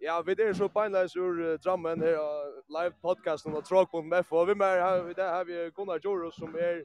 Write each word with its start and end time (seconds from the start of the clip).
Ja, 0.00 0.20
vi 0.22 0.32
er 0.32 0.54
så 0.56 0.64
beinleis 0.68 1.12
ur 1.16 1.58
Drammen 1.64 2.00
her 2.00 2.14
av 2.16 2.54
live 2.72 2.94
podcasten 3.04 3.52
av 3.52 3.66
Tråk.mf 3.68 4.30
og 4.32 4.46
vi 4.48 4.54
med 4.56 4.78
her, 4.80 5.02
vi 5.04 5.12
der 5.18 5.28
har 5.28 5.44
vi 5.44 5.58
Gunnar 5.76 6.00
Joros 6.04 6.38
som 6.40 6.54
er 6.56 6.78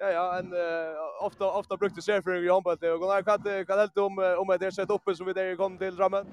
ja 0.00 0.08
ja, 0.10 0.24
en 0.38 0.50
ofta 1.20 1.46
ofta 1.46 1.76
brukt 1.76 1.94
til 1.94 2.02
serfering 2.02 2.42
i 2.44 2.50
håndball 2.50 2.74
og 2.90 3.04
Gunnar 3.04 3.22
kan 3.22 3.46
kan 3.66 3.78
helt 3.78 3.98
om 3.98 4.18
om 4.18 4.50
det 4.58 4.66
er 4.66 4.74
sett 4.80 4.90
oppe 4.90 5.14
som 5.14 5.26
vi 5.26 5.32
der 5.32 5.54
kom 5.56 5.78
til 5.78 5.96
Drammen. 5.96 6.26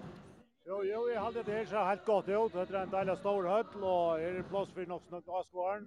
Jo, 0.67 0.81
jo, 0.81 1.07
jeg 1.07 1.21
hadde 1.21 1.43
det 1.43 1.53
her 1.53 1.65
så 1.65 1.85
helt 1.85 2.05
godt 2.05 2.29
ut. 2.29 2.54
Det 2.54 2.75
er 2.75 2.81
en 2.81 2.91
deilig 2.97 3.18
stor 3.18 3.49
høll, 3.54 3.84
og 3.84 4.21
er 4.21 4.34
det 4.34 4.49
plass 4.49 4.73
for 4.73 4.89
nok 4.89 5.04
snakk 5.07 5.23
avskåren. 5.29 5.86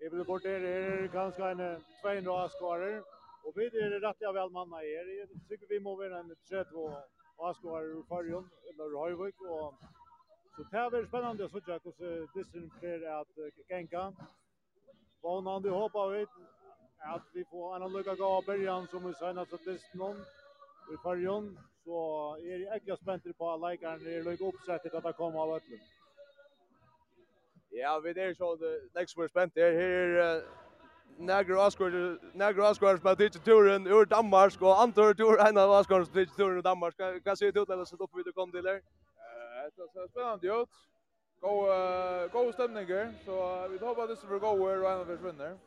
Jeg 0.00 0.12
vil 0.12 0.24
bort 0.24 0.42
der 0.42 0.60
er 0.74 1.08
ganske 1.08 1.42
en 1.42 1.64
200 2.02 2.36
avskårer. 2.44 3.00
Og 3.44 3.52
vi 3.56 3.64
er 3.64 3.98
rett 4.06 4.20
ja 4.20 4.30
vel 4.30 4.52
manna 4.52 4.76
her. 4.84 5.08
Jeg 5.18 5.26
tykker 5.48 5.66
vi 5.72 5.82
må 5.82 5.96
være 5.98 6.20
en 6.20 6.30
30 6.52 6.78
år 6.84 7.23
avskårer 7.38 7.98
i 7.98 8.02
Farjon, 8.08 8.50
eller 8.68 8.98
Høyvøk, 8.98 9.40
og 9.40 9.74
så 10.56 10.62
det 10.70 10.78
er 10.78 10.90
veldig 10.90 11.08
spennende 11.08 11.46
å 11.46 11.50
sitte 11.50 11.78
hvordan 11.82 12.26
distrikten 12.34 12.70
blir 12.80 13.06
at 13.10 13.38
genka. 13.68 14.04
Vånande 15.24 15.72
håper 15.74 16.12
vi 16.12 16.20
at 17.14 17.24
vi 17.34 17.44
får 17.50 17.76
en 17.76 17.92
lykke 17.92 18.14
av 18.22 18.46
Bergen 18.46 18.86
som 18.92 19.06
vi 19.08 19.14
sier 19.18 19.40
at 19.42 19.50
distrikten 19.50 20.20
i 20.94 21.00
Farjon, 21.02 21.50
så 21.84 22.00
er 22.38 22.62
jeg 22.68 22.82
ikke 22.82 23.00
spent 23.02 23.26
på 23.38 23.50
at 23.50 23.62
leikeren 23.66 24.06
er 24.06 24.26
lykke 24.28 24.46
oppsett 24.52 24.86
til 24.86 24.96
at 24.96 25.08
det 25.08 25.16
kommer 25.18 25.42
av 25.42 25.56
Øtlen. 25.58 25.82
Ja, 27.74 27.98
vi 27.98 28.14
er 28.14 28.34
så, 28.38 28.54
det 28.60 28.70
er 28.94 29.00
ikke 29.08 29.28
spent. 29.28 29.58
Her 29.58 30.20
er 30.22 30.44
Nagro 31.18 31.60
Oscar 31.60 32.18
Nagro 32.34 32.62
Oscar 32.64 32.96
som 32.96 33.06
har 33.06 33.28
turen 33.44 33.86
ur 33.86 34.04
Danmark 34.04 34.62
och 34.62 34.80
antar 34.82 35.14
tur 35.14 35.40
en 35.40 35.58
av 35.58 35.70
Oscar 35.70 36.04
som 36.04 36.26
turen 36.36 36.58
ur 36.58 36.62
Danmark. 36.62 36.94
Vad 37.24 37.38
säger 37.38 37.52
du 37.52 37.64
till 37.64 37.80
att 37.80 37.88
sätta 37.88 38.04
upp 38.04 38.10
vid 38.14 38.34
kom 38.34 38.50
till 38.50 38.62
där? 38.62 38.74
Eh, 38.74 38.80
det 39.76 39.88
så 39.92 40.08
spännande 40.10 40.46
ut. 40.46 40.68
Gå 41.40 41.66
gå 42.32 42.52
stämning 42.52 42.86
så 43.24 43.68
vi 43.68 43.78
hoppas 43.78 44.08
det 44.08 44.16
ska 44.16 44.38
gå 44.38 44.70
över 44.70 44.84
och 44.84 44.90
en 44.90 45.00
av 45.00 45.04
försvinner. 45.04 45.58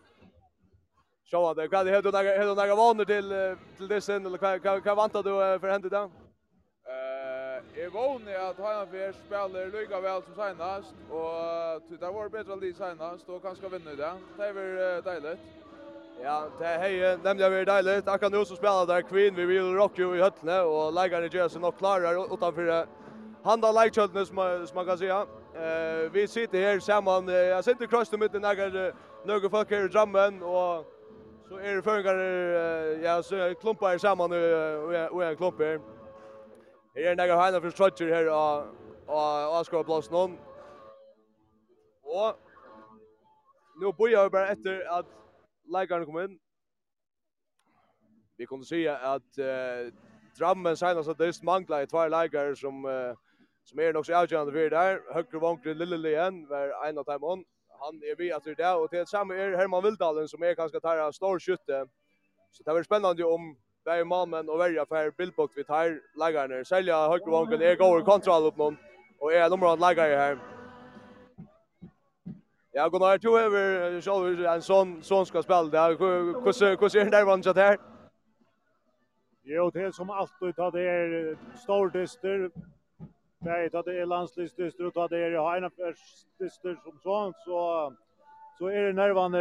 Så 1.26 1.42
vad 1.42 1.56
det 1.56 1.68
kan 1.68 1.86
det 1.86 1.92
heter 1.92 2.12
några 2.12 2.24
heter 2.24 2.56
några 2.56 2.76
vanor 2.76 3.06
till 3.06 3.58
till 3.78 3.88
det 3.88 4.02
sen 4.02 4.26
eller 4.26 4.38
vad 4.38 4.86
vad 4.86 4.98
väntar 4.98 5.24
du 5.24 5.60
för 5.60 5.70
hända 5.70 5.90
då? 5.90 6.27
Jeg 7.78 7.94
vågner 7.94 8.38
at 8.50 8.56
Heidenfjell 8.58 9.14
spiller 9.14 9.66
lykke 9.70 9.98
vel 10.02 10.22
som 10.26 10.34
senast, 10.36 10.94
og 11.14 11.82
det 11.90 12.10
var 12.16 12.30
bedre 12.34 12.56
litt 12.58 12.78
senast, 12.78 13.28
og 13.30 13.42
kanskje 13.44 13.70
vinner 13.70 13.96
det. 14.00 14.14
Det 14.38 14.46
är 14.46 14.54
väl 14.54 15.04
deilig. 15.04 15.38
Ja, 16.24 16.38
det 16.60 16.68
er 16.68 16.80
hei, 16.80 17.18
nemlig 17.24 17.46
er 17.46 17.66
deilig. 17.66 18.08
Akkurat 18.08 18.32
nå 18.32 18.44
som 18.46 18.58
spiller 18.58 18.86
der 18.86 19.02
Queen, 19.02 19.36
vi 19.36 19.46
vil 19.46 19.78
rocke 19.78 20.02
jo 20.02 20.16
i 20.16 20.22
høttene, 20.22 20.62
og 20.62 20.94
lägga 20.94 21.22
gjør 21.28 21.48
seg 21.48 21.62
nok 21.62 21.78
klarere 21.78 22.26
utenfor 22.34 22.88
handa 23.46 23.72
leikjøttene, 23.72 24.26
som, 24.26 24.42
som 24.66 24.76
man 24.76 24.86
kan 24.86 24.98
si. 24.98 25.12
Eh, 25.12 26.14
vi 26.14 26.28
sitter 26.28 26.60
her 26.60 26.80
sammen, 26.80 27.30
jeg 27.30 27.64
sitter 27.64 27.86
i 27.86 27.92
krøsten 27.94 28.20
mitt, 28.20 28.34
några 28.34 28.72
noen 29.26 29.50
folk 29.50 29.70
her 29.70 29.86
i 29.86 29.94
Drammen, 29.94 30.42
og 30.42 30.86
så 31.50 31.62
er 31.62 31.76
det 31.76 31.84
føringer, 31.84 32.24
ja, 33.06 33.22
så 33.22 33.54
klumper 33.62 33.98
sammen, 33.98 34.34
og 34.34 35.22
jeg 35.24 35.38
klumper 35.38 35.66
her. 35.66 35.97
Her 36.98 37.10
er 37.10 37.16
nægge 37.16 37.42
heina 37.42 37.58
for 37.58 37.70
Strutcher 37.70 38.16
her 38.16 38.30
og 38.30 38.68
av 39.08 39.60
Asgårdplass 39.60 40.10
noen. 40.10 40.32
Og 42.04 42.40
nå 43.82 43.92
bøyer 44.00 44.24
vi 44.24 44.34
bare 44.34 44.56
etter 44.56 44.80
at 44.96 45.12
leikerne 45.70 46.08
kom 46.10 46.18
inn. 46.24 46.34
Vi 48.38 48.48
kunne 48.50 48.66
si 48.66 48.82
at 48.90 49.42
uh, 49.42 49.92
Drammen 50.40 50.78
senast 50.78 51.10
at 51.10 51.22
det 51.22 51.38
mangler 51.44 51.86
i 51.86 51.90
tvær 51.90 52.10
leikere 52.10 52.56
som, 52.56 52.82
uh, 52.86 53.14
som 53.66 53.80
er 53.80 53.94
nok 53.94 54.06
så 54.06 54.18
avgjørende 54.24 54.58
for 54.58 54.74
der. 54.74 55.00
Høyre 55.14 55.44
Vankre 55.46 55.78
Lille 55.78 56.02
Lien 56.02 56.44
var 56.50 56.74
en 56.88 56.98
av 56.98 57.06
dem 57.06 57.30
hon. 57.30 57.46
Han 57.86 58.02
er 58.10 58.18
vi 58.18 58.32
etter 58.34 58.58
det, 58.58 58.74
og 58.74 58.90
til 58.90 59.06
samme 59.06 59.38
er 59.38 59.58
Herman 59.58 59.86
Vildalen 59.86 60.28
som 60.28 60.44
er 60.44 60.58
kanskje 60.58 60.82
tar 60.82 61.06
av 61.06 61.14
stor 61.14 61.38
skytte. 61.38 61.86
Så 62.52 62.66
det 62.66 62.74
var 62.74 62.90
spennende 62.90 63.26
om 63.26 63.54
Bär 63.88 64.04
mammen 64.04 64.50
och 64.50 64.60
välja 64.60 64.86
för 64.86 65.12
bildbokt 65.12 65.54
vi 65.58 65.64
tar 65.64 66.02
lägger 66.20 66.48
ner. 66.48 66.64
Sälja 66.64 67.08
höger 67.10 67.32
vanken 67.32 67.62
är 67.62 67.76
går 67.76 68.02
kontroll 68.02 68.44
upp 68.46 68.58
någon 68.58 68.78
och 69.20 69.34
är 69.34 69.50
nummer 69.50 69.74
att 69.74 69.80
lägga 69.80 70.04
här. 70.04 70.40
Ja, 72.72 72.90
går 72.90 73.00
ner 73.00 73.18
två 73.18 73.38
över 73.38 74.02
så 74.02 74.26
en 74.26 74.62
sån 74.62 75.04
sån 75.04 75.26
ska 75.26 75.44
spela 75.44 75.64
där. 75.64 75.90
Hur 75.90 76.42
hur 76.80 76.90
ser 76.90 77.00
den 77.00 77.12
där 77.12 77.26
vansen 77.26 77.54
där? 77.54 77.78
Jo, 79.44 79.70
det 79.70 79.96
som 79.96 80.10
alltid 80.10 80.56
tar 80.56 80.72
det 80.72 80.82
är 80.82 81.38
stor 81.58 81.90
dyster. 81.90 82.52
Nej, 83.40 83.70
tar 83.70 83.84
det 83.84 84.02
är 84.02 84.06
landslivsdyster 84.06 84.86
och 84.86 84.94
tar 84.94 85.10
det 85.10 85.18
är 85.18 85.62
en 85.62 85.96
dyster 86.40 86.80
som 86.84 87.00
sånt 87.00 87.36
så 87.46 87.94
så 88.58 88.68
är 88.68 88.84
det 88.84 88.94
nervan 88.94 89.32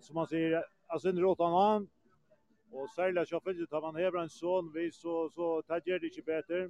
som 0.00 0.14
man 0.14 0.26
säger 0.26 0.64
alltså 0.86 1.08
en 1.08 1.20
rotan 1.20 1.52
Og 2.72 2.88
særlig 2.96 3.26
så 3.28 3.40
finnes 3.44 3.68
det 3.68 3.76
at 3.76 3.82
man 3.84 3.96
hever 4.00 4.22
en 4.22 4.32
sånn 4.32 4.70
vi 4.72 4.88
så, 4.90 5.28
så 5.34 5.60
det 5.68 6.00
det 6.00 6.08
ikke 6.08 6.24
bedre. 6.30 6.60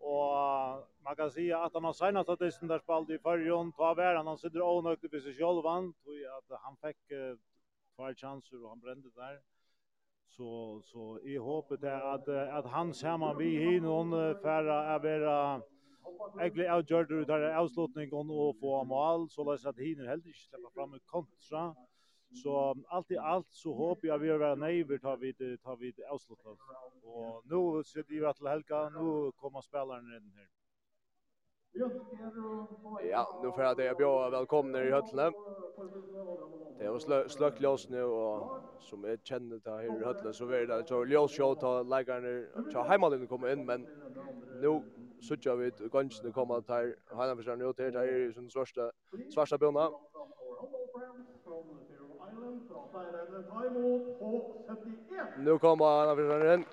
Og 0.00 0.82
man 1.04 1.16
kan 1.16 1.30
si 1.30 1.50
at 1.54 1.74
han 1.74 1.84
har 1.84 1.94
segnet 1.94 2.28
at 2.28 2.40
det 2.40 2.52
der 2.68 2.82
spalt 2.82 3.10
i 3.10 3.18
fyrjon, 3.22 3.72
ta 3.76 3.92
vær 3.94 4.16
han 4.16 4.26
han 4.26 4.38
sitter 4.38 4.64
ånøkte 4.64 5.08
for 5.12 5.20
seg 5.20 5.36
selv, 5.36 5.66
han, 5.68 5.92
at 6.38 6.58
han 6.64 6.78
fikk 6.82 7.14
uh, 7.14 7.36
tvær 7.96 8.16
chanser 8.16 8.62
og 8.62 8.70
han 8.70 8.80
brente 8.80 9.12
der. 9.16 9.38
Så, 10.30 10.80
så 10.90 11.18
jeg 11.26 11.42
håper 11.42 11.76
det 11.76 11.90
at, 12.14 12.28
at 12.28 12.66
han 12.70 12.94
sammen 12.94 13.38
vi 13.38 13.50
hin 13.58 13.82
noen 13.82 14.14
færre 14.42 14.78
er 14.94 15.02
være 15.04 15.36
egentlig 16.40 16.66
avgjørt 16.70 17.10
ut 17.10 17.30
her 17.30 17.46
avslutningen 17.58 18.30
og 18.30 18.56
få 18.60 18.82
mål, 18.84 19.28
så 19.30 19.44
løs 19.44 19.66
at 19.66 19.78
hinner 19.78 20.08
heller 20.08 20.26
ikke 20.26 20.46
slipper 20.46 20.70
frem 20.74 20.94
med 20.94 21.02
kontra, 21.12 21.64
Så 22.32 22.74
allt 22.88 23.10
i 23.10 23.16
allt 23.18 23.46
så 23.50 23.74
hoppas 23.74 24.04
jag 24.04 24.18
vi 24.18 24.28
är 24.28 24.38
vara 24.38 24.54
nöjda 24.54 24.98
tar 24.98 25.16
vi 25.16 25.32
tar 25.58 25.76
vi 25.76 25.94
avslutat. 26.04 26.58
Och 27.02 27.42
nu 27.44 27.82
så 27.84 27.98
det 28.08 28.14
ju 28.14 28.32
till 28.32 28.46
Helga, 28.46 28.88
nu 28.88 29.32
kommer 29.32 29.60
spelaren 29.60 30.04
in 30.04 30.32
här. 30.36 30.48
Ja, 33.10 33.26
nu 33.42 33.52
får 33.52 33.64
jag 33.64 33.76
dig 33.76 33.94
bjöd 33.94 34.30
välkomna 34.30 34.82
i 34.84 34.90
Höllne. 34.90 35.32
Det 36.78 36.84
är 36.84 36.98
slö, 36.98 37.28
slökt 37.28 37.60
ljus 37.60 37.88
nu 37.88 38.02
och 38.02 38.48
som 38.78 39.04
är 39.04 39.16
kända 39.16 39.58
det 39.58 39.70
här 39.70 39.82
i 39.84 40.04
Höllne 40.04 40.32
så 40.32 40.48
är 40.48 40.66
det 40.66 40.84
så 40.88 41.04
ljus 41.04 41.32
show 41.36 41.54
ta 41.54 41.82
läggarna 41.82 42.46
ta 42.72 42.82
hemmalinjen 42.82 43.28
kommer 43.28 43.52
in 43.52 43.64
men 43.66 43.88
nu 44.62 44.82
suttja 45.20 45.56
vi 45.56 45.70
gångsne 45.90 46.32
komma 46.32 46.62
till 46.62 46.94
Hanna 47.16 47.36
försörjning 47.36 47.68
ut 47.70 47.78
här 47.78 47.90
där 47.90 48.00
är 48.00 48.18
ju 48.18 48.32
sån 48.32 48.50
svarta 48.50 48.92
svarta 49.34 49.58
björna. 49.58 49.90
Nu 55.36 55.58
kommer 55.58 55.84
han 55.84 56.08
av 56.08 56.16
försvararen. 56.16 56.64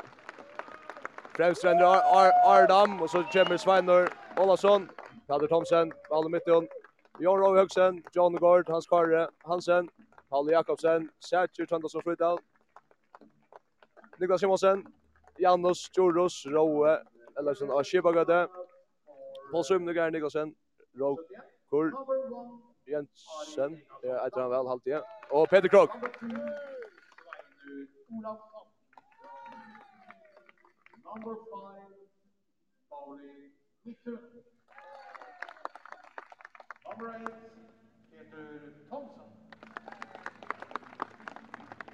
Främst 1.35 1.65
vänder 1.65 1.85
Ar 1.85 2.01
Ar 2.15 2.31
Ardam 2.45 3.01
och 3.01 3.09
så 3.09 3.23
kommer 3.23 3.57
Sveinor 3.57 4.09
Olsson, 4.37 4.89
Kader 5.27 5.47
Thomsen, 5.47 5.91
Valle 6.09 6.29
Mittion. 6.29 6.67
Jon 7.19 7.39
Rowe 7.39 7.57
Högsen, 7.57 8.03
John 8.13 8.35
Gord, 8.35 8.69
Hans 8.69 8.87
Karre, 8.87 9.29
Hansen, 9.43 9.89
Paul 10.29 10.51
Jakobsen, 10.51 11.09
Sergio 11.19 11.65
Tandasson 11.65 12.01
Frydal. 12.01 12.37
Niklas 14.19 14.41
Simonsen, 14.41 14.85
Janus 15.37 15.89
Jorus, 15.97 16.45
Rowe, 16.45 17.03
Ellersen 17.39 17.71
Ashibagade. 17.71 18.47
Paul 19.51 19.63
Sumnegar 19.63 20.11
Niklasen, 20.11 20.55
Rowe 20.99 21.23
Kur. 21.69 21.91
Jensen, 22.87 23.71
det 24.01 24.09
er 24.09 24.25
etter 24.25 24.41
han 24.41 24.51
vel, 24.51 24.67
halvtid. 24.67 25.01
Og 25.29 25.49
Peter 25.49 25.69
Krog. 25.69 25.89
Number 31.07 31.35
5, 31.35 31.93
Pauli 32.89 33.35
Number 36.85 37.07
8, 37.25 37.35
Peter 38.11 38.45
Thompson. 38.89 39.29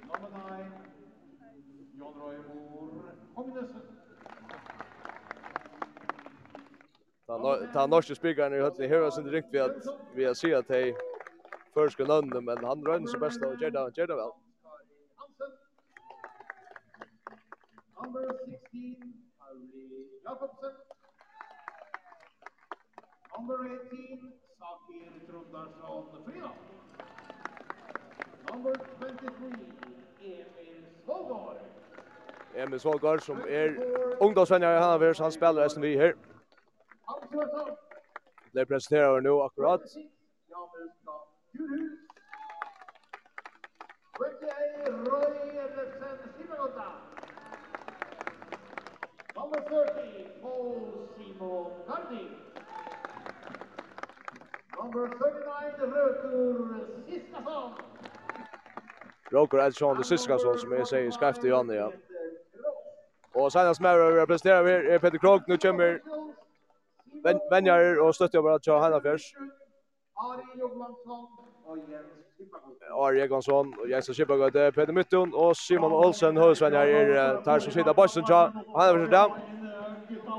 Number 0.08 0.28
9, 0.28 1.98
Jon 1.98 2.14
Roy 2.22 2.36
Moore 2.48 3.12
Hominesen. 3.36 3.93
Ta 7.26 7.86
norske 7.88 8.14
spikaren 8.14 8.52
i 8.52 8.60
høttene 8.60 8.88
hører 8.88 9.10
sin 9.10 9.28
rikt 9.32 9.52
vi 9.52 9.60
at 9.64 9.86
vi 10.14 10.24
har 10.28 10.34
sier 10.36 10.58
at 10.60 10.68
hei 10.68 10.92
førske 11.72 12.04
nønne, 12.04 12.40
men 12.44 12.64
han 12.68 12.82
rønner 12.84 13.08
så 13.08 13.18
best 13.18 13.42
og 13.42 13.56
gjør 13.56 13.70
det 14.10 14.16
vel. 14.18 14.34
Number 18.02 18.26
16, 18.44 19.14
Harry 19.40 20.04
Jakobsen. 20.26 20.74
Number 23.38 23.64
18, 23.64 24.34
Sakir 24.58 25.08
Trondarsson 25.30 26.04
Frida. 26.26 26.52
Number 28.52 28.72
23, 29.00 29.48
Emil 30.20 30.84
Svågård. 31.04 31.56
Emil 32.54 32.80
Svågård 32.80 33.20
som 33.20 33.42
er 33.48 33.74
ungdomsvenner 34.20 34.76
i 34.76 34.78
Hanavers, 34.78 35.18
han 35.18 35.32
spiller 35.32 35.68
SNV 35.68 35.96
her. 35.96 36.12
Det 38.52 38.66
presenterar 38.66 39.20
nu 39.20 39.30
akkurat. 39.42 39.80
Number 49.36 49.60
30, 49.60 50.28
Paul 50.42 51.08
Simo 51.16 51.70
Cardi. 51.86 52.30
Number 54.76 55.08
39, 55.08 55.96
Røkur 55.96 56.86
Siskason. 57.08 57.72
Røkur 59.32 59.60
Edson, 59.60 59.96
det 59.96 60.06
sista 60.06 60.38
som 60.38 60.72
jeg 60.72 60.86
sier 60.86 61.10
skreftig 61.10 61.48
i 61.48 61.52
Janne, 61.52 61.74
ja. 61.74 61.88
Og 63.34 63.52
senast 63.52 63.80
med 63.80 63.90
att 63.90 64.14
representera 64.22 64.62
vi 64.62 64.72
är 64.72 64.98
Peter 64.98 65.18
Krog, 65.18 65.42
nu 65.46 65.56
kommer 65.56 66.00
venjar 67.50 68.00
og 68.00 68.14
støttjobbar 68.14 68.58
til 68.58 68.72
Heinafjørs. 68.72 69.22
Ari 72.94 73.20
Egansson, 73.20 73.74
og 73.80 73.90
Jensen 73.90 74.14
Kipagøyde, 74.14 74.72
Peter 74.72 74.92
Mytton 74.92 75.34
och 75.34 75.56
Simon 75.56 75.92
Olsen, 75.92 76.36
høysvenjar 76.36 76.86
är 76.86 77.42
der 77.44 77.58
som 77.58 77.72
sitter 77.72 77.92
Bøysen 77.92 78.24
til 78.24 78.34
Heinafjørs 78.34 79.10
där. 79.10 79.28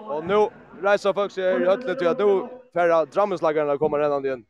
Och 0.10 0.26
nu 0.26 0.50
reiser 0.84 1.14
folk 1.14 1.32
sig 1.32 1.62
i 1.62 1.66
høttene 1.66 1.96
till 1.96 2.08
att 2.08 2.20
nu 2.20 2.48
färra 2.74 3.06
Drammenslagarna 3.06 3.78
kommer 3.78 4.00
redan 4.00 4.26
igen. 4.26 4.46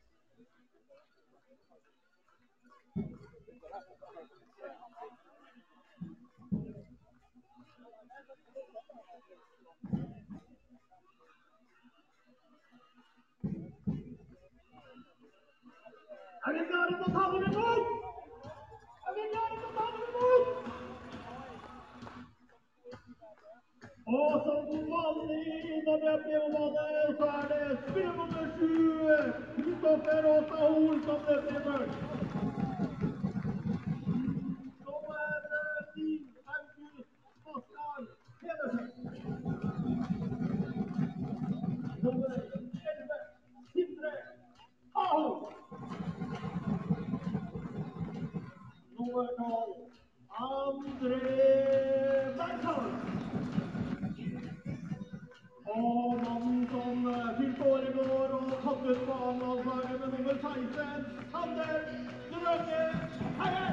Og 16.45 16.53
som 24.43 24.65
vanlig 24.89 25.83
når 25.85 25.97
vi 26.01 26.33
er, 26.33 27.13
så 27.17 27.25
er 27.25 27.45
det 27.51 27.77
spiller 27.87 28.13
nummer 28.19 28.45
sju, 28.57 28.73
Kristoffer 29.55 30.21
Åsa 30.33 30.57
Hol, 30.73 30.97
som 31.05 31.19
løper 31.27 31.55
i 31.55 31.63
børs. 31.65 31.93
Som 34.83 35.03
er 35.23 35.39
Stig 35.89 36.21
Oskar 37.55 37.99
Pedersen. 38.41 38.85
Nummer 42.03 42.33
11, 42.93 43.19
Sindre 43.73 44.11
Kuerno 49.05 49.75
André 50.29 51.19
Bergson. 52.37 52.85
Og 55.65 56.21
mannen 56.23 56.67
som 56.71 56.97
fylte 57.37 57.63
år 57.73 57.81
i 57.89 57.93
går 57.97 58.33
og 58.37 58.49
tatt 58.63 58.87
på 59.09 59.17
anvalgslaget 59.27 59.99
med 60.01 60.09
nummer 60.15 60.35
16, 60.45 61.05
Anders 61.41 61.91
Drønge 62.31 62.81
Herre. 63.41 63.67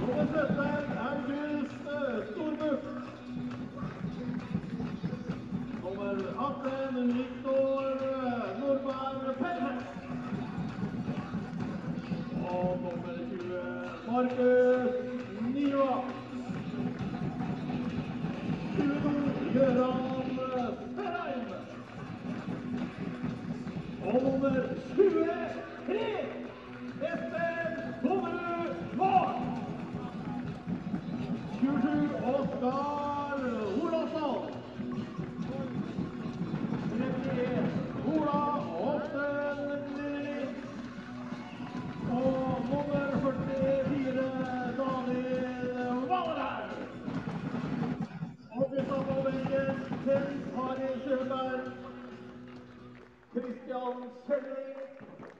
Nummer 0.00 0.26
17, 0.32 0.98
August 1.06 1.78
Stormuth. 2.32 2.86
Nummer 5.84 6.14
18, 6.50 7.14
Viktor 7.14 7.82
Nordberg 8.60 9.36
Pelham. 9.38 9.81
Marcus 14.06 14.94
Niva. 15.54 16.04
Göran 19.54 19.98
Ferheim. 20.96 21.42
Og 24.06 24.22
nummer 24.22 24.54
23, 24.96 26.00
Espen 27.02 27.72
Tommerud 28.02 28.74
Mål. 28.96 29.34
27 31.60 32.14
Oskar 32.24 33.11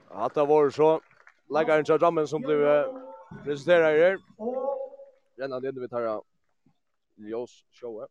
Hatta 0.09 0.45
var 0.45 0.69
så 0.69 1.01
läggaren 1.49 1.85
till 1.85 1.97
Rammen 1.97 2.27
som 2.27 2.41
blev 2.41 2.85
presenterad 3.43 3.83
här. 3.83 4.17
Renna 5.37 5.59
det 5.59 5.71
vi 5.71 5.89
tar 5.89 6.21
Ljós 7.15 7.65
show. 7.71 8.07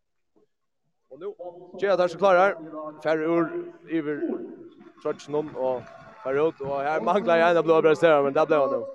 Och 1.08 1.20
nu 1.20 1.34
Gea 1.80 1.96
där 1.96 2.08
så 2.08 2.19
klar 2.19 2.34
här. 2.34 2.56
Färre 3.02 3.24
ur 3.24 3.72
över 3.90 4.38
Trotchnon 5.02 5.56
och 5.56 5.82
färre 6.24 6.48
ut 6.48 6.60
och 6.60 6.80
här 6.80 7.00
manglar 7.00 7.36
jag 7.36 7.50
en 7.50 7.56
av 7.56 7.64
blåa 7.64 7.82
prestera 7.82 8.22
men 8.22 8.32
det 8.32 8.46
blev 8.46 8.60
han 8.60 8.70
nu. 8.70 8.86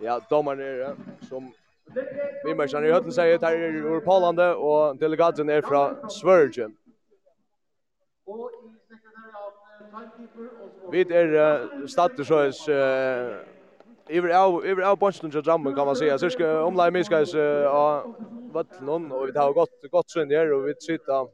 Ja, 0.00 0.20
domaren 0.30 0.60
är 0.60 0.76
det 0.78 0.96
som 1.28 1.52
Vi 2.44 2.54
märkar 2.54 2.84
i 2.84 2.92
hötten 2.92 3.12
säger 3.12 3.34
att 3.34 3.42
här 3.42 3.52
är 3.52 3.74
ur 3.74 4.00
Polande 4.00 4.54
och 4.54 4.96
delegaten 4.96 5.48
är 5.48 5.62
från 5.62 6.10
Sverige. 6.10 6.70
Vi 10.92 11.00
är 11.00 11.60
uh, 11.80 11.86
stater 11.86 12.24
så 12.24 12.38
är 12.38 13.50
Iver 14.08 14.44
av 14.44 14.66
iver 14.66 14.82
av 14.82 14.98
bunchen 14.98 15.30
till 15.30 15.42
jammen 15.46 15.74
kan 15.74 15.86
man 15.86 15.96
säga. 15.96 16.18
Så 16.18 16.30
ska 16.30 16.64
omlai 16.64 16.90
miskas 16.90 17.34
av 17.68 18.14
vattnon 18.52 19.12
och 19.12 19.28
vi 19.28 19.38
har 19.38 19.52
gått 19.52 19.90
gott 19.90 20.10
sen 20.10 20.30
här 20.30 20.52
och 20.52 20.68
vi 20.68 20.74
sitter 20.78 21.26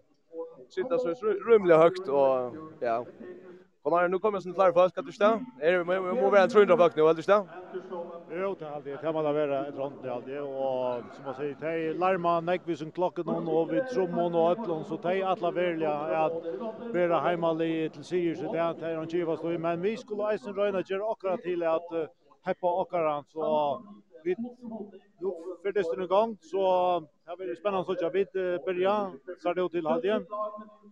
sitter 0.68 0.98
så 0.98 1.26
rymligt 1.50 1.76
högt 1.76 2.08
och 2.08 2.54
ja 2.80 3.06
Kom 3.86 4.10
nu 4.10 4.18
kommer 4.18 4.40
sen 4.40 4.54
klar 4.54 4.72
för 4.72 4.88
ska 4.88 5.02
du 5.02 5.12
stå? 5.12 5.40
Är 5.60 5.72
det 5.72 5.78
vi 5.78 5.84
måste 5.84 6.22
vara 6.22 6.42
en 6.42 6.48
trunda 6.48 6.76
bak 6.76 6.96
nu, 6.96 7.02
eller 7.08 7.22
stå? 7.22 7.46
Jo, 8.30 8.56
det 8.58 8.64
har 8.64 8.80
det. 8.80 8.90
Det 9.02 9.12
måste 9.12 9.32
vara 9.32 9.66
ett 9.66 9.76
rond 9.76 9.94
det 10.02 10.12
alltid 10.12 10.40
och 10.40 11.02
som 11.14 11.24
man 11.24 11.34
säger, 11.34 11.56
det 11.60 11.98
larma 11.98 12.40
näckvis 12.40 12.82
en 12.82 12.90
klocka 12.90 13.22
någon 13.22 13.48
och 13.48 13.72
vi 13.72 13.80
trommon 13.80 14.34
och 14.34 14.50
öllon 14.50 14.84
så 14.84 14.96
det 14.96 15.22
alla 15.22 15.50
välja 15.50 15.92
att 16.24 16.32
vara 16.94 17.20
hemma 17.20 17.64
i 17.64 17.90
till 17.90 18.04
sig 18.04 18.36
så 18.36 18.52
det 18.52 18.58
är 18.58 19.02
en 19.02 19.08
giva 19.08 19.36
så 19.36 19.46
men 19.46 19.80
vi 19.82 19.96
skulle 19.96 20.22
eisen 20.32 20.54
röna 20.54 20.80
ger 20.80 21.12
akkurat 21.12 21.42
till 21.42 21.62
att 21.62 21.90
heppa 22.44 22.80
akkurat 22.82 23.26
så 23.30 23.82
vi 24.26 24.34
nu 24.38 25.30
för 25.62 25.72
det 25.72 25.84
stund 25.84 26.02
igång 26.02 26.38
så 26.40 26.60
här 27.26 27.36
blir 27.36 27.46
det 27.46 27.56
spännande 27.56 27.92
att 27.92 28.00
jag 28.00 28.10
vid 28.10 28.32
börja 28.64 29.12
så 29.42 29.52
det 29.54 29.68
till 29.68 29.86
halvtid. 29.86 30.26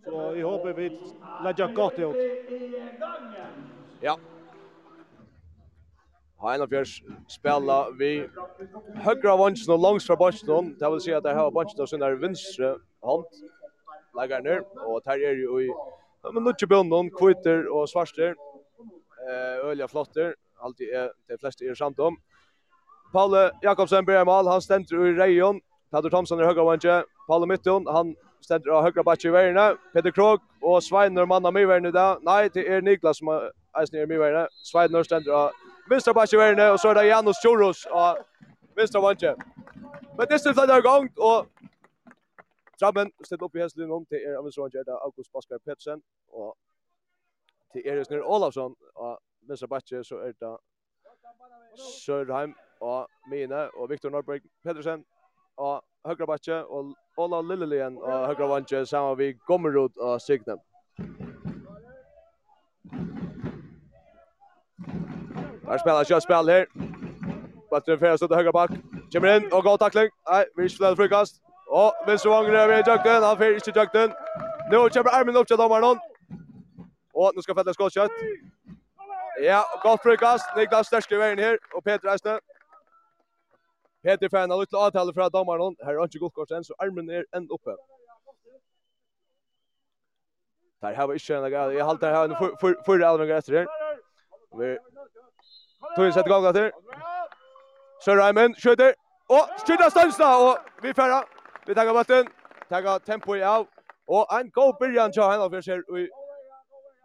Så 0.05 0.31
vi 0.31 0.41
hoppas 0.41 0.77
vi 0.77 0.99
lägger 1.43 1.73
gott 1.73 1.99
ut. 1.99 2.15
Ja. 4.01 4.19
Heina 6.37 6.67
Fjärs 6.67 7.03
spela 7.27 7.89
vi 7.99 8.29
högra 8.93 9.37
vansen 9.37 9.73
och 9.73 9.79
långs 9.79 10.05
från 10.07 10.17
bunchen 10.17 10.75
Det 10.79 10.89
vill 10.91 11.01
säga 11.01 11.17
att 11.17 11.23
det 11.23 11.33
här 11.33 11.51
bunchen 11.51 11.81
och 11.81 11.89
sen 11.89 11.99
där 11.99 12.13
vänstra 12.13 12.69
hand. 13.01 13.25
Lägger 14.17 14.41
ner 14.41 14.61
och 14.87 15.03
tar 15.03 15.17
er 15.17 15.35
ju 15.35 15.61
i 15.65 15.73
men 16.33 16.43
nu 16.43 16.53
till 16.53 16.67
någon 16.67 17.09
kvitter 17.09 17.67
och 17.67 17.89
svarster. 17.89 18.35
Eh 19.29 19.65
öliga 19.69 19.87
flotter. 19.87 20.35
Alltid 20.57 20.89
är 20.89 21.11
de 21.27 21.37
flesta 21.37 21.65
är 21.65 21.75
samt 21.75 21.99
om. 21.99 22.17
Palle 23.15 23.51
Jakobsen 23.61 24.05
blir 24.05 24.25
mål, 24.25 24.47
han 24.47 24.61
ständer 24.61 25.07
i 25.07 25.13
Rejon. 25.13 25.61
Peter 25.91 26.09
Thomsen 26.09 26.39
är 26.39 26.43
högra 26.43 26.63
vänster. 26.69 27.03
Palle 27.27 27.45
Mitton, 27.45 27.87
han 27.87 28.15
ständer 28.41 28.69
av 28.71 28.83
högra 28.83 29.03
backen 29.03 29.29
i 29.29 29.31
värna. 29.31 29.77
Peter 29.93 30.11
Krog 30.11 30.39
och 30.61 30.83
Sveiner 30.83 31.25
manna 31.25 31.51
med 31.51 31.67
värna 31.67 31.91
där. 31.91 32.17
Nej, 32.21 32.49
det 32.53 32.67
är 32.67 32.81
Niklas 32.81 33.17
som 33.17 33.27
är 33.27 33.85
snär 33.85 34.05
mi 34.05 34.17
värna. 34.17 34.47
Sveiner 34.51 35.03
ständer 35.03 35.31
av 35.31 35.51
vänstra 35.89 36.13
backen 36.13 36.39
i 36.39 36.43
värna 36.43 36.73
och 36.73 36.79
så 36.79 36.89
är 36.89 36.95
det 36.95 37.05
Janus 37.05 37.37
Choros 37.43 37.85
av 37.85 38.17
vänstra 38.75 39.01
vänster. 39.01 39.35
Men 40.17 40.25
det 40.29 40.39
ställs 40.39 40.55
där 40.55 40.81
gång 40.81 41.09
och 41.15 41.45
Trabben 42.79 43.11
ställer 43.25 43.43
upp 43.43 43.55
i 43.55 43.59
hästlinjen 43.59 43.91
om 43.91 44.05
till 44.05 44.17
er 44.17 44.37
Amundsen 44.37 44.69
där 44.71 45.03
August 45.03 45.31
Pascal 45.31 45.59
Petsen 45.59 46.01
och 46.27 46.55
till 47.71 47.87
Erik 47.87 48.11
Olavsson 48.11 48.35
Olafsson 48.35 48.75
av 48.93 49.19
vänstra 49.47 49.67
backen 49.67 50.03
så 50.03 50.17
är 50.17 50.33
det 50.39 50.57
Sørheim 52.05 52.55
og 52.81 53.07
Mine 53.31 53.69
og 53.77 53.89
Viktor 53.89 54.09
Norberg 54.09 54.41
Pedersen 54.63 55.05
og 55.57 55.83
Høgra 56.07 56.25
Batje 56.25 56.63
og 56.63 56.95
Ola 57.17 57.41
Lillelien 57.41 57.97
og 57.97 58.27
Høgra 58.27 58.47
Vantje 58.47 58.85
sammen 58.85 59.17
vi 59.17 59.33
Gommerud 59.47 59.97
og 59.97 60.21
Signe. 60.21 60.57
Der 65.65 65.77
spiller 65.77 66.03
kjøtt 66.03 66.23
spill 66.23 66.51
her. 66.53 66.65
Batjen 67.71 67.99
fyrir 67.99 68.15
stod 68.15 68.27
til 68.27 68.37
høyre 68.37 68.53
bak. 68.53 68.71
Kommer 69.13 69.35
inn 69.35 69.53
og 69.53 69.63
god 69.63 69.77
takling. 69.81 70.09
Nei, 70.29 70.43
vi 70.57 70.63
ikke 70.63 70.77
flere 70.77 70.95
frikast. 70.95 71.41
Og 71.69 71.93
Vinstre 72.07 72.29
Vangre 72.29 72.57
er 72.57 72.67
ved 72.67 73.25
Han 73.27 73.37
fyrir 73.37 73.55
ikke 73.55 73.79
Jøkten. 73.79 74.13
Nå 74.71 74.89
kommer 74.93 75.11
armen 75.11 75.35
opp 75.35 75.47
til 75.47 75.57
dommeren. 75.57 75.99
Og 77.15 77.31
nå 77.35 77.41
skal 77.41 77.55
Fettel 77.55 77.73
skått 77.73 77.93
kjøtt. 77.97 78.15
Ja, 79.41 79.61
godt 79.81 80.03
frikast. 80.03 80.45
Niklas 80.57 80.87
Sterske 80.87 81.15
i 81.15 81.19
veien 81.19 81.39
her. 81.39 81.57
Og 81.73 81.83
Peter 81.83 82.11
Eisne. 82.11 82.37
Peter 84.05 84.29
Fan 84.29 84.49
har 84.49 84.59
lyttet 84.59 84.77
avtale 84.77 85.13
fra 85.13 85.29
dommeren. 85.29 85.75
Her 85.85 85.97
er 85.97 86.05
ikke 86.05 86.29
kort 86.29 86.51
enn, 86.53 86.63
så 86.63 86.73
armen 86.79 87.09
er 87.09 87.23
enn 87.33 87.47
oppe. 87.49 87.73
Der 90.81 90.93
har 90.93 91.07
vi 91.07 91.13
ikke 91.17 91.37
en 91.37 91.51
gale. 91.51 91.73
Jeg 91.73 91.85
halter 91.85 92.13
her 92.13 92.35
for 92.61 92.75
for 92.85 92.93
alvor 92.93 93.33
etter 93.37 93.57
her. 93.57 93.67
Vi 94.59 94.77
tog 95.95 96.13
sett 96.13 96.29
gang 96.29 96.45
etter. 96.51 96.69
Sir 98.03 98.21
Raymond 98.21 98.55
skjuter. 98.61 98.93
Og 99.29 99.43
skjuter 99.65 99.89
stansa 99.89 100.29
og 100.45 100.57
vi 100.83 100.93
færa. 100.93 101.23
Vi 101.67 101.73
tar 101.73 101.93
bollen. 101.93 102.29
Tar 102.69 102.97
tempo 102.99 103.33
i 103.33 103.41
av. 103.41 103.67
Og 104.07 104.39
en 104.39 104.51
god 104.51 104.73
byrjan 104.79 105.11
til 105.11 105.23
Henrik 105.23 105.51
Fischer 105.55 105.81
i 105.97 106.07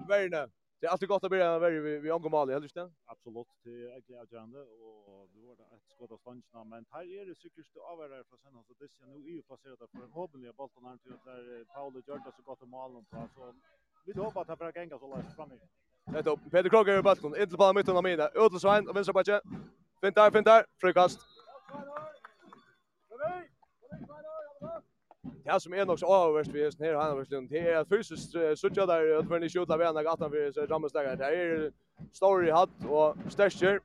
Verne. 0.08 0.46
Det 0.80 0.86
är 0.86 0.90
alltid 0.90 1.08
gott 1.08 1.24
att 1.24 1.30
börja 1.30 1.58
med 1.58 1.72
vi 1.72 1.98
vi 1.98 2.10
angår 2.10 2.30
mål, 2.30 2.50
i 2.50 2.54
hur? 2.54 2.90
Absolut, 3.04 3.46
det 3.64 3.70
är 3.70 3.88
egentligen 3.88 4.20
avgörande 4.20 4.60
och 4.60 5.28
det 5.32 5.40
var 5.46 5.52
ett 5.76 5.88
skott 5.94 6.10
av 6.10 6.16
stanchen 6.16 6.68
men 6.68 6.84
här 6.90 7.20
är 7.20 7.26
det 7.26 7.34
sikkert 7.34 7.66
att 7.76 7.82
avgöra 7.92 8.24
för 8.24 8.36
sen 8.36 8.52
så 8.66 8.74
det 8.78 8.88
ser 8.88 9.06
nu 9.06 9.30
ju 9.30 9.42
placerat 9.42 9.78
på 9.78 10.02
en 10.04 10.10
hobbeliga 10.10 10.52
bollen 10.52 10.84
här 10.84 10.96
till 10.96 11.16
där 11.24 11.64
Paolo 11.74 12.02
Jordan 12.06 12.32
så 12.36 12.42
gott 12.42 12.68
mål 12.68 12.96
och 12.96 13.04
så 13.34 13.54
vi 14.04 14.12
hoppas 14.12 14.48
att 14.48 14.48
det 14.48 14.56
bara 14.56 14.72
gänga 14.72 14.98
så 14.98 15.16
läs 15.16 15.36
fram 15.36 15.52
i. 15.52 15.58
Det 16.12 16.18
är 16.18 16.36
Peter 16.50 16.68
Kroger 16.68 16.98
i 16.98 17.02
bollen, 17.02 17.42
inte 17.42 17.56
på 17.56 17.72
mitten 17.72 17.96
av 17.96 18.02
mina. 18.02 18.30
Ödelsvein 18.34 18.88
och 18.88 18.96
vänsterbacken. 18.96 19.40
Fint 20.00 20.14
där, 20.14 20.30
fint 20.30 20.46
där. 20.46 20.64
Frikast. 20.80 21.39
det 25.44 25.60
som 25.60 25.74
är 25.74 25.84
nog 25.84 25.98
så 25.98 26.28
överst 26.28 26.50
vi 26.50 26.62
just 26.62 26.80
ner 26.80 26.94
han 26.94 27.16
har 27.16 27.24
stund. 27.24 27.50
Det 27.50 27.58
är 27.58 27.84
fysiskt 27.84 28.30
sucha 28.60 28.86
där 28.86 29.18
att 29.18 29.28
man 29.28 29.42
inte 29.42 29.58
skjuter 29.58 29.78
vem 29.78 30.04
gatan 30.04 30.30
för 30.30 30.52
så 30.52 30.66
ramsdagar. 30.66 31.16
Det 31.16 31.24
är 31.24 31.72
story 32.12 32.50
hatt 32.50 32.70
och 32.88 33.16
stäscher. 33.28 33.80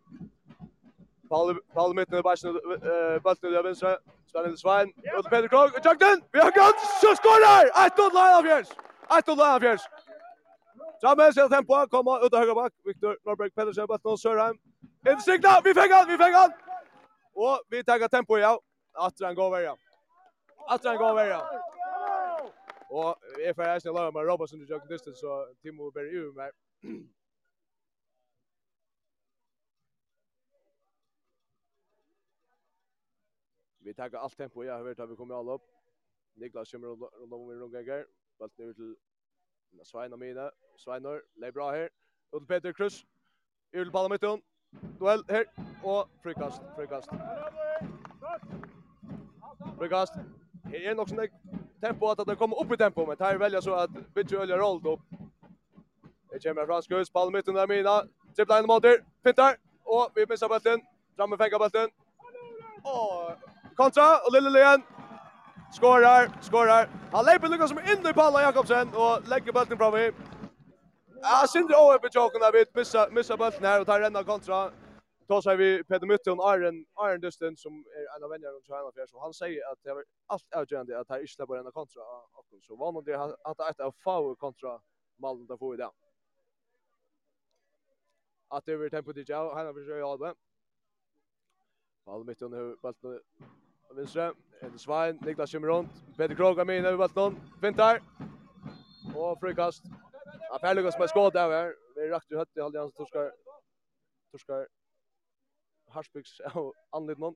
Paul 1.30 1.58
Paul 1.74 1.96
mitten 1.96 2.20
i 2.20 2.22
basen 2.22 2.50
eh 2.50 3.22
bollen 3.22 3.54
där 3.54 3.64
vänstra. 3.64 3.98
Spelar 4.30 4.50
in 4.50 4.58
Svein. 4.58 4.94
Och 5.18 5.26
Peter 5.30 5.48
Krog 5.48 5.64
och 5.76 5.86
Jackson. 5.86 6.22
Vi 6.32 6.40
har 6.40 6.52
gått 6.52 6.80
så 7.02 7.16
skorar. 7.16 7.64
Ett 7.86 8.00
och 8.00 8.14
line 8.18 8.36
av 8.40 8.46
Jens. 8.46 8.70
Ett 9.18 9.30
och 9.30 9.38
line 9.38 9.56
av 9.58 9.64
Jens. 9.64 9.84
Sammen 11.02 11.34
ser 11.34 11.50
tempo 11.50 11.88
komma 11.88 12.20
ut 12.26 12.34
av 12.34 12.40
högra 12.40 12.56
back. 12.56 12.74
Viktor 12.84 13.18
Norberg 13.26 13.52
Pedersen 13.52 13.88
bollen 13.88 14.02
och 14.04 14.20
Sørheim. 14.20 14.58
Insikta. 15.10 15.62
Vi 15.64 15.74
fänger, 15.74 16.06
vi 16.08 16.18
fänger. 16.18 16.50
Och 17.34 17.58
vi 17.70 17.84
tar 17.84 18.08
tempo 18.08 18.38
ja. 18.38 18.60
Att 18.94 19.14
han 19.22 19.36
går 19.36 19.52
väl 19.52 19.64
ja. 19.64 19.76
Att 20.68 20.84
han 20.84 20.98
går 20.98 21.10
över. 21.10 21.42
Och 22.90 23.18
är 23.40 23.54
för 23.54 23.64
ask 23.64 23.86
Lowe 23.86 24.12
med 24.12 24.26
Robertson 24.26 24.62
i 24.62 24.66
jogging 24.66 24.88
distance 24.88 25.20
så 25.20 25.54
Timo 25.62 25.92
Berg 25.92 26.10
ju 26.10 26.34
med. 26.34 26.52
Vi 33.86 33.94
tar 33.94 34.16
allt 34.16 34.38
tempo 34.38 34.64
jag 34.64 34.74
har 34.74 34.84
hört 34.84 35.00
att 35.00 35.10
vi 35.10 35.16
kommer 35.16 35.40
alla 35.40 35.52
upp. 35.52 35.62
Niklas 36.34 36.72
kommer 36.72 36.88
runt 36.88 37.34
om 37.34 37.48
vi 37.50 37.56
rungar 37.56 37.82
gånger. 37.82 38.08
Valt 38.38 38.58
nu 38.58 38.74
till 38.74 38.96
Sveinar 39.84 40.18
Mina. 40.18 40.52
Sveinor, 40.78 41.24
det 41.34 41.52
bra 41.52 41.72
här. 41.72 41.90
Ut 42.32 42.48
Peter 42.48 42.74
Krus. 42.74 43.06
Ul 43.72 43.92
ballen 43.92 44.12
mitt 44.12 44.22
hon. 44.22 44.42
Duell 45.00 45.24
här 45.28 45.46
och 45.84 46.10
frikast, 46.24 46.62
frikast. 46.76 47.10
Frikast 49.78 50.14
det 50.72 50.86
är 50.86 50.96
nog 50.96 51.10
sån 51.10 51.28
tempo 51.82 52.08
att 52.08 52.28
det 52.28 52.36
kommer 52.36 52.62
upp 52.62 52.72
i 52.72 52.78
tempo 52.78 53.06
men 53.06 53.18
her 53.20 53.38
velger 53.38 53.62
så 53.62 53.74
att 53.74 53.90
bitch 54.14 54.34
öljer 54.34 54.58
roll 54.58 54.88
upp. 54.88 55.00
Det 56.32 56.40
kommer 56.40 56.66
fra 56.66 56.98
hus 56.98 57.14
ball 57.14 57.32
mitten 57.32 57.54
där 57.54 57.68
mina. 57.68 58.04
Dribblar 58.36 58.60
in 58.60 58.66
mot 58.66 58.84
Pintar 59.24 59.56
och 59.84 60.12
vi 60.16 60.26
misser 60.30 60.48
bollen. 60.48 60.82
Framme 61.16 61.38
fengar 61.38 61.60
bollen. 61.60 61.90
Och 62.84 63.76
kontra 63.76 64.18
och 64.26 64.34
Lille 64.34 64.50
Lien, 64.50 64.82
Skorar, 65.72 66.32
skorar. 66.42 66.90
Han 67.12 67.26
leper 67.26 67.48
Lucas 67.48 67.70
som 67.70 67.80
in 67.80 68.08
i 68.08 68.14
ballen 68.14 68.42
Jakobsen 68.42 68.88
och 68.94 69.28
lägger 69.28 69.52
bollen 69.52 70.02
i. 70.02 70.12
Ja, 71.22 71.48
synd 71.48 71.70
det 71.70 71.76
över 71.76 72.10
joken 72.14 72.42
där 72.42 72.52
vi 72.52 72.66
missar 72.80 73.10
missar 73.12 73.38
bollen 73.38 73.64
här 73.64 73.82
och 73.82 73.88
tar 73.88 74.00
renna 74.00 74.24
kontra 74.24 74.72
då 75.28 75.42
säger 75.42 75.58
vi 75.58 75.84
Peter 75.84 76.08
Mutte 76.08 76.32
och 76.32 76.50
Arjen, 76.50 76.86
Iron 77.00 77.22
Dustin 77.22 77.58
som 77.58 77.74
är 77.74 78.16
en 78.18 78.24
av 78.24 78.30
vännerna 78.30 78.52
runt 78.54 78.66
Tjärna 78.66 78.92
Fjärs. 78.92 79.10
så 79.10 79.20
han 79.20 79.34
säger 79.34 79.72
att 79.72 79.80
det 79.84 79.90
är 79.90 80.04
allt 80.26 80.54
avgörande 80.54 81.00
att 81.00 81.10
han 81.10 81.20
inte 81.20 81.34
släpper 81.34 81.56
en 81.56 81.72
kontra 81.72 82.04
så 82.62 82.76
var 82.76 83.02
det 83.02 83.20
att 83.44 83.58
det 83.58 83.64
är 83.64 83.70
ett 83.70 83.80
av 83.80 83.96
få 84.04 84.36
kontra 84.36 84.82
Malmö 85.18 85.46
där 85.46 85.58
får 85.58 85.72
vi 85.72 85.78
det. 85.78 85.90
Att 88.48 88.66
det 88.66 88.72
över 88.72 88.90
tempo 88.90 89.14
till 89.14 89.26
jag 89.28 89.56
han 89.56 89.74
försöker 89.74 90.00
jag 90.00 90.20
det. 90.20 90.36
Malmö 92.06 92.24
mitt 92.24 92.42
under 92.42 92.76
bollen 92.82 93.22
Vinstre. 93.96 94.34
en 94.60 94.80
Svein 94.80 95.20
Niklas 95.26 95.52
kommer 95.52 95.68
runt. 95.68 95.90
Peter 96.18 96.36
Krog 96.36 96.38
Kroga 96.38 96.66
med 96.66 96.86
över 96.86 97.08
bollen 97.08 97.40
väntar 97.62 98.02
och 99.16 99.40
frikast. 99.40 99.84
Affärligas 100.52 101.00
med 101.00 101.10
skåd 101.10 101.34
där. 101.34 101.76
Vi 101.96 102.10
rakt 102.10 102.32
ur 102.32 102.38
hött 102.38 102.48
i 102.58 102.60
hötte 102.60 102.66
Allians 102.66 102.94
torskar 102.94 103.32
torskar 104.32 104.68
Harsbyggs 105.96 106.40
og 106.60 106.74
anlitt 106.96 107.20
noen. 107.22 107.36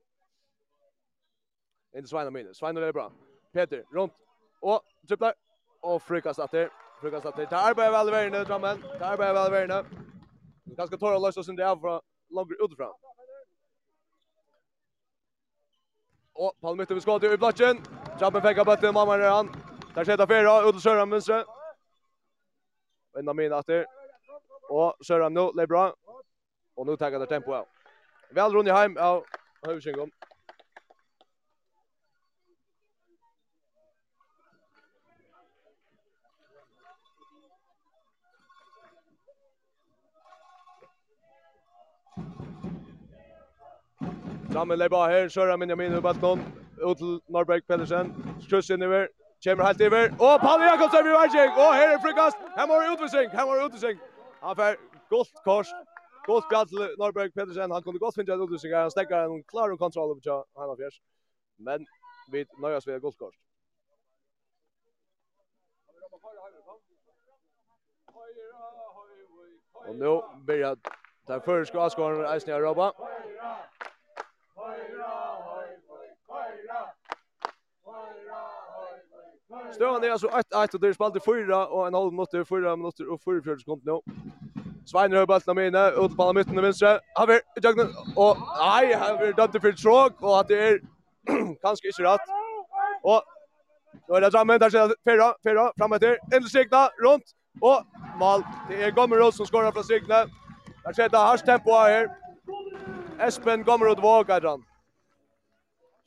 Inn 1.96 2.04
til 2.04 2.12
Sveinar 2.12 2.34
mine. 2.34 2.54
Sveinar 2.54 2.86
er 2.86 2.94
bra. 2.94 3.08
Peter, 3.52 3.82
rundt. 3.96 4.14
Og 4.62 4.84
tripler. 5.08 5.34
Og 5.82 6.02
frukast 6.04 6.42
etter. 6.44 6.68
Frukast 7.00 7.26
etter. 7.26 7.48
Det 7.48 7.56
arbeider 7.56 7.96
vel 7.96 8.12
verden, 8.12 8.46
Drammen. 8.46 8.82
Det 8.82 9.06
arbeider 9.06 9.40
vel 9.40 9.52
verden. 9.52 10.06
Ganske 10.76 10.98
tårer 11.00 11.18
å 11.18 11.24
løse 11.24 11.40
oss 11.40 11.48
inn 11.48 11.58
det 11.58 11.66
av 11.66 11.80
fra 11.80 11.96
langer 12.36 12.60
utifra. 12.60 12.90
Og 16.40 16.54
Palme 16.62 16.82
Mytte 16.82 16.94
vi 16.94 17.02
skåte 17.04 17.32
i 17.32 17.40
blatjen. 17.40 17.80
Drammen 18.20 18.44
fikk 18.44 18.62
av 18.62 18.68
bøtten, 18.70 18.94
mamma 18.94 19.16
er 19.18 19.32
han. 19.32 19.50
Der 19.96 20.06
skjedde 20.06 20.28
fyra, 20.30 20.60
ut 20.68 20.76
til 20.76 20.84
Søren 20.84 21.10
Mønstre. 21.10 21.42
Vinner 23.16 23.34
mine 23.34 23.58
etter. 23.58 23.88
Og 24.70 24.94
Søren 25.02 25.34
nå, 25.34 25.50
det 25.56 25.66
er 25.66 25.72
bra. 25.72 25.90
Og 26.76 26.86
nå 26.86 26.96
tenker 26.96 27.18
det 27.18 27.28
tempoet 27.32 27.64
av. 27.64 27.79
Vel 28.34 28.52
rundt 28.54 28.68
i 28.68 28.72
heim 28.72 28.96
av 28.98 29.24
Høvsingom. 29.66 30.10
Framme 44.50 44.76
leipa 44.76 45.06
her, 45.06 45.28
Søra 45.28 45.56
Minjamin 45.56 45.92
i 45.98 46.00
batten, 46.00 46.40
ut 46.82 46.96
til 46.98 47.20
Norberg 47.28 47.62
Pedersen, 47.68 48.14
skruss 48.42 48.70
innover, 48.70 49.06
kommer 49.44 49.66
helt 49.66 49.80
iver, 49.80 50.10
og 50.18 50.40
Palle 50.40 50.64
Jakobsen 50.70 51.06
i 51.06 51.12
verking, 51.14 51.52
og 51.54 51.74
her 51.74 51.94
er 51.94 52.00
frikast, 52.02 52.38
her 52.56 52.66
må 52.66 52.80
vi 52.80 52.90
utvisning, 52.94 53.30
her 53.30 53.46
må 53.46 53.54
vi 53.54 53.64
utvisning, 53.68 54.00
han 54.42 54.56
fer 54.56 54.74
gult 55.10 55.42
kors, 55.44 55.70
Gott 56.26 56.44
spel 56.44 56.68
till 56.68 56.94
Norberg 56.98 57.30
Pedersen. 57.30 57.70
Han 57.70 57.82
kunde 57.82 57.98
gott 57.98 58.14
finna 58.14 58.34
ut 58.34 58.62
det. 58.62 58.76
Han 58.76 58.90
stäcker 58.90 59.16
en 59.16 59.42
klar 59.42 59.76
kontroll 59.76 60.10
över 60.10 60.44
Hanna 60.54 60.72
affärs. 60.72 61.00
Men 61.56 61.86
vi 62.32 62.46
nöjas 62.58 62.86
med 62.86 63.00
goldkort. 63.00 63.34
Och 69.72 69.96
nu 69.96 70.22
börjar 70.46 70.76
där 71.26 71.40
för 71.40 71.64
ska 71.64 71.80
avskåren 71.80 72.32
Eisner 72.32 72.60
Robba. 72.60 72.92
Støvan 79.72 80.04
er 80.04 80.10
altså 80.10 80.28
1-1 80.28 80.74
og 80.74 80.82
det 80.82 80.88
er 80.88 80.92
spalt 80.92 81.16
i 81.16 81.20
4 81.24 81.66
og 81.66 81.88
en 81.88 81.94
halv 81.94 82.12
minutter, 82.12 82.44
4 82.44 82.76
minutter 82.76 83.10
og 83.10 83.20
44 83.24 83.58
sekunder 83.58 83.92
nå. 83.92 84.02
Svein 84.90 85.14
Rødbøs 85.14 85.46
nå 85.46 85.54
mine, 85.54 85.82
ut 86.02 86.10
på 86.16 86.32
midten 86.32 86.54
til 86.54 86.62
venstre. 86.62 86.98
Haver, 87.18 87.38
i 87.56 87.60
jøgnen, 87.64 87.90
og 88.16 88.40
nei, 88.58 88.92
Haver 89.02 89.32
dømte 89.38 89.60
for 89.60 89.76
tråk, 89.82 90.22
og 90.22 90.38
at 90.38 90.48
det 90.48 90.58
er 90.68 90.80
kanskje 91.64 91.92
ikke 91.92 92.06
rett. 92.08 92.32
Og 93.04 93.22
då 94.08 94.14
er 94.16 94.20
det 94.20 94.32
Drammen, 94.32 94.60
der 94.60 94.68
ser 94.68 94.94
Ferra, 95.04 95.28
Ferra, 95.46 95.70
frem 95.78 95.92
etter, 95.92 96.16
endelig 96.32 96.50
strikna, 96.50 96.88
rundt, 97.06 97.34
og 97.62 97.86
mal. 98.18 98.42
Det 98.68 98.82
er 98.84 98.90
Gommerud 98.90 99.32
som 99.32 99.46
skårer 99.46 99.70
fra 99.72 99.82
strikna. 99.82 100.24
Der 100.84 100.92
ser 100.92 101.08
det 101.08 101.18
hardt 101.18 101.46
tempo 101.46 101.70
her. 101.70 102.08
Espen 103.26 103.64
Gommerud 103.64 104.00
våger 104.00 104.38
den. 104.38 104.66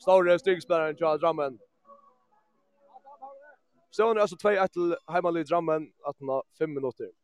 Store 0.02 0.40
stigspelaren 0.40 0.96
til 0.96 1.22
Drammen. 1.22 1.60
Så 3.92 4.10
er 4.10 4.13
det 4.13 4.22
altså 4.22 4.38
2-1 4.44 4.68
til 4.74 4.96
heimalig 5.12 5.50
Drammen, 5.50 5.92
18 6.08 6.30
av 6.30 6.42
5 6.60 6.70
minutter. 6.70 7.23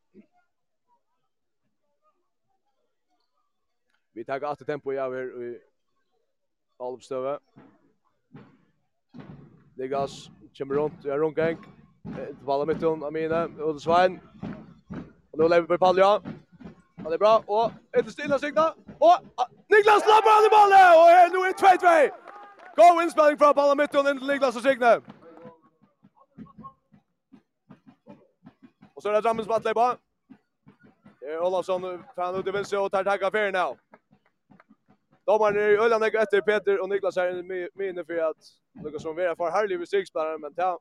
Vi 4.19 4.25
tar 4.25 4.43
att 4.43 4.65
tempo 4.65 4.93
i 4.93 4.97
över 4.97 5.43
i 5.43 5.59
Alvstøve. 6.79 7.39
Ligas 9.77 10.29
kommer 10.57 10.75
runt, 10.75 11.05
jag 11.05 11.19
runkar. 11.19 11.57
Det 12.03 12.33
ballar 12.45 12.65
mitt 12.65 12.83
om 12.83 13.03
Amina 13.03 13.45
och 13.45 13.81
Svein. 13.81 14.19
Och 15.31 15.39
nu 15.39 15.47
lever 15.47 15.67
på 15.67 15.77
Palja. 15.77 16.21
Han 16.97 17.07
er 17.07 17.13
är 17.13 17.17
bra. 17.17 17.43
Och 17.47 17.71
ett 17.91 18.11
stilla 18.11 18.39
signa. 18.39 18.73
Och 18.99 19.17
Niklas 19.69 20.03
slappar 20.03 20.33
han 20.35 20.45
i 20.47 20.51
bollen! 20.57 20.89
Och 20.99 21.09
här 21.15 21.29
nu 21.29 21.39
är 21.49 21.53
2-2! 21.53 22.95
Go 22.95 23.01
inspelning 23.01 23.37
från 23.37 23.53
Palja 23.53 23.75
mitt 23.75 23.95
och 23.95 24.27
Niklas 24.27 24.55
och 24.55 24.61
signa. 24.61 25.01
Och 28.93 29.01
så 29.01 29.09
är 29.09 29.13
det 29.13 29.21
Drammens 29.21 29.47
battlebar. 29.47 29.97
Det 31.19 31.25
är 31.25 31.39
Olofsson 31.39 32.03
fan 32.15 32.35
ut 32.35 32.47
i 32.47 32.51
vänster 32.51 32.79
och 32.79 32.91
tar 32.91 33.03
tagga 33.03 33.31
för 33.31 33.51
nu. 33.51 33.88
Domaren 35.29 35.57
är 35.57 35.69
ju 35.69 35.77
Öland 35.77 36.03
efter 36.03 36.41
Peter 36.41 36.81
och 36.81 36.89
Niklas 36.89 37.17
är 37.17 37.77
minne 37.77 38.05
för 38.05 38.17
att 38.17 38.37
Lucas 38.83 39.01
som 39.01 39.17
är 39.17 39.35
för 39.35 39.51
härlig 39.51 39.79
musikspelare 39.79 40.37
men 40.37 40.53
ta 40.53 40.79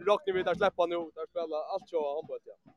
rockni 0.00 0.32
vi 0.32 0.42
där 0.42 0.54
släppa 0.54 0.86
nu 0.86 0.96
där 0.96 1.26
spelar 1.26 1.72
allt 1.72 1.88
så 1.88 2.26
han 2.28 2.38
ja. 2.44 2.72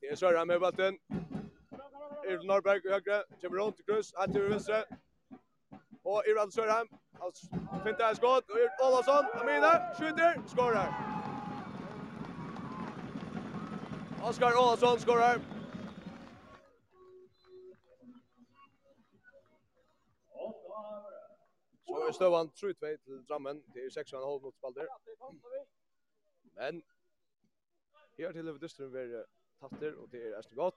Det 0.00 0.06
är 0.06 0.16
Sörra 0.16 0.44
med 0.44 0.60
bollen. 0.60 0.98
Är 2.28 2.46
Norberg 2.46 2.80
högre, 2.90 3.24
kommer 3.40 3.58
runt 3.58 3.76
till 3.76 3.84
kryss, 3.84 4.12
han 4.16 4.32
till 4.32 4.42
vänster. 4.42 4.84
Och 6.02 6.22
Irland 6.26 6.46
Alsson 6.46 6.64
Sörheim, 6.64 6.88
alltså 7.18 7.46
fintar 7.84 8.10
ett 8.10 8.16
skott 8.16 8.50
och 8.50 8.58
Irv 8.58 8.96
Olsson, 8.96 9.24
Amina 9.40 9.94
skjuter, 9.98 10.40
skorar. 10.46 10.88
Oskar 14.22 14.70
Olsson 14.70 15.00
skorar. 15.00 15.59
Så 21.90 22.06
er 22.08 22.12
støvan 22.12 22.50
3-2 22.56 22.72
til 23.04 23.24
Drammen. 23.28 23.62
Det 23.74 23.82
er 23.84 24.00
6,5 24.00 24.42
mot 24.42 24.54
Spalder. 24.54 24.86
Men 26.56 26.82
her 28.18 28.32
til 28.32 28.44
Løve 28.44 28.46
Levedysteren 28.46 28.92
vil 28.92 29.24
tatter, 29.60 29.94
og 30.00 30.12
det 30.12 30.20
er 30.26 30.36
Ersten 30.38 30.56
godt. 30.56 30.74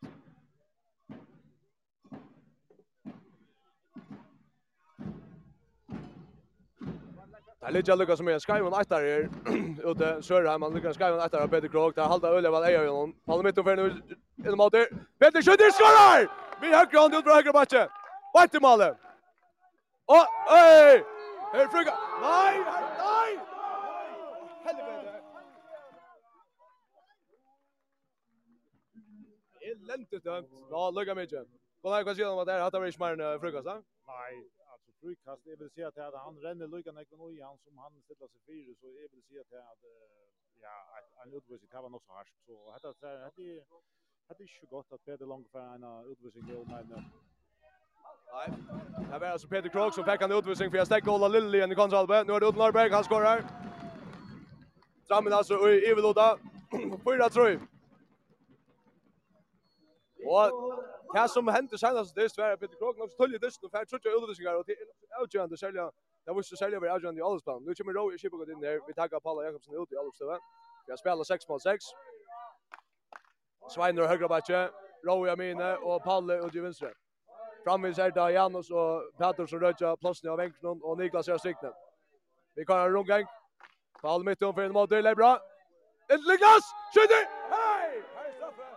Det 7.59 7.69
er 7.69 7.75
litt 7.77 7.87
jeg 7.87 7.97
lykkes 7.97 8.21
med. 8.21 8.39
er 8.39 8.73
Eitar 8.79 9.05
her 9.07 9.29
ute, 9.91 10.09
Sørheim, 10.21 10.61
han 10.61 10.73
lykkes 10.73 10.89
en 10.89 10.93
skraiven 10.97 11.21
etter 11.25 11.39
her, 11.39 11.47
Peter 11.47 11.67
Krog, 11.67 11.95
det 11.95 12.03
er 12.03 12.11
halda 12.11 12.33
Ulle, 12.35 12.51
han 12.55 12.67
eier 12.67 12.83
gjennom, 12.83 13.13
Palle 13.27 13.43
Mitton 13.43 13.63
fyrir 13.63 13.79
nu 13.83 14.17
innom 14.43 14.65
Peter 15.19 15.41
Kjøtter 15.41 15.71
skorar! 15.77 16.27
Vi 16.61 16.73
høyre 16.73 16.99
hånd 16.99 17.15
ut 17.15 17.23
fra 17.23 17.39
høyre 17.39 17.55
bakke, 17.55 17.87
Vart 18.35 18.55
i 18.55 18.63
malet! 18.67 19.02
Og, 20.07 20.23
øy! 20.61 20.95
Her 21.53 21.67
fruga! 21.73 21.93
Nei, 22.25 22.53
nei, 22.69 22.83
nei! 23.03 23.31
Helvete! 24.65 25.13
Elendig 29.61 30.23
dømt. 30.25 30.51
Ja, 30.73 30.81
lukka 30.97 31.13
mykje. 31.19 31.45
Hva 31.81 31.99
er 31.99 32.05
hva 32.07 32.15
sier 32.17 32.27
om 32.31 32.41
at 32.41 32.47
det 32.47 32.55
er 32.55 32.65
hatt 32.65 32.75
av 32.79 32.85
ikke 32.87 33.03
mer 33.03 33.15
enn 33.15 33.41
frukast, 33.43 33.67
da? 33.69 33.75
Nei, 34.11 34.31
alltså 34.73 34.91
frukast, 34.99 35.47
jeg 35.47 35.59
vil 35.59 35.71
si 35.71 35.87
at 35.87 35.97
han 36.25 36.39
renner 36.45 36.67
lukka 36.73 36.91
nekven 36.95 37.23
ui 37.23 37.39
han 37.39 37.57
som 37.63 37.79
han 37.83 37.95
stiller 38.03 38.27
seg 38.27 38.41
fyre, 38.47 38.75
så 38.79 38.91
jeg 38.99 39.11
vil 39.11 39.23
si 39.29 39.39
at 39.39 39.49
ja, 40.63 40.75
en 41.23 41.35
utvisning, 41.39 41.69
det 41.71 41.83
var 41.85 41.91
nok 41.95 42.03
så 42.07 42.19
harskt. 42.19 42.39
Så 42.47 42.53
dette 42.87 43.07
er 43.07 44.43
ikke 44.47 44.67
godt 44.75 44.95
at 44.95 45.01
Peter 45.07 45.25
Lange 45.25 45.47
får 45.51 45.75
en 45.75 45.87
utvisning 46.11 46.57
om 46.59 46.75
en 46.79 46.91
Nei. 48.33 48.47
Det 49.11 49.21
var 49.21 49.27
altså 49.27 49.47
Peter 49.47 49.69
Krog 49.69 49.93
som 49.93 50.05
fikk 50.05 50.21
han 50.21 50.31
utvisning 50.33 50.71
for 50.71 50.79
jeg 50.79 50.89
stekker 50.89 51.11
Ola 51.11 51.27
Lilly 51.29 51.59
i 51.61 51.75
kontralbe. 51.77 52.23
Nå 52.25 52.33
er 52.33 52.39
det 52.41 52.47
Uten 52.47 52.61
Norberg, 52.63 52.93
han 52.93 53.03
skårer. 53.05 53.43
Drammen 55.09 55.33
altså 55.33 55.59
i 55.67 55.83
Iveloda. 55.91 56.27
Fyra 57.05 57.29
tror 57.29 57.61
Og 60.35 60.45
det 61.15 61.25
som 61.29 61.47
hender 61.47 61.77
senast 61.77 62.15
det 62.15 62.25
er 62.39 62.55
at 62.55 62.59
Peter 62.59 62.77
Krog 62.79 62.97
nok 62.97 63.11
tulli 63.19 63.37
dysten 63.45 63.65
og 63.67 63.71
fer 63.75 63.85
trutja 63.85 64.15
utvisningar 64.17 64.57
og 64.57 64.65
det 64.67 64.75
er 64.81 65.21
avgjørende 65.21 65.57
selja. 65.57 65.85
Det 66.25 66.35
var 66.35 66.41
så 66.41 66.55
selja 66.55 66.79
vi 66.79 66.87
avgjørende 66.95 67.21
i 67.21 67.27
allspann. 67.29 67.61
Nå 67.65 67.73
kommer 67.77 67.93
Roy 67.99 68.17
Skipper 68.17 68.49
inn 68.49 68.65
her. 68.65 68.79
Vi 68.87 68.93
takker 68.93 69.19
Paula 69.19 69.45
Jakobsen 69.45 69.77
ut 69.81 69.91
i 69.91 69.99
allspann. 70.01 70.41
Vi 70.85 70.91
har 70.91 70.97
spelat 70.97 71.27
6 71.27 71.49
mot 71.49 71.61
6. 71.61 71.93
Sveiner 73.73 74.07
høyre 74.07 74.27
bakke, 74.35 74.67
Roy 75.07 75.29
Amine 75.29 75.77
og 75.77 76.01
Palle 76.07 76.41
ut 76.45 76.55
i 76.55 76.63
venstre. 76.63 76.95
Framme 77.63 77.93
ser 77.93 78.09
det 78.09 78.33
Janus 78.33 78.71
og 78.71 79.03
som 79.47 79.59
rødja 79.59 79.95
plassen 79.95 80.29
av 80.29 80.37
Venkron 80.37 80.81
og 80.83 80.97
Niklas 80.97 81.27
er 81.27 81.37
strikne. 81.37 81.71
Vi 82.55 82.65
kan 82.65 82.75
ha 82.75 82.87
rundgang. 82.87 83.27
Ball 84.01 84.23
midt 84.25 84.43
om 84.43 84.53
for 84.53 84.61
en 84.61 84.73
måte, 84.73 85.01
Lebra. 85.01 85.39
Niklas, 86.09 86.65
skytter! 86.91 87.23
Hei! 87.53 88.01
Hei, 88.17 88.31
straffe! 88.35 88.67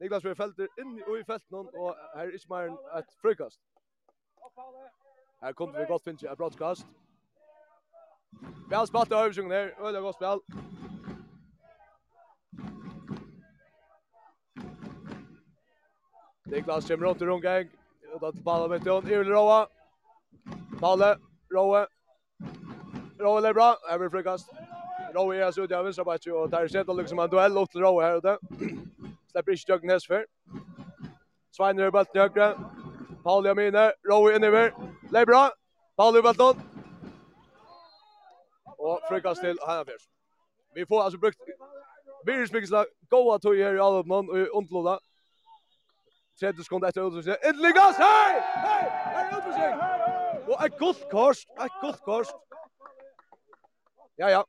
Niklas 0.00 0.22
blir 0.22 0.34
felter 0.34 0.68
inn 0.78 0.98
i 0.98 1.24
felten 1.26 1.66
og 1.74 1.94
her 2.14 2.28
er 2.28 2.34
Ismailen 2.34 2.78
et 2.98 3.10
frukast. 3.22 3.60
Her 5.42 5.52
kom 5.52 5.74
vi 5.74 5.84
godt 5.88 6.04
finnes 6.04 6.22
et 6.22 6.38
brottskast. 6.38 6.86
Vi 8.68 8.74
har 8.74 8.86
spatt 8.86 9.12
av 9.12 9.24
øvelsungen 9.24 9.52
her, 9.52 9.70
og 9.78 9.92
det 9.92 9.98
er 9.98 10.02
godt 10.02 10.14
spil. 10.14 10.77
Niklas 16.50 16.88
kommer 16.88 17.06
runt 17.06 17.22
i 17.22 17.24
rundgäng. 17.24 17.68
Och 18.14 18.20
då 18.20 18.32
till 18.32 18.44
Palle 18.44 18.68
med 18.68 18.84
Tön. 18.84 19.10
Ule 19.10 19.30
Roa. 19.30 19.68
Palle. 20.80 21.18
Roa. 21.50 21.86
Roa 23.18 23.48
är 23.48 23.54
bra. 23.54 23.76
Här 23.88 23.98
blir 23.98 24.08
frukast. 24.08 24.50
Roa 25.14 25.36
är 25.36 25.42
alltså 25.42 25.62
ute 25.62 25.78
av 25.78 25.84
vänstra 25.84 26.04
backen. 26.04 26.32
Och 26.32 26.50
där 26.50 26.68
ser 26.68 26.94
liksom 26.94 27.18
en 27.18 27.30
duell 27.30 27.58
åt 27.58 27.74
Roa 27.74 28.04
här 28.04 28.16
ute. 28.16 28.38
Släpper 29.30 29.52
inte 29.52 29.72
Jögnes 29.72 30.06
för. 30.06 30.26
Sveiner 31.56 31.82
är 31.82 31.90
bulten 31.90 32.16
i 32.16 32.18
högre. 32.18 32.54
Palle 33.22 33.50
är 33.50 33.54
med 33.54 33.68
inne. 33.68 33.92
Roa 34.08 34.32
är 34.32 34.36
inne 34.36 34.46
över. 34.46 34.74
Det 35.10 35.18
är 35.18 35.26
bra. 35.26 35.52
Palle 35.96 36.18
i 36.18 36.22
bulten. 36.22 36.54
Och 38.78 39.00
frukast 39.08 39.40
till 39.40 39.58
Hanna 39.66 39.84
Vi 40.74 40.86
får 40.86 41.02
alltså 41.02 41.18
brukt 41.18 41.40
Virus. 42.26 42.50
Goa 43.10 43.38
tog 43.38 43.56
här 43.56 43.74
i 43.74 43.78
alla 43.78 43.84
Alvopnon 43.84 44.30
och 44.30 44.38
i 44.38 44.48
Ontloda. 44.50 45.00
30 46.40 46.64
sekunder 46.64 46.88
etter 46.88 47.02
utvisning. 47.02 47.36
Edligas! 47.50 47.96
Hei! 47.98 48.34
Hei! 48.66 48.84
Hei! 49.14 49.24
Utvisning! 49.38 49.74
Og 50.48 50.66
et 50.66 50.78
gult 50.78 51.02
kors! 51.10 51.42
Et 51.64 51.80
gult 51.82 52.00
kors! 52.06 52.30
Ja, 54.18 54.30
ja. 54.36 54.42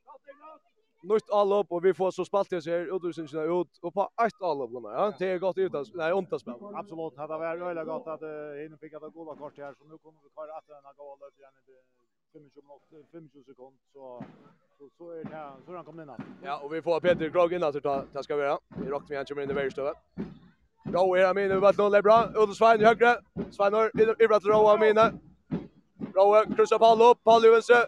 Nytt 1.10 1.30
allop, 1.32 1.70
og 1.72 1.82
vi 1.82 1.92
får 1.96 2.10
så 2.12 2.24
spalt 2.28 2.50
det 2.52 2.60
her, 2.68 2.90
utvisningene 2.92 3.46
ut, 3.48 3.78
og 3.82 3.92
på 3.96 4.04
ett 4.24 4.42
allop, 4.44 4.74
ja. 4.84 5.06
Det 5.18 5.28
er 5.30 5.38
godt 5.46 5.58
ut, 5.58 5.78
nei, 5.96 6.12
ont 6.12 6.32
att 6.32 6.40
spela. 6.40 6.72
Absolut. 6.80 7.16
det 7.16 7.38
var 7.42 7.68
øyla 7.70 7.84
gott 7.84 8.06
att 8.06 8.22
hinna 8.60 8.76
fick 8.76 8.92
et 8.92 9.14
gula 9.14 9.34
kort 9.34 9.56
här. 9.58 9.74
så 9.78 9.84
nu 9.84 9.98
kommer 9.98 10.20
vi 10.24 10.28
kvar 10.34 10.46
den 10.46 10.62
denne 10.68 10.92
gula, 10.98 11.26
igen. 11.38 11.54
i 12.34 12.50
25 12.54 13.44
sekund, 13.46 13.74
så 13.92 14.24
så 14.78 14.88
så 14.98 15.10
är 15.10 15.24
det 15.24 15.64
så 15.66 15.76
han 15.76 15.84
kommer 15.84 16.02
in. 16.02 16.10
Ja, 16.42 16.58
och 16.58 16.74
vi 16.74 16.82
får 16.82 17.00
Peter 17.00 17.30
Krog 17.30 17.52
in 17.52 17.62
alltså 17.62 17.80
ta 17.80 18.04
ta 18.12 18.22
ska 18.22 18.36
vi 18.36 18.42
göra. 18.42 18.58
Vi 18.68 18.90
rockar 18.90 19.08
vi 19.08 19.16
han 19.16 19.26
kommer 19.26 19.42
in 19.42 19.50
i 19.50 19.54
värsta. 19.54 19.94
Rå 20.94 21.16
er 21.16 21.26
av 21.28 21.34
mine, 21.34 21.54
vi 21.54 21.62
vet 21.62 21.76
noen 21.78 21.94
er 21.94 22.02
bra. 22.02 22.16
Ute 22.34 22.54
Svein 22.56 22.80
i 22.82 22.86
høyre. 22.88 23.14
Sveinor, 23.54 23.92
Ibrat 23.94 24.46
Rå 24.46 24.58
av 24.72 24.80
mine. 24.80 25.04
Rå 26.16 26.24
er 26.34 26.48
krysser 26.56 26.80
Paolo 26.82 27.12
opp, 27.12 27.20
Paolo 27.24 27.46
i 27.46 27.52
venstre. 27.54 27.84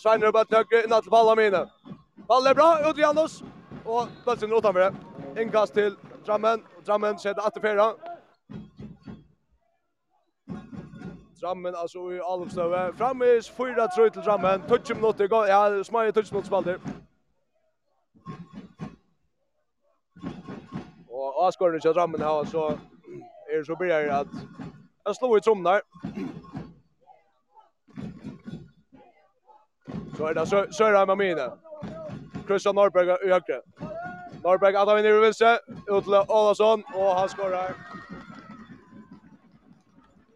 Svein 0.00 0.24
har 0.24 0.32
bare 0.32 0.48
til 0.48 0.62
høyre, 0.62 0.84
innan 0.86 1.04
til 1.04 1.12
Paolo 1.12 1.34
av 1.34 1.40
mine. 1.40 1.62
Paolo 2.28 2.50
er 2.50 2.56
bra, 2.56 2.70
ute 2.88 3.00
Janus. 3.04 3.42
Og 3.84 4.08
Bøtsen 4.24 4.52
utanfor 4.52 4.80
det. 4.86 5.42
Innkast 5.42 5.74
til 5.74 5.96
Drammen. 6.26 6.64
Drammen 6.86 7.18
skjedde 7.20 7.44
etter 7.46 7.60
fjerde. 7.60 7.90
Drammen 11.42 11.74
altså 11.76 12.08
i 12.10 12.22
Alvstøve. 12.24 12.86
Framvis 12.96 13.50
4-3 13.50 14.08
til 14.08 14.22
Drammen. 14.22 14.64
Touch 14.68 14.94
minutter, 14.94 15.28
ja, 15.46 15.82
smøye 15.82 16.12
touch 16.12 16.32
minutter 16.32 16.48
spalter. 16.48 16.80
Og 21.16 21.46
avskårene 21.46 21.80
kjører 21.80 22.00
rammen 22.00 22.20
her, 22.20 22.44
så 22.44 22.64
er 23.48 23.56
det 23.56 23.66
så 23.66 23.76
blir 23.78 23.88
det 23.88 24.12
at 24.12 24.32
jeg 25.06 25.14
slår 25.14 25.36
i 25.36 25.40
trommen 25.40 25.64
der. 25.64 25.80
Så 30.16 30.26
er 30.26 30.32
det 30.32 30.74
Søren 30.74 31.06
med 31.06 31.16
mine. 31.16 31.46
Kristian 32.46 32.74
Norberg 32.74 33.08
i 33.24 33.28
høyre. 33.28 33.60
Norberg 34.44 34.76
at 34.76 34.88
han 34.88 34.96
vinner 34.96 35.18
i 35.18 35.24
vinstre, 35.24 35.58
ut 35.90 36.02
til 36.04 36.14
Ålasson, 36.38 36.84
og 36.94 37.08
han 37.20 37.28
skårer. 37.28 37.72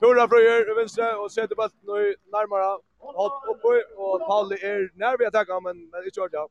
Tora 0.00 0.24
Frøyer 0.26 0.70
i 0.72 0.78
vinstre, 0.80 1.08
og 1.20 1.30
setter 1.30 1.56
bøtten 1.60 1.90
nå 1.90 1.98
nærmere. 2.36 2.70
Hopp 3.00 3.50
oppi, 3.52 3.76
og 3.96 4.24
Pauli 4.28 4.56
er 4.70 4.88
nær 5.02 5.18
vi 5.18 5.28
attacker, 5.28 5.60
men, 5.60 5.76
men 5.92 6.08
ikke 6.08 6.22
ordentlig. 6.22 6.48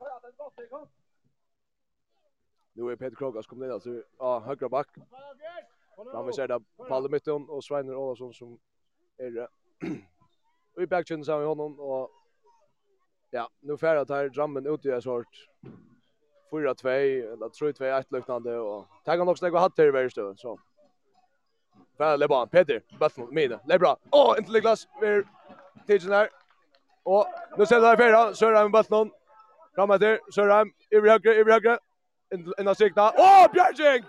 Ja, 0.00 0.16
det 0.22 0.28
er 0.32 0.36
godt, 0.42 0.56
det 0.56 0.64
er 0.64 0.72
godt. 0.76 0.99
Nu 2.72 2.90
är 2.92 2.96
Peter 2.96 3.16
Krogas 3.16 3.46
kommit 3.46 3.66
in 3.66 3.72
alltså 3.72 4.02
ja, 4.18 4.40
högra 4.40 4.68
back. 4.68 4.88
Fram 6.12 6.26
vi 6.26 6.32
ser 6.32 6.48
där 6.48 6.60
Palle 6.88 7.08
Mytton 7.08 7.48
och 7.48 7.64
Sveiner 7.64 7.94
Olausson 7.94 8.34
som 8.34 8.58
är 9.16 9.30
det. 9.30 9.48
Och 10.76 10.82
i 10.82 10.86
backchain 10.86 11.24
så 11.24 11.32
har 11.32 11.40
vi 11.40 11.46
honom 11.46 11.80
och 11.80 12.10
ja, 13.30 13.48
nu 13.60 13.76
färdat 13.76 14.08
tar 14.08 14.28
drammen 14.28 14.66
ut 14.66 14.86
i 14.86 14.90
en 14.90 15.02
sort. 15.02 15.48
4-2 16.50 16.88
eller 16.88 17.48
3-2 17.48 18.00
ett 18.00 18.12
liknande 18.12 18.58
och 18.58 18.86
tar 19.04 19.18
han 19.18 19.28
också 19.28 19.46
några 19.46 19.60
hatter 19.60 19.86
i 19.86 19.90
varje 19.90 20.10
stöd 20.10 20.38
så. 20.38 20.60
Färda 21.98 22.16
Leban, 22.16 22.48
Peter, 22.48 22.82
Battle 22.98 23.24
mot 23.24 23.32
Mina. 23.32 23.60
Det 23.64 23.78
bra. 23.78 23.96
Åh, 24.10 24.34
inte 24.38 24.52
Niklas, 24.52 24.88
vi 25.00 25.06
är 25.06 25.24
tidsen 25.86 26.12
här. 26.12 26.30
Och 27.02 27.26
nu 27.58 27.66
ser 27.66 27.80
det 27.80 27.86
här 27.86 27.96
färda, 27.96 28.34
Sörheim 28.34 28.64
med 28.64 28.70
Battle. 28.70 29.10
Fram 29.74 29.90
efter, 29.90 30.20
Sörheim, 30.32 30.72
över 30.90 31.08
högre, 31.08 31.34
över 31.34 31.52
högre 31.52 31.78
innan 32.32 32.74
sikta. 32.74 33.12
Åh, 33.18 33.46
Bjergjeng! 33.52 34.04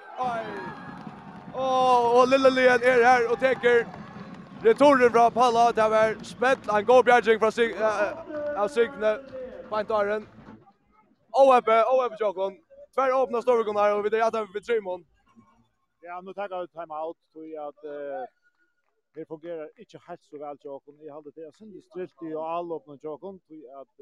Åh, 1.56 2.20
og 2.20 2.28
Lillelien 2.28 2.84
er 2.84 3.06
her 3.06 3.28
og 3.30 3.40
teker 3.40 3.86
returen 4.66 5.12
fra 5.12 5.30
Palla. 5.30 5.72
Det 5.72 5.88
var 5.92 6.16
spett. 6.24 6.72
Han 6.72 6.86
går 6.86 7.02
Bjergjeng 7.04 7.40
fra 7.40 7.52
sig, 7.52 7.74
av 8.58 8.68
siktene. 8.68 9.18
Beintaren. 9.72 10.28
OFB, 11.34 11.70
OFB 11.94 12.20
Jokon. 12.22 12.58
Tvær 12.94 13.14
åpna 13.16 13.40
storvikonar 13.42 13.94
og 13.96 14.04
vi 14.04 14.10
er 14.18 14.26
etter 14.26 14.48
med 14.54 14.64
Trimon. 14.68 15.06
Ja, 16.04 16.22
nu 16.22 16.34
tar 16.34 16.50
jag 16.50 16.64
ut 16.64 16.72
timeout 16.72 17.18
tror 17.34 17.48
jag 17.48 17.68
att 17.68 17.82
det 19.14 19.26
fungerar 19.26 19.70
inte 19.76 20.00
helt 20.08 20.24
så 20.24 20.38
väl 20.38 20.58
Jokon. 20.64 20.98
Jag 21.02 21.14
hade 21.14 21.32
det 21.36 21.56
sen 21.56 21.82
strilt 21.82 22.24
i 22.24 22.34
all 22.36 22.72
öppna 22.72 22.98
Jokon 23.02 23.40
tror 23.40 23.82
att 23.82 23.96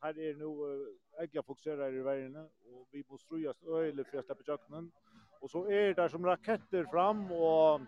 här 0.00 0.18
är 0.18 0.34
nu 0.34 0.86
egla 1.20 1.42
fokuserar 1.42 1.94
i 1.94 2.02
världen 2.02 2.48
och 2.72 2.86
vi 2.90 3.04
måste 3.08 3.26
strøyast 3.26 3.62
øyelig 3.66 4.06
för 4.06 4.18
att 4.18 4.26
släppa 4.26 4.42
kjøkkenen. 4.42 4.92
Och 5.40 5.50
så 5.50 5.70
är 5.70 5.94
det 5.94 6.08
som 6.08 6.26
raketter 6.26 6.84
fram, 6.84 7.32
och 7.32 7.80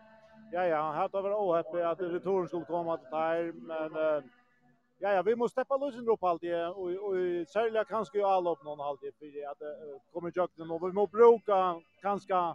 ja, 0.53 0.67
ja, 0.67 0.83
han 0.83 0.95
hadde 0.95 1.21
varit 1.23 1.37
åheppig 1.37 1.81
att 1.81 2.01
returen 2.01 2.49
skulle 2.49 2.65
komma 2.65 2.97
till 2.97 3.09
här, 3.13 3.53
men 3.53 3.93
ja, 4.99 5.13
ja, 5.13 5.23
vi 5.23 5.37
måste 5.37 5.53
steppa 5.53 5.77
løsene 5.77 6.11
opp 6.11 6.25
alltid, 6.25 6.55
och 6.55 6.91
och 7.07 7.15
särskilt 7.49 7.89
kanske 7.89 8.19
ju 8.19 8.25
alla 8.25 8.51
upp 8.51 8.65
någon 8.65 8.81
alltid, 8.81 9.15
för 9.19 9.51
att 9.51 9.59
det 9.59 10.01
kommer 10.13 10.31
kjøkkenen, 10.31 10.71
och 10.71 10.89
vi 10.89 10.93
måste 10.93 11.17
bruka 11.17 11.81
kanske 12.03 12.55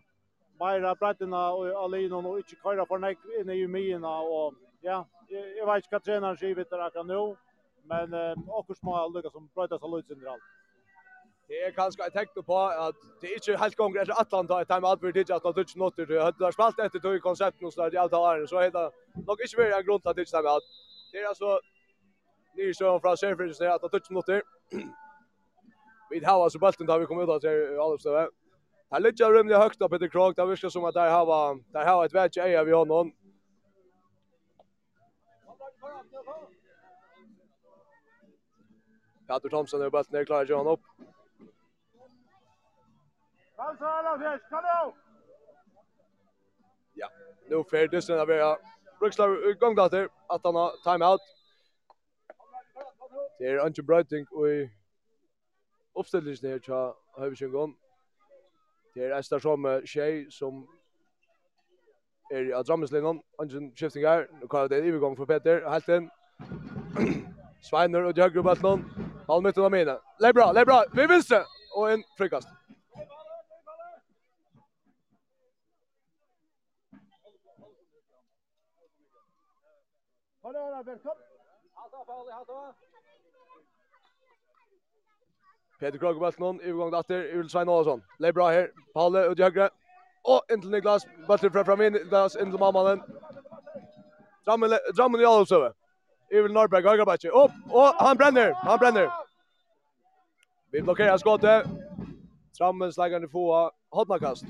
bara 0.60 0.96
bredderna 0.96 1.52
och 1.54 1.84
alene 1.84 2.16
och 2.16 2.38
inte 2.38 2.56
köra 2.56 2.86
för 2.86 2.98
nek 2.98 3.18
inne 3.40 3.54
i 3.54 3.68
myene, 3.68 4.08
och 4.08 4.54
ja, 4.82 5.06
jag, 5.28 5.66
vet 5.66 5.86
ikke 5.86 5.96
hva 5.96 6.00
treneren 6.04 6.38
sier 6.38 6.56
videre 6.56 6.86
akkurat 6.86 7.08
nu 7.08 7.36
men 7.84 8.14
eh, 8.14 8.34
också 8.48 8.76
små 8.76 9.08
lukka 9.08 9.30
som 9.30 9.50
brøyta 9.56 9.80
seg 9.80 9.90
løyt 9.90 10.12
under 10.12 10.28
allt. 10.34 10.52
Det 11.48 11.60
är 11.64 11.72
kanske 11.72 12.06
ett 12.08 12.14
tecken 12.14 12.44
på 12.44 12.58
att 12.58 12.96
det 13.22 13.28
är 13.28 13.34
inte 13.34 13.62
helt 13.62 13.76
gånger 13.76 14.02
efter 14.02 14.22
Atlanta 14.22 14.62
ett 14.62 14.68
time 14.68 14.88
Albert 14.88 15.14
Didja 15.14 15.36
at 15.36 15.44
han 15.44 15.54
tutsi 15.54 15.80
notter 15.80 16.06
til 16.06 16.22
høyde 16.22 16.46
har 16.46 16.52
spalt 16.52 16.80
etter 16.80 17.00
tog 17.00 17.22
konsepten 17.22 17.66
hos 17.66 17.76
der 17.76 17.94
i 17.94 17.98
alt 17.98 18.14
av 18.14 18.28
æren 18.30 18.48
så 18.48 18.62
heita 18.62 18.90
nog 19.28 19.42
inte 19.42 19.58
mer 19.58 19.76
en 19.78 19.86
grund 19.86 20.08
att 20.08 20.18
at 20.18 20.28
time 20.28 20.50
out. 20.50 20.64
det 21.12 21.18
är 21.20 21.28
alltså 21.28 21.60
ni 22.56 22.74
så 22.74 23.00
från 23.00 23.18
Sheffield 23.18 23.56
så 23.56 23.66
att 23.74 23.82
han 23.82 23.90
tutsi 23.90 24.14
notter 24.14 24.42
vi 26.10 26.26
har 26.26 26.44
alltså 26.44 26.60
bølten 26.60 26.88
där 26.88 27.00
vi 27.00 27.06
kommer 27.06 27.24
ut 27.24 27.30
att 27.30 27.36
av 27.36 27.40
til 27.40 27.80
Alvstøve 27.80 28.30
Här 28.94 29.00
ligger 29.00 29.32
rymlig 29.34 29.58
høgt 29.58 29.82
opp 29.82 29.94
etter 29.94 30.08
Krog, 30.08 30.36
det 30.38 30.46
virker 30.46 30.70
som 30.70 30.84
at 30.86 30.94
der 30.94 31.10
hava, 31.10 31.56
där 31.74 31.86
har 31.86 32.06
ett 32.06 32.14
vetje 32.14 32.44
eia 32.44 32.64
vi 32.64 32.72
honom. 32.72 33.12
Katur 39.34 39.50
Thomsen 39.50 39.82
över 39.82 39.90
bulten 39.90 40.16
är 40.16 40.26
klar 40.26 40.42
att 40.42 40.50
göra 40.50 40.72
upp. 40.72 40.80
Ja, 46.94 47.10
nu 47.50 47.64
för 47.64 47.88
dysten 47.88 48.20
av 48.20 48.30
era 48.30 48.58
Brukslar 49.00 49.50
utgång 49.50 49.76
där 49.76 50.10
att 50.28 50.44
han 50.44 50.56
har 50.56 50.72
timeout. 50.84 51.22
Det 53.40 53.48
är 53.48 53.58
Antje 53.58 53.84
Brøyting 53.84 54.26
och 54.32 54.48
i 54.50 54.70
uppställningen 55.94 56.52
här 56.52 56.60
tja 56.60 56.96
Høyvisjöngon. 57.18 57.76
Det 58.96 59.04
er 59.04 59.18
Esther 59.18 59.40
som 59.40 59.66
tjej 59.86 60.32
som 60.32 60.68
er 62.32 62.42
i 62.42 62.52
Adrammeslinjen. 62.52 63.22
Antje 63.40 63.72
skifting 63.76 64.06
her. 64.06 64.28
Nu 64.42 64.48
kallar 64.48 64.68
det 64.68 64.78
en 64.78 64.86
övergång 64.86 65.16
för 65.18 65.26
Peter. 65.26 65.70
Helt 65.70 65.90
in. 65.90 66.10
Sveiner 67.62 68.04
och 68.04 68.18
Jögrubbatlån. 68.18 69.03
Halv 69.28 69.44
minutt 69.44 69.58
av 69.58 69.72
mina. 69.72 70.00
Lägg 70.20 70.34
bra, 70.34 70.52
lägg 70.52 70.66
bra. 70.66 70.84
Vi 70.94 71.08
vinste! 71.08 71.46
och 71.74 71.92
en 71.92 72.04
frikast. 72.18 72.48
Hadi 80.44 80.60
hadi 80.60 80.84
Berkan. 80.84 81.16
Hata 81.74 82.06
faul 82.06 82.32
hata. 82.32 82.74
Peter 85.80 85.98
Krog 85.98 86.20
bult 86.20 86.40
någon 86.40 86.60
övergång 86.60 86.92
där 86.92 87.04
till 87.04 87.40
Ulf 87.40 87.52
Svein 87.52 87.70
Olsson. 87.70 88.04
Lägg 88.20 88.34
bra 88.34 88.50
här. 88.50 88.72
Palle 88.94 89.26
ut 89.26 89.40
i. 89.40 89.70
Och 90.22 90.52
in 90.52 90.62
till 90.62 90.70
Niklas. 90.70 91.06
Bulten 91.28 91.52
fram 91.52 91.66
fram 91.66 91.82
in. 91.82 91.94
Niklas 91.94 92.36
in 92.36 92.52
till 92.52 92.60
Mammanen. 92.60 93.02
Drammen 94.46 94.70
Drammen 94.96 95.22
i 95.22 95.26
Alsöve. 95.26 95.74
Emil 96.30 96.54
Norberg, 96.54 96.84
Högerbacken. 96.84 97.32
Upp! 97.32 97.52
Och 97.70 97.84
han 97.84 98.18
bränner! 98.18 98.54
Han 98.54 98.80
bränner! 98.80 99.10
Vi 100.72 100.82
blockerar 100.82 101.18
skottet. 101.18 101.68
Trammen 102.58 102.94
slägger 102.94 103.26
i 103.26 103.28
fåa. 103.28 103.72
Hotnakast. 103.90 104.44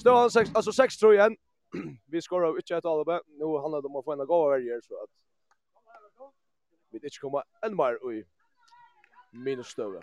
Stövan 0.00 0.30
6, 0.30 0.50
alltså 0.54 0.72
6 0.72 0.96
tror 0.96 1.14
jag. 1.14 1.36
vi 2.06 2.22
skorar 2.22 2.56
inte 2.56 2.76
ett 2.76 2.84
alibi. 2.84 3.18
Nu 3.26 3.58
handlar 3.60 3.82
det 3.82 3.88
om 3.88 3.96
att 3.96 4.04
få 4.04 4.12
en 4.12 4.26
gåva 4.26 4.48
varje 4.48 4.80
så 4.82 4.94
att 4.94 5.10
vi 6.90 6.96
inte 6.96 7.18
kommer 7.20 7.42
än 7.66 7.76
mer 7.76 8.12
i 8.12 8.24
minus 9.30 9.66
stövan. 9.66 10.02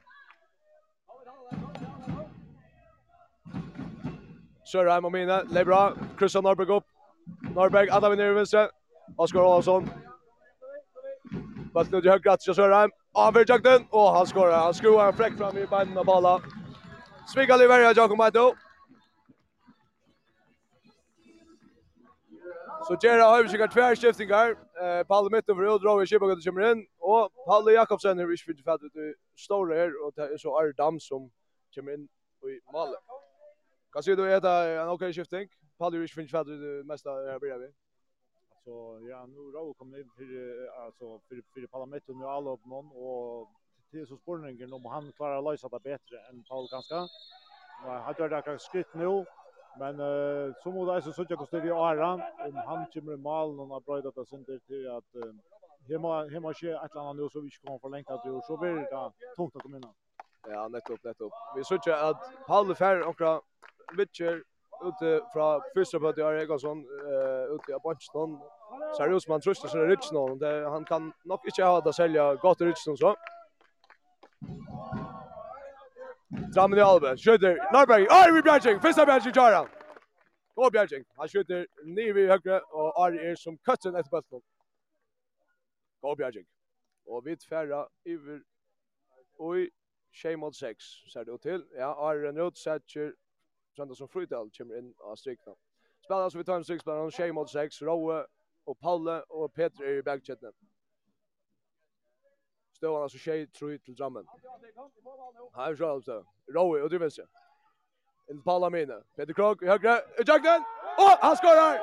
Sörheim 4.65 5.05
och 5.05 5.11
Mina, 5.11 5.43
det 5.43 5.59
är 5.59 5.65
bra. 5.65 5.93
Norberg 6.19 6.77
upp. 6.77 6.83
Norberg, 7.55 7.89
Adam 7.89 8.11
är 8.11 8.15
nere 8.15 8.29
i 8.29 8.33
vänster. 8.33 8.69
Oskar 9.17 9.39
Olsson, 9.39 9.89
Bara 11.75 11.85
snudde 11.85 12.09
högt 12.11 12.25
Gratis 12.25 12.47
och 12.47 12.55
Sörheim. 12.55 12.91
Avför 13.11 13.45
jakten 13.47 13.88
och 13.89 14.09
han 14.11 14.27
skorar. 14.27 14.57
Han 14.57 14.73
skruvar 14.73 15.07
en 15.07 15.13
fräck 15.13 15.33
fram 15.38 15.57
i 15.57 15.67
benen 15.67 15.97
av 15.97 16.05
bollen. 16.05 16.39
Svigal 17.33 17.61
i 17.61 17.67
värja 17.67 17.93
Jakob 17.95 18.17
Maito. 18.17 18.55
Så 22.88 22.97
Gerard 23.01 23.21
har 23.21 23.43
försökt 23.43 23.73
tvärskiftingar. 23.73 24.49
Eh 24.81 25.03
Paul 25.07 25.31
mitten 25.31 25.55
för 25.55 25.63
Udrov 25.63 26.03
i 26.03 26.05
Kibagat 26.07 26.43
kommer 26.45 26.71
in 26.71 26.88
och 26.97 27.31
Paul 27.45 27.73
Jakobsen 27.73 28.19
är 28.19 28.25
visst 28.25 28.45
för 28.45 28.71
att 28.71 28.81
du 28.93 29.15
står 29.35 29.75
här 29.75 30.05
och 30.05 30.13
det 30.15 30.33
är 30.33 30.38
så 30.38 30.59
Ardam 30.59 30.99
som 30.99 31.31
kommer 31.75 31.93
in 31.93 32.03
i 32.43 32.71
målet. 32.73 32.99
Kan 33.93 34.03
se 34.03 34.15
du 34.15 34.33
är 34.33 34.41
det 34.41 34.81
en 34.81 34.89
okej 34.89 35.13
skifting. 35.13 35.47
Paul 35.77 35.95
är 35.95 35.99
visst 35.99 36.13
för 36.13 36.38
att 36.38 36.47
du 36.47 36.83
mesta 36.85 37.09
bra 37.09 37.39
bredvid. 37.39 37.73
Så 38.65 38.99
ja, 39.10 39.25
nu 39.25 39.51
Rau 39.51 39.73
kom 39.73 39.95
in 39.95 40.10
för 40.17 40.28
alltså 40.86 41.19
för 41.28 41.41
för 41.54 41.67
parlamentet 41.67 42.15
nu 42.15 42.25
alla 42.25 42.51
upp 42.51 42.65
någon 42.65 42.91
och 42.91 43.49
till 43.91 44.08
så 44.08 44.17
spårningen 44.17 44.73
om 44.73 44.86
han 44.86 45.12
klarar 45.12 45.38
att 45.38 45.43
lösa 45.43 45.69
det 45.69 45.80
bättre 45.80 46.15
än 46.30 46.43
Paul 46.49 46.67
ganska. 46.71 47.08
Men 47.84 47.91
han 47.91 48.13
har 48.17 48.30
det 48.30 48.41
kanske 48.41 48.65
skritt 48.65 48.93
nu. 48.93 49.25
Men 49.80 49.99
uh, 49.99 50.54
så 50.63 50.71
mot 50.71 51.04
så 51.04 51.13
såg 51.13 51.25
jag 51.30 51.39
kostar 51.39 51.60
vi 51.60 51.71
Aran 51.71 52.21
om 52.47 52.56
han 52.56 52.86
kommer 52.93 53.13
i 53.13 53.17
mål 53.17 53.56
någon 53.56 53.71
har 53.71 53.82
bröjt 53.82 54.06
att 54.06 54.28
sen 54.28 54.45
till 54.45 54.89
att 54.89 55.10
hemma 55.89 56.28
hemma 56.34 56.54
ske 56.54 56.69
ett 56.69 56.95
annat 56.95 57.15
nu 57.15 57.30
så 57.30 57.41
vi 57.41 57.49
ska 57.51 57.80
förlänga 57.80 58.13
att 58.13 58.23
det 58.23 58.41
så 58.47 58.58
blir 58.58 58.71
det 58.71 59.12
tungt 59.36 59.56
att 59.56 59.62
komma 59.62 59.78
in. 59.78 59.84
Ja, 60.47 60.67
nettopp, 60.67 61.04
nettopp. 61.04 61.34
Vi 61.56 61.63
såg 61.63 61.89
att 61.89 62.19
Paul 62.47 62.75
Fer 62.75 63.08
och 63.10 63.43
Witcher 63.97 64.43
ute 64.84 65.21
fra 65.34 65.62
fyrsta 65.73 65.99
på 65.99 66.13
i 66.17 66.21
Ari 66.21 66.41
Egason, 66.41 66.78
uh, 66.86 67.56
ute 67.56 67.71
i 67.71 67.73
ser 68.97 69.10
det 69.10 69.15
ut 69.15 69.23
som 69.23 69.32
han 69.32 69.41
rich 69.41 70.04
sina 70.04 70.36
Det, 70.36 70.69
han 70.69 70.86
kan 70.86 71.13
nok 71.23 71.45
inte 71.45 71.63
ha 71.63 71.78
att 71.78 71.95
sälja 71.95 72.36
gott 72.36 72.62
Richardson 72.62 72.97
så. 72.97 73.15
Drammen 76.54 76.80
i 76.80 76.82
Albe, 76.82 77.17
skjuter 77.17 77.73
Norberg, 77.73 78.08
Ari 78.10 78.41
Bjergjeng, 78.41 78.80
första 78.80 79.06
Bjergjeng 79.06 79.34
tar 79.34 79.54
han. 79.54 79.67
Gå 80.56 80.69
Bjergjeng, 80.69 81.04
han 81.15 81.28
skjuter 81.28 81.67
ner 81.84 82.17
i 82.17 82.28
högre 82.28 82.60
och 82.60 83.04
Ari 83.04 83.17
är 83.17 83.36
som 83.36 83.58
kötsen 83.58 83.95
efter 83.95 84.12
bulten. 84.12 84.41
Gå 86.01 86.15
Bjergjeng. 86.15 86.45
Och 87.06 87.28
vi 87.28 87.38
färra 87.38 87.88
över 88.06 88.41
oj 89.38 89.69
tjej 90.12 90.36
mot 90.36 90.56
sex 90.56 90.86
ser 91.13 91.25
det 91.25 91.32
ut 91.32 91.41
till. 91.41 91.65
Ja, 91.78 92.10
Ari 92.10 92.19
Renrot 92.19 92.58
sätter 92.58 93.13
som 93.93 94.08
Frydal 94.08 94.49
kommer 94.58 94.78
in 94.78 94.93
av 94.97 95.15
strykna. 95.15 95.56
Spelar 96.06 96.30
så 96.30 96.38
vi 96.38 96.43
tar 96.43 96.56
en 96.56 96.63
strykspelare, 96.63 96.99
han 96.99 97.12
tjej 97.12 97.32
mot 97.32 97.49
sex, 97.49 97.82
Rowe 97.82 98.25
og 98.67 98.78
Paule 98.78 99.23
og 99.32 99.51
Peter 99.54 99.84
er 99.86 99.99
i 99.99 100.01
backchatten. 100.01 100.51
Støvann 102.75 103.04
altså 103.04 103.19
tjej 103.19 103.45
tru 103.60 103.78
til 103.78 103.97
Drammen. 103.99 104.28
Her 105.56 105.63
er 105.63 105.75
Sjøholm 105.75 106.01
støv. 106.01 106.25
Rowe 106.58 106.84
og 106.84 106.89
Drivelse. 106.89 107.21
En 108.32 108.43
Paula 108.43 108.69
mine. 108.69 108.97
Peter 109.15 109.34
Krog 109.34 109.63
i 109.63 109.65
høyre. 109.65 110.01
Utjakten! 110.19 110.65
Og 110.97 111.13
han 111.21 111.38
skårer! 111.38 111.80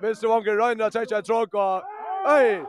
Venstre 0.00 0.28
vanker 0.28 0.60
Røyna 0.62 0.90
tjekkja 0.90 1.20
tråk 1.20 1.54
og... 1.54 1.82
Øy! 2.34 2.64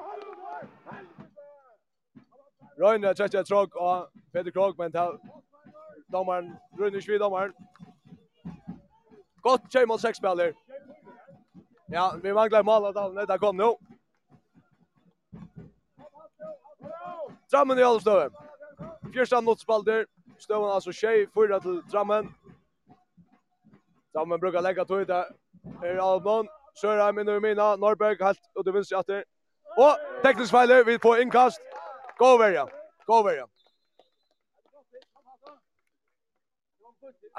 Røyna 2.82 3.14
tjekkja 3.14 3.44
tråk 3.44 3.76
og 3.76 4.10
Peter 4.34 4.52
Krog, 4.52 4.78
men 4.78 4.92
ta... 4.92 5.12
Dommeren, 6.12 6.54
Røyna 6.80 7.02
Svi, 7.02 7.18
dommeren. 7.18 7.54
Godt 9.42 9.72
tjej 9.72 9.86
mot 9.86 10.02
sex 10.02 10.18
spelare. 10.18 10.54
Ja, 11.92 12.16
vi 12.24 12.34
manglar 12.34 12.64
mål 12.64 12.86
alla 12.86 13.10
det 13.10 13.26
där 13.26 13.38
kom 13.38 13.58
nu. 13.58 13.76
Drammen 17.52 17.80
i 17.80 17.84
Alvstøve. 17.84 18.30
Fyrsta 19.14 19.42
notspalder. 19.42 20.06
Stöven 20.38 20.70
alltså 20.70 20.92
tjej, 20.92 21.28
fyra 21.34 21.60
till 21.60 21.82
Drammen. 21.92 22.34
Drammen 24.14 24.40
brukar 24.40 24.62
lägga 24.62 24.86
tog 24.86 25.08
det. 25.08 25.28
Är 25.84 25.96
Almon, 25.96 26.48
Sørheim 26.74 27.20
inn 27.20 27.30
och 27.30 27.42
mina, 27.42 27.76
Norberg 27.76 28.18
helt 28.24 28.40
ut 28.60 28.68
i 28.68 28.72
vinst 28.72 28.92
i 28.92 28.96
atter. 28.96 29.24
Teknisk 30.24 30.52
feiler, 30.52 30.84
vi 30.84 31.00
får 31.00 31.22
inkast. 31.22 31.62
Gå 32.18 32.36
over, 32.36 32.52
ja. 32.52 32.70
Gå 33.06 33.20
over, 33.20 33.34
ja. 33.34 33.48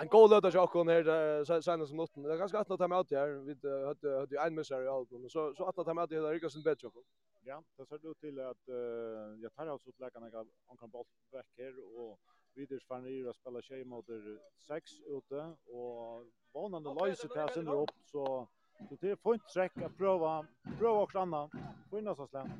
en 0.01 0.09
god 0.09 0.31
löda 0.31 0.51
jag 0.51 0.75
här 0.85 1.61
sen 1.61 1.87
som 1.87 1.97
noten. 1.97 2.23
Det 2.23 2.33
är 2.33 2.39
ganska 2.39 2.59
att 2.59 2.79
ta 2.79 2.89
med 2.89 3.01
ut 3.01 3.11
här. 3.11 3.29
Vi 3.29 3.55
hade 3.87 4.19
hade 4.19 4.41
en 4.47 4.55
missar 4.55 4.83
i 4.83 4.89
allt 4.89 5.09
så 5.29 5.55
så 5.55 5.65
att 5.65 5.75
ta 5.75 5.95
med 5.95 6.09
det 6.09 6.21
där 6.21 6.33
ryckas 6.33 6.57
en 6.57 6.63
bättre. 6.63 6.91
Ja, 7.43 7.63
det 7.77 7.87
ser 7.87 8.11
ut 8.11 8.21
till 8.21 8.41
att 8.41 8.69
jag 9.43 9.55
tar 9.55 9.67
alltså 9.67 9.89
ut 9.89 10.01
läkarna 10.01 10.45
om 10.67 10.77
kan 10.77 10.91
boll 10.91 11.05
veck 11.33 11.47
här 11.57 11.75
och 11.99 12.19
Viders 12.55 12.87
fan 12.87 13.07
är 13.07 13.29
att 13.29 13.37
spela 13.37 13.63
tjej 13.63 13.85
mot 13.85 14.07
6 14.67 14.91
ute 15.01 15.57
och 15.67 16.27
banan 16.53 16.83
det 16.83 16.95
löser 16.95 17.29
till 17.29 17.55
sen 17.55 17.69
upp 17.69 17.91
så 18.05 18.49
så 18.89 18.97
det 19.01 19.11
är 19.11 19.17
fint 19.17 19.49
träck 19.55 19.77
att 19.77 19.97
prova 19.97 20.47
prova 20.79 21.01
också 21.01 21.19
annan. 21.19 21.51
Finnas 21.91 22.19
oss 22.19 22.33
län. 22.33 22.51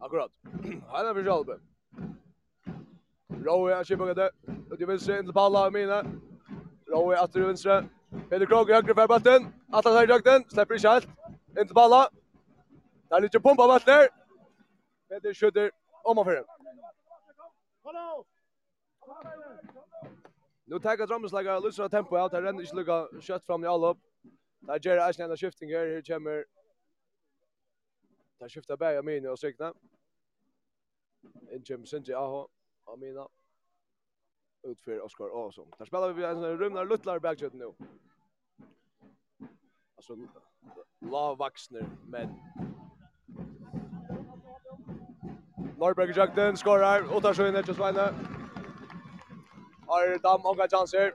Akkurat. 0.00 0.32
Här 0.88 1.04
är 1.04 1.14
vi 1.14 1.22
själva. 1.22 1.60
Rowe 3.42 3.72
er 3.72 3.82
skipper 3.82 4.14
det. 4.14 4.30
Ut 4.72 4.80
i 4.80 4.86
venstre, 4.88 5.18
inn 5.18 5.26
til 5.26 5.32
Paula 5.32 5.66
og 5.66 5.72
Mine. 5.72 6.00
Rowe 6.92 7.14
er 7.14 7.22
atter 7.22 7.40
i 7.42 7.46
venstre. 7.46 7.82
Peter 8.30 8.46
Krog 8.46 8.70
i 8.70 8.72
høyre 8.72 8.94
for 8.94 9.06
balten. 9.06 9.48
Atlas 9.74 9.96
her 9.98 10.06
i 10.06 10.12
døgten. 10.12 10.44
Slipper 10.50 10.74
ikke 10.74 10.92
helt. 10.92 11.08
Inn 11.58 11.68
til 11.68 11.74
Paula. 11.74 12.04
Der 13.10 13.16
er 13.16 13.26
litt 13.26 13.42
pumpa 13.42 13.66
balten 13.66 13.90
der. 13.92 14.08
Peter 15.10 15.32
skjøter 15.32 15.70
om 16.04 16.18
og 16.18 16.26
fyrir. 16.26 16.44
Nu 20.66 20.78
taggar 20.78 21.06
drömmeslägga 21.06 21.58
lusra 21.60 21.88
tempo 21.88 22.16
out. 22.16 22.32
Här 22.32 22.42
renner 22.42 22.60
inte 22.60 22.76
lukka 22.76 23.08
kött 23.20 23.46
fram 23.46 23.64
i 23.64 23.66
all 23.66 23.84
upp. 23.84 23.98
Där 24.60 24.78
ger 24.78 24.96
det 24.96 25.24
en 25.24 25.36
skifting 25.36 25.70
här. 25.70 25.86
Här 25.86 26.02
kommer... 26.02 26.44
Där 28.38 28.48
skiftar 28.48 28.76
Berga 28.76 29.02
Mini 29.02 29.28
och 29.28 29.38
Signa. 29.38 29.74
In 31.52 31.64
kommer 31.64 31.86
Sinti 31.86 32.12
Aho. 32.12 32.48
Amina 32.84 33.28
utför 34.62 35.00
Oscar 35.00 35.30
Åsson. 35.30 35.70
Där 35.78 35.84
spelar 35.84 36.12
vi 36.12 36.24
en 36.24 36.58
rumnar 36.58 36.86
luttlar 36.86 37.18
backshot 37.18 37.52
nu. 37.52 37.74
Alltså 39.96 40.16
lavaxner 41.00 41.86
men 42.06 42.28
Norberg 45.78 46.12
jakten 46.16 46.56
skorar 46.56 47.16
och 47.16 47.22
tar 47.22 47.34
sig 47.34 47.48
in 47.48 47.56
i 47.56 47.62
Sveine. 47.62 48.14
Har 49.86 50.18
dam 50.18 50.40
och 50.40 50.56
har 50.56 50.68
chanser. 50.68 51.14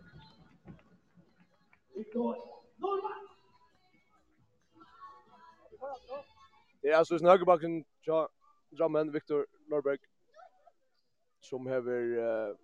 Det 6.81 6.89
är 6.89 6.95
alltså 6.95 7.19
snögbacken 7.19 7.85
Drammen 8.69 9.11
Viktor 9.11 9.47
Norberg 9.67 9.97
som 11.39 11.67
hever 11.67 12.01
uh, 12.01 12.55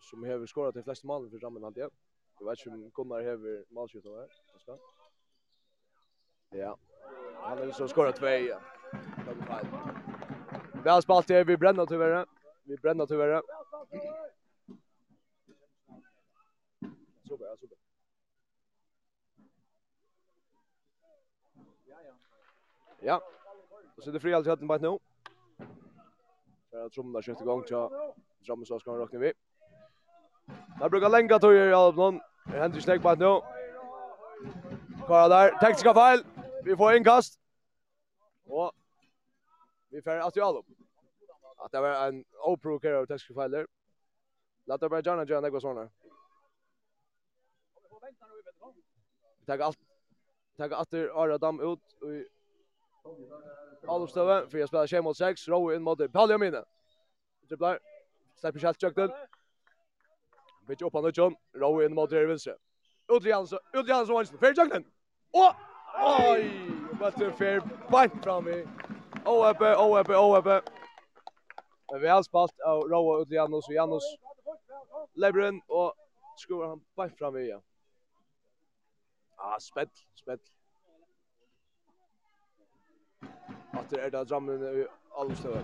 som 0.00 0.24
hever 0.24 0.46
skorat 0.46 0.74
de 0.74 0.82
fleste 0.82 1.06
mål 1.06 1.30
för 1.30 1.38
rammen 1.38 1.62
hade 1.62 1.80
jag. 1.80 1.90
Vet 2.40 2.66
inte 2.66 2.70
om 2.70 2.90
Gunnar 2.94 3.22
hever 3.22 3.64
malskjutet 3.68 4.12
där. 4.12 4.28
Ska. 4.58 4.78
Ja. 6.50 6.78
Han 7.34 7.58
har 7.58 7.70
så 7.70 7.88
skorat 7.88 8.16
två. 8.16 8.26
Ja. 8.26 8.60
Väl 10.84 11.02
spalt 11.02 11.28
det 11.28 11.44
vi 11.44 11.56
bränner 11.56 11.86
tyvärr. 11.86 12.26
Vi 12.62 12.76
bränner 12.76 13.06
tyvärr. 13.06 13.42
Super, 17.28 17.56
super. 17.56 17.76
Ja, 21.84 21.96
ja. 22.02 22.14
Ja. 23.00 23.22
Så 23.98 24.10
det 24.10 24.20
fri 24.20 24.34
allt 24.34 24.46
hatten 24.46 24.66
bara 24.66 24.78
nu 24.78 24.98
för 26.70 26.86
att 26.86 26.92
trumna 26.92 27.22
skifta 27.22 27.42
igång 27.44 27.62
till 27.62 27.76
drömmen 28.46 28.66
så 28.66 28.78
ska 28.80 28.90
han 28.90 29.00
räkna 29.00 29.18
vi. 29.18 29.32
Där 30.80 30.88
brukar 30.88 31.08
länga 31.08 31.38
tog 31.38 31.54
i 31.54 31.72
Alpnon. 31.72 32.20
Det 32.46 32.58
händer 32.58 32.80
snägg 32.80 33.02
på 33.02 33.14
nu. 33.14 33.40
Kara 35.06 35.28
där. 35.28 35.58
Tekniska 35.58 35.94
fel. 35.94 36.24
Vi 36.64 36.76
får 36.76 36.96
inkast. 36.96 37.40
Och 38.44 38.72
vi 39.88 40.02
får 40.02 40.10
att 40.10 40.36
Jalop. 40.36 40.66
Att 41.56 41.72
det 41.72 41.80
var 41.80 42.08
en 42.08 42.24
oprovokerad 42.44 43.08
tekniska 43.08 43.34
fel 43.34 43.50
där. 43.50 43.66
Låt 44.64 44.80
det 44.80 44.88
bara 44.88 45.02
Janna 45.04 45.24
Janna 45.24 45.50
gå 45.50 45.60
såna. 45.60 45.90
Vi 49.40 49.46
tar 49.46 49.58
allt. 49.58 49.78
Tar 50.56 50.80
åter 50.80 51.22
Aradam 51.22 51.60
ut 51.60 51.92
och 52.00 52.37
Alustøve, 53.88 54.50
for 54.50 54.58
jeg 54.58 54.68
spiller 54.68 54.86
6 54.86 55.02
mot 55.02 55.16
6, 55.16 55.48
Rowe 55.52 55.74
inn 55.74 55.82
mot 55.82 56.00
Palli 56.12 56.34
og 56.34 56.40
Mine. 56.40 56.62
Dribler, 57.50 57.78
slipper 58.40 58.60
kjelt 58.60 58.80
kjøkken. 58.82 59.12
Bitt 60.68 60.82
opp 60.84 60.98
han 60.98 61.08
og 61.08 61.14
John, 61.16 61.36
Rowe 61.62 61.86
inn 61.86 61.94
mot 61.96 62.12
Rere 62.12 62.28
Vinstre. 62.28 62.58
Udri 63.08 63.30
Jansson, 63.32 63.58
Udri 63.72 63.94
Jansson 63.94 64.16
Hansen, 64.16 64.40
fer 64.42 64.56
kjøkken! 64.58 64.84
Og, 65.32 65.62
oi, 66.04 66.42
bøtte 67.00 67.30
fyrir 67.38 67.64
beint 67.88 68.18
fram 68.24 68.50
i. 68.52 68.58
Oepe, 69.28 69.72
Oepe, 69.80 70.18
Oepe. 70.18 70.58
Men 71.92 72.02
vi 72.02 72.12
har 72.12 72.22
spalt 72.26 72.68
av 72.68 72.84
Rowe, 72.92 73.22
Udri 73.22 73.40
Jansson, 73.40 73.74
Jansson. 73.74 74.20
Lebren, 75.16 75.62
og 75.68 75.96
skoer 76.38 76.74
han 76.74 76.84
beint 77.00 77.16
fram 77.18 77.40
i, 77.40 77.48
ja. 77.48 77.62
Ah, 79.38 79.56
spett, 79.62 80.04
spett. 80.18 80.42
Att 83.72 83.90
det 83.90 84.00
är 84.00 84.10
där 84.10 84.24
Drammen 84.24 84.62
i 84.62 84.86
allstöver. 85.16 85.62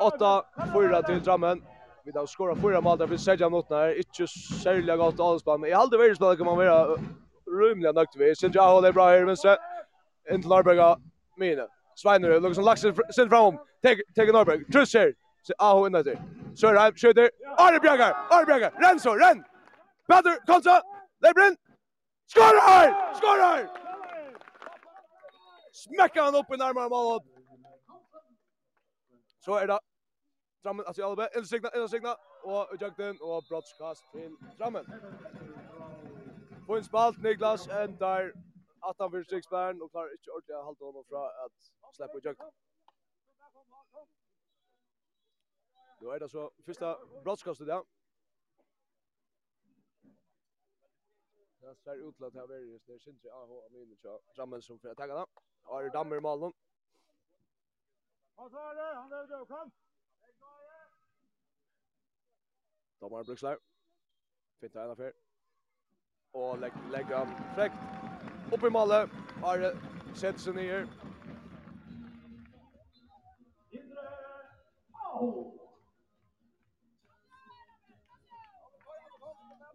Åtta, 0.00 0.44
fyra 0.74 1.02
till 1.02 1.22
Drammen. 1.22 1.62
Vi 2.04 2.18
har 2.18 2.26
skorat 2.26 2.58
fyra 2.62 2.80
mål 2.80 2.98
där 2.98 3.06
för 3.06 3.16
Sergio 3.16 3.48
Notnar. 3.48 3.96
Inte 3.96 4.26
särskilt 4.62 4.98
gott 4.98 5.20
allspann. 5.20 5.60
Men 5.60 5.70
i 5.70 5.72
halde 5.72 5.98
världsspel 5.98 6.36
kan 6.36 6.46
man 6.46 6.56
vara 6.56 6.96
rymliga 7.60 7.92
nökt 7.92 8.16
vid. 8.16 8.38
Sindra 8.38 8.62
håller 8.62 8.92
bra 8.92 9.08
här 9.08 9.20
i 9.20 9.24
vänstra. 9.24 9.56
In 10.30 10.40
till 10.40 10.50
Norberga. 10.50 10.96
mina. 11.36 11.66
Sveinerud. 11.94 12.42
Lukas 12.42 12.56
som 12.56 12.64
lagt 12.64 12.80
sin 12.80 13.28
framom. 13.28 13.58
Tegge 14.14 14.32
Norberg. 14.32 14.64
här. 14.94 15.14
Aho 15.58 15.86
innan 15.86 16.04
till. 16.04 16.18
Sörheim, 16.54 16.94
skjuter. 16.94 17.30
Arne 17.56 17.80
Bjergar! 17.80 18.12
Arne 18.30 18.46
Bjergar! 18.46 18.72
Renn 18.80 19.00
så, 19.00 19.14
renn! 19.14 19.44
Bader, 20.08 20.36
Kolsa! 20.46 20.82
Lebrin! 21.22 21.56
Skorar! 22.26 23.14
Skorar! 23.14 23.87
smäcker 25.84 26.22
han 26.22 26.34
upp 26.34 26.50
i 26.54 26.56
närmare 26.56 26.88
målet. 26.88 27.22
Så 29.38 29.54
är 29.54 29.66
det 29.66 29.80
Drammen, 30.62 30.86
alltså 30.86 31.02
Albe, 31.04 31.30
insikna, 31.36 31.70
insikna, 31.76 32.16
och 32.42 32.76
Jökten, 32.80 33.18
och 33.20 33.44
brottskast 33.48 34.12
till 34.12 34.36
Drammen. 34.58 34.86
På 36.66 36.76
en 36.76 36.84
spalt, 36.84 37.22
Niklas 37.22 37.68
ändar 37.68 38.32
att 38.80 38.98
han 38.98 39.12
vill 39.12 39.24
stickspärren 39.24 39.82
och 39.82 39.90
klarar 39.90 40.12
inte 40.12 40.30
ordentligt 40.30 40.56
att 40.56 40.64
hålla 40.64 40.86
honom 40.86 41.04
från 41.04 41.24
att 41.24 41.94
släppa 41.94 42.18
Jökten. 42.24 42.50
Nu 46.00 46.08
är 46.08 46.20
det 46.20 46.28
så 46.28 46.50
första 46.64 46.98
brottskastet 47.22 47.68
ja. 47.68 47.84
Det 51.60 51.76
ser 51.76 52.08
ut 52.08 52.16
til 52.16 52.24
at 52.24 52.32
det 52.32 52.40
er 52.40 52.46
veldig, 52.46 52.80
det 52.86 52.94
er 52.94 53.12
ju 53.22 53.30
AH 53.30 53.50
og 53.50 53.72
minne 53.72 53.96
til 53.96 54.18
Drammen 54.36 54.62
som 54.62 54.78
får 54.78 54.94
ta 54.94 55.06
det. 55.06 55.24
Ari 55.70 55.90
Dammer 55.90 56.16
i 56.16 56.20
malen. 56.20 56.52
Dommeren 63.00 63.26
Bruksler. 63.26 63.56
Fint 64.60 64.76
av 64.76 64.84
en 64.84 64.90
affär. 64.90 65.12
Og 66.34 66.58
legg, 66.58 66.72
legger 66.90 67.16
han 67.16 67.34
frekt. 67.54 67.76
Opp 68.52 68.64
i 68.64 68.70
malet. 68.70 69.10
Are 69.44 69.72
setter 70.14 70.40
seg 70.40 70.56
nye. 70.56 70.80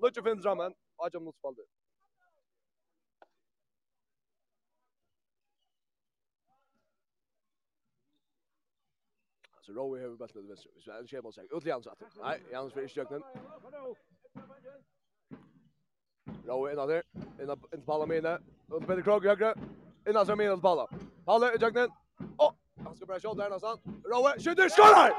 Lutje 0.03 0.23
finner 0.23 0.41
sammen. 0.41 0.75
Adjam 0.99 1.23
mot 1.23 1.38
spalder? 1.38 1.72
Så 9.63 9.71
Rowe 9.71 9.99
har 9.99 10.08
bult 10.08 10.32
til 10.32 10.47
venstre. 10.47 10.69
Så 10.80 10.91
han 10.91 11.08
skjer 11.08 11.21
mål 11.23 11.34
seg. 11.34 11.47
Utli 11.56 11.71
Jans 11.71 11.88
atter. 11.88 12.10
Nei, 12.19 12.36
Jans 12.52 12.73
fyrir 12.76 12.89
stjøknen. 12.91 13.23
Rowe 16.49 16.71
innan 16.71 16.89
der. 16.89 17.06
Innan 17.39 17.63
til 17.71 17.86
ballen 17.88 18.12
mine. 18.12 18.34
Ut 18.73 18.84
Peter 18.88 19.04
Krog 19.08 19.23
høyre. 19.23 19.54
Innan 20.08 20.26
som 20.28 20.38
mine 20.38 20.52
til 20.58 20.65
Palla. 20.65 20.84
Palla 21.26 21.54
i 21.56 21.62
stjøknen. 21.62 21.95
Å! 22.43 22.49
Han 22.84 22.95
skal 22.97 23.08
bare 23.08 23.23
sjå 23.23 23.32
der 23.39 23.54
nesten. 23.56 24.02
Rowe 24.12 24.36
skynder! 24.43 24.67
Skårer! 24.76 25.15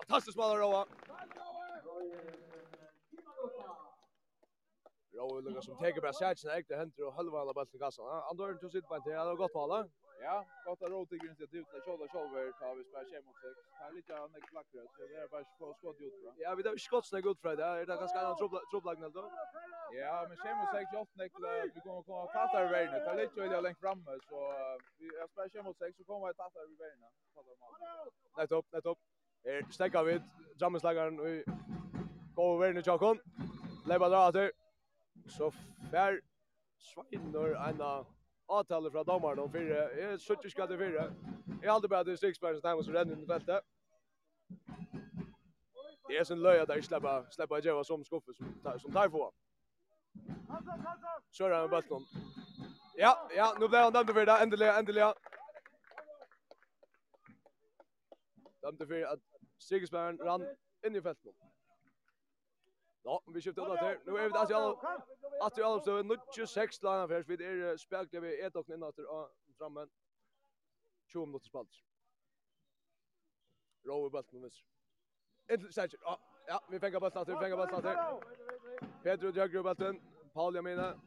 Fantastisk 0.00 0.40
mål 0.40 0.54
av 0.54 0.62
Rowe. 0.64 0.82
Rowe 5.18 5.42
lukkar 5.44 5.60
som 5.68 5.76
teker 5.76 6.00
bare 6.00 6.16
sætsen 6.16 6.56
ekte 6.56 6.80
henter 6.80 7.04
og 7.10 7.12
halva 7.20 7.44
alla 7.44 7.52
bulten 7.52 7.76
i 7.76 7.84
kassan. 7.84 8.08
Andorren 8.30 8.56
tog 8.64 8.72
sitt 8.72 8.88
på 8.88 8.96
en 8.96 9.04
til. 9.04 9.12
Det 9.12 9.28
var 9.28 9.44
godt 9.44 9.60
mål, 9.60 9.76
da. 9.76 10.01
Ja, 10.24 10.46
gott 10.64 10.82
att 10.82 10.90
rota 10.90 11.16
grins 11.16 11.40
att 11.40 11.54
utna 11.54 11.80
shoulder 11.84 12.08
shoulder 12.08 12.52
tar 12.60 12.74
vi 12.74 12.84
spela 12.84 13.04
schema 13.04 13.32
sex. 13.42 13.54
Tar 13.78 13.92
lite 13.96 14.20
av 14.20 14.30
neck 14.30 14.50
black 14.50 14.66
så 14.72 15.02
det 15.08 15.16
är 15.22 15.28
bara 15.28 15.44
få 15.58 15.74
skott 15.74 16.00
ut 16.00 16.14
va. 16.24 16.32
Ja, 16.36 16.54
vi 16.54 16.62
där 16.62 16.76
skott 16.76 17.06
snägg 17.06 17.26
ut 17.26 17.40
för 17.40 17.56
det. 17.56 17.64
Är 17.64 17.86
det 17.86 17.96
ganska 18.02 18.18
annan 18.20 18.36
trubbla 18.70 18.94
då? 19.18 19.24
Ja, 20.02 20.26
men 20.28 20.36
schema 20.36 20.64
sex 20.74 20.84
jag 20.92 21.06
neck 21.20 21.32
vi 21.74 21.80
kommer 21.80 22.02
komma 22.02 22.22
att 22.24 22.32
tattar 22.32 22.70
vägen. 22.70 23.04
Tar 23.04 23.16
lite 23.16 23.40
väl 23.40 23.62
längst 23.62 23.80
framme. 23.80 24.18
så 24.28 24.38
vi 24.98 25.06
jag 25.20 25.30
spelar 25.30 25.48
schema 25.48 25.72
sex 25.74 25.96
så 25.98 26.04
kommer 26.04 26.26
vi 26.28 26.34
tattar 26.34 26.66
vi 26.68 26.74
vägen. 26.84 27.00
Tattar 27.34 27.54
mal. 27.60 27.72
Nej 28.36 28.46
upp. 28.58 28.66
nej 28.72 28.82
topp. 28.82 28.98
Är 29.44 29.62
stäcka 29.72 30.02
vid 30.02 30.22
jammeslagaren 30.60 31.20
och 31.20 31.32
går 32.34 32.64
över 32.64 32.78
i 32.78 32.82
Jakon. 32.84 33.18
Lebar 33.86 34.10
där 34.10 34.28
åter. 34.28 34.52
Så 35.36 35.50
fär 35.90 36.20
Sveinor 36.78 37.50
ena 37.68 38.04
avtale 38.58 38.90
fra 38.90 39.02
dommeren 39.02 39.38
om 39.38 39.52
fire. 39.52 39.76
Jeg 39.96 40.12
er 40.12 40.32
ikke 40.36 40.50
skatt 40.50 40.70
i 40.70 40.78
fire. 40.78 41.04
Jeg 41.62 41.70
har 41.70 41.74
aldri 41.74 41.88
bare 41.88 42.04
til 42.04 42.12
distriktsbæren 42.12 42.60
som 42.60 42.68
nærmest 42.68 42.90
renner 42.90 43.14
inn 43.16 43.24
i 43.24 43.30
feltet. 43.32 43.60
Det 46.08 46.18
er 46.20 46.24
sin 46.24 46.42
løy 46.42 46.58
at 46.62 46.68
jeg 46.68 46.84
slipper, 46.84 47.24
slipper 47.30 47.56
jeg 47.56 47.64
gjøre 47.64 47.84
som 47.84 48.04
skuffe 48.04 48.34
som, 48.36 48.78
som 48.78 48.92
tar 48.92 49.08
få. 49.08 49.32
Kjører 51.36 51.54
han 51.60 51.70
med 51.70 51.76
bøtten. 51.76 52.06
Ja, 52.98 53.12
ja, 53.36 53.46
nå 53.60 53.68
ble 53.68 53.84
han 53.86 53.94
dømt 53.94 54.12
for 54.12 54.24
det. 54.28 54.36
Endelig, 54.42 54.68
endelig. 54.78 55.12
Dømt 58.64 58.84
for 58.88 59.06
at 59.14 59.22
Sigisbjørn 59.58 60.20
rann 60.26 60.44
inn 60.86 60.96
i 60.96 61.02
feltet. 61.02 61.51
Ja, 63.02 63.22
vi 63.26 63.40
skifter 63.40 63.74
ut 63.74 63.80
här. 63.80 63.98
Nu 64.06 64.12
er 64.12 64.28
vi 64.28 64.34
alltså 64.34 64.54
all 64.54 64.76
att 65.40 65.58
vi 65.58 65.62
alltså 65.62 66.02
nu 66.02 66.16
26 66.34 66.82
lana 66.82 67.08
för 67.08 67.22
vi 67.22 67.34
är 67.44 67.76
spelade 67.76 68.20
vi 68.20 68.40
ett 68.40 68.56
och 68.56 68.68
innan 68.68 68.88
efter 68.88 69.04
frammen. 69.58 69.90
20 71.06 71.26
minuter 71.26 71.46
spalt. 71.46 71.70
Rowe 73.84 74.10
bulten 74.10 74.40
nu. 74.40 74.50
Ett 75.46 75.74
säkert. 75.74 76.00
Ja, 76.02 76.18
ja, 76.46 76.62
vi 76.70 76.80
fänga 76.80 77.00
bulten 77.00 77.22
att 77.22 77.28
vi 77.28 77.36
fänga 77.36 77.56
bulten 77.56 77.82
att. 77.86 78.22
Pedro 79.02 79.30
Jagger 79.30 79.62
bulten. 79.62 80.00
Paul 80.32 80.54
Jamina. 80.54 81.00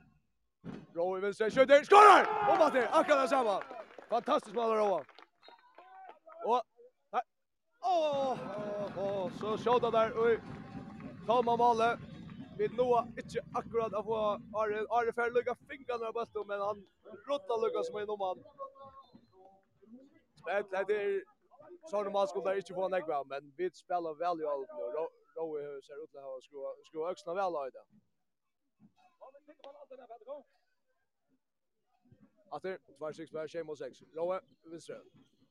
Rowe 0.94 1.22
vill 1.22 1.36
se 1.36 1.52
skjuter. 1.52 1.84
Skorar! 1.84 2.52
Och 2.52 2.60
vad 2.60 2.74
det? 2.74 2.90
Akkurat 2.90 3.24
det 3.24 3.28
samma. 3.28 3.64
Fantastiskt 4.10 4.56
mål 4.56 4.72
av 4.72 4.78
Rowe. 4.78 5.06
Och 6.46 6.62
Åh, 7.88 8.38
åh, 8.98 9.26
oh, 9.26 9.32
så 9.32 9.58
so, 9.58 9.74
skjuter 9.74 9.92
där. 9.92 10.14
Oj. 10.16 10.40
Toma 11.28 11.58
Male. 11.58 11.98
Vi 12.58 12.68
nå 12.68 13.08
inte 13.18 13.40
akkurat 13.54 13.94
av 13.94 14.12
Are 14.54 14.86
Are 14.90 15.14
för 15.14 15.32
lucka 15.32 15.56
fingrarna 15.70 16.12
på 16.14 16.26
stå 16.26 16.44
men 16.44 16.62
han 16.62 16.88
rotta 17.28 17.58
lucka 17.58 17.84
som 17.84 17.96
en 17.98 18.08
man. 18.20 18.44
Det 20.46 20.86
det 20.88 21.04
är 21.04 21.24
så 21.90 22.04
när 22.04 22.12
man 22.12 22.28
skulle 22.28 22.58
inte 22.58 22.74
få 22.74 22.86
en 22.86 22.94
ekva 22.94 23.24
men 23.24 23.54
vi 23.58 23.72
spelar 23.72 24.14
väl 24.14 24.40
ju 24.40 24.48
allt 24.48 24.70
nu. 24.78 24.84
Rowe 25.36 25.82
ser 25.82 26.04
ut 26.04 26.16
att 26.16 26.44
skruva 26.44 26.70
skruva 26.88 27.12
öxna 27.12 27.34
väl 27.34 27.56
av 27.56 27.72
det. 27.72 27.86
Atter, 32.50 32.78
2-6 33.00 33.32
på 33.32 33.48
Shame 33.48 33.72
och 33.72 33.78
6. 33.78 34.04
Rowe, 34.14 34.42
vinstre. 34.64 35.02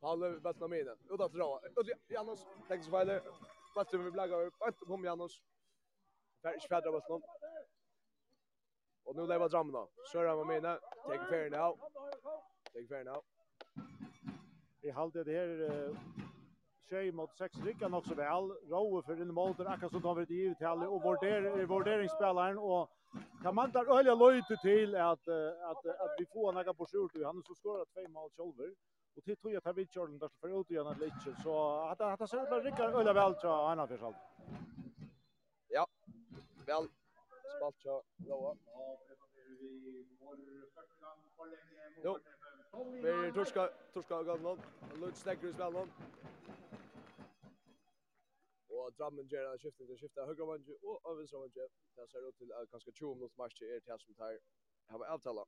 Palle, 0.01 0.29
Vatnamine. 0.29 0.97
Utanför 1.11 1.39
Rowe. 1.39 1.69
Ut, 1.81 1.89
Janus, 2.09 2.47
teknisk 2.69 2.91
vi 2.91 3.21
Vatnamine, 3.75 4.11
blaggar. 4.11 4.51
Bant, 4.61 4.79
kom 4.79 5.05
Janus. 5.05 5.43
Fär 6.45 6.55
inte 6.55 6.69
fjädra 6.69 6.91
bollen. 6.93 7.23
Och 9.05 9.17
nu 9.17 9.27
lever 9.27 9.49
Dramna. 9.49 9.87
han 10.13 10.39
med 10.39 10.47
mina. 10.47 10.79
Take 11.07 11.25
fair 11.31 11.51
now. 11.51 11.79
Take 12.73 12.89
fair 12.89 13.05
now. 13.05 13.23
Jeg 14.83 14.95
halte 14.95 15.25
det 15.25 15.33
här 15.33 15.97
tjej 16.91 17.13
mot 17.13 17.31
sex 17.39 17.57
ryggar 17.65 17.89
nok 17.89 18.07
så 18.07 18.15
väl. 18.15 18.51
Rowe 18.71 19.03
för 19.03 19.23
en 19.23 19.35
mål 19.35 19.55
där 19.57 19.65
akkurat 19.65 19.93
som 19.93 20.03
kommer 20.03 20.23
ut 20.23 20.31
i 20.31 20.35
givet 20.35 20.63
Og 20.63 20.89
och 20.95 21.03
värderar 21.05 21.67
värderingsspelaren 21.67 22.59
och 22.59 22.91
kan 23.43 23.55
man 23.55 23.71
där 23.71 23.99
öliga 23.99 24.15
löjte 24.15 24.57
till 24.57 24.95
att 24.95 25.29
att 25.71 25.87
att 25.87 26.15
vi 26.19 26.27
får 26.27 26.53
några 26.53 26.75
på 26.75 26.87
skjort 26.87 27.25
han 27.25 27.43
så 27.47 27.55
skåret 27.55 27.89
två 27.95 28.09
mål 28.09 28.31
själver. 28.37 28.75
Och 29.17 29.25
till 29.25 29.37
tror 29.37 29.61
tar 29.61 29.71
att 29.71 29.77
vi 29.77 29.85
der 29.85 29.91
for 29.91 30.19
där 30.19 30.31
för 30.41 30.61
ut 30.61 31.01
litt. 31.01 31.23
Så 31.23 31.31
lite 31.31 31.43
så 31.43 31.79
att 31.91 32.01
att 32.01 32.31
så 32.31 32.61
ryggar 32.61 33.01
öliga 33.01 33.13
väl 33.13 33.35
tror 33.35 33.53
jag 33.53 33.69
han 33.69 33.79
har 33.79 33.87
försökt. 33.87 34.19
Vel, 36.67 36.87
spalt 37.57 37.85
ja, 37.85 37.97
Loa. 38.29 38.53
Jo, 42.05 42.15
vi 43.03 43.09
er 43.09 43.33
torska, 43.37 43.67
torska 43.95 44.15
av 44.15 44.25
gavnån. 44.29 44.63
Lund 45.01 45.19
snekker 45.21 45.49
i 45.49 45.53
spillnån. 45.53 45.91
Og 48.77 48.97
Drammen 48.99 49.29
gjør 49.33 49.51
en 49.51 49.61
skifting 49.61 49.91
til 49.91 49.99
skiftet 50.01 50.31
høyre 50.31 50.47
vanje 50.49 50.79
og 50.83 51.11
øvensre 51.11 51.43
vanje. 51.43 51.67
Det 51.97 52.09
ser 52.11 52.29
ut 52.29 52.41
til 52.41 52.55
at 52.61 52.71
ganske 52.73 52.93
20 52.93 53.15
minutter 53.15 53.43
marsje 53.43 53.69
er 53.75 53.85
til 53.85 54.01
som 54.07 54.17
tar 54.21 54.41
hava 54.93 55.11
avtala. 55.17 55.45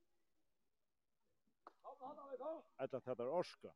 Etter 2.83 2.97
at 2.97 3.17
det 3.17 3.25
er 3.25 3.33
orska. 3.41 3.73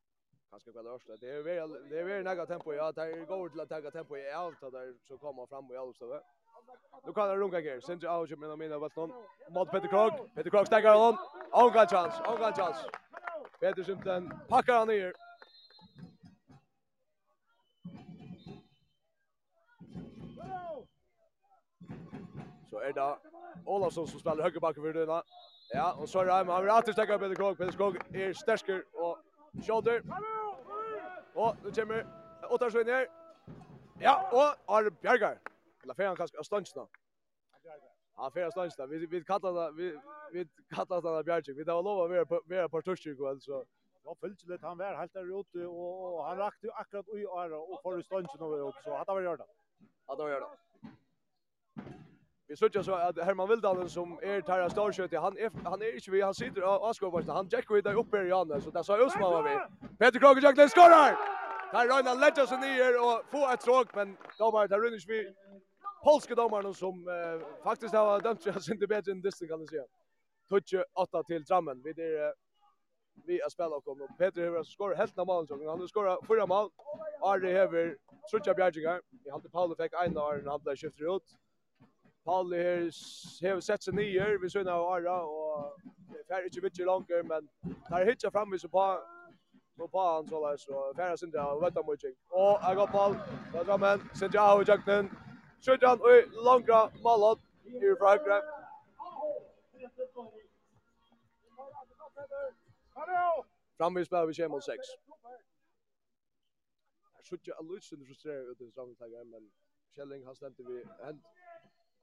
Kanskje 0.52 0.76
kvelder 0.76 0.92
orska. 0.92 1.18
Det 1.18 1.34
er 1.34 1.42
veldig 1.48 2.22
nega 2.30 2.46
tempo, 2.46 2.72
ja. 2.72 2.92
Det 2.92 3.08
er 3.08 3.26
går 3.26 3.50
til 3.50 3.66
å 3.66 3.68
tega 3.74 3.92
tempo 3.98 4.20
i 4.20 4.30
avtala 4.44 4.78
der 4.78 4.94
som 5.10 5.20
kommer 5.20 5.50
fram 5.50 5.74
i 5.74 5.82
avtala. 5.82 6.22
Nu 7.06 7.14
kan 7.14 7.30
han 7.30 7.38
runka 7.38 7.60
här. 7.60 7.80
Sindri 7.80 8.08
Auge 8.08 8.36
med 8.36 8.58
mina 8.58 8.78
vart. 8.78 8.96
Mot 9.50 9.72
Peter 9.72 9.88
Krog. 9.88 10.36
Peter 10.36 10.50
Krog 10.50 10.68
stäcker 10.68 10.94
honom. 10.94 11.18
Hon 11.52 11.72
kan 11.72 11.88
chans. 11.88 12.14
Hon 12.26 12.54
chans. 12.54 12.78
Peter 13.60 13.84
Simpson 13.84 14.34
packar 14.48 14.74
han 14.74 14.88
ner. 14.88 15.14
Så 22.70 22.80
är 22.80 22.94
det 22.94 23.18
Olafsson 23.66 24.08
som 24.08 24.20
spelar 24.20 24.44
högerbacken 24.44 24.84
för 24.84 24.94
Runa. 24.94 25.24
Ja, 25.74 25.94
och 25.94 26.10
så 26.10 26.20
är 26.20 26.26
det 26.26 26.34
han 26.34 26.62
vill 26.62 26.72
alltid 26.72 26.94
stäcka 26.94 27.20
Peter 27.20 27.36
Krog. 27.36 27.58
Peter 27.58 27.72
Krog 27.72 28.16
är 28.16 28.34
stärsker 28.34 28.84
och 28.94 29.18
shoulder. 29.66 30.02
Och 31.34 31.56
nu 31.64 31.72
kommer 31.72 32.08
Ottarsson 32.50 32.86
ner. 32.86 33.08
Ja, 34.00 34.30
och 34.32 34.76
Arne 34.76 34.90
Bjergar. 35.02 35.51
Eller 35.84 35.98
fer 35.98 36.08
han 36.08 36.18
kanskje 36.20 36.40
av 36.40 36.48
stundsna. 36.48 36.88
Ja, 38.18 38.30
fer 38.30 38.46
av 38.46 38.56
stundsna. 38.56 38.86
Vi 38.92 39.06
vi 39.06 39.24
kallar 39.24 39.54
det 39.60 39.68
vi 39.78 39.92
vi 40.32 40.46
kallar 40.76 41.02
det 41.02 41.26
Bjarke. 41.26 41.54
Vi 41.54 41.64
har 41.68 41.84
lova 41.84 42.08
vera 42.08 42.42
vera 42.48 42.68
på 42.68 42.82
tursjuk 42.82 43.20
og 43.20 43.42
så. 43.42 43.64
Ja, 44.06 44.14
fyllt 44.22 44.44
litt. 44.50 44.62
han 44.62 44.78
var 44.78 44.98
helt 44.98 45.14
der 45.14 45.30
ute, 45.40 45.68
og 45.68 46.18
og 46.18 46.26
han 46.30 46.38
rakte 46.38 46.68
jo 46.68 46.72
akkurat 46.76 47.06
ui 47.14 47.26
åra, 47.26 47.58
og 47.58 47.80
for 47.84 48.00
i 48.00 48.04
stundsen 48.04 48.42
over 48.42 48.62
opp, 48.62 48.76
så 48.84 48.98
hadde 48.98 49.12
han 49.12 49.18
vært 49.18 49.28
gjør 49.28 49.38
det. 49.38 49.48
Hadde 50.10 50.24
han 50.24 50.32
vært 50.32 50.34
gjør 50.34 50.50
det. 50.50 50.58
Vi 52.52 52.56
sluttar 52.56 52.82
så 52.82 52.96
at 52.96 53.26
Herman 53.26 53.50
Vildalen 53.50 53.90
som 53.90 54.20
er 54.22 54.42
Tarja 54.42 54.70
Starsjöti, 54.70 55.16
han 55.16 55.38
er, 55.40 55.50
han 55.66 55.82
er 55.82 55.94
ikke 55.96 56.12
vi, 56.12 56.20
han 56.20 56.34
sitter 56.34 56.66
av 56.68 56.84
Askobarsen, 56.90 57.32
han 57.32 57.48
jekker 57.48 57.76
vi 57.76 57.82
der 57.82 57.96
oppe 57.96 58.26
i 58.26 58.28
Janne, 58.28 58.62
så 58.62 58.74
det 58.76 58.84
sa 58.86 58.98
Øsman 59.06 59.32
var 59.34 59.46
vi. 59.46 59.54
Peter 60.00 60.20
Kroger 60.20 60.44
Jacklen 60.44 60.70
skorar! 60.70 61.16
Her 61.72 61.88
Røyna 61.88 62.14
legger 62.20 62.50
seg 62.50 62.60
nye 62.60 62.90
og 63.00 63.22
få 63.32 63.46
et 63.54 63.64
tråk, 63.64 63.96
men 63.96 64.18
da 64.40 64.50
var 64.52 64.68
det 64.68 64.82
Røyna 64.82 65.00
ikke 65.00 65.14
vi 65.14 65.22
polske 66.04 66.36
domaren 66.36 66.74
som 66.74 67.08
eh, 67.08 67.64
faktiskt 67.64 67.94
har 67.94 68.22
dömt 68.22 68.44
sig 68.44 68.74
inte 68.74 68.88
bättre 68.88 69.12
än 69.12 69.22
distan 69.22 69.48
kan 69.48 69.60
man 69.60 69.68
säga. 69.68 69.84
Tutje 70.50 70.84
8 70.94 71.24
till 71.24 71.44
Drammen. 71.44 71.82
Vi 71.84 71.90
är 71.90 72.28
eh, 72.28 72.34
vi 73.26 73.42
har 73.42 73.50
spelat 73.50 73.78
och 73.78 73.84
kommer. 73.86 74.08
Peter 74.08 74.42
Hever 74.42 74.64
skorar 74.64 74.96
helt 74.96 75.16
när 75.16 75.26
målen 75.26 75.68
han 75.68 75.80
har 75.80 75.88
skorar 75.88 76.18
fyra 76.28 76.48
mål. 76.48 76.70
Ari 77.22 77.54
Hever 77.54 77.98
trutja 78.32 78.54
bjärgingar. 78.54 79.02
Vi 79.24 79.32
hade 79.32 79.50
Paul 79.50 79.76
fick 79.76 79.94
en 79.94 80.18
av 80.18 80.24
han 80.24 80.48
andra 80.48 80.76
skiftet 80.76 81.02
ut. 81.02 81.38
Paul 82.26 82.54
här 82.54 83.54
har 83.54 83.62
sett 83.62 83.84
sig 83.84 83.94
nyer. 83.94 84.42
Vi 84.42 84.50
synar 84.50 84.72
av 84.72 84.94
Arra, 84.94 85.24
och 85.24 85.80
det 86.28 86.34
är 86.34 86.44
inte 86.44 86.62
mycket 86.62 86.86
långt 86.86 87.10
men 87.10 87.48
där 87.90 88.06
hittar 88.06 88.32
fram 88.32 88.52
vi 88.52 88.60
så 88.60 88.70
på 88.70 89.00
Så 89.78 89.88
på 89.88 90.00
han 90.00 90.28
så 90.28 90.48
där 90.48 90.58
så 90.58 90.94
färdas 90.96 91.24
inte 91.24 91.42
av 91.42 91.62
vänta 91.62 91.84
mycket. 91.92 92.12
Och 92.30 92.60
jag 92.62 92.76
går 92.76 92.88
på 92.88 93.16
Där 93.54 93.64
drar 93.64 93.78
men. 93.78 94.00
Sen 94.16 94.30
jag 94.34 94.58
och 94.60 94.68
Jackson. 94.68 95.10
Sjøtjan 95.62 96.02
og 96.02 96.44
Langra 96.46 96.90
Malot 97.04 97.40
i 97.66 97.96
Frankrike. 98.02 98.42
Fram 103.78 103.98
i 103.98 104.06
spil 104.06 104.28
vi 104.28 104.34
kommer 104.42 104.60
6. 104.60 104.90
Jeg 107.18 107.26
synes 107.26 107.42
ikke 107.42 107.58
alle 107.60 107.76
utstående 107.76 108.06
frustrerer 108.06 108.50
ut 108.52 108.62
i 108.62 108.72
sammentegget, 108.72 109.28
men 109.28 109.52
Kjelling 109.96 110.26
han 110.26 110.36
stemte 110.36 110.64
vi 110.68 110.78
hent. 111.06 111.24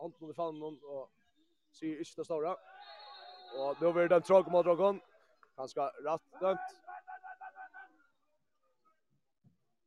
Anton 0.01 0.31
i 0.31 0.35
fanen 0.35 0.79
og 0.83 1.11
sier 1.73 1.99
ikke 1.99 2.21
det 2.21 2.27
store. 2.27 2.55
Og 3.59 3.83
nå 3.83 3.93
blir 3.93 4.09
det 4.09 4.21
en 4.21 4.29
tråk 4.31 4.51
mot 4.55 4.65
tråkken. 4.65 5.01
Han 5.59 5.69
skal 5.69 5.91
rett 6.07 6.41
dømt. 6.41 6.75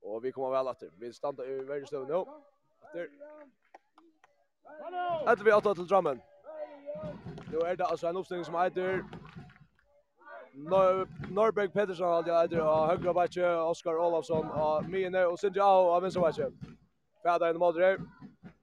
Og 0.02 0.24
vi 0.24 0.32
kommer 0.32 0.58
vel 0.58 0.74
etter. 0.74 0.92
Vi 1.00 1.14
stander 1.14 1.48
i 1.48 1.60
verdensstøven 1.68 2.10
nå. 2.12 2.26
Etter. 2.90 3.61
Etter 5.28 5.44
vi 5.44 5.52
åtta 5.52 5.74
til 5.74 5.90
Drammen. 5.90 6.22
Nå 7.52 7.66
er 7.68 7.76
det 7.76 7.86
altså 7.90 8.10
en 8.10 8.18
oppstilling 8.18 8.46
som 8.46 8.56
heter 8.56 9.02
Nor 10.54 11.08
Norberg 11.30 11.72
Pedersen 11.74 12.06
har 12.06 12.22
det 12.28 12.34
etter 12.36 12.62
av 12.64 12.90
høyre 12.92 13.14
bakke, 13.16 13.52
Oskar 13.64 14.00
Olafsson 14.00 14.50
av 14.52 14.88
Miene 14.90 15.24
og 15.28 15.38
Sindri 15.40 15.62
Aho 15.64 15.94
av 15.96 16.04
venstre 16.04 16.24
bakke. 16.24 16.50
Fæda 17.24 17.50
inn 17.52 17.60
i 17.60 17.64
måter 17.64 17.86
her. 17.86 18.02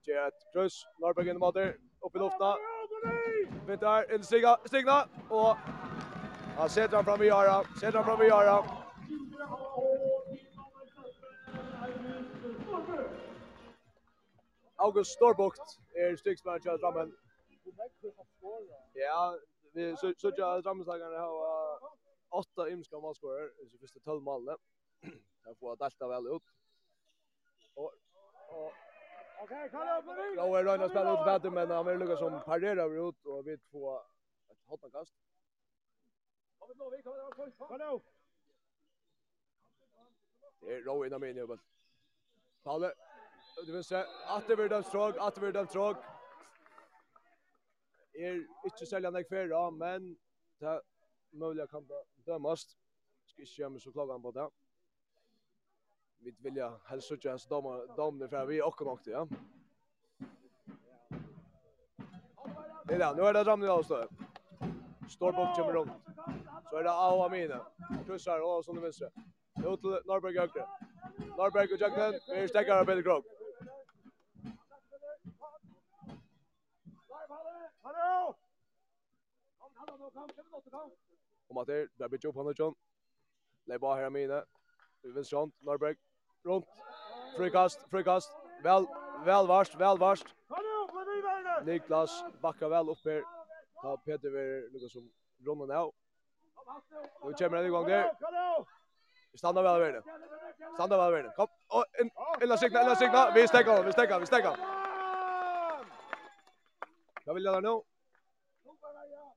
Gjør 0.08 0.26
et 0.26 0.44
kryss, 0.54 0.82
Norberg 1.00 1.30
inn 1.30 1.40
i 1.40 1.44
måter, 1.44 1.72
opp 2.04 2.16
i 2.16 2.22
lufta. 2.22 2.54
Vintar 3.68 4.08
inn 4.12 4.24
i 4.24 4.28
stigna, 4.28 4.56
stigna, 4.66 4.98
og 5.30 5.56
han 6.58 6.68
setter 6.68 6.96
han 6.96 7.08
fram 7.08 7.22
i 7.22 7.32
Jara, 7.32 7.62
setter 7.76 8.00
han 8.00 8.08
fram 8.10 8.24
i 8.24 8.30
Jara. 8.32 8.77
August 14.78 15.10
Storbukt 15.10 15.80
er 15.94 16.16
stygsmann 16.16 16.60
til 16.62 16.78
Drammen. 16.82 17.16
Ja, 18.94 19.34
vi 19.74 19.96
så 19.96 20.14
så 20.18 20.32
jag 20.36 20.62
Drammenslagarna 20.64 21.18
har 21.18 21.78
åtta 22.30 22.68
ymska 22.70 22.98
målscorer 22.98 23.50
i 23.62 23.68
de 23.72 23.78
första 23.78 24.00
12 24.00 24.22
målen. 24.22 24.56
Jag 25.44 25.58
får 25.58 25.76
delta 25.76 26.08
väl 26.08 26.26
ut. 26.26 26.42
Och 27.74 27.92
och 28.48 28.72
Okej, 29.42 29.68
kalla 29.70 30.02
på 30.02 30.14
dig. 30.14 30.36
Då 30.36 30.56
är 30.56 30.64
Röna 30.64 30.88
spelar 30.88 31.12
ut 31.12 31.26
batter 31.26 31.50
men 31.50 31.70
han 31.70 31.86
vill 31.86 31.98
lucka 31.98 32.16
som 32.16 32.40
parerar 32.44 33.08
ut 33.08 33.26
och 33.26 33.46
vi 33.46 33.58
får 33.58 34.00
ett 34.50 34.62
hotta 34.66 34.90
kast. 34.90 35.14
Kom 36.58 36.68
nu, 36.78 36.96
vi 36.96 37.02
kommer 37.02 37.18
att 37.18 37.56
få. 37.56 37.66
Kom 37.66 37.78
nu. 37.78 38.00
Det 40.60 40.74
är 40.74 40.80
Röna 40.82 41.18
med 41.18 41.34
nu. 41.34 41.58
Palle 42.62 42.94
du 43.66 43.72
vil 43.72 43.84
se, 43.84 43.96
at 44.36 44.48
det 44.48 44.56
blir 44.56 44.68
dømt 44.68 44.86
tråk, 44.92 45.16
at 45.20 45.34
det 45.34 45.40
blir 45.40 45.52
dømt 45.52 45.70
tråk. 45.70 45.96
Er 48.18 48.40
ikke 48.66 48.86
selja 48.86 49.10
nek 49.10 49.28
fyrra, 49.30 49.68
men 49.70 50.14
det 50.60 50.68
er 50.68 50.80
mulig 51.32 51.68
kan 51.70 51.86
dømast. 52.26 52.76
Skal 53.26 53.44
ikke 53.44 53.54
gjøre 53.62 53.70
meg 53.70 53.82
så 53.82 53.92
klagan 53.92 54.22
på 54.22 54.32
det. 54.34 54.48
Vi 56.24 56.34
vilja 56.42 56.72
helst 56.88 57.12
ikke 57.14 57.30
hans 57.30 57.46
damene 57.46 58.28
fra 58.28 58.44
vi 58.48 58.60
okkur 58.62 58.90
nok 58.90 59.02
til, 59.04 59.12
ja. 59.12 59.24
Det 62.88 62.94
er 62.96 63.04
det, 63.04 63.16
nu 63.16 63.22
er 63.22 63.32
det 63.36 63.46
ramlig 63.46 63.70
av 63.70 63.84
støy. 63.84 64.06
Storbukt 65.08 65.56
kommer 65.56 65.72
rundt. 65.76 65.92
Så 66.70 66.76
er 66.76 66.82
det 66.82 66.92
Aho 66.92 67.22
Amine. 67.24 67.60
Kryssar, 68.06 68.40
og 68.44 68.64
sånn 68.64 68.80
det 68.80 68.88
minste. 68.88 69.10
Ut 69.60 69.80
til 69.82 69.98
Norberg 70.08 70.36
Jøgre. 70.40 70.64
Norberg 71.36 71.74
og 71.76 71.80
Jøgren, 71.84 72.16
vi 72.32 72.48
stekker 72.48 72.80
av 72.80 72.86
Billy 72.88 73.04
Grog. 73.04 73.26
Kom 81.48 81.56
att 81.56 81.66
det 81.66 81.88
där 81.94 82.08
blir 82.08 82.24
jobb 82.24 82.36
han 82.36 82.46
och 82.46 82.58
John. 82.58 82.74
Lägg 83.64 83.80
bara 83.80 83.94
här 83.94 84.10
mina. 84.10 84.44
Vi 85.02 85.12
vill 85.12 85.24
sånt 85.24 85.54
Norberg 85.60 85.96
runt. 86.44 86.66
Frikast, 87.36 87.90
frikast. 87.90 88.32
Väl, 88.62 88.86
väl 89.24 89.46
varst, 89.46 89.74
väl 89.74 89.98
varst. 89.98 90.26
Niklas 91.64 92.24
backar 92.40 92.68
väl 92.68 92.88
upp 92.88 93.04
här. 93.04 93.24
Ta 93.82 93.96
Peter 93.96 94.30
ver 94.30 94.70
Lucas 94.70 94.92
som 94.92 95.10
runnar 95.44 95.66
nu. 95.66 95.92
Nu 97.24 97.32
kommer 97.32 97.56
det 97.56 97.66
igång 97.66 97.86
där. 97.86 98.14
Stanna 99.34 99.62
väl 99.62 99.74
över 99.74 99.92
det. 99.92 100.02
Stanna 100.74 100.96
väl 100.96 101.06
över 101.06 101.22
det. 101.22 101.32
Kom. 101.36 101.46
Och 101.68 101.84
en 101.92 102.10
eller 102.40 102.56
signa, 102.56 102.80
eller 102.80 102.94
signa. 102.94 103.30
Vi 103.34 103.48
stäcker, 103.48 103.82
vi 103.82 103.92
stäcker, 103.92 104.20
vi 104.20 104.26
stäcker. 104.26 104.56
Jag 107.24 107.34
vill 107.34 107.44
göra 107.44 107.60
nu 107.60 107.82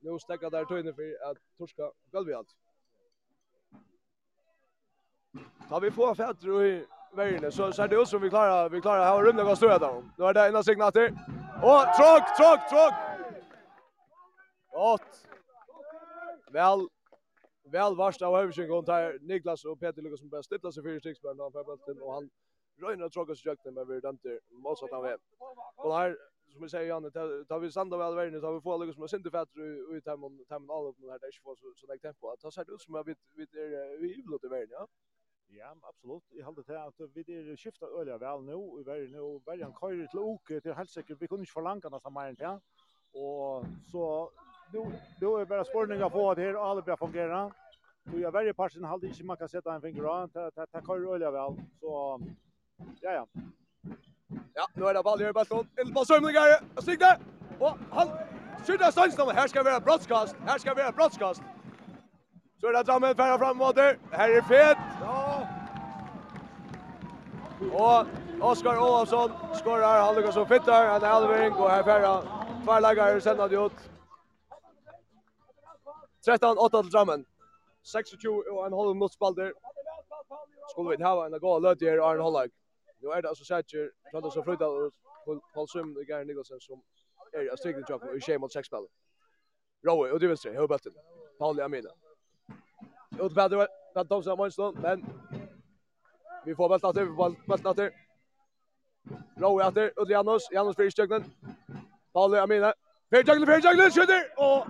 nu 0.02 0.18
stäcker 0.18 0.50
där 0.50 0.64
tøyne 0.64 0.92
för 0.94 1.30
att 1.30 1.38
torska 1.58 1.90
galvi 2.12 2.34
Ta 5.68 5.78
vi 5.78 5.90
på 5.90 6.14
fätter 6.14 6.62
i 6.62 6.86
värjene 7.14 7.52
så 7.52 7.72
så 7.72 7.86
det 7.86 7.96
oss 7.96 8.10
som 8.10 8.22
vi 8.22 8.30
klarar 8.30 8.68
vi 8.68 8.80
klarar 8.80 9.04
här 9.04 9.22
rummet 9.22 9.46
går 9.46 9.54
stora 9.54 9.78
där. 9.78 10.02
Nu 10.18 10.24
är 10.24 10.34
det 10.34 10.48
ena 10.48 10.62
signater. 10.62 11.08
Og 11.62 11.80
tråk, 11.96 12.24
tråk, 12.38 12.60
tråk. 12.70 12.94
Gott. 14.72 15.28
Väl 16.50 16.88
väl 17.72 17.96
varst 17.96 18.22
av 18.22 18.36
Hövsington 18.36 18.84
där 18.84 19.18
Niklas 19.20 19.64
och 19.64 19.80
Peter 19.80 20.02
Lukas 20.02 20.20
som 20.20 20.28
börjar 20.28 20.42
stilla 20.42 20.72
sig 20.72 20.82
för 20.82 20.98
sticksband 20.98 21.40
och 21.40 22.14
han 22.14 22.30
röjnar 22.80 23.08
tråkas 23.08 23.44
jakten 23.44 23.74
men 23.74 23.88
vi 23.88 24.00
dömte 24.00 24.40
mot 24.50 24.82
att 24.82 24.90
han 24.90 25.02
väl. 25.02 25.18
Och 25.76 25.98
här 25.98 26.16
som 26.52 26.62
vi 26.62 26.68
säger 26.68 26.88
Janne, 26.88 27.10
tar 27.10 27.58
vi 27.58 27.72
sanda 27.72 27.96
väl 27.96 28.14
världen, 28.14 28.40
tar 28.40 28.52
vi 28.52 28.60
får 28.60 28.74
alla 28.74 28.92
som 28.92 29.00
har 29.00 29.08
synd 29.08 29.26
i 29.26 29.30
fätter 29.30 29.96
i 29.96 30.00
tämmen 30.00 30.70
all 30.70 30.86
upp 30.86 30.96
här, 31.00 31.18
det 31.18 31.26
är 31.26 31.32
inte 31.32 31.56
så 31.56 31.72
sådana 31.76 31.98
tempo. 31.98 32.28
att 32.28 32.40
ta 32.40 32.50
sig 32.50 32.64
ut 32.68 32.80
som 32.80 33.02
vi 33.06 33.14
vi 33.36 33.42
är 33.42 34.16
hyvlat 34.16 34.44
i 34.44 34.48
världen, 34.48 34.70
ja? 34.70 34.86
Ja, 35.54 35.76
absolut. 35.82 36.22
Jag 36.30 36.44
håller 36.44 36.62
till 36.62 36.76
att 36.76 36.94
vi 37.14 37.22
det 37.22 37.56
skiftat 37.56 37.88
öliga 37.88 38.18
väl 38.18 38.42
nu 38.42 38.80
i 38.80 38.84
nu 39.12 39.20
och 39.20 39.40
början 39.40 39.74
köjer 39.80 40.06
till 40.06 40.18
Oke, 40.18 40.60
till 40.60 40.72
helt 40.72 40.90
säkert. 40.90 41.16
Vi 41.20 41.28
kunde 41.28 41.42
inte 41.42 41.52
förlanga 41.52 41.88
nästan 41.88 42.12
mer 42.12 42.28
än 42.28 42.34
det. 42.34 42.60
Och 43.12 43.64
så 43.90 44.30
nu, 44.72 44.92
då 45.20 45.36
är 45.36 45.44
bara 45.44 45.64
spårningen 45.64 46.10
på 46.10 46.30
att 46.30 46.38
här 46.38 46.54
alla 46.54 46.82
börjar 46.82 46.96
fungera. 46.96 47.52
Och 48.12 48.20
jag 48.20 48.32
värre 48.32 48.54
parten 48.54 48.84
hade 48.84 49.06
inte 49.06 49.24
man 49.24 49.36
kan 49.36 49.48
sätta 49.48 49.74
en 49.74 49.82
finger 49.82 50.02
av. 50.02 50.30
Det 50.32 50.86
köjer 50.86 51.14
öliga 51.14 51.30
väl. 51.30 51.54
Så 51.80 52.20
ja, 53.00 53.12
ja. 53.12 53.26
Ja, 54.54 54.66
nu 54.74 54.86
är 54.86 54.94
det 54.94 55.02
ball 55.02 55.22
i 55.22 55.32
Bastron. 55.32 55.68
In 55.86 55.94
på 55.94 56.04
Stig 56.04 56.20
Sigde. 56.84 57.18
Och 57.58 57.78
han 57.90 58.08
skjuter 58.66 58.90
Sandström. 58.90 59.28
Här 59.28 59.48
ska 59.48 59.62
vara 59.62 59.80
brottskast. 59.80 60.36
Här 60.46 60.58
ska 60.58 60.74
vara 60.74 60.92
brottskast. 60.92 61.42
Så 62.60 62.66
är 62.68 62.72
det 62.72 62.82
Drammen 62.82 63.14
färra 63.14 63.38
framåt. 63.38 63.76
Här 64.10 64.28
är 64.30 64.42
Fet. 64.42 64.78
Ja. 65.00 65.46
Och 67.72 68.06
Oskar 68.50 68.76
Olofsson 68.76 69.30
skorar. 69.54 70.00
Han 70.00 70.14
lyckas 70.14 70.34
som 70.34 70.46
fittar. 70.46 70.86
Han 70.86 71.02
är 71.02 71.06
halvering 71.06 71.52
och 71.52 71.70
här 71.70 71.82
färra. 71.82 72.22
Tvärläggare 72.64 73.20
sända 73.20 73.48
det 73.48 73.56
ut. 73.56 73.72
13-8 76.26 76.82
till 76.82 76.90
Drammen. 76.90 77.24
26 77.82 78.24
och 78.52 78.66
en 78.66 78.72
halv 78.72 78.96
mot 78.96 79.12
spalder. 79.12 79.52
Skulle 80.70 80.88
vi 80.88 80.94
inte 80.94 81.06
ha 81.06 81.26
en 81.26 81.38
god 81.38 81.62
löt 81.62 81.82
i 81.82 81.88
Arne 81.88 82.22
Hollag. 82.22 82.50
Nu 83.02 83.08
är 83.10 83.22
det 83.22 83.28
alltså 83.28 83.44
Satcher, 83.44 83.90
Trondheim 84.10 84.30
som 84.30 84.44
flyttar 84.44 84.66
och 84.66 84.92
Paul 85.54 85.68
Sum 85.68 85.96
och 85.96 86.02
Gary 86.02 86.24
Nicholson 86.24 86.60
som 86.60 86.82
är 87.32 87.54
i 87.54 87.56
strikten 87.56 87.84
chock 87.84 88.02
och 88.02 88.22
tjej 88.22 88.38
mot 88.38 88.52
sexspel. 88.52 88.86
Rowe 89.86 90.12
och 90.12 90.20
du 90.20 90.28
vill 90.28 90.38
säga 90.38 90.60
hur 90.60 90.68
bättre. 90.68 90.90
Paul 91.38 91.60
Amina. 91.60 91.90
Och 93.18 93.28
det 93.28 93.34
väder 93.34 93.68
vad 93.94 94.06
de 94.06 94.22
som 94.22 94.36
måste 94.36 94.72
men 94.82 95.04
vi 96.44 96.54
får 96.54 96.68
väl 96.68 96.80
att 96.82 96.94
det 96.94 97.04
väl 97.04 97.66
att 97.66 97.76
det 97.76 97.92
Rowe 99.36 99.66
åter 99.68 99.98
och 99.98 100.10
Janus, 100.10 100.42
Janus 100.50 100.76
för 100.76 100.90
stöknen. 100.90 101.24
Paul 102.12 102.34
Amina. 102.34 102.74
Fer 103.10 103.18
juggler, 103.18 103.46
fer 103.46 103.70
juggler, 103.70 103.90
skjuter 103.90 104.22
och 104.36 104.66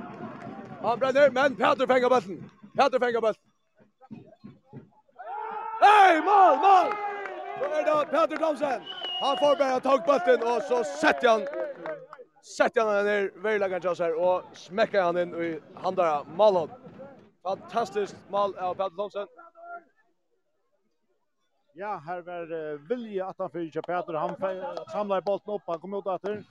han 0.82 0.98
bränner 0.98 1.30
men 1.30 1.56
Peter 1.56 1.86
fänger 1.86 2.08
bollen. 2.08 2.50
Peter 2.76 2.98
fänger 2.98 3.20
bollen. 3.20 3.34
Hey, 5.80 6.20
mål, 6.20 6.56
mål! 6.58 7.11
Då 7.62 7.68
är 7.68 7.84
det 7.84 8.06
Peter 8.10 8.36
Thomsen. 8.36 8.82
Han 9.20 9.36
får 9.36 9.56
bara 9.56 9.80
tag 9.80 10.00
bollen 10.06 10.42
och 10.56 10.62
så 10.62 10.84
sätter 10.84 11.28
han 11.28 11.42
sätter 12.56 12.80
han 12.80 12.94
den 12.94 13.04
ner 13.04 13.32
Verlagan 13.42 13.82
här 13.98 14.14
och 14.14 14.42
smäcker 14.52 15.02
han 15.02 15.18
in 15.18 15.34
i 15.34 15.60
handara 15.74 16.24
Malon. 16.36 16.70
Fantastiskt 17.42 18.16
mål 18.30 18.54
av 18.58 18.74
Peter 18.74 18.96
Thomsen. 18.96 19.26
Ja, 21.74 22.02
här 22.06 22.20
var 22.20 22.52
uh, 22.52 22.80
Vilje 22.88 23.26
att 23.26 23.38
han 23.38 23.50
fyra 23.50 23.82
Peter. 23.82 24.12
Han 24.12 24.36
samlar 24.92 25.20
bollen 25.20 25.54
upp, 25.54 25.62
han 25.66 25.80
kom 25.80 25.94
ut 25.94 26.06
efter. 26.06 26.44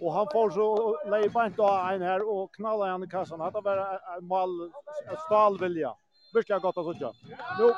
Och 0.00 0.12
han 0.12 0.26
får 0.32 0.50
så 0.50 0.96
lägger 1.10 1.28
bant 1.28 1.58
av 1.58 1.90
en 1.90 2.02
här 2.02 2.28
och 2.30 2.54
knallar 2.54 2.88
han 2.88 3.04
i 3.04 3.08
kassan. 3.08 3.38
Det 3.38 3.60
var 3.60 4.00
en 4.16 4.26
mål, 4.26 4.72
en 5.10 5.16
stal 5.16 5.58
Vilja. 5.58 5.94
Verkligen 6.34 6.60
gott 6.60 6.76
att 6.76 6.84
sådja. 6.84 7.12
Nu 7.58 7.74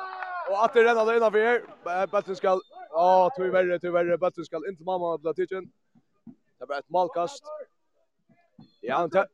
Och 0.49 0.65
att 0.65 0.73
det 0.73 0.83
rennar 0.83 1.05
där 1.05 1.17
innanför 1.17 1.39
er. 1.39 2.07
Bötten 2.07 2.35
ska... 2.35 2.59
Ja, 2.89 3.31
tur 3.37 3.51
värre, 3.51 3.79
tur 3.79 3.91
värre. 3.91 4.17
Bötten 4.17 4.45
ska 4.45 4.57
inte 4.69 4.83
mamma 4.83 5.17
bli 5.17 5.33
tidsen. 5.33 5.71
Det 6.59 6.65
blir 6.67 6.77
ett 6.77 6.89
malkast. 6.89 7.43
Ja, 8.81 8.95
han 8.95 9.09
tar... 9.09 9.27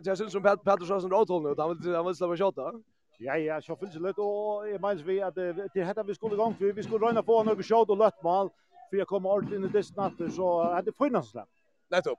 Det 0.00 0.16
syns 0.16 0.32
som 0.32 0.42
Pettersson 0.42 1.00
som 1.00 1.10
rådhåll 1.10 1.42
nu. 1.42 1.54
Han 1.58 1.78
vill, 1.78 1.94
han 1.94 2.06
vill 2.06 2.14
släppa 2.14 2.36
tjata. 2.36 2.72
Ja, 3.18 3.36
ja, 3.36 3.62
så 3.62 3.76
finns 3.76 3.94
det 3.94 4.00
lite. 4.00 4.20
Och 4.20 4.68
jag 4.68 4.82
minns 4.82 5.02
vi 5.02 5.22
att 5.22 5.34
det 5.74 5.84
hette 5.84 6.02
vi 6.02 6.14
skulle 6.14 6.34
igång. 6.34 6.56
Vi 6.58 6.82
skulle 6.82 7.06
röjna 7.06 7.22
på 7.22 7.42
några 7.42 7.62
tjata 7.62 7.92
och 7.92 7.98
lött 7.98 8.22
mal. 8.22 8.50
För 8.90 8.96
jag 8.96 9.08
kommer 9.08 9.30
ordentligt 9.30 9.58
in 9.58 9.64
i 9.64 9.68
disnatter. 9.68 10.28
Så 10.28 10.62
hade 10.62 10.90
det 10.90 10.96
funnits 10.96 11.30
släpp. 11.30 11.48
Nettopp. 11.90 12.18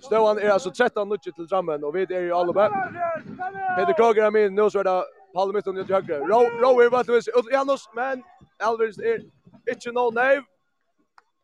Ståan 0.00 0.38
är 0.38 0.50
alltså 0.50 0.70
13 0.70 1.08
nutcher 1.08 1.30
till 1.30 1.46
Drammen 1.46 1.84
och 1.84 1.96
vi 1.96 2.02
är 2.02 2.22
i 2.22 2.32
Alba. 2.32 2.68
Peter 3.76 3.96
Kroger 3.96 4.22
är 4.22 4.30
med 4.30 4.52
nu 4.52 4.70
så 4.70 4.78
är 4.78 4.84
det 4.84 5.04
Paul 5.34 5.52
Mitton 5.52 5.78
i 5.78 5.82
högre. 5.82 6.18
Row 6.18 6.44
row 6.60 6.82
i 6.82 6.88
vart 6.88 7.08
vis 7.08 7.28
Janus 7.52 7.88
men 7.94 8.22
Alvarez 8.58 8.98
är 8.98 9.20
inte 9.70 9.92
no 9.92 10.10
nave. 10.10 10.44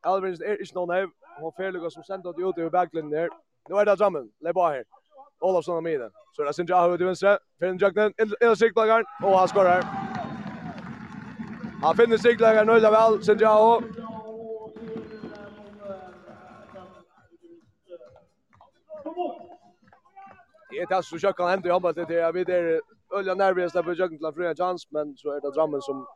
Alvarez 0.01 0.41
är 0.41 0.61
inte 0.61 0.75
no 0.75 0.87
nave. 0.87 1.09
Hon 1.41 1.53
färliga 1.53 1.91
som 1.91 2.05
sent 2.05 2.27
ut 2.27 2.39
ut 2.39 2.59
i 2.59 2.71
backlinjen 2.71 3.11
där. 3.11 3.29
Nu 3.69 3.77
är 3.77 3.85
det 3.85 3.97
Drummond. 3.97 4.31
Le 4.41 4.53
bara 4.53 4.73
här. 4.73 4.85
Olofsson 5.41 5.83
med 5.83 6.01
den. 6.01 6.11
Så 6.33 6.43
det 6.43 6.55
syns 6.55 6.71
jag 6.71 6.77
har 6.77 6.97
till 6.97 7.07
vänster. 7.07 7.39
Finn 7.61 7.79
Jackson 7.79 8.13
in 8.43 8.53
i 8.53 8.57
siktlagaren 8.57 9.05
och 9.23 9.39
han 9.39 9.49
skorar. 9.49 9.83
Han 11.83 11.97
finner 11.97 12.17
siktlagaren 12.17 12.67
nöjda 12.67 12.91
väl 12.91 13.25
syns 13.25 13.41
jag. 13.41 13.83
Det 20.71 20.83
är 20.83 20.87
det 20.97 21.03
som 21.03 21.19
kör 21.19 21.33
kan 21.33 21.49
hända 21.49 21.69
i 21.69 21.73
handbollen 21.73 22.07
det 22.09 22.21
är 22.21 22.33
vi 22.33 22.45
där 22.45 22.81
Ölja 23.15 23.35
nervis 23.35 23.73
där 23.73 23.83
på 23.83 23.93
jöken 23.93 24.19
till 24.19 24.33
Fröja 24.35 24.55
Jans 24.59 24.91
men 24.91 25.17
så 25.17 25.31
är 25.31 25.41
det 25.41 25.51
Drammen 25.51 25.83
som 25.83 26.07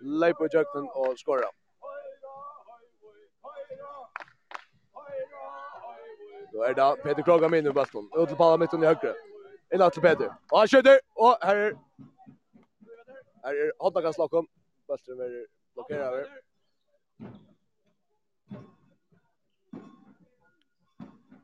lägger 0.00 0.34
på 0.34 0.48
jöken 0.52 0.88
och 0.94 1.18
skorar. 1.18 1.50
Då 6.52 6.62
är 6.62 6.74
det 6.74 6.96
Peter 7.02 7.22
Kroga 7.22 7.48
min 7.48 7.66
i 7.66 7.70
baston. 7.70 8.10
Ut 8.16 8.28
till 8.28 8.36
Palla 8.36 8.56
mitten 8.56 8.82
i 8.82 8.86
högre. 8.86 9.14
In 9.74 9.90
till 9.90 10.02
Peter. 10.02 10.32
Och 10.50 10.58
han 10.58 10.68
skjuter 10.68 11.00
och 11.14 11.38
här 11.40 11.56
är 11.56 11.76
här 13.46 13.54
är 13.54 13.72
Hoddagan 13.78 14.14
Slockum. 14.14 14.46
Bastren 14.88 15.20
är 15.20 15.46
blockerad 15.74 16.06
över. 16.06 16.40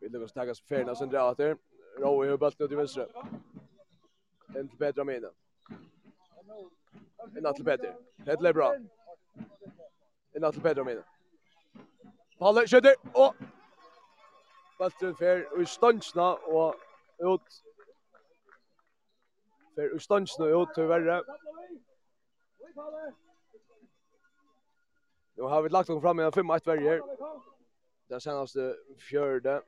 Vi 0.00 0.08
lyckas 0.08 0.32
taggas 0.32 0.60
färna 0.60 0.94
sen 0.94 1.08
drar 1.08 1.30
åter. 1.30 1.56
Rowe 1.98 2.34
i 2.34 2.36
bulten 2.36 2.66
ut 2.66 2.72
i 2.72 2.74
venstre. 2.74 3.06
En 4.56 4.68
till 4.68 4.78
Petra 4.78 5.04
mina. 5.04 5.28
En 7.36 7.54
till 7.54 7.64
Petter. 7.64 7.96
Det 8.16 8.30
är 8.32 8.52
bra. 8.52 8.74
En 10.32 10.52
till 10.52 10.62
Petra 10.62 10.84
mina. 10.84 11.02
Palle 12.38 12.66
skjuter 12.66 12.94
och 13.12 13.34
Baltur 14.78 15.14
fer 15.14 15.62
i 15.62 15.66
stansna 15.66 16.34
och 16.34 16.74
ut 17.18 17.48
fer 19.76 19.96
i 19.96 20.00
stansna 20.00 20.46
ut 20.46 20.68
tyvärr. 20.74 21.22
Nu 25.34 25.42
har 25.42 25.62
vi 25.62 25.68
lagt 25.68 25.88
dem 25.88 26.00
fram 26.00 26.20
i 26.20 26.22
en 26.22 26.32
5-1 26.32 26.66
värjer. 26.66 27.02
Det 28.08 28.20
senaste 28.20 28.76
fjörde. 28.98 29.62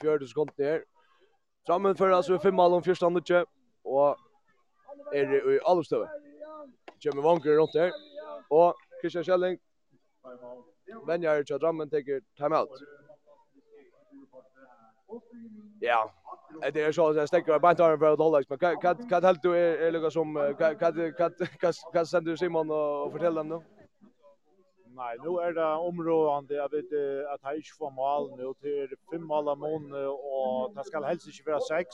Fjörde 0.00 0.26
sekund 0.28 0.50
ner. 0.56 0.84
Drammen 1.66 1.96
fører 1.96 2.16
altså 2.16 2.38
fem 2.38 2.54
mål 2.54 2.78
om 2.78 2.82
første 2.82 3.06
andre 3.06 3.44
og 3.84 4.18
er 5.12 5.32
i 5.54 5.58
Alvstøve. 5.66 6.08
Kjemmer 7.02 7.22
vanker 7.22 7.58
rundt 7.58 7.74
her. 7.74 7.92
Og 8.50 8.74
Christian 9.00 9.24
Kjelling 9.24 9.58
venjar 11.06 11.42
til 11.42 11.58
Drammen 11.58 11.90
teker 11.90 12.20
timeout. 12.38 12.82
Ja, 15.82 15.98
det 16.74 16.82
er 16.82 16.92
så 16.92 17.08
at 17.08 17.16
jeg 17.16 17.28
stekker 17.28 17.58
bare 17.58 17.74
tar 17.74 17.92
en 17.92 17.98
for 18.00 18.14
å 18.14 18.30
holde, 18.30 18.44
men 18.50 18.58
hva 19.10 19.20
helt 19.26 19.42
du 19.42 19.52
er 19.52 19.90
lukket 19.92 20.12
som, 20.12 20.32
hva 20.34 22.04
sender 22.04 22.30
du 22.32 22.36
Simon 22.36 22.70
og 22.70 23.12
forteller 23.12 23.42
dem 23.42 23.56
nå? 23.56 23.62
Nej, 24.96 25.16
nu 25.24 25.30
är 25.40 25.52
det 25.52 25.74
områdande 25.74 26.54
jag 26.54 26.70
vet 26.70 26.84
att 27.34 27.42
han 27.42 27.54
inte 27.56 27.68
får 27.78 27.90
mål 27.90 28.36
nu 28.36 28.54
till 28.60 28.96
fem 29.10 29.24
mål 29.26 29.48
av 29.48 29.58
månaden 29.58 30.08
och 30.08 30.74
det 30.74 30.84
ska 30.84 31.00
helst 31.00 31.26
inte 31.26 31.50
vara 31.50 31.60
sex. 31.60 31.88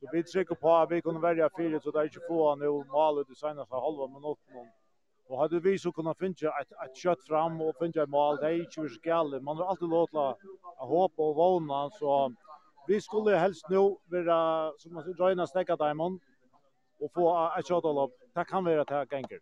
Så 0.00 0.06
vi 0.12 0.22
trycker 0.22 0.54
på 0.54 0.74
att 0.74 0.90
vi 0.90 1.02
kunde 1.02 1.20
välja 1.20 1.50
fyra 1.56 1.80
så 1.80 1.90
det 1.90 2.00
är 2.00 2.04
inte 2.04 2.20
få 2.28 2.54
nu 2.56 2.68
mål 2.68 3.20
ut 3.20 3.30
i 3.30 3.34
senaste 3.34 3.74
halva 3.74 4.06
minuten. 4.06 4.72
Och 5.28 5.38
hade 5.38 5.60
vi 5.60 5.78
så 5.78 5.92
kunnat 5.92 6.18
finna 6.18 6.50
ett, 6.60 6.72
ett 6.84 6.96
kött 6.96 7.24
fram 7.28 7.60
och 7.60 7.76
finna 7.78 8.02
ett 8.02 8.08
mål, 8.08 8.36
det 8.36 8.46
är 8.46 8.64
inte 8.64 8.80
hur 8.80 8.88
skall. 8.88 9.40
Man 9.40 9.56
har 9.56 9.66
alltid 9.66 9.88
låtit 9.88 10.38
håpa 10.76 11.22
och 11.22 11.36
våna 11.36 11.90
så 11.90 12.32
vi 12.86 13.00
skulle 13.00 13.36
helst 13.36 13.68
nu 13.68 13.76
vara, 14.06 14.72
som 14.78 14.94
man 14.94 15.02
säger, 15.02 15.16
röjna 15.16 15.46
stäcka 15.46 15.76
diamond 15.76 16.20
och 17.00 17.12
få 17.12 17.50
ett 17.58 17.70
all 17.70 17.98
av 17.98 18.10
Det 18.34 18.44
kan 18.44 18.64
vara 18.64 18.84
det 18.84 18.94
här 18.94 19.06
gänger. 19.12 19.40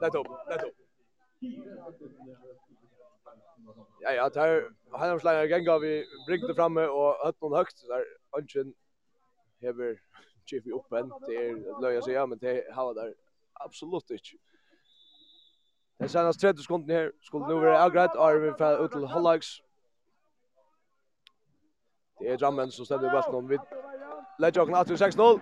Lätt 0.00 0.14
upp, 0.14 0.26
lätt. 0.50 0.87
Ja, 4.02 4.12
ja, 4.12 4.28
der 4.28 4.70
Heimarsleger 4.98 5.44
gänga 5.44 5.78
vi 5.78 6.04
bringte 6.26 6.54
framme 6.54 6.90
og 6.90 7.16
hatt 7.24 7.40
noen 7.40 7.54
högt 7.54 7.82
der 7.88 8.04
Anchen 8.34 8.74
hever 9.60 9.98
chief 10.46 10.66
upp 10.66 10.74
oppen, 10.74 11.12
det 11.26 11.64
löja 11.82 12.02
sig 12.02 12.12
ja, 12.12 12.26
men 12.26 12.38
det 12.38 12.64
hava 12.72 12.94
der 12.94 13.12
absolutt 13.60 14.10
ikke. 14.10 14.38
Den 15.98 16.08
senast 16.08 16.40
30 16.40 16.62
sekunder 16.62 16.94
här 16.94 17.12
skulle 17.22 17.46
nu 17.48 17.54
vara 17.54 17.84
avgreit, 17.84 18.16
og 18.16 18.42
vi 18.42 18.52
fra 18.58 18.84
ut 18.84 18.92
till 18.92 19.06
Hallax. 19.06 19.46
Det 22.18 22.28
är 22.28 22.36
Drammen 22.36 22.70
som 22.70 22.84
ställer 22.84 23.10
bollen 23.10 23.34
om 23.34 23.48
vi 23.48 23.58
lägger 24.38 24.60
åkne 24.60 24.76
18-6-0. 24.76 25.40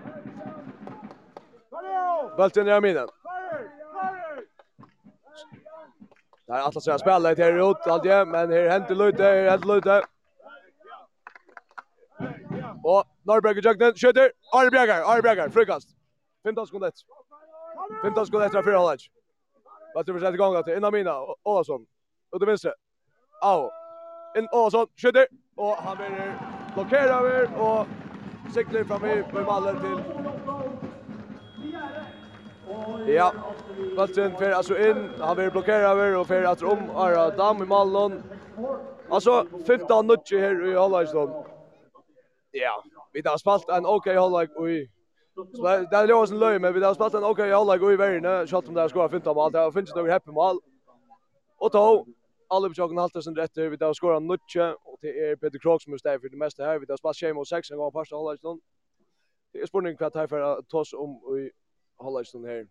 Bollen 2.37 2.69
är 2.69 2.73
Aminen. 2.73 3.09
Där 6.47 6.67
Atlas 6.67 6.85
ska 6.85 6.99
spela 6.99 7.35
det 7.35 7.45
här 7.45 7.71
ut 7.71 7.77
allt 7.87 8.05
men 8.05 8.53
här 8.53 8.69
händer 8.69 8.95
lite 8.95 9.23
här 9.23 9.51
händer 9.51 9.75
lite. 9.75 10.03
Och 12.85 13.05
Norberg 13.23 13.61
Jagden 13.65 13.95
skjuter. 13.95 14.33
Arbjergar, 14.53 15.17
Arbjergar 15.17 15.49
frikast. 15.49 15.89
15 16.45 16.67
sekunder. 16.67 16.93
15 18.03 18.27
sekunder 18.27 18.47
efter 18.47 18.63
fyra 18.63 18.79
hållet. 18.79 19.01
Vad 19.95 20.07
tror 20.07 20.15
du 20.15 20.21
sätter 20.21 20.35
igång 20.35 20.57
att 20.57 20.69
innan 20.69 20.93
mina 20.93 21.15
Olsson. 21.43 21.87
Och 22.31 22.41
det 22.41 22.47
vänster. 22.47 22.75
Au. 23.43 23.71
En 24.35 24.49
Olsson 24.53 24.87
skjuter 24.97 25.27
och 25.57 25.77
han 25.77 25.97
blir 25.97 26.39
blockerad 26.75 27.25
över 27.25 27.61
och 27.61 27.87
cyklar 28.55 28.85
fram 28.85 29.05
i 29.05 29.23
på 29.33 29.41
mallen 29.41 29.81
till 29.81 29.99
Ja. 33.07 33.33
Bulten 33.97 34.37
för 34.37 34.51
alltså 34.51 34.79
in 34.79 35.11
har 35.19 35.35
vi 35.35 35.51
blockerat 35.51 35.91
över 35.91 36.17
och 36.17 36.27
för 36.27 36.43
att 36.43 36.63
om 36.63 36.91
Ara 36.91 37.31
dam 37.31 37.63
i 37.63 37.67
Mallon. 37.67 38.23
Alltså 39.09 39.47
15 39.67 40.07
nutje 40.07 40.41
här 40.41 40.67
i 40.67 40.75
Hallarsson. 40.75 41.45
Ja, 42.51 42.85
vi 43.13 43.23
har 43.25 43.39
spalt 43.39 43.69
en 43.69 43.87
okej 43.87 44.17
hallag 44.17 44.49
och 44.57 44.67
Så 45.57 45.63
det 45.63 45.97
är 45.97 46.07
låsen 46.07 46.39
löj 46.39 46.59
men 46.59 46.75
vi 46.75 46.85
har 46.85 46.95
spalt 46.95 47.15
en 47.15 47.25
okej 47.25 47.53
hallag 47.53 47.83
och 47.83 47.93
i 47.93 47.97
världen 47.97 48.47
shot 48.47 48.69
om 48.69 48.75
där 48.75 48.89
skora 48.89 49.09
15 49.09 49.35
mål. 49.35 49.53
Det 49.53 49.73
finns 49.73 49.95
några 49.95 50.13
happy 50.13 50.31
mål. 50.31 50.61
Och 51.59 51.71
då 51.71 52.07
Alle 52.49 52.69
bjørgen 52.71 52.99
haltar 52.99 53.21
sin 53.21 53.37
rätt 53.37 53.57
vi 53.57 53.77
där 53.77 53.93
skorar 53.93 54.21
nutje 54.21 54.73
och 54.73 54.99
det 55.01 55.09
är 55.09 55.37
Peter 55.37 55.59
Krog 55.59 55.83
som 55.83 55.93
är 55.93 55.99
stäv 55.99 56.21
för 56.21 56.29
det 56.29 56.37
mesta 56.37 56.65
här 56.65 56.79
vi 56.79 56.87
där 56.87 56.97
spalt 56.97 57.17
schema 57.17 57.41
och 57.41 57.49
sex 57.49 57.71
en 57.71 57.79
gång 57.79 57.93
första 57.93 58.17
halvlek 58.17 58.41
Det 59.53 59.61
är 59.61 59.67
spurning 59.67 59.97
kvart 59.97 60.15
här 60.15 60.27
för 60.27 60.41
att 60.41 60.69
ta 60.69 60.79
oss 60.79 60.93
om 60.93 61.39
i 61.39 61.51
hålla 62.01 62.21
i 62.21 62.25
stund 62.25 62.47
her. 62.47 62.67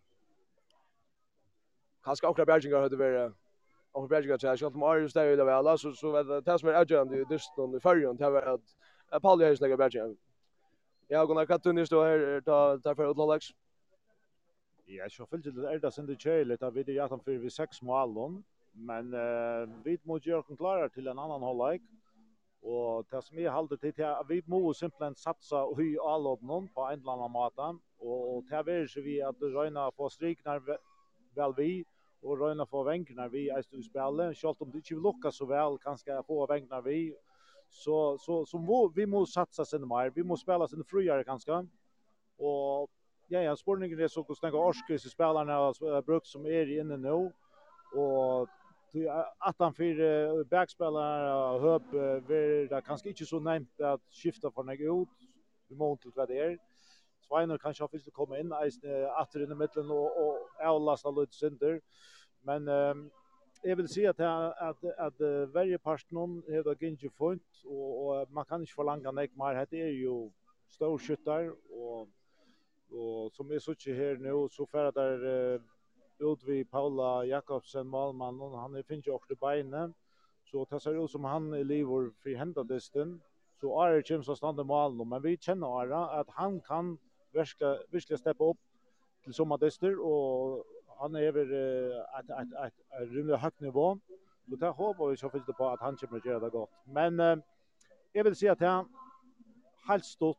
Kanskje 2.04 2.28
akkurat 2.28 2.46
Berginger 2.46 2.80
hadde 2.80 2.98
vært 2.98 3.34
og 3.96 4.08
Berginger 4.08 4.36
til, 4.36 4.58
selv 4.58 4.74
om 4.74 4.82
Arius 4.82 5.12
der 5.12 5.28
ville 5.28 5.46
være, 5.46 5.78
så, 5.78 5.92
så 5.94 6.10
vet 6.12 6.46
det 6.46 6.60
som 6.60 6.68
er 6.68 6.80
avgjørende 6.82 7.20
i 7.20 7.28
dysten 7.30 7.76
i 7.76 7.80
førjen, 7.80 8.18
det 8.18 8.32
var 8.32 8.54
att 8.54 8.74
jeg 9.12 9.22
palde 9.22 9.44
høyest 9.44 9.62
legger 9.62 9.76
Berginger. 9.76 10.14
Ja, 11.10 11.24
Gunnar, 11.24 11.46
hva 11.46 11.56
tunnig 11.58 11.86
stå 11.86 12.02
her, 12.04 12.40
ta, 12.40 12.76
ta 12.84 12.94
för 12.94 13.08
å 13.08 13.22
Alex? 13.22 13.52
Ja, 14.86 15.08
så 15.08 15.26
fyllt 15.26 15.44
det 15.44 15.70
är 15.70 15.78
det 15.78 15.92
sen 15.92 16.06
det 16.06 16.18
kjøylig, 16.18 16.60
da 16.60 16.70
vidt 16.70 16.88
jeg 16.88 16.98
at 16.98 17.10
han 17.10 17.20
fyrer 17.20 17.38
vi 17.38 17.50
mål 17.82 18.14
då. 18.14 18.42
men 18.72 19.14
eh 19.14 19.68
vi 19.84 19.98
måste 20.04 20.28
göra 20.28 20.42
den 20.48 20.56
klarer 20.56 20.88
til 20.88 21.06
en 21.06 21.18
annan 21.18 21.40
hållag. 21.40 21.80
Og 22.66 23.06
det 23.12 23.22
som 23.22 23.38
jeg 23.38 23.52
halder 23.52 23.76
til, 23.76 23.92
er 23.98 24.16
at 24.18 24.28
vi 24.28 24.40
må 24.50 24.72
simpelthen 24.74 25.14
satsa 25.14 25.62
og 25.68 25.76
høy 25.78 25.94
avlåpen 26.02 26.66
på 26.74 26.86
en 26.90 26.98
eller 26.98 27.12
annen 27.12 27.32
måte. 27.32 27.68
Og 28.02 28.42
det 28.50 28.58
er 28.58 28.82
ikke 28.82 29.04
vi 29.04 29.20
at 29.22 29.44
røyna 29.54 29.86
få 29.94 30.08
strikner 30.10 30.58
vel 31.36 31.54
vi, 31.56 31.84
og 32.24 32.40
røyna 32.40 32.66
få 32.66 32.82
venkner 32.88 33.30
vi 33.30 33.46
er 33.48 33.62
i 33.62 33.82
spillet. 33.86 34.36
Selv 34.36 34.58
om 34.60 34.72
det 34.72 34.82
ikke 34.82 34.98
lukkar 34.98 35.30
så 35.30 35.46
vel, 35.46 35.78
kanskje 35.78 36.18
få 36.26 36.46
venkner 36.50 36.82
vi. 36.82 37.12
Så, 37.70 38.16
så, 38.18 38.44
så 38.44 38.58
må, 38.58 38.88
vi 38.94 39.06
må 39.06 39.24
satsa 39.26 39.64
sen 39.64 39.86
mer, 39.88 40.10
vi 40.14 40.22
må 40.22 40.36
spela 40.36 40.66
sen 40.66 40.84
friare 40.90 41.24
kanskje. 41.24 41.62
Og 42.38 42.90
ja, 43.30 43.42
ja, 43.42 43.54
spurningen 43.54 44.00
er 44.00 44.10
så 44.10 44.22
hvordan 44.22 44.48
det 44.48 44.54
går 44.54 44.68
orskvis 44.70 45.06
spillerne 45.10 45.52
har 45.52 46.06
brukt 46.06 46.26
som 46.26 46.46
er 46.46 46.70
inne 46.80 46.98
nå. 46.98 47.18
Og 47.94 48.48
att 49.38 49.56
han 49.58 49.74
för 49.74 50.44
backspelare 50.44 51.54
och 51.54 51.60
höp 51.60 51.82
vill 52.28 52.68
det 52.68 52.82
kanske 52.86 53.08
inte 53.08 53.26
så 53.26 53.40
nämnt 53.40 53.80
att 53.80 54.00
skifta 54.10 54.50
för 54.50 54.62
något 54.62 54.80
ut. 54.80 55.28
Vi 55.68 55.76
måste 55.76 56.02
till 56.02 56.12
vad 56.14 56.28
det 56.28 56.38
är. 56.38 56.58
Sveiner 57.28 57.58
kanske 57.58 57.82
har 57.82 57.88
fyllt 57.88 58.12
komma 58.12 58.38
in 58.38 58.52
inn 59.42 59.52
i 59.52 59.54
mitten 59.54 59.90
och 59.90 60.10
och 60.26 60.38
avlasta 60.60 61.10
lite 61.10 61.34
sönder. 61.34 61.80
Men 62.42 62.68
um, 62.68 63.10
jag 63.62 63.76
vill 63.76 63.88
si 63.88 64.06
att 64.06 64.20
att 64.20 64.84
att 64.84 65.20
varje 65.52 65.78
part 65.78 66.00
parten 66.10 66.18
har 66.48 66.62
då 66.62 66.74
ginger 66.74 67.08
fått 67.08 67.64
och 67.64 68.20
och 68.20 68.30
man 68.30 68.44
kan 68.44 68.60
inte 68.60 68.72
förlanga 68.72 69.10
nek 69.10 69.30
mer 69.36 69.66
det 69.70 69.76
er 69.76 69.88
ju 69.88 70.30
stor 70.68 70.98
skyttar 70.98 71.50
och 71.70 72.08
och 72.90 73.32
som 73.32 73.50
är 73.50 73.58
så 73.58 73.72
här 73.72 74.16
nu 74.16 74.48
så 74.50 74.66
færre 74.66 74.90
der 74.90 75.24
uh, 75.24 75.60
ut 76.18 76.44
vid 76.44 76.70
Paula 76.70 77.24
Jakobsen 77.24 77.86
Malman 77.86 78.40
och 78.40 78.58
han 78.58 78.84
finns 78.84 79.06
ju 79.06 79.10
också 79.10 79.32
i 79.32 79.36
benen 79.36 79.94
så 80.44 80.66
det 80.70 80.80
ser 80.80 81.04
ut 81.04 81.10
som 81.10 81.24
han 81.24 81.54
i 81.54 81.64
livor 81.64 82.12
för 82.22 82.34
hända 82.34 82.62
dysten 82.62 83.20
så 83.60 83.80
Ara 83.82 84.02
James 84.06 84.26
som 84.26 84.36
stannat 84.36 84.66
Malman 84.66 85.08
men 85.08 85.22
vi 85.22 85.36
känner 85.36 85.80
Ara 85.80 86.06
att 86.06 86.30
han 86.30 86.60
kan 86.60 86.98
verkligen 87.32 87.78
verkligen 87.90 88.18
steppa 88.18 88.44
upp 88.44 88.58
till 89.24 89.34
sommardyster 89.34 90.00
och 90.00 90.64
han 90.98 91.14
är 91.14 91.22
över 91.22 91.46
ett 92.18 92.30
ett 92.30 92.72
ett 93.00 93.08
rymligt 93.10 93.40
högt 93.40 93.60
nivå 93.60 93.98
så 94.50 94.56
det 94.56 94.68
hoppas 94.68 95.12
vi 95.12 95.16
så 95.16 95.30
finns 95.30 95.46
det 95.46 95.52
på 95.52 95.68
att 95.68 95.80
han 95.80 95.96
kommer 95.96 96.18
att 96.18 96.24
göra 96.24 96.40
det 96.40 96.50
gott. 96.50 96.70
Men 96.84 97.20
eh, 97.20 97.36
jag 98.12 98.24
vill 98.24 98.36
säga 98.36 98.52
att 98.52 98.60
han 98.60 98.88
helt 99.88 100.04
stort 100.04 100.38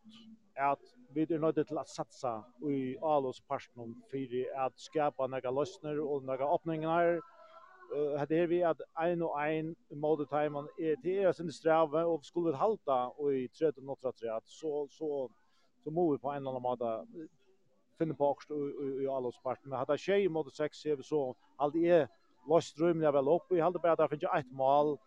är 0.53 0.71
att 0.71 0.96
vi 1.17 1.25
er 1.33 1.39
nødt 1.41 1.57
til 1.65 1.79
å 1.79 1.83
satsa 1.89 2.35
i 2.69 2.93
Alos 3.01 3.39
parten 3.49 3.95
for 4.11 4.35
at 4.65 4.75
skapa 4.77 5.25
noen 5.25 5.55
løsner 5.57 5.97
og 6.03 6.27
noen 6.27 6.43
åpninger. 6.45 7.17
Uh, 7.87 8.21
det 8.29 8.41
er 8.43 8.49
vi 8.51 8.59
at 8.67 8.83
ein 9.01 9.23
og 9.25 9.33
ein 9.41 9.71
måte 9.95 10.27
timen 10.29 10.67
er 10.77 10.99
til 11.01 11.23
er 11.23 11.31
sin 11.33 11.49
strave, 11.51 12.03
og 12.05 12.25
skulle 12.25 12.51
vi 12.51 12.59
halta 12.61 12.99
og 13.17 13.33
i 13.33 13.47
13.83, 13.47 14.37
så, 14.59 14.73
så, 14.91 15.09
så 15.83 15.95
må 15.95 16.11
vi 16.11 16.21
på 16.21 16.29
en 16.29 16.43
eller 16.43 16.59
annen 16.59 16.67
måte 16.67 17.27
finne 17.97 18.13
på 18.13 18.29
akkurat 18.29 18.53
i, 18.53 18.69
i, 18.85 18.91
i 19.07 19.09
alosparten. 19.09 19.71
Men 19.71 19.79
hadde 19.79 19.97
tjej 19.97 20.27
i 20.27 20.31
måte 20.37 20.53
6, 20.53 20.85
så 21.07 21.23
alltid 21.57 21.89
er 21.97 22.07
løst 22.51 22.77
rymlig 22.81 23.13
vel 23.13 23.33
opp. 23.33 23.49
Vi 23.49 23.63
hadde 23.63 23.81
bare 23.81 23.97
at 23.97 24.03
det 24.03 24.11
finnes 24.13 24.37
ett 24.37 24.53
mål, 24.53 24.97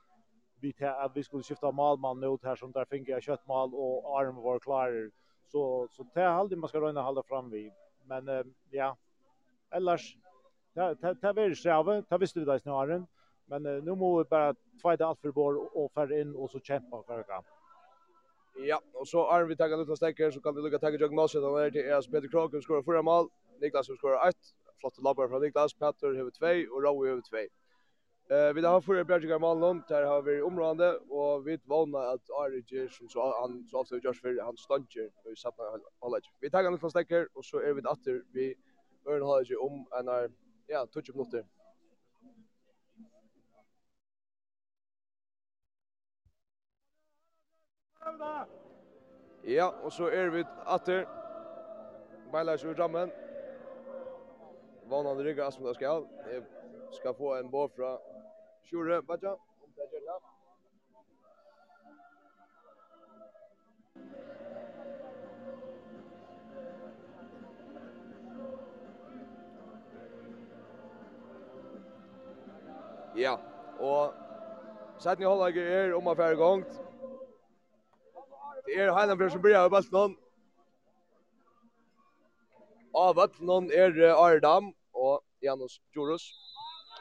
vi 0.61 0.73
til 0.73 0.91
at 0.91 1.15
vi 1.15 1.23
skulle 1.23 1.47
skifta 1.47 1.71
malmann 1.71 2.25
ut 2.25 2.45
her 2.45 2.59
som 2.59 2.73
der 2.73 2.89
finner 2.91 3.15
jeg 3.15 3.29
kjøttmal 3.31 3.71
og 3.73 4.11
arm 4.19 4.43
var 4.43 4.59
klarer 4.65 5.13
Så 5.53 5.89
så 5.91 6.07
det 6.15 6.21
är 6.21 6.27
alltid 6.27 6.59
man 6.59 6.69
ska 6.69 6.81
röna 6.81 7.03
hålla 7.03 7.23
fram 7.23 7.51
vi 7.51 7.73
Men 8.05 8.29
eh, 8.29 8.45
ja, 8.71 8.97
ellers 9.71 10.17
ja, 10.75 10.95
det 10.95 11.33
vill 11.33 11.35
blir 11.35 12.03
ta 12.03 12.17
det 12.17 12.19
visste 12.19 12.39
vi 12.39 12.45
där 12.45 12.59
snarare. 12.59 13.07
Men 13.47 13.67
eh, 13.67 13.83
nu 13.83 13.95
måste 13.95 14.25
vi 14.25 14.29
bara 14.31 14.55
tvåda 14.83 15.07
allt 15.07 15.21
för 15.21 15.29
vår 15.29 15.77
och 15.77 15.93
för 15.93 16.21
in 16.21 16.35
och 16.35 16.51
så 16.51 16.61
kämpa 16.61 17.03
för 17.03 17.23
kamp 17.23 17.47
Ja, 18.55 18.81
och 18.93 19.09
så 19.09 19.39
er 19.39 19.45
vi 19.45 19.57
tagga 19.57 19.77
lite 19.77 19.97
stekker, 19.97 20.31
så 20.31 20.41
kan 20.41 20.55
vi 20.55 20.63
lucka 20.63 20.79
tagga 20.79 20.99
jag 21.01 21.13
mål 21.13 21.29
så 21.29 21.41
där 21.41 21.71
til 21.71 21.81
ES 21.81 22.07
Peter 22.07 22.29
Kroken, 22.29 22.63
som 22.63 22.63
skorar 22.63 22.83
fyra 22.83 23.03
mål. 23.03 23.29
Niklas 23.61 23.87
som 23.87 23.97
skorar 23.97 24.29
ett. 24.29 24.55
Flotte 24.81 25.03
labbar 25.03 25.29
från 25.29 25.43
Niklas, 25.43 25.75
Petter 25.75 26.15
har 26.15 26.31
två 26.31 26.75
och 26.75 26.83
Rowe 26.83 27.11
har 27.11 27.21
två. 27.21 27.60
Eh 28.31 28.53
vi 28.55 28.67
har 28.67 28.81
för 28.81 29.05
Bradger 29.05 29.39
Malon 29.39 29.83
där 29.89 30.03
har 30.03 30.23
vi 30.23 30.43
områdande 30.43 30.89
och 31.09 31.47
vi 31.47 31.59
vånar 31.65 32.15
att 32.15 32.31
Arige 32.31 32.89
som 32.89 33.09
så 33.09 33.41
han 33.41 33.69
så 33.71 33.81
också 33.81 33.97
Josh 33.99 34.21
för 34.23 34.43
han 34.43 34.57
stanker 34.57 35.11
och 35.25 35.39
satt 35.39 35.55
alla. 36.01 36.21
Vi 36.41 36.51
tar 36.51 36.65
han 36.65 36.79
från 36.79 36.91
stäcker 36.91 37.29
och 37.35 37.45
så 37.45 37.59
är 37.59 37.73
vi 37.73 37.83
åter 37.83 38.23
vi 38.33 38.55
Örn 39.07 39.23
har 39.23 39.63
om 39.63 39.87
en 39.99 40.09
är 40.09 40.31
ja 40.67 40.87
touch 40.87 41.11
upp. 41.11 41.47
Ja, 49.43 49.75
och 49.83 49.93
så 49.93 50.07
är 50.07 50.29
vi 50.29 50.45
åter. 50.67 51.07
Bailar 52.33 52.59
ju 52.59 52.75
rammen. 52.75 53.11
Vanan 54.89 55.19
ryggar 55.19 55.51
som 55.51 55.65
det 55.65 55.75
ska. 55.75 55.85
Jag 55.85 56.45
ska 56.91 57.15
få 57.15 57.35
en 57.35 57.51
boll 57.51 57.71
från 57.71 57.99
Sjure, 58.69 59.03
Baja. 59.03 59.37
Ja, 73.15 73.37
og 73.79 74.15
sætni 75.03 75.27
halvleik 75.27 75.57
er 75.57 75.95
om 75.95 76.09
affære 76.09 76.37
gongt. 76.37 76.73
Det 78.67 78.79
er 78.81 78.93
Heilenberg 78.95 79.31
som 79.33 79.43
byrjar 79.43 79.67
av 79.67 79.89
noen. 79.93 80.15
Av 82.95 83.17
vøtlen 83.19 83.71
er 83.75 83.99
Ardam 84.15 84.71
og 84.95 85.25
Janus 85.43 85.81
Jorus. 85.97 86.31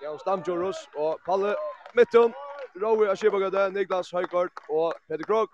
Ja, 0.02 0.18
Stamjoros 0.18 0.78
og 0.96 1.20
Palle 1.26 1.56
Mittun, 1.96 2.32
Rowe 2.80 3.10
av 3.12 3.18
Skibagøde, 3.20 3.66
Niklas 3.76 4.12
Høygaard 4.16 4.62
og 4.72 4.94
Peter 5.10 5.28
Krog, 5.28 5.50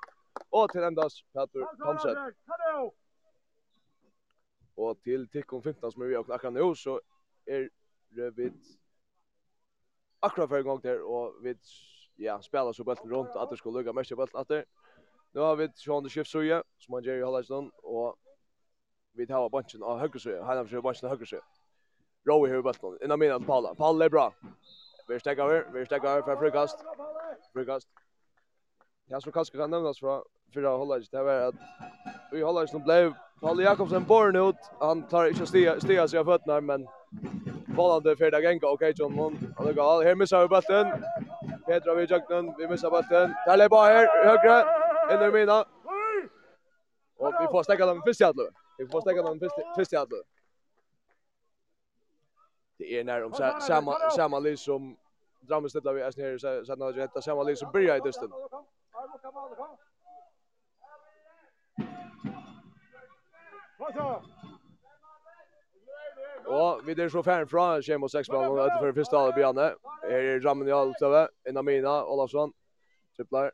og 0.53 0.69
til 0.69 0.85
endas 0.85 1.23
Peter 1.33 1.65
Thomsen. 1.81 2.19
Og 4.77 4.99
til 5.03 5.25
Tikkum 5.33 5.63
15 5.63 5.91
som 5.91 6.05
er 6.05 6.11
vi 6.11 6.19
akkurat 6.19 6.53
nå, 6.53 6.67
så 6.77 6.99
er 7.47 7.67
det 8.15 8.29
vidt 8.37 8.69
akkurat 10.21 10.53
hver 10.53 10.67
gang 10.69 10.83
der, 10.83 11.01
og 11.01 11.41
vi 11.41 11.55
ja, 12.19 12.37
spela 12.41 12.73
så 12.73 12.83
bølten 12.83 13.13
rundt, 13.15 13.33
at 13.33 13.49
det 13.49 13.57
skulle 13.57 13.79
lukka 13.79 13.97
mest 13.97 14.11
i 14.11 14.15
bølten 14.15 14.39
etter. 14.39 14.55
det. 14.55 14.65
Nå 15.33 15.41
har 15.41 15.55
vi 15.55 15.71
Sean 15.75 16.09
Schiffsøye, 16.09 16.61
som 16.77 16.93
han 16.93 17.03
gjør 17.03 17.17
i 17.17 17.25
halvdagsdagen, 17.25 17.71
og 17.83 18.17
vi 19.17 19.25
tar 19.25 19.49
bunchen 19.49 19.83
av 19.83 19.99
høyresøye, 20.05 20.43
han 20.43 20.57
har 20.57 20.81
bunchen 20.81 21.09
av 21.09 21.17
høyresøye. 21.17 21.41
Rowe 22.25 22.49
här 22.49 22.59
i 22.59 22.61
bulten. 22.61 22.97
Innan 23.03 23.19
minnen 23.19 23.43
Paula. 23.43 23.75
Paula 23.75 24.05
är 24.05 24.09
bra. 24.09 24.33
Vi 25.07 25.19
stäcker 25.19 25.43
över. 25.43 25.65
Vi 25.73 25.85
stäcker 25.85 26.07
över 26.07 26.21
för 26.21 26.35
frukast. 26.35 26.79
Frukast. 27.53 27.87
Jag 29.07 29.23
så 29.23 29.31
kanske 29.31 29.57
kan 29.57 29.69
nämnas 29.69 29.99
för 29.99 30.23
fyra 30.53 30.69
hållaget. 30.69 31.11
Det 31.11 31.23
var 31.23 31.33
att 31.33 31.55
vi 32.31 32.41
hållaget 32.41 32.69
som 32.69 32.83
blev 32.83 33.13
Paul 33.41 33.63
Jakobsen 33.63 34.03
born 34.03 34.35
ut. 34.35 34.55
Han 34.79 35.07
tar 35.07 35.27
inte 35.27 35.45
stiga, 35.45 35.79
stiga 35.79 36.07
sig 36.07 36.19
av 36.19 36.25
fötterna 36.25 36.61
men 36.61 36.87
bollande 37.75 38.15
för 38.15 38.31
dagen 38.31 38.59
gå 38.59 38.67
Okej 38.67 38.93
John 38.95 39.15
Mon. 39.15 39.53
Han 39.57 39.67
det 39.67 39.73
gal. 39.73 40.03
Här 40.03 40.15
missar 40.15 40.41
vi 40.41 40.47
bulten. 40.47 40.87
Petra 41.65 41.95
vi 41.95 42.05
jöknen. 42.05 42.53
Vi 42.57 42.67
missar 42.67 42.91
bulten. 42.91 43.33
Där 43.45 43.57
är 43.57 43.69
bara 43.69 43.93
här. 43.93 44.25
Högre. 44.25 44.65
Innan 45.13 45.33
minnen. 45.33 45.63
Och 47.17 47.33
vi 47.41 47.47
får 47.51 47.63
stäcka 47.63 47.85
dem 47.85 48.01
först 48.05 48.21
i 48.21 48.23
alla. 48.23 48.43
Vi 48.77 48.87
får 48.87 49.01
stäcka 49.01 49.21
dem 49.21 49.39
först 49.75 49.93
i 49.93 49.95
alla 49.95 50.17
det 52.77 52.99
är 52.99 53.03
när 53.03 53.21
de 53.21 53.33
samma 53.61 54.09
samma 54.09 54.39
liv 54.39 54.55
som 54.55 54.97
drömmer 55.39 55.69
släppta 55.69 55.93
vi 55.93 56.01
är 56.01 56.13
nere 56.17 56.39
så 56.39 56.65
så 56.65 56.75
när 56.75 56.91
det 56.91 57.01
heter 57.01 57.21
samma 57.21 57.43
liv 57.43 57.55
som 57.55 57.71
börjar 57.71 57.97
i 57.97 57.99
dysten. 57.99 58.31
Och 66.45 66.81
vi 66.85 66.93
det 66.93 67.09
så 67.09 67.23
färn 67.23 67.47
från 67.47 67.81
Shem 67.81 68.03
och 68.03 68.11
sex 68.11 68.29
bollen 68.29 68.65
ut 68.65 68.79
för 68.79 68.93
första 68.93 69.17
halvlek 69.17 69.35
Bjarne. 69.35 69.75
Här 70.01 70.11
är 70.11 70.39
Ramon 70.39 70.67
Jaltove, 70.67 71.27
Enamina 71.43 72.05
Olafsson. 72.05 72.53
Tripplar. 73.15 73.51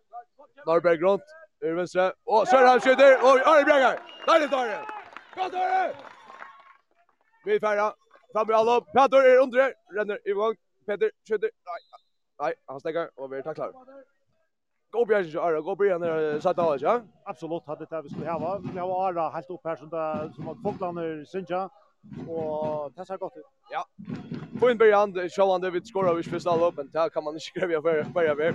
Norberg 0.66 0.98
Grant, 0.98 1.24
ur 1.60 1.76
venstre. 1.76 2.14
Och 2.24 2.48
så 2.48 2.58
han 2.58 2.80
skjuter 2.80 3.24
och 3.24 3.48
Arne 3.48 3.64
Bragar. 3.66 4.00
Där 4.26 4.40
det 4.40 4.48
tar 4.48 4.66
det. 4.66 4.86
Gott 5.36 5.54
Arne. 5.54 5.94
Vi 7.46 7.60
färra. 7.60 7.94
Frammer 8.32 8.54
alla. 8.54 8.82
Petter 8.82 9.18
är 9.18 9.42
under. 9.44 9.74
Renner 9.96 10.20
i 10.30 10.32
gång. 10.32 10.56
Petter 10.86 11.12
skjuter. 11.30 11.50
Nej. 11.66 12.02
Nej, 12.42 12.54
han 12.66 12.80
stäcker 12.80 13.10
och 13.16 13.34
vi 13.34 13.44
tacklar. 13.44 13.72
Gå 14.92 15.06
på 15.06 15.14
Jens 15.14 15.36
Ara, 15.36 15.62
gå 15.62 15.76
på 15.76 15.86
Jens 15.86 16.44
satt 16.44 16.60
av 16.60 16.68
oss, 16.68 16.82
ja. 16.82 17.02
Absolut 17.24 17.68
hade 17.68 17.86
det 17.86 18.02
vi 18.02 18.10
skulle 18.10 18.32
ha. 18.32 18.62
Vi 18.74 18.80
har 18.80 19.08
Ara 19.08 19.30
helt 19.30 19.50
upp 19.50 19.62
här 19.64 19.76
som 19.76 19.90
det, 19.90 20.32
som 20.36 20.48
att 20.50 20.62
Folklander 20.64 21.26
synja 21.26 21.70
och 22.28 22.92
det 22.96 23.06
ser 23.06 23.18
gott 23.18 23.38
ut. 23.38 23.46
Ja. 23.72 23.86
På 24.60 24.70
en 24.70 24.78
början 24.78 25.30
Sjöland 25.30 25.66
vid 25.66 25.88
skorar 25.88 26.14
vi 26.14 26.24
första 26.24 26.56
lopp 26.56 26.78
men 26.78 26.90
det 26.94 27.10
kan 27.14 27.24
man 27.24 27.34
inte 27.34 27.46
skriva 27.46 27.82
för 27.82 28.04
börja 28.04 28.36
med. 28.36 28.54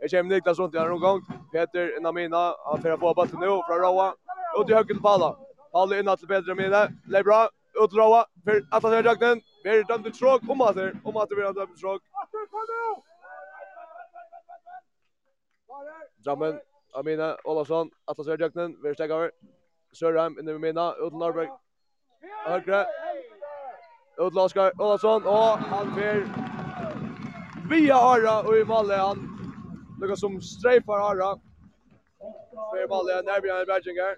Jag 0.00 0.10
kommer 0.10 0.34
Niklas 0.34 0.58
runt 0.58 0.74
i 0.74 0.78
någon 0.78 1.00
gång. 1.00 1.20
Peter 1.52 1.98
innan 1.98 2.14
mina, 2.14 2.54
han 2.64 2.82
får 2.82 2.96
på 2.96 3.14
bollen 3.14 3.40
nu 3.40 3.46
från 3.46 3.78
Roa. 3.78 4.14
Och 4.58 4.66
till 4.66 4.74
höger 4.74 4.94
till 4.94 5.02
Palla. 5.02 5.36
Palla 5.72 5.98
in 5.98 6.08
att 6.08 6.20
Peter 6.20 6.54
med 6.54 6.70
det. 6.70 6.92
Det 7.10 7.18
är 7.18 7.24
bra 7.24 7.48
utlova 7.84 8.26
för 8.44 8.62
att 8.70 8.82
han 8.82 9.04
jakten. 9.04 9.40
Ver 9.64 9.84
dömd 9.84 10.06
ut 10.06 10.14
tråk 10.14 10.42
om 10.48 10.60
att 10.60 10.76
om 11.04 11.16
att 11.16 11.28
vi 11.36 11.42
har 11.42 11.52
dömd 11.52 11.76
tråk. 11.76 12.02
Drammen, 16.24 16.60
Amina 16.94 17.36
Olafsson, 17.44 17.90
Atlas 18.04 18.26
Jakten, 18.26 18.82
ver 18.82 18.94
stäck 18.94 19.10
över. 19.10 19.30
Sörheim 19.92 20.38
inne 20.38 20.52
med 20.52 20.60
Mina, 20.60 20.94
Utan 20.94 21.18
Norberg. 21.18 21.48
Högre. 22.46 22.86
Utan 24.18 24.38
Oskar 24.38 24.72
Olafsson 24.80 25.26
och 25.26 25.58
han 25.58 25.94
ver 25.96 26.26
via 27.70 27.96
Ara 27.96 28.42
och 28.42 28.56
i 28.56 28.64
Malle 28.64 28.94
han 28.94 29.18
Lucas 30.00 30.20
som 30.20 30.40
strejfar 30.40 30.98
Ara. 30.98 31.40
Ver 32.72 32.88
Malle 32.88 33.22
närmare 33.22 33.66
Berginger. 33.66 34.16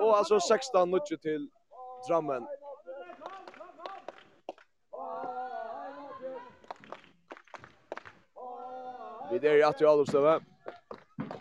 Och 0.00 0.18
altså 0.18 0.36
16-0 0.36 1.16
till 1.16 1.50
Drammen. 2.08 2.46
Vi 9.30 9.38
der 9.38 9.54
i 9.54 9.62
atri 9.62 9.86
Alupstøve. 9.86 10.40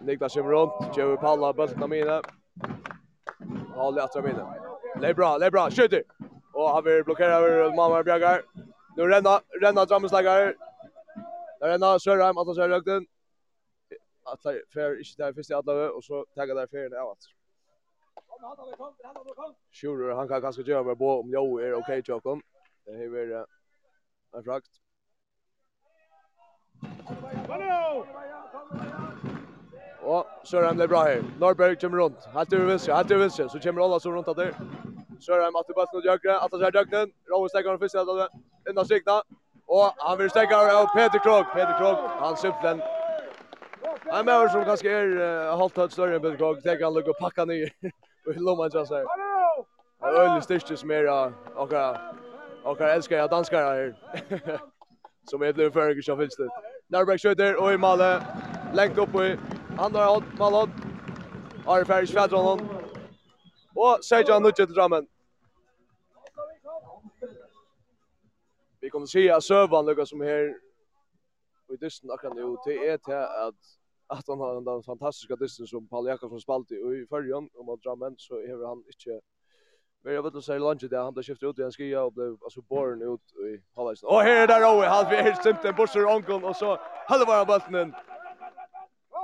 Niklas 0.02 0.34
kommer 0.34 0.52
rundt, 0.52 0.98
Joey 0.98 1.18
Palla, 1.18 1.54
bøltene 1.54 1.88
mine. 1.88 2.22
Halle 3.76 4.04
atri 4.04 4.22
mine. 4.22 4.46
Det 5.02 5.10
er 5.10 5.14
bra, 5.14 5.38
det 5.40 5.46
er 5.46 5.52
bra, 5.52 5.70
skjuter! 5.70 6.04
Og 6.54 6.74
han 6.76 6.86
vil 6.86 7.04
blokkere 7.04 7.38
over 7.38 7.76
Mamma 7.76 8.04
Bjergar. 8.04 8.44
Nu 8.98 9.04
renna, 9.04 9.40
renna 9.64 9.86
drammeslager. 9.86 10.54
Nå 11.62 11.68
renna 11.68 11.98
Sørheim, 12.00 12.38
Atla 12.38 12.54
Sørheim, 12.54 12.74
Atla 12.74 12.86
Sørheim, 12.86 13.08
Atla 14.28 14.54
Sørheim, 14.54 14.94
Atla 14.94 15.10
Sørheim, 15.10 15.34
Atla 15.34 15.44
Sørheim, 15.44 15.58
Atla 15.58 15.74
Sørheim, 15.74 15.98
Atla 15.98 16.04
Sørheim, 16.04 16.58
Atla 16.58 16.68
Sørheim, 16.68 17.12
Atla 17.12 17.39
Sure, 19.72 20.16
han 20.16 20.28
kan 20.28 20.42
kanskje 20.42 20.64
gjøre 20.64 20.84
meg 20.88 20.98
på 21.00 21.10
om 21.20 21.34
jo 21.34 21.58
er 21.60 21.76
ok, 21.76 21.90
Tjokom. 22.06 22.42
Det 22.88 22.96
er 23.06 23.10
vært 23.12 24.38
en 24.38 24.46
frakt. 24.46 24.80
Og 30.02 30.26
Sørheim 30.44 30.78
det 30.80 30.90
bra 30.90 31.04
her. 31.06 31.24
Norberg 31.40 31.76
kommer 31.82 32.04
rundt. 32.04 32.30
Helt 32.34 32.50
til 32.50 32.68
venstre, 32.68 32.96
helt 32.96 33.08
til 33.08 33.20
venstre. 33.20 33.50
Så 33.50 33.60
kommer 33.64 33.84
Ola 33.84 34.00
som 34.00 34.16
rundt 34.16 34.38
der. 34.38 34.56
Sørheim 35.20 35.56
at 35.60 35.68
det 35.68 35.76
bare 35.76 35.88
snod 35.92 36.08
jøkre. 36.08 36.40
At 36.44 36.52
det 36.52 36.68
er 36.68 36.76
døgnen. 36.80 37.14
Rauer 37.32 37.48
stekker 37.48 37.70
han 37.70 37.80
først. 37.80 37.96
Innan 38.70 38.86
strikna. 38.86 39.20
Og 39.68 39.92
han 40.08 40.20
vil 40.20 40.30
stekke 40.30 40.56
av 40.56 40.88
Peter 40.96 41.20
Krog. 41.20 41.46
Peter 41.54 41.76
Krog, 41.78 41.98
han 42.24 42.38
simpelthen 42.38 42.82
Han 44.12 44.20
er 44.20 44.24
med 44.24 44.50
som 44.52 44.64
kanskje 44.66 44.90
er 44.90 45.58
halvt 45.62 45.78
høyt 45.78 45.94
større 45.94 46.16
enn 46.16 46.22
Peter 46.24 46.38
Krog. 46.38 46.64
Tenker 46.64 46.86
han 46.88 46.96
lukker 46.96 47.14
pakka 47.20 47.46
nye. 47.46 47.70
Och 48.26 48.34
hur 48.34 48.42
långt 48.42 48.74
jag 48.74 48.88
säger. 48.88 49.06
Det 50.00 50.06
är 50.06 50.36
öl 50.36 50.78
som 50.78 50.88
mer 50.88 51.08
och 51.56 51.74
och 52.64 52.82
jag 52.82 52.94
älskar 52.94 53.18
jag 53.18 53.30
danskar 53.30 53.64
här. 53.64 53.96
Som 55.24 55.42
är 55.42 55.54
det 55.54 55.72
för 55.72 56.02
som 56.02 56.18
finns 56.18 56.36
det. 56.36 56.50
Närbäck 56.88 57.22
skjuter 57.22 57.56
och 57.56 57.74
i 57.74 57.78
målet. 57.78 58.24
Längt 58.74 58.98
upp 58.98 59.16
i 59.16 59.38
andra 59.78 60.06
håll 60.06 60.24
målet. 60.40 60.70
Är 61.68 61.86
färdig 61.86 62.10
Svadron. 62.10 62.60
Och 63.76 64.06
Sejan 64.06 64.44
nu 64.44 64.52
till 64.52 64.74
drammen. 64.74 65.08
Vi 68.80 68.90
kommer 68.90 69.06
se 69.06 69.32
att 69.32 69.44
Sövan 69.44 69.86
lukkar 69.86 70.06
som 70.06 70.22
här. 70.22 70.56
Och 71.68 71.74
i 71.74 71.78
dysten 71.78 72.12
akkurat 72.12 72.36
nu 72.36 72.56
till 72.64 72.84
är 72.84 72.98
till 72.98 73.14
att 73.14 73.79
att 74.10 74.28
han 74.28 74.40
har 74.40 74.62
den 74.62 74.84
fantastiska 74.84 75.36
dysten 75.36 75.68
som 75.68 75.88
Paul 75.88 76.08
Jakobsson 76.08 76.42
spalt 76.42 76.72
i 76.72 76.76
i 76.76 77.06
förrjon 77.10 77.50
om 77.54 77.70
att 77.70 77.82
dra 77.82 77.96
men 77.96 78.16
så 78.18 78.34
har 78.36 78.68
han 78.68 78.78
inte 78.78 79.22
Men 80.04 80.14
jag 80.14 80.24
vet 80.24 80.34
inte 80.34 80.46
säga 80.46 80.60
lunch 80.60 80.90
där 80.90 81.04
han 81.04 81.14
där 81.14 81.24
skiftade 81.24 81.50
ut 81.50 81.60
i 81.60 81.62
en 81.62 81.72
skia 81.72 82.04
och 82.04 82.14
blev 82.14 82.38
alltså 82.44 82.62
born 82.62 83.02
ut 83.14 83.26
i 83.50 83.52
halvleken. 83.76 84.10
Och 84.10 84.22
här 84.22 84.44
är 84.44 84.48
där 84.48 84.64
Owe, 84.72 84.88
han 84.88 85.08
blir 85.08 85.18
helt 85.18 85.38
stämt 85.38 85.66
en 85.66 85.76
bussar 85.76 86.06
onkel 86.16 86.44
och 86.44 86.56
så 86.56 86.70
håller 87.10 87.26
bara 87.26 87.46
bollen. 87.46 87.94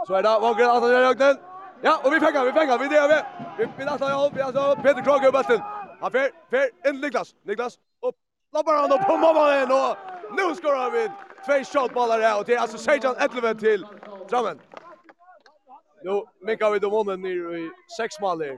Så 0.08 0.14
är 0.14 0.24
det 0.24 0.40
Vågren 0.42 0.70
att 0.70 0.92
jag 0.92 1.20
gör. 1.20 1.36
Ja, 1.82 2.02
och 2.04 2.14
vi 2.14 2.20
fänger, 2.20 2.46
vi 2.46 2.54
fänger, 2.60 2.78
vi 2.80 2.88
det 2.96 3.08
vi. 3.12 3.20
Vi 3.58 3.72
vill 3.78 3.88
att 3.88 4.00
jag 4.00 4.26
upp, 4.28 4.46
alltså 4.46 4.76
Peter 4.84 5.04
Krage 5.08 5.32
bollen. 5.32 5.62
Han 6.02 6.12
fer, 6.12 6.30
fer 6.52 6.90
in 6.90 7.02
Niklas, 7.02 7.36
Niklas 7.44 7.74
upp. 8.08 8.16
Loppar 8.54 8.74
han 8.82 8.92
upp 8.96 9.06
på 9.10 9.18
mamman 9.18 9.72
och 9.80 9.92
nu 10.38 10.56
skorar 10.56 10.92
vi. 10.92 11.04
Två 11.46 11.58
shotbollar 11.64 12.20
där 12.20 12.40
och 12.40 12.46
det 12.46 12.54
är 12.56 12.60
alltså 12.60 12.78
Sejan 12.78 13.16
11 13.18 13.54
till 13.54 13.86
Drammen. 14.30 14.60
Nu 16.04 16.24
minkar 16.40 16.72
vi 16.72 16.80
domonen 16.80 17.22
ner 17.22 17.56
i 17.58 17.72
sex 17.98 18.20
mål 18.20 18.38
maler. 18.38 18.58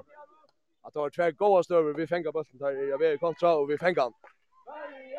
Att 0.82 0.94
det 0.94 1.00
var 1.00 1.10
tvär 1.10 1.32
goda 1.32 1.64
stöver. 1.64 1.94
Vi 1.94 2.08
fänger 2.08 2.32
bulten 2.32 2.58
där 2.58 2.90
Jag 2.90 2.98
vet 2.98 3.20
kontra 3.20 3.56
och 3.56 3.70
vi 3.70 3.78
fänger 3.78 4.02
han. 4.02 4.14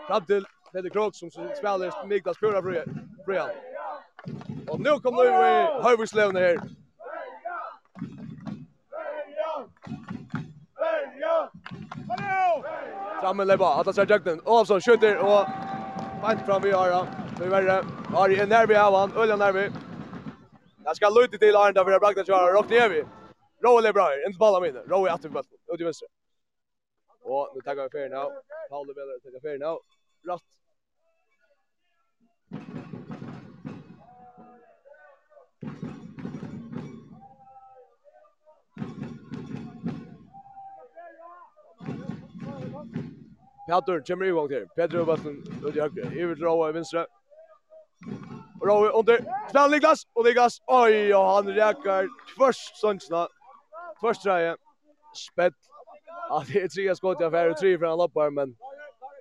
Fram 0.07 0.25
till 0.25 0.47
Peter 0.73 0.89
Krog 0.89 1.15
som 1.15 1.31
spelar 1.31 2.07
Mikaels 2.07 2.39
pura 2.39 2.63
Brian. 3.27 3.51
Och 4.69 4.81
nu 4.81 4.91
kommer 4.91 5.23
vi 5.23 5.29
i 5.29 5.83
Höjvurslövne 5.83 6.41
här. 6.41 6.59
Framme 13.21 13.45
Leba, 13.45 13.75
att 13.75 13.87
han 13.87 13.95
ser 13.95 14.11
jakten. 14.11 14.41
Olsson 14.45 14.81
skjuter 14.81 15.19
och 15.19 15.47
fint 16.29 16.47
fram 16.47 16.63
vi 16.63 16.73
har 16.73 16.93
han. 16.93 17.07
Nu 17.41 17.55
är 17.55 17.63
det. 17.63 17.85
Ari 18.15 18.41
är 18.41 18.47
nervi 18.47 18.77
av 18.77 18.95
han, 18.95 19.13
Ölja 19.17 19.37
nervi. 19.37 19.71
Jag 20.89 20.97
ska 20.97 21.09
luta 21.09 21.39
till 21.39 21.57
Arnda 21.57 21.85
för 21.85 21.91
jag 21.91 22.01
bragda 22.01 22.25
köra 22.25 22.53
rakt 22.53 22.71
ner 22.71 22.89
vi. 22.89 23.05
Rowe 23.63 23.89
är 23.89 23.93
bra, 23.93 24.27
inte 24.27 24.39
bollen 24.39 24.63
mina. 24.63 24.81
Rowe 24.81 25.11
är 25.11 25.15
att 25.15 25.23
på 25.23 25.39
ut 25.75 25.81
i 25.81 25.85
vänster. 25.85 26.09
Och 27.23 27.53
nu 27.55 27.61
tar 27.61 27.75
vi 27.75 27.89
fair 27.91 28.09
now. 28.09 28.33
Paul 28.71 28.87
vill 28.87 29.33
ta 29.33 29.41
fair 29.41 29.59
now. 29.59 29.81
Rätt. 30.23 30.43
Petter 43.67 44.07
kommer 44.07 44.27
i 44.27 44.31
våg 44.31 44.49
till. 44.49 44.67
Petter 44.77 45.01
och 45.01 45.07
Bassen 45.07 45.45
ut 45.67 45.77
i 45.77 45.81
höger. 45.81 46.19
Ivert 46.19 46.39
Rowe 46.39 46.69
i 46.69 46.73
vänster. 46.73 47.07
Rowe 48.63 48.89
under. 48.89 49.25
Snäll 49.51 49.71
Niklas 49.71 50.07
och 50.13 50.25
Niklas. 50.25 50.59
Oj, 50.67 51.15
och 51.15 51.25
han 51.25 51.49
räcker 51.49 52.09
först 52.39 52.77
sånsna. 52.77 53.29
Först 54.01 54.23
träje. 54.23 54.57
Spett. 55.15 55.55
Ja, 56.29 56.45
det 56.53 56.63
är 56.63 56.69
tre 56.69 56.97
skott 56.97 57.21
jag 57.21 57.33
färre 57.33 57.55
tre 57.55 57.79
från 57.79 57.99
loppar 57.99 58.31
men 58.31 58.57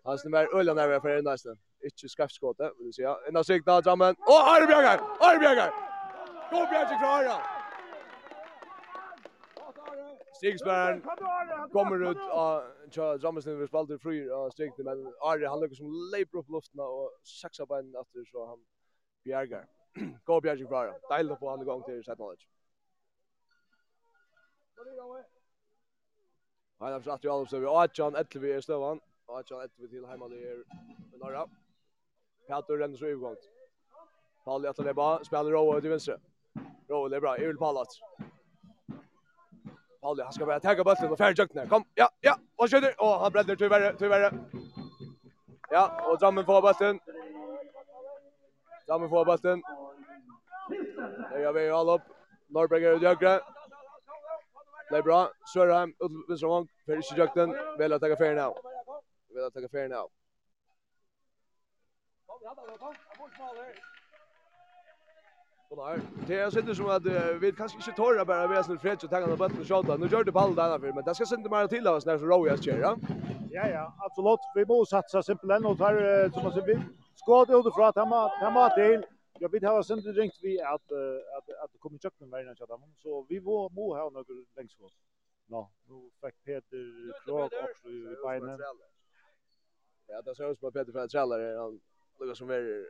han 0.03 0.17
snämmer 0.17 0.57
ölen 0.59 0.75
där 0.75 0.99
för 0.99 1.21
nästan. 1.21 1.57
Inte 1.83 2.07
skaffskottet, 2.07 2.71
vill 2.79 2.93
säga. 2.93 3.17
En 3.27 3.35
av 3.37 3.43
signa 3.43 3.81
drammen. 3.81 4.15
Och 4.19 4.49
Arbjärgar. 4.49 5.01
Arbjärgar. 5.19 5.71
Kom 6.49 6.67
Bjärge 6.69 6.97
klara. 6.99 7.37
Stigsbjörn 10.37 11.01
kommer 11.71 12.11
ut 12.11 12.17
av 12.31 12.63
Tja 12.91 13.17
Drammesen 13.17 13.59
vi 13.59 13.67
spalter 13.67 13.97
fri 13.97 14.29
av 14.29 14.49
stigten, 14.49 14.85
men 14.85 15.13
Ari 15.21 15.45
han 15.45 15.59
lyckas 15.59 15.77
som 15.77 15.91
leipar 16.13 16.39
upp 16.39 16.49
luften 16.49 16.79
och 16.79 17.11
saxar 17.41 17.79
en 17.79 17.95
efter 18.01 18.31
så 18.31 18.45
han 18.47 18.59
Bjergar. 19.27 19.65
Gå 20.27 20.39
Bjergar 20.41 20.69
fra 20.71 20.85
det. 20.87 20.95
Deilig 21.11 21.35
å 21.37 21.51
han 21.51 21.65
i 21.65 21.67
gang 21.67 21.83
til 21.85 22.03
set 22.05 22.19
knowledge. 22.19 22.47
Nei, 26.77 26.89
det 26.93 27.07
er 27.07 27.13
at 27.13 27.23
vi 27.23 27.29
alle 27.33 27.47
ser 27.49 27.63
vi. 27.63 27.69
Atjan, 27.81 28.17
etter 28.19 28.41
vi 28.43 28.51
er 28.53 28.61
støvann. 28.61 28.99
Atjan, 29.33 29.63
etter 29.65 29.81
vi 29.81 29.87
til 29.95 30.05
heimalig 30.07 30.43
er 30.45 30.59
i 30.61 31.21
Norra. 31.21 31.47
Peter 32.47 32.77
renner 32.79 32.99
så 32.99 33.09
overgångt. 33.09 33.49
Palli 34.45 34.69
etter 34.69 34.85
leba, 34.87 35.07
spiller 35.25 35.57
Rowe 35.57 35.81
til 35.81 35.91
vinstre. 35.91 36.19
Rowe, 36.91 37.09
det 37.09 37.17
er 37.17 37.25
bra. 37.25 37.33
Jeg 37.41 37.49
vil 37.49 37.57
Pallat. 37.59 37.97
Palli, 40.03 40.23
han 40.23 40.33
skal 40.37 40.47
bare 40.47 40.63
tagga 40.63 40.85
bøtten 40.87 41.11
og 41.11 41.17
færre 41.19 41.35
jøkkene. 41.35 41.65
Kom, 41.67 41.83
ja, 41.97 42.07
ja, 42.23 42.37
og 42.57 42.69
skjøter. 42.69 42.93
Og 43.03 43.19
han 43.23 43.33
brenner, 43.33 43.59
tyverre, 43.59 43.91
tyverre. 43.99 44.31
Ja, 45.71 45.83
og 46.07 46.21
Drammen 46.21 46.45
får 46.45 46.61
bøtten. 46.69 47.01
Sammen 48.87 49.09
får 49.09 49.25
bulten. 49.25 49.63
Det 51.31 51.41
gör 51.41 51.53
vi 51.53 51.69
all 51.69 51.89
upp. 51.89 52.01
Norberg 52.47 52.85
är 52.85 52.97
høyre. 52.97 53.39
Det 54.89 54.97
är 54.97 55.01
bra. 55.01 55.29
Sörheim, 55.53 55.89
ut 55.89 56.11
til 56.11 56.23
venstre 56.29 56.47
vang. 56.47 56.69
Per 56.85 56.93
ikke 56.97 57.17
jøkten. 57.17 57.49
att 57.49 57.89
ta 57.89 57.97
takke 57.99 58.17
ferien 58.17 58.39
av. 58.39 58.51
att 58.51 59.53
ta 59.53 59.59
takke 59.59 59.69
ferien 59.69 59.93
Och 65.69 65.77
där. 65.77 66.01
det 66.27 66.39
är 66.39 66.49
sitter 66.49 66.73
som 66.73 66.89
at 66.89 67.05
vi 67.41 67.51
kanske 67.51 67.77
inte 67.77 67.91
tårer 67.91 68.25
bare 68.25 68.47
ved 68.47 68.63
sin 68.63 68.79
fred 68.79 69.03
og 69.03 69.09
takke 69.09 69.27
den 69.27 69.37
bøtten 69.37 69.73
og 69.73 69.99
Nu 69.99 70.05
Nå 70.05 70.07
gjør 70.07 70.23
det 70.23 70.33
ball 70.33 70.55
där 70.55 70.79
för 70.79 70.93
men 70.93 71.03
det 71.03 71.15
ska 71.15 71.25
sända 71.25 71.49
mer 71.49 71.67
till 71.67 71.87
oss 71.87 72.05
när 72.05 72.17
så 72.17 72.25
Rojas 72.25 72.63
kör, 72.63 72.79
Ja, 72.79 72.97
ja, 73.51 73.67
ja, 73.67 73.93
absolut. 73.99 74.39
Vi 74.55 74.65
må 74.65 74.85
satsa 74.85 75.21
simpelthen 75.21 75.65
og 75.65 75.77
tar, 75.77 76.29
som 76.33 76.43
man 76.43 76.53
sier, 76.53 76.79
skåd 77.27 77.49
ut 77.49 77.73
fra 77.75 77.91
tema 77.91 78.19
tema 78.39 78.69
til 78.75 79.03
Jag 79.41 79.51
vet 79.51 79.63
har 79.63 79.81
sen 79.81 79.99
ringt 80.15 80.37
vi 80.43 80.59
att 80.59 80.91
att 81.37 81.49
att 81.63 81.71
det 81.73 81.79
kommer 81.79 81.97
chucken 81.99 82.29
vägen 82.31 82.49
att 82.49 82.69
dem 82.69 82.83
så 83.03 83.25
vi 83.29 83.39
var 83.39 83.69
må 83.69 83.95
ha 83.95 84.09
några 84.09 84.33
längs 84.55 84.71
skott. 84.71 84.93
Nå, 85.47 85.69
nu 85.87 86.09
fick 86.21 86.43
Peter 86.43 87.13
Krog 87.25 87.43
också 87.43 87.89
i 87.89 88.15
benen. 88.23 88.59
Ja, 90.07 90.21
det 90.21 90.35
såg 90.35 90.51
ut 90.51 90.59
på 90.59 90.71
Peter 90.71 90.91
för 90.91 91.07
trallare 91.07 91.57
han 91.57 91.79
lukar 92.19 92.33
som 92.33 92.49
är 92.49 92.85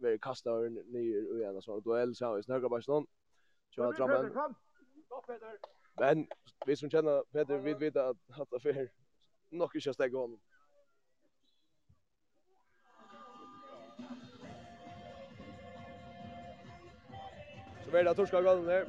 very 0.00 0.18
kasta 0.18 0.50
ner 0.94 1.32
och 1.32 1.56
en 1.56 1.62
sån 1.62 1.80
duell 1.80 2.14
så 2.14 2.38
i 2.38 2.42
snöga 2.42 2.68
bara 2.68 2.68
Barcelona. 2.68 3.06
Så 3.70 3.92
drammen. 3.92 4.54
Men 6.00 6.26
vi 6.66 6.76
som 6.76 6.90
känner 6.90 7.24
Peter 7.32 7.58
vet 7.58 7.80
vet 7.80 7.96
att 7.96 8.16
att 8.40 8.52
affär 8.52 8.88
nog 9.50 9.76
inte 9.76 9.94
stäga 9.94 10.18
honom. 10.18 10.40
vera 17.92 18.14
torska 18.14 18.42
gången 18.42 18.66
där. 18.66 18.86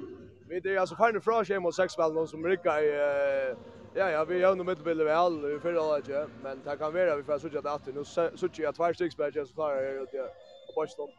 Vi 0.48 0.60
det 0.60 0.76
är 0.76 0.80
alltså 0.80 0.96
fine 0.96 1.22
fra 1.22 1.46
skem 1.46 1.64
mot 1.64 1.76
sex 1.76 1.94
spel 1.94 2.14
någon 2.14 2.28
som 2.28 2.46
rycka 2.46 2.82
i 2.82 2.90
eh, 2.90 3.58
ja 3.94 4.10
ja 4.10 4.26
vi 4.26 4.44
har 4.44 4.56
nog 4.56 4.66
mittbilden 4.66 5.06
väl 5.06 5.56
i 5.56 5.60
förra 5.60 5.98
inte 5.98 6.28
men 6.44 6.64
det 6.64 6.78
kan 6.78 6.94
vara 6.94 7.16
vi 7.16 7.24
får 7.24 7.40
söka 7.40 7.62
det 7.62 7.72
att 7.72 7.86
nu 7.86 8.04
söker 8.06 8.64
jag 8.64 8.76
två 8.76 8.94
stycken 8.94 9.12
spelare 9.12 9.46
så 9.46 9.54
klarar 9.54 9.82
jag 9.82 10.08
det 10.12 10.22
och 10.68 10.76
bara 10.76 10.88
stå. 10.88 11.10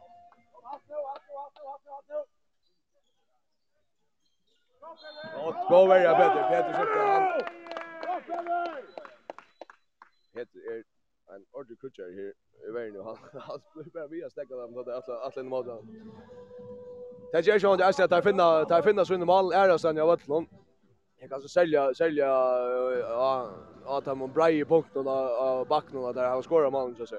Och 5.43 5.55
gå 5.69 5.87
välja 5.87 6.11
Peter. 6.15 6.43
Peter 6.49 6.73
skjuter 6.77 6.99
han. 7.07 7.41
Peter 10.33 10.59
är 10.71 10.83
en 11.35 11.45
ordentlig 11.51 11.79
kutcher 11.79 12.03
här 12.03 12.33
i 12.67 12.71
världen. 12.71 13.05
Han 13.33 13.61
blir 13.73 13.91
bara 13.93 14.07
via 14.07 14.29
stäckan. 14.29 14.59
Han 14.59 14.75
hade 14.75 14.95
alla 14.95 15.19
alla 15.19 15.43
mot 15.43 15.65
honom. 15.65 15.85
Det 17.35 17.47
är 17.47 17.53
ju 17.53 17.59
så 17.59 17.73
att 17.73 17.99
jag 17.99 18.09
tar 18.09 18.21
finna 18.21 18.65
tar 18.65 18.81
finna 18.81 19.05
så 19.05 19.13
en 19.13 19.25
mål 19.25 19.53
är 19.53 19.67
det 19.67 19.79
sen 19.79 19.97
jag 19.97 20.07
vet 20.07 20.27
någon. 20.27 20.45
Jag 21.19 21.29
kan 21.29 21.41
så 21.41 21.47
sälja 21.47 21.93
sälja 21.93 22.25
ja 23.09 23.49
att 23.85 24.05
han 24.05 24.33
brai 24.33 24.59
i 24.59 24.65
punkten 24.65 25.07
och 25.07 25.67
backen 25.67 26.13
där 26.13 26.29
han 26.29 26.43
skorar 26.43 26.71
mål 26.71 26.95
så 26.97 27.05
så. 27.05 27.15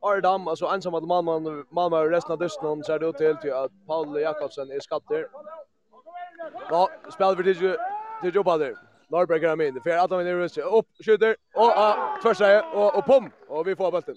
Ardam, 0.00 0.48
alltså 0.48 0.66
ensam 0.66 0.94
att 0.94 1.04
Malmö 1.04 1.64
Malmö 1.70 2.08
resten 2.10 2.32
av 2.32 2.38
dysten 2.38 2.84
så 2.84 2.92
är 2.92 2.98
det 2.98 3.06
ut 3.06 3.40
till 3.40 3.52
att 3.52 3.72
Paul 3.86 4.20
Jakobsen 4.20 4.70
är 4.70 4.80
skatter. 4.80 5.28
Ja, 6.70 6.88
spelar 7.12 7.34
vi 7.36 7.54
till 7.54 7.76
till 8.20 8.34
jobba 8.34 8.58
där. 8.58 8.74
Norberg 9.08 9.44
är 9.44 9.56
med. 9.56 9.82
För 9.82 9.90
att 9.90 10.10
han 10.10 10.26
är 10.26 10.34
rus 10.34 10.58
upp 10.58 10.86
skjuter 11.04 11.36
och 11.54 11.72
ja, 11.76 12.18
första 12.22 12.70
och 12.70 12.98
och 12.98 13.04
pom 13.04 13.30
och 13.48 13.66
vi 13.66 13.76
får 13.76 13.90
bollen. 13.90 14.16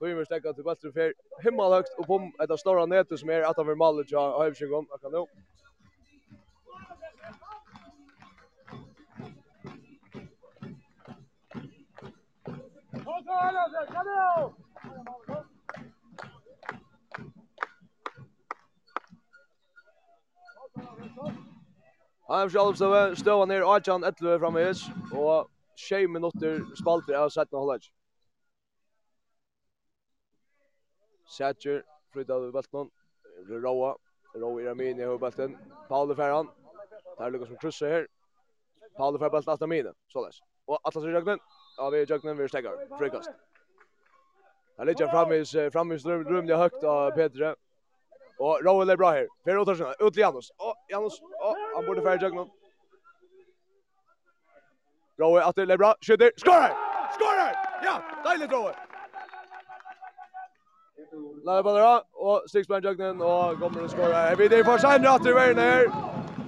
Då 0.00 0.06
vi 0.06 0.24
stäcka 0.24 0.52
till 0.52 0.64
bollen 0.64 0.92
för 0.92 1.14
himmelhögt 1.42 1.98
och 1.98 2.06
pom 2.06 2.32
ett 2.42 2.50
av 2.50 2.56
stora 2.56 2.86
nätet 2.86 3.20
som 3.20 3.30
är 3.30 3.42
att 3.42 3.58
av 3.58 3.76
målet 3.76 4.10
jag 4.10 4.32
har 4.38 4.54
ju 4.60 4.68
gått. 4.68 4.86
Jag 4.90 5.00
kan 5.00 5.12
nu. 5.12 5.26
Han 13.94 14.61
Adam 22.32 22.48
Sjalopstøve 22.48 23.16
støva 23.16 23.44
ned 23.44 23.60
18-11 23.60 24.38
framvis, 24.40 24.82
og 25.12 25.50
6 25.76 26.08
minutter 26.08 26.62
spalter 26.78 27.18
av 27.20 27.28
17 27.28 27.58
halvleik. 27.58 27.90
Sætjer 31.28 31.82
flytta 32.14 32.38
av 32.38 32.46
Roa, 32.56 32.88
Roa 33.52 33.92
Råa 34.40 34.62
Iramini 34.62 35.04
i 35.04 35.18
Belten, 35.20 35.58
Paul 35.90 36.14
Ferran, 36.16 36.48
der 37.18 37.34
lukkar 37.34 37.50
som 37.50 37.60
krysser 37.60 37.92
her, 37.96 38.08
Paul 38.96 39.18
Ferran 39.18 39.34
Belten 39.36 39.52
Atla 39.52 39.68
Mine, 39.68 39.92
såles. 40.08 40.40
Og 40.68 40.80
Atlas 40.88 41.04
i 41.04 41.12
Røgnen, 41.12 41.44
av 41.78 41.94
i 41.94 42.04
Røgnen 42.08 42.38
vi 42.38 42.48
stekkar, 42.48 42.80
frikast. 42.96 43.36
Der 44.78 44.88
ligger 44.88 45.12
framvis, 45.12 45.52
framvis 45.72 46.08
drømlig 46.08 46.56
høgt 46.56 46.84
av 46.84 47.12
Petre, 47.12 47.54
Och 48.38 48.60
Raul 48.64 48.90
är 48.90 48.96
bra 48.96 49.10
här. 49.10 49.26
Fer 49.44 49.58
Ottarsson 49.58 49.94
ut 49.98 50.12
till 50.14 50.20
Janus. 50.20 50.50
Och 50.50 50.76
Janus. 50.88 51.20
Åh, 51.40 51.56
han 51.74 51.86
borde 51.86 52.02
färja 52.02 52.22
jagna. 52.22 52.46
Raul 55.18 55.42
att 55.42 55.56
det 55.56 55.62
är 55.62 55.78
bra. 55.78 55.94
Skjuter. 56.00 56.30
Skorar! 56.36 56.72
Skorar! 57.14 57.56
Ja, 57.84 58.02
deilig 58.24 58.52
Raul. 58.52 58.74
Lägger 61.44 61.62
bara 61.62 61.94
då 61.94 62.02
och 62.12 62.42
sticks 62.48 62.68
på 62.68 62.74
och 62.74 62.80
kommer 63.60 63.84
att 63.84 63.90
skora. 63.90 64.34
Vi 64.34 64.48
där 64.48 64.64
för 64.64 64.78
sen 64.78 65.06
att 65.06 65.24
det 65.24 65.30
är 65.30 65.54
här. 65.54 65.92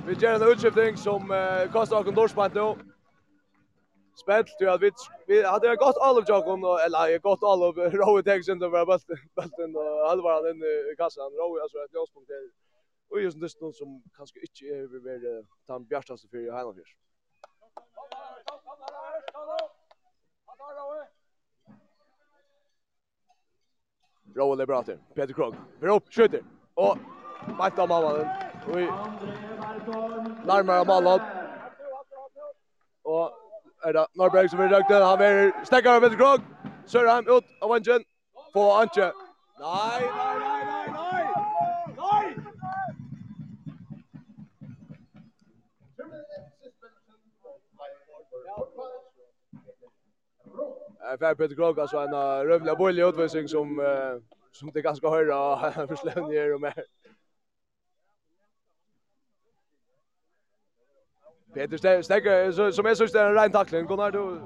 Vi 0.06 0.14
gör 0.14 0.34
en 0.34 0.52
utskiftning 0.52 0.96
som 0.96 1.28
kastar 1.72 2.02
kontorsband 2.02 2.54
nu 2.54 2.74
spelt 4.14 4.58
till 4.58 4.68
att 4.68 4.82
vi 4.82 4.90
vi 5.26 5.42
hade 5.42 5.66
jag 5.66 5.78
gått 5.78 5.96
all 5.96 6.18
of 6.18 6.24
Jakob 6.28 6.64
och 6.64 6.80
eller 6.80 7.08
jag 7.08 7.22
gått 7.22 7.42
all 7.42 7.62
of 7.62 7.76
Rowe 7.76 8.22
Texan 8.22 8.58
då 8.58 8.68
var 8.68 8.86
bulten 8.86 9.16
bulten 9.34 9.76
och 9.76 10.08
halva 10.08 10.42
den 10.42 10.56
i 10.92 10.94
kassan 10.96 11.32
Rowe 11.32 11.62
alltså 11.62 11.78
ett 11.78 11.92
låspunkt 11.92 12.28
där. 12.28 12.50
Och 13.10 13.20
just 13.20 13.40
det 13.40 13.48
stund 13.48 13.74
som 13.74 14.02
kanske 14.16 14.40
inte 14.40 14.64
är 14.64 14.86
vi 14.86 14.98
väl 14.98 15.46
tan 15.66 15.84
bjärtaste 15.84 16.28
för 16.28 16.36
i 16.36 16.50
Heinolfjärs. 16.50 16.96
Roll 24.36 24.60
är 24.60 24.66
bra 24.66 24.82
till. 24.82 24.98
Peter 25.14 25.34
Krog. 25.34 25.54
för 25.80 25.88
upp, 25.88 26.14
skjuter. 26.14 26.42
Och 26.74 26.98
Mike 27.46 27.82
av 27.82 27.88
mannen. 27.88 28.28
Och 28.66 28.76
närmare 30.46 30.84
målet. 30.84 31.22
Och 33.02 33.43
er 33.84 33.92
det 33.92 34.06
Norberg 34.16 34.50
som 34.50 34.58
blir 34.58 34.72
røgten. 34.74 35.02
Han 35.02 35.18
blir 35.18 35.52
stekkere 35.64 36.00
med 36.00 36.16
Krog. 36.20 36.40
Sørheim 36.86 37.26
ut 37.28 37.46
av 37.62 37.72
Angen. 37.72 38.04
På 38.52 38.62
Antje. 38.80 39.10
Nei, 39.60 40.00
nei, 40.18 40.34
nei, 40.44 40.60
nei, 40.70 40.86
nei! 40.96 41.24
Nei! 41.96 42.54
Eh, 51.04 51.18
får 51.18 51.34
Peter 51.34 51.54
Krog, 51.54 51.80
altså 51.80 52.00
en 52.00 52.14
uh, 52.14 52.50
røvlig 52.50 52.76
bolig 52.78 53.04
utvisning 53.04 53.48
som, 53.50 53.78
uh, 53.78 54.20
som 54.52 54.70
det 54.72 54.84
ganske 54.84 55.08
høyre 55.08 55.34
og 55.36 55.72
forslevninger 55.90 56.54
og 56.54 56.60
mer. 56.60 56.80
Peter 61.54 62.02
Stegger, 62.02 62.72
som 62.72 62.86
jag 62.86 62.98
det 62.98 63.20
är 63.20 63.28
en 63.28 63.34
ren 63.34 63.52
tackling. 63.52 63.86
Gunnar, 63.86 64.10
du... 64.10 64.40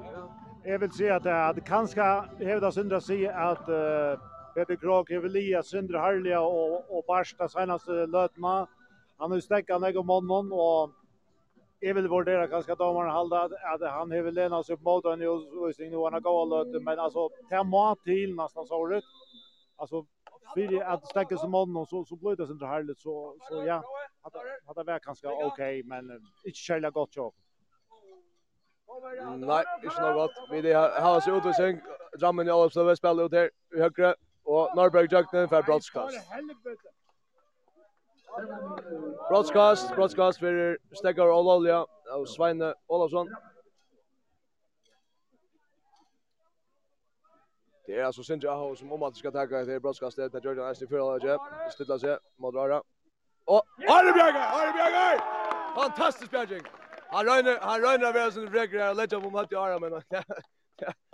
Jag 0.63 0.79
vill 0.79 0.91
säga 0.91 1.15
att 1.15 1.55
det 1.55 1.61
kanske 1.61 2.01
hävdas 2.39 2.75
syndra 2.75 3.01
sig 3.01 3.27
att 3.27 3.69
uh, 3.69 4.19
Peter 4.55 4.75
Krog 4.75 5.11
är 5.11 5.19
väl 5.19 5.31
lia 5.31 5.63
syndra 5.63 5.99
härliga 5.99 6.41
och, 6.41 6.97
och 6.97 7.03
barsta 7.07 7.47
senaste 7.47 7.91
lötma. 7.91 8.67
Han 9.17 9.31
har 9.31 9.37
ju 9.37 9.41
stäckat 9.41 9.81
ner 9.81 10.03
mån 10.03 10.51
och 10.51 10.91
jag 11.79 11.93
vill 11.93 12.07
vurdera 12.07 12.47
ganska 12.47 12.75
damarna 12.75 13.11
halda 13.11 13.41
att, 13.41 13.51
att 13.51 13.81
han 13.91 14.11
har 14.11 14.21
väl 14.21 14.33
länat 14.33 14.69
upp 14.69 14.81
mot 14.81 15.03
honom 15.03 15.21
i 15.21 15.25
utvisning 15.67 15.91
nu 15.91 15.97
han 15.97 16.13
har 16.13 16.19
gått 16.19 16.49
löt. 16.49 16.83
Men 16.83 16.99
alltså, 16.99 17.29
det 17.49 17.55
här 17.55 17.63
mat 17.63 18.03
till 18.03 18.35
nästan 18.35 18.65
såret. 18.65 19.03
Alltså, 19.75 20.05
för 20.53 20.83
att 20.83 21.07
stäcka 21.07 21.37
som 21.37 21.51
mannen 21.51 21.77
och 21.77 21.87
så 21.87 22.05
så 22.05 22.15
blev 22.15 22.37
det 22.37 22.47
sånt 22.47 22.61
härligt 22.61 22.99
så 22.99 23.35
så 23.49 23.63
ja 23.65 23.83
att 24.21 24.35
att 24.65 24.75
det 24.75 24.83
var 24.83 24.99
ganska 24.99 25.29
okej 25.29 25.45
okay, 25.45 25.83
men 25.83 26.11
inte 26.45 26.59
själva 26.67 26.89
gott 26.89 27.15
jobb. 27.15 27.33
Nej, 29.37 29.63
inte 29.83 30.01
något 30.01 30.15
gott. 30.15 30.47
Vi 30.51 30.61
det 30.61 30.73
har 30.73 31.19
så 31.19 31.37
ut 31.37 31.45
och 31.45 31.55
sen 31.55 31.81
Drammen 32.19 32.47
i 32.47 32.51
Alps 32.51 32.77
över 32.77 32.95
spelar 32.95 33.25
ut 33.25 33.33
här 33.33 33.49
i 33.75 33.79
högra 33.79 34.15
och 34.43 34.75
Norberg 34.75 35.07
Jöknen 35.11 35.49
för 35.49 35.63
broadcast. 35.63 36.29
Broadcast, 39.29 39.95
broadcast 39.95 40.39
för 40.39 40.77
Steggar 40.91 41.31
Olalia 41.31 41.85
och 42.17 42.29
Sveine 42.29 42.73
Olofsson. 42.87 43.27
Det 47.89 47.99
är 47.99 48.03
alltså 48.03 48.23
Sinja 48.23 48.51
Aho 48.51 48.75
som 48.75 48.91
om 48.91 49.03
att 49.03 49.15
ska 49.15 49.31
tacka 49.31 49.65
till 49.65 49.79
broadcastet 49.79 50.33
när 50.33 50.41
Jordan 50.41 50.67
Einstein 50.67 50.89
för 50.89 50.99
alla 50.99 51.25
jab. 51.25 51.41
Stilla 51.73 51.99
sig 51.99 52.17
mot 52.37 52.55
Rara. 52.55 52.83
Och 53.45 53.63
Arne 53.87 54.13
Bjerga, 54.13 54.43
Arne 54.57 54.73
Bjerga! 54.73 55.23
Fantastisk 55.75 56.31
Bjerging. 56.31 56.61
Han 57.07 57.25
rönner, 57.25 57.59
han 57.61 57.81
rönner 57.81 58.13
väl 58.13 58.31
sin 58.31 58.45
bräcker 58.51 58.79
här 58.79 58.89
och 58.89 58.95
lägger 58.95 59.19
på 59.19 59.47
i 59.51 59.55
Ara 59.55 59.79
men 59.79 59.91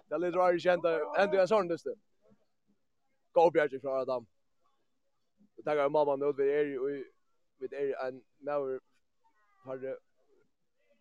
det 0.10 0.18
lite 0.18 0.38
rör 0.38 0.58
känt 0.60 0.86
ändå 1.18 1.38
en 1.38 1.48
sån 1.48 1.70
just 1.70 1.86
Gå 3.32 3.44
Go 3.44 3.52
Bjerging 3.52 3.82
från 3.82 4.00
Adam. 4.00 4.26
Det 5.56 5.64
tackar 5.64 5.90
mamma 5.90 6.16
nu 6.16 6.34
vi 6.38 6.54
är 6.60 6.66
ju 6.66 7.06
vi 7.58 7.76
är 7.76 8.08
en 8.08 8.22
now 8.40 8.80
har 9.64 9.78
det 9.78 9.98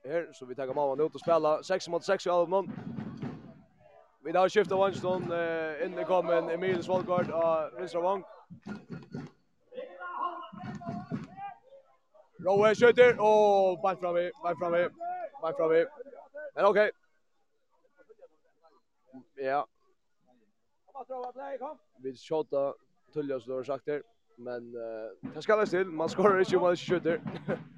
här 0.05 0.33
så 0.33 0.47
vi 0.47 0.55
tackar 0.55 0.75
mamma 0.75 0.95
nu 0.95 1.05
att 1.05 1.21
spela 1.21 1.63
6 1.63 1.89
mot 1.89 2.05
6 2.05 2.27
i 2.27 2.31
Alvmon. 2.31 2.73
Vi 4.25 4.33
har 4.33 4.49
skiftet 4.49 4.79
vannstånd, 4.79 5.33
eh, 5.33 5.85
inne 5.85 6.05
kom 6.05 6.31
en 6.31 6.47
Emil 6.51 6.79
Svalgard 6.85 7.31
av 7.31 7.75
Vinstravang. 7.77 8.23
Rowe 12.47 12.71
skjøter, 12.75 13.21
og 13.21 13.83
bare 13.83 13.97
fram 14.01 14.17
i, 14.17 14.31
bare 14.43 14.57
fram 14.63 14.75
i, 14.75 14.83
bare 15.43 15.55
fram 15.59 15.75
i. 15.77 15.83
Men 16.57 16.65
ok. 16.65 16.79
Ja. 19.43 19.63
Vi 21.99 22.17
skjøter 22.17 22.73
tullet 23.13 23.43
som 23.43 23.51
du 23.51 23.57
har 23.57 23.63
sagt 23.63 23.93
her, 23.93 24.01
men 24.39 24.73
eh, 24.73 25.33
det 25.35 25.43
skal 25.45 25.59
jeg 25.59 25.69
til, 25.69 25.87
man 25.87 26.09
skårer 26.09 26.41
ikke 26.41 26.57
om 26.57 26.63
man 26.63 26.73
ikke 26.73 26.85
skjøter. 26.85 27.21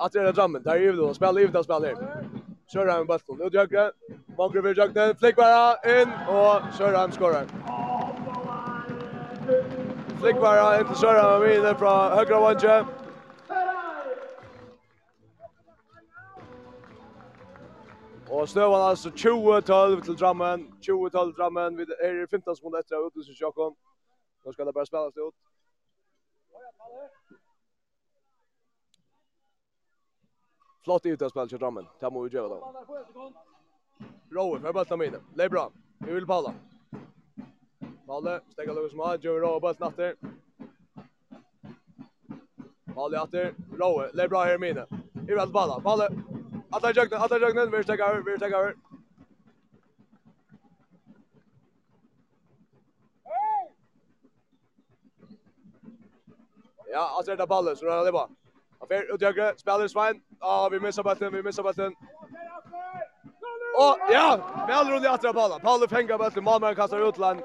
Att 0.00 0.12
det 0.12 0.20
är 0.20 0.32
drammen, 0.32 0.62
där 0.62 0.70
är 0.70 0.78
ju 0.78 0.92
då, 0.92 1.14
spela 1.14 1.32
livet 1.32 1.54
av 1.54 1.62
spela 1.62 1.78
livet. 1.78 2.39
Kjører 2.72 2.98
med 2.98 3.06
bulten. 3.06 3.42
Ut 3.46 3.54
høyre. 3.54 3.90
Mangre 4.38 4.62
vil 4.62 4.78
jøgne. 4.78 5.06
Flikkvara 5.18 5.74
inn 5.96 6.12
og 6.30 6.68
Kjører 6.76 7.10
skorar. 7.16 7.50
Flikkvara 10.20 10.68
inn 10.78 10.86
til 10.90 11.00
Kjører 11.02 11.38
med 11.38 11.48
videre 11.48 11.74
från 11.80 12.16
högra 12.18 12.40
vanje. 12.46 12.76
Og 18.30 18.48
snøvann 18.48 18.88
altså 18.90 19.10
20-12 19.10 20.04
til 20.04 20.18
Drammen. 20.20 20.60
20-12 20.82 21.36
Drammen. 21.38 21.78
Vi 21.78 21.86
er 22.00 22.26
15 22.30 22.56
sekunder 22.56 22.78
etter 22.78 22.96
av 22.96 23.10
utlysen 23.10 23.34
Nå 24.44 24.52
skal 24.52 24.66
det 24.66 24.74
bare 24.74 24.86
spilles 24.86 25.14
det 25.14 25.22
ut. 25.26 25.34
Flott 30.82 31.06
ut 31.06 31.22
att 31.22 31.30
spela 31.30 31.46
till 31.46 31.58
Rammen. 31.58 31.86
Det 32.00 32.10
måste 32.10 32.36
ju 32.36 32.42
göra 32.42 32.48
då. 32.48 32.84
Rowe 34.30 34.60
för 34.60 34.72
bollen 34.72 34.98
med. 34.98 35.20
Det 35.34 35.44
är 35.44 35.48
bra. 35.48 35.70
Vi 35.98 36.12
vill 36.12 36.26
Paula. 36.26 36.54
Paula 38.06 38.40
stäcker 38.52 38.74
loss 38.74 38.94
med 38.94 39.24
Joe 39.24 39.38
Rowe 39.38 39.60
bulten 39.60 39.86
åter. 39.86 40.16
Paula 42.94 43.22
åter. 43.22 43.54
Rowe, 43.78 44.10
det 44.14 44.22
är 44.22 44.28
bra 44.28 44.44
här 44.44 44.58
med. 44.58 44.86
Vi 45.12 45.34
vill 45.34 45.52
Paula. 45.52 45.80
Paula. 45.80 46.08
Att 46.70 46.82
jag 46.82 46.96
jagna, 46.96 47.16
att 47.16 47.30
jag 47.30 47.40
jagna, 47.40 47.66
vi 47.66 47.82
stäcker, 47.82 48.22
vi 48.22 48.36
stäcker. 48.36 48.76
Ja, 56.92 57.08
alltså 57.16 57.36
det 57.36 57.42
är 57.42 57.46
ballen 57.46 57.76
så 57.76 57.84
det 57.84 58.08
är 58.08 58.12
bara. 58.12 58.28
Affär 58.80 59.14
ut 59.14 59.22
högre, 59.22 59.54
spelar 59.56 59.88
Svein. 59.88 60.20
Ja, 60.40 60.68
vi 60.72 60.80
missar 60.80 61.02
bollen, 61.02 61.32
vi 61.32 61.42
missar 61.42 61.62
bollen. 61.62 61.92
Och 63.78 63.98
ja, 64.12 64.38
väl 64.68 64.90
runt 64.90 65.04
i 65.04 65.06
andra 65.06 65.32
bollen. 65.32 65.60
Paul 65.60 65.88
fänger 65.88 66.18
bollen, 66.18 66.44
Malmö 66.44 66.74
kastar 66.74 67.08
ut 67.08 67.18
land. 67.18 67.40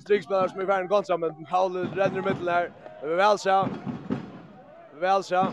Strikspelare 0.00 0.48
som 0.48 0.60
är 0.60 0.64
värn 0.64 0.88
kontra, 0.88 1.16
men 1.16 1.46
Paul 1.46 1.88
ränner 1.88 2.18
i 2.18 2.22
mitten 2.22 2.48
här. 2.48 2.72
Det 3.00 3.06
är 3.06 3.16
väl 3.16 3.38
så. 3.38 3.68
Väl 5.00 5.24
så. 5.24 5.46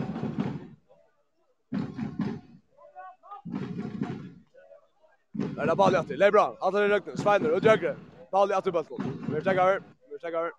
Där 5.32 5.66
är 5.66 5.74
bollen 5.74 6.06
till 6.06 6.18
Lebron. 6.18 6.56
Alltså 6.60 6.80
det 6.80 6.88
röknar, 6.88 7.16
Svein 7.16 7.46
ut 7.46 7.64
högre. 7.64 7.96
Paul 8.30 8.50
i 8.50 8.54
andra 8.54 8.72
bollen. 8.72 9.26
Vi 9.34 9.44
tar 9.44 9.54
över, 9.54 9.82
vi 10.10 10.18
tar 10.18 10.28
över. 10.28 10.52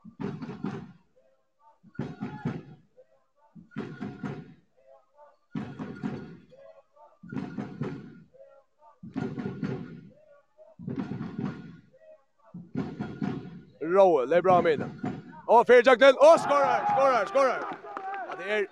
Rowe, 13.86 14.26
det 14.26 14.38
är 14.38 14.42
bra 14.42 14.62
med. 14.62 14.90
Och 15.48 15.68
Fairjackden, 15.68 16.16
och 16.16 16.40
skorar, 16.40 16.86
skorar, 16.92 17.26
skorar. 17.26 17.66
Ja, 18.30 18.36
det 18.38 18.52
är 18.52 18.68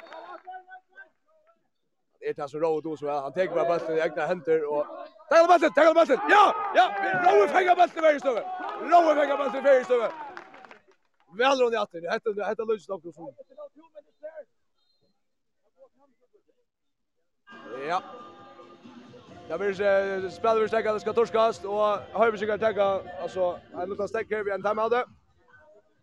det 2.20 2.40
är 2.40 2.48
så 2.48 2.60
Rowe 2.60 2.82
då 2.82 2.98
så 2.98 3.10
han 3.10 3.34
tar 3.34 3.48
bara 3.48 3.66
bollen 3.66 3.98
i 3.98 4.02
egna 4.02 4.26
händer 4.26 4.60
och 4.74 4.86
tar 5.30 5.48
bollen, 5.48 5.74
tar 5.74 5.94
bollen. 5.94 6.20
Ja, 6.30 6.56
ja, 6.76 6.86
Rowe 7.26 7.48
fänger 7.48 7.76
bollen 7.76 7.98
i 7.98 8.02
vänsterstuvan. 8.02 8.44
Rowe 8.92 9.16
fänger 9.16 9.38
bollen 9.38 9.56
i 9.56 9.62
vänsterstuvan. 9.62 10.12
Väl 11.38 11.60
runt 11.60 11.74
i 11.74 11.78
atten. 11.78 12.02
det 12.02 12.12
heter 12.50 12.66
lunch 12.66 12.88
dock 12.88 13.04
så. 13.16 13.34
Ja. 17.88 18.04
Det 19.48 19.58
blir 19.58 19.82
eh 19.82 20.30
spelar 20.30 20.62
vi 20.62 20.68
stäcka 20.68 20.94
det 20.94 21.00
ska 21.00 21.14
torskast 21.14 21.66
och 21.66 21.74
har 21.74 22.20
Höjby 22.20 22.38
ska 22.38 22.58
täcka 22.58 22.84
alltså 23.22 23.60
en 23.74 23.90
liten 23.90 24.08
stäck 24.08 24.32
här 24.32 24.44
vi 24.44 24.52
en 24.52 24.64
timeout. 24.64 24.94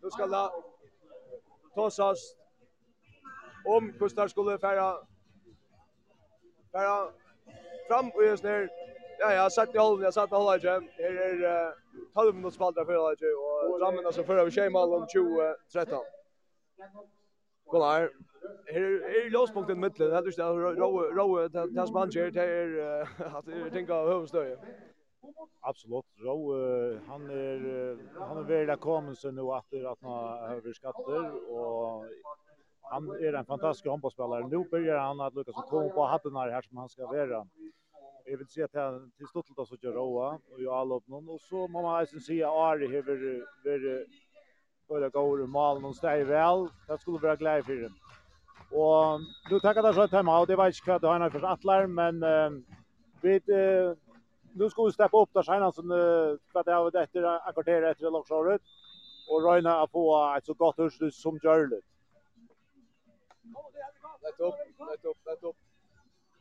Nu 0.03 0.11
ska 0.11 0.26
det 0.26 0.51
tossas 1.74 2.18
om 3.64 3.93
Kustar 3.93 4.28
skulle 4.28 4.59
färra 4.59 4.97
färra 6.72 7.12
fram 7.88 8.11
och 8.11 8.24
just 8.24 8.45
ner. 8.45 8.68
Ja, 9.18 9.32
jag 9.32 9.43
har 9.43 9.51
satt 9.51 9.74
i 9.74 9.78
hållen, 9.78 10.01
jag 10.01 10.07
har 10.07 10.12
satt 10.12 10.32
i 10.32 10.34
hållen 10.34 10.61
igen. 10.61 10.88
Här 10.97 11.45
är 11.45 11.74
12 12.14 12.34
minuter 12.34 12.55
spalt 12.55 12.76
där 12.76 12.84
för 12.84 12.97
hållen 12.97 13.72
och 13.72 13.78
drammen 13.78 14.07
alltså 14.07 14.24
förra 14.24 14.45
vi 14.45 14.68
om 14.95 15.07
20-13. 15.72 16.05
Kolar. 17.70 18.08
Her 18.70 18.82
er 18.82 19.30
låspunkten 19.30 19.78
mitt. 19.80 19.98
Det 19.98 20.06
er 20.10 20.26
ikke 20.26 20.46
rå 20.78 20.88
rå 21.18 21.26
det 21.48 21.86
som 21.88 21.98
han 22.00 22.10
gjør 22.10 22.30
det 22.34 22.46
er 22.46 22.70
at 23.38 23.50
jeg 23.50 23.72
tenker 23.74 23.94
av 23.94 24.10
høvestøye. 24.10 24.56
Absolut. 25.62 26.06
Rå 26.24 26.36
han 27.06 27.28
er 27.30 27.66
han 28.18 28.42
er 28.42 28.48
väl 28.48 28.76
kommen 28.76 29.16
så 29.16 29.30
nu 29.30 29.52
att 29.52 29.74
att 29.74 29.98
han 30.02 30.50
över 30.56 30.72
skatter 30.72 31.50
och 31.50 32.04
han 32.90 33.08
är 33.10 33.32
en 33.32 33.44
fantastisk 33.44 33.86
handbollsspelare. 33.86 34.48
Nu 34.48 34.64
börjar 34.70 34.98
han 34.98 35.20
att 35.20 35.34
lyckas 35.34 35.54
komma 35.70 35.88
på 35.88 36.04
hatten 36.04 36.36
här 36.36 36.62
som 36.62 36.76
han 36.76 36.88
ska 36.88 37.06
vara. 37.06 37.46
Jag 38.24 38.38
vill 38.38 38.48
se 38.48 38.62
att 38.62 38.74
han 38.74 39.10
till 39.16 39.26
stort 39.26 39.46
då 39.56 39.66
så 39.66 39.76
gör 39.82 39.92
Roa 39.92 40.38
och 40.50 40.62
jag 40.62 40.74
all 40.74 40.92
upp 40.92 41.08
någon 41.08 41.28
och 41.28 41.40
så 41.40 41.68
mamma 41.68 42.00
Eisen 42.00 42.20
säger 42.20 42.70
Ari 42.70 42.96
över 42.96 43.46
över 43.64 44.06
øyla 44.91 45.09
gaur 45.09 45.45
i 45.45 45.47
malen, 45.47 45.82
någon 45.82 45.95
stäj 45.95 46.24
väl. 46.24 46.68
det 46.86 46.99
skulle 47.01 47.18
vara 47.18 47.36
glede 47.36 47.62
för 47.62 47.82
dem. 47.82 47.95
Och 48.72 49.20
nu 49.51 49.61
tackar 49.61 49.82
det 49.82 49.95
så 49.95 50.03
et 50.03 50.11
timeout, 50.11 50.49
Det 50.49 50.57
var 50.57 50.66
inte 50.66 50.84
hva 50.86 50.99
det 50.99 51.09
har 51.09 51.20
enn 51.20 51.30
for 51.30 51.47
atler, 51.47 51.86
men 51.86 52.22
uh, 52.22 52.51
vi, 53.22 53.34
uh, 53.36 53.97
nu 54.55 54.70
ska 54.70 54.84
vi 54.84 54.93
steppa 54.93 55.22
upp 55.22 55.32
där 55.34 55.43
senere 55.43 55.72
som 55.72 55.91
uh, 55.91 56.38
hva 56.53 56.62
det 56.62 56.74
har 56.74 56.91
vært 56.91 57.16
en 57.16 57.55
kvarter 57.55 57.82
etter 57.91 58.11
langsåret, 58.11 58.62
Och 59.30 59.43
røyne 59.43 59.70
att 59.70 59.91
få 59.91 60.34
ett 60.36 60.47
så 60.47 60.55
gott 60.55 60.76
hørslus 60.76 61.22
som 61.22 61.38
gör 61.43 61.66
det. 61.66 61.80
Lätt 64.22 64.41
upp, 64.41 64.55
lätt 64.91 65.05
upp, 65.05 65.26
lätt 65.26 65.43
upp. 65.43 65.57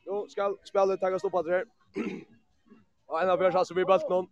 Nu 0.06 0.30
ska 0.30 0.56
spelet 0.64 1.00
tagas 1.00 1.24
upp 1.24 1.36
at 1.36 1.46
det 1.46 1.52
her. 1.52 1.66
Og 3.10 3.22
en 3.22 3.30
av 3.30 3.38
fjørs 3.38 3.54
har 3.54 3.76
vi 3.76 3.86
bøtt 3.86 4.10
noen. 4.10 4.28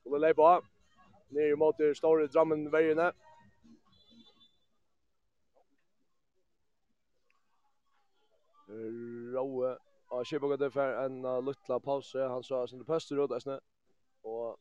Skulle 0.00 0.20
leipa 0.20 0.60
på 0.60 0.73
ner 1.34 1.52
i 1.52 1.58
mot 1.58 1.78
de 1.78 1.94
store 1.94 2.26
drammen 2.32 2.66
veiene. 2.72 3.10
Rowe 9.34 9.76
og 10.10 10.26
Kjøp 10.26 10.46
og 10.46 10.72
fer 10.72 10.98
en 11.04 11.22
lutla 11.46 11.78
pause. 11.78 12.18
Han 12.18 12.42
sa 12.42 12.66
sin 12.66 12.84
pøster 12.84 13.22
ut 13.22 13.34
æsne. 13.36 13.58
Og 14.24 14.58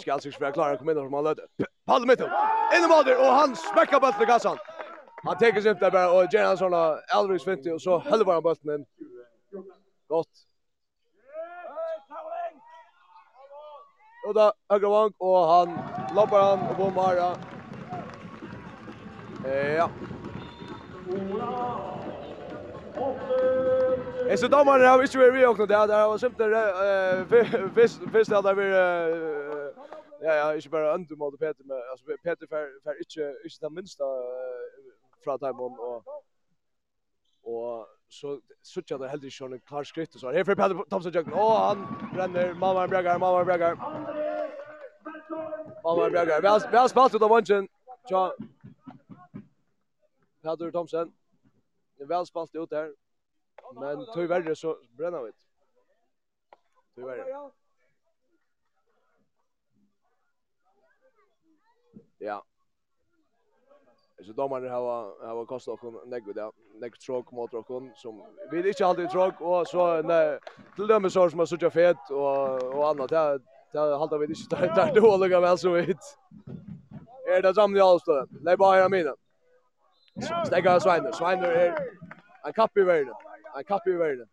skal 0.00 0.20
sig 0.20 0.32
spela 0.32 0.52
klara 0.52 0.76
kom 0.76 0.88
inn 0.88 0.96
som 0.96 1.14
han 1.14 1.24
lød. 1.24 1.40
Palle 1.88 2.06
Mittel, 2.06 2.28
Inn 2.76 2.84
i 2.84 2.88
mål 2.90 3.08
og 3.14 3.30
han 3.40 3.56
smekkar 3.56 4.02
bollen 4.04 4.22
i 4.22 4.28
kassan. 4.28 4.58
Han 5.24 5.38
tar 5.38 5.60
sig 5.60 5.72
upp 5.72 5.80
där 5.80 5.90
bara 5.90 6.12
och 6.12 6.32
Jens 6.32 6.48
Hansson 6.48 6.72
har 6.72 7.00
Elvis 7.16 7.46
Vinti 7.46 7.70
och 7.70 7.82
så 7.82 7.98
höll 7.98 8.24
bara 8.24 8.40
bollen 8.40 8.74
in. 8.74 8.86
Gott. 10.08 10.47
och 14.28 14.34
där 14.34 14.52
högra 14.68 14.88
vank, 14.88 15.14
och 15.18 15.38
han 15.38 15.68
loppar 16.14 16.40
han 16.40 16.68
och 16.70 16.76
bommar. 16.76 17.14
Ja. 17.14 17.36
Ja. 19.76 19.90
Är 24.28 24.36
så 24.36 24.48
domaren 24.48 24.88
har 24.88 25.02
inte 25.02 25.18
varit 25.18 25.48
och 25.48 25.58
något 25.58 25.68
där 25.68 25.86
där 25.88 26.08
var 26.08 26.18
simpelt 26.18 26.52
eh 26.54 27.62
visst 27.76 28.00
visst 28.12 28.30
där 28.30 28.54
vi 28.54 28.68
ja 30.20 30.34
ja 30.34 30.54
inte 30.54 30.68
bara 30.68 30.94
under 30.94 31.16
mot 31.16 31.38
Peter 31.38 31.64
men 31.64 31.76
alltså 31.90 32.06
Peter 32.22 32.46
för 32.46 32.82
för 32.82 32.98
inte 32.98 33.34
inte 33.44 33.60
den 33.60 33.74
minsta 33.74 34.04
från 35.24 35.38
Taiwan 35.38 35.78
och 35.78 36.02
och 37.42 37.86
så 38.08 38.40
sucha 38.62 38.98
det 38.98 39.08
heldig 39.08 39.32
en 39.52 39.60
klar 39.60 39.84
skritt 39.84 40.12
så 40.12 40.32
här 40.32 40.44
för 40.44 40.54
Peter 40.54 40.84
Thompson 40.90 41.12
jag 41.14 41.32
och 41.32 41.50
han 41.50 41.78
bränner 42.14 42.54
mamma 42.54 42.88
brägar 42.88 43.18
mamma 43.18 43.44
brägar 43.44 43.76
Omar 45.88 46.10
Berger. 46.10 46.42
Väl, 46.42 46.60
väl 46.70 46.88
spalt 46.88 47.14
ut 47.14 47.22
av 47.22 47.30
vunchen. 47.30 47.68
Tja. 48.08 48.32
Peter 50.42 50.70
Thomsen. 50.70 51.12
Det 51.96 52.04
väl 52.04 52.26
spalt 52.26 52.54
ut 52.54 52.70
där. 52.70 52.94
Men 53.74 54.06
tyvärr 54.14 54.54
så 54.54 54.78
bränner 54.90 55.22
vi. 55.22 55.32
Tyvärr. 56.94 57.50
Ja. 62.18 62.44
Så 64.26 64.32
domarna 64.32 64.70
har 64.70 65.26
har 65.26 65.46
kostat 65.46 65.84
oss 65.84 66.02
en 66.02 66.10
negg 66.10 66.34
där. 66.34 66.52
Negg 66.74 67.00
tråk 67.00 67.32
mot 67.32 67.54
oss 67.54 67.66
som 67.96 68.22
vi 68.50 68.68
inte 68.68 68.86
alltid 68.86 69.10
tråk 69.10 69.40
och 69.40 69.68
så 69.68 70.02
till 70.76 70.86
dem 70.86 71.10
så 71.10 71.30
som 71.30 71.38
har 71.38 71.46
suttit 71.46 71.72
fet 71.72 72.10
och 72.10 72.62
och 72.62 72.88
annat 72.88 73.10
där 73.10 73.40
Det 73.72 73.78
halda 73.98 74.18
vi 74.18 74.26
inte 74.26 74.56
där 74.56 74.74
där 74.74 75.00
då 75.00 75.16
lugga 75.16 75.40
väl 75.40 75.58
så 75.58 75.70
vitt. 75.70 76.18
Är 77.26 77.42
det 77.42 77.56
Jamli 77.56 77.80
Alstad? 77.80 78.26
Nej 78.30 78.56
bara 78.56 78.76
här 78.76 78.88
mina. 78.88 79.14
Stäga 80.46 80.80
Sveiner. 80.80 81.12
Sveiner 81.12 81.48
är 81.48 81.78
en 82.44 82.52
kapp 82.52 82.76
i 82.76 82.82
världen. 82.82 83.14
En 83.56 83.64
kapp 83.64 83.86
i 83.86 83.92
världen. 83.92 84.26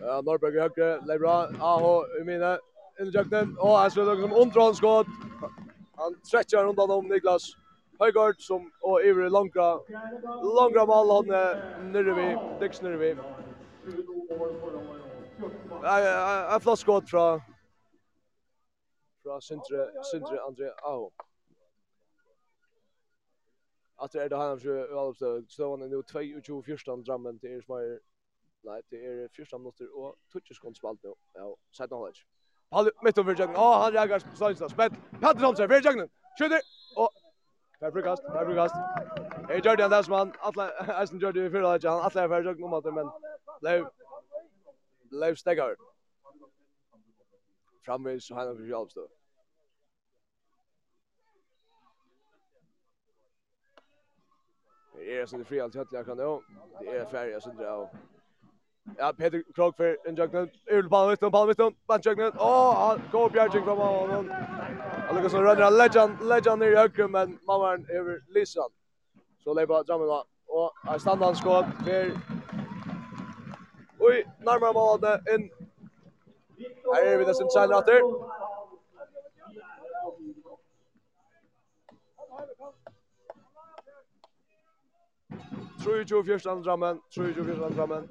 Ja, 0.00 0.20
Norberg 0.20 0.56
i 0.56 0.60
högre, 0.60 1.00
Lebra, 1.06 1.48
Aho, 1.60 2.04
i 2.06 2.20
Umine, 2.20 2.58
in 3.00 3.06
i 3.06 3.10
jöknen, 3.10 3.56
og 3.58 3.78
han 3.78 3.90
slår 3.90 4.04
noen 4.04 4.20
som 4.20 4.32
undrar 4.42 4.62
hans 4.62 4.78
skott. 4.78 5.06
Han 5.96 6.16
trekker 6.30 6.68
undan 6.68 6.90
om 6.90 7.08
Niklas. 7.08 7.54
Høygaard 8.02 8.40
som 8.42 8.68
og 8.82 9.04
Iver 9.06 9.28
Longra. 9.28 9.68
Longra 10.58 10.84
mål 10.90 11.12
han 11.16 11.90
nere 11.92 12.14
vi, 12.18 12.28
Dix 12.60 12.82
nere 12.82 12.98
vi. 12.98 13.10
Jeg 15.84 16.62
flott 16.62 16.78
skott 16.78 17.10
fra 17.10 17.26
fra 19.24 19.40
Sintre, 19.40 19.88
Sintre 20.10 20.38
André 20.48 20.68
Aho. 20.84 21.12
At 24.02 24.14
er 24.14 24.28
det 24.28 24.38
han 24.38 24.60
for 24.60 25.00
Alvstøv, 25.00 25.44
støvann 25.48 25.82
er 25.82 25.88
nå 25.88 26.02
22-14 26.10 27.04
drammen 27.06 27.38
til 27.38 27.56
Ersmeier. 27.56 27.98
Nei, 28.68 28.80
det 28.90 29.00
er 29.04 29.28
14 29.36 29.60
minutter 29.60 29.88
og 29.92 30.16
20 30.32 30.56
sekunder 30.58 30.78
spalt 30.80 31.02
nå. 31.04 31.12
Ja, 31.36 31.46
17 31.72 31.96
halvdelen. 31.96 32.26
Palle 32.72 32.90
mitt 33.04 33.18
over 33.18 33.36
Jagnen. 33.38 33.56
Åh, 33.56 33.76
han 33.84 33.94
jagar 33.94 34.18
Steinstad. 34.18 34.70
Spett. 34.72 34.96
Patterson 35.22 35.46
Hansen, 35.46 35.84
Jagnen. 35.84 36.08
Skjuter. 36.38 36.62
Og 36.96 37.08
Här 37.84 37.90
frukast, 37.90 38.22
här 38.28 38.44
frukast. 38.46 38.74
Hey 39.48 39.60
Jordan 39.64 39.90
Dasman, 39.90 40.32
alla 40.38 40.70
Eisen 41.00 41.18
Jordan 41.18 41.42
vi 41.42 41.50
förra 41.50 41.68
han 41.90 42.00
alla 42.00 42.22
är 42.22 42.28
färdig 42.28 42.64
om 42.64 42.72
att 42.72 42.84
men 42.94 43.10
blev 43.60 43.86
blev 45.10 45.34
stegar. 45.34 45.76
Framvis 47.84 48.24
så 48.24 48.34
han 48.34 48.56
för 48.56 48.64
Jalstad. 48.64 49.08
Det 54.94 55.20
är 55.20 55.38
det 55.38 55.44
fri 55.44 55.60
allt 55.60 55.74
jag 55.92 56.06
kan 56.06 56.16
då. 56.16 56.42
Det 56.80 56.88
är 56.88 57.04
färja 57.04 57.40
så 57.40 57.50
drar. 57.50 57.90
Ja, 58.98 59.12
Peter 59.12 59.42
Krog 59.54 59.76
för 59.76 59.98
en 60.04 60.14
juggernaut. 60.14 60.50
Ulf 60.70 61.20
på 61.20 61.30
Palmiston, 61.30 61.74
en 61.92 62.00
juggernaut. 62.04 62.34
Åh, 62.38 62.88
han 62.88 63.00
går 63.12 63.30
bjärging 63.30 63.64
från 63.64 63.78
honom. 63.78 64.30
Han 65.06 65.16
lyckas 65.16 65.34
röra 65.34 65.66
en 65.66 65.76
legend, 65.76 66.12
legend 66.28 66.58
ner 66.58 66.72
i 66.72 66.76
högre, 66.76 67.08
men 67.08 67.38
mamman 67.46 67.86
över 67.90 68.20
Lissan. 68.34 68.70
Så 69.44 69.54
det 69.54 69.66
bara 69.66 69.82
drömmen 69.82 70.06
då. 70.08 70.24
Och 70.46 70.72
här 70.84 70.98
stannar 70.98 71.26
han 71.26 71.34
skåd 71.34 71.66
för... 71.84 72.12
Oj, 73.98 74.26
närmare 74.38 74.72
målet 74.72 75.28
in. 75.28 75.50
Här 76.94 77.06
är 77.06 77.18
vi 77.18 77.24
dessutom 77.24 77.50
sen 77.50 77.72
åter. 77.72 78.00
23 85.84 86.24
fjørstan 86.24 86.62
Drammen, 86.62 87.00
23 87.10 87.44
fjørstan 87.44 87.76
Drammen. 87.76 88.08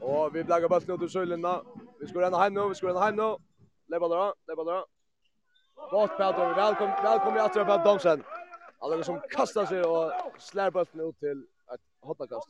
Og 0.00 0.34
vi 0.34 0.42
blagger 0.42 0.68
bare 0.68 0.80
snøtt 0.80 1.02
ut 1.02 1.12
Sølina. 1.12 1.54
Vi 2.00 2.08
skal 2.08 2.20
renne 2.20 2.36
heim 2.36 2.52
nå, 2.52 2.68
vi 2.68 2.74
skal 2.74 2.88
renne 2.88 3.04
heim 3.04 3.16
nå. 3.16 3.32
Lebalara, 3.88 4.32
Lebalara. 4.48 4.84
Godt, 5.90 6.10
Petter. 6.20 6.54
Velkommen, 6.60 6.96
velkommen 7.02 7.40
i 7.40 7.44
Atra 7.48 7.84
Domsen. 7.84 8.33
Alla 8.84 9.04
som 9.04 9.20
kastar 9.20 9.66
sig 9.66 9.84
och 9.84 10.12
slår 10.38 10.70
bollen 10.70 11.08
ut 11.08 11.18
till 11.18 11.46
ett 11.74 11.80
hotakast. 12.00 12.48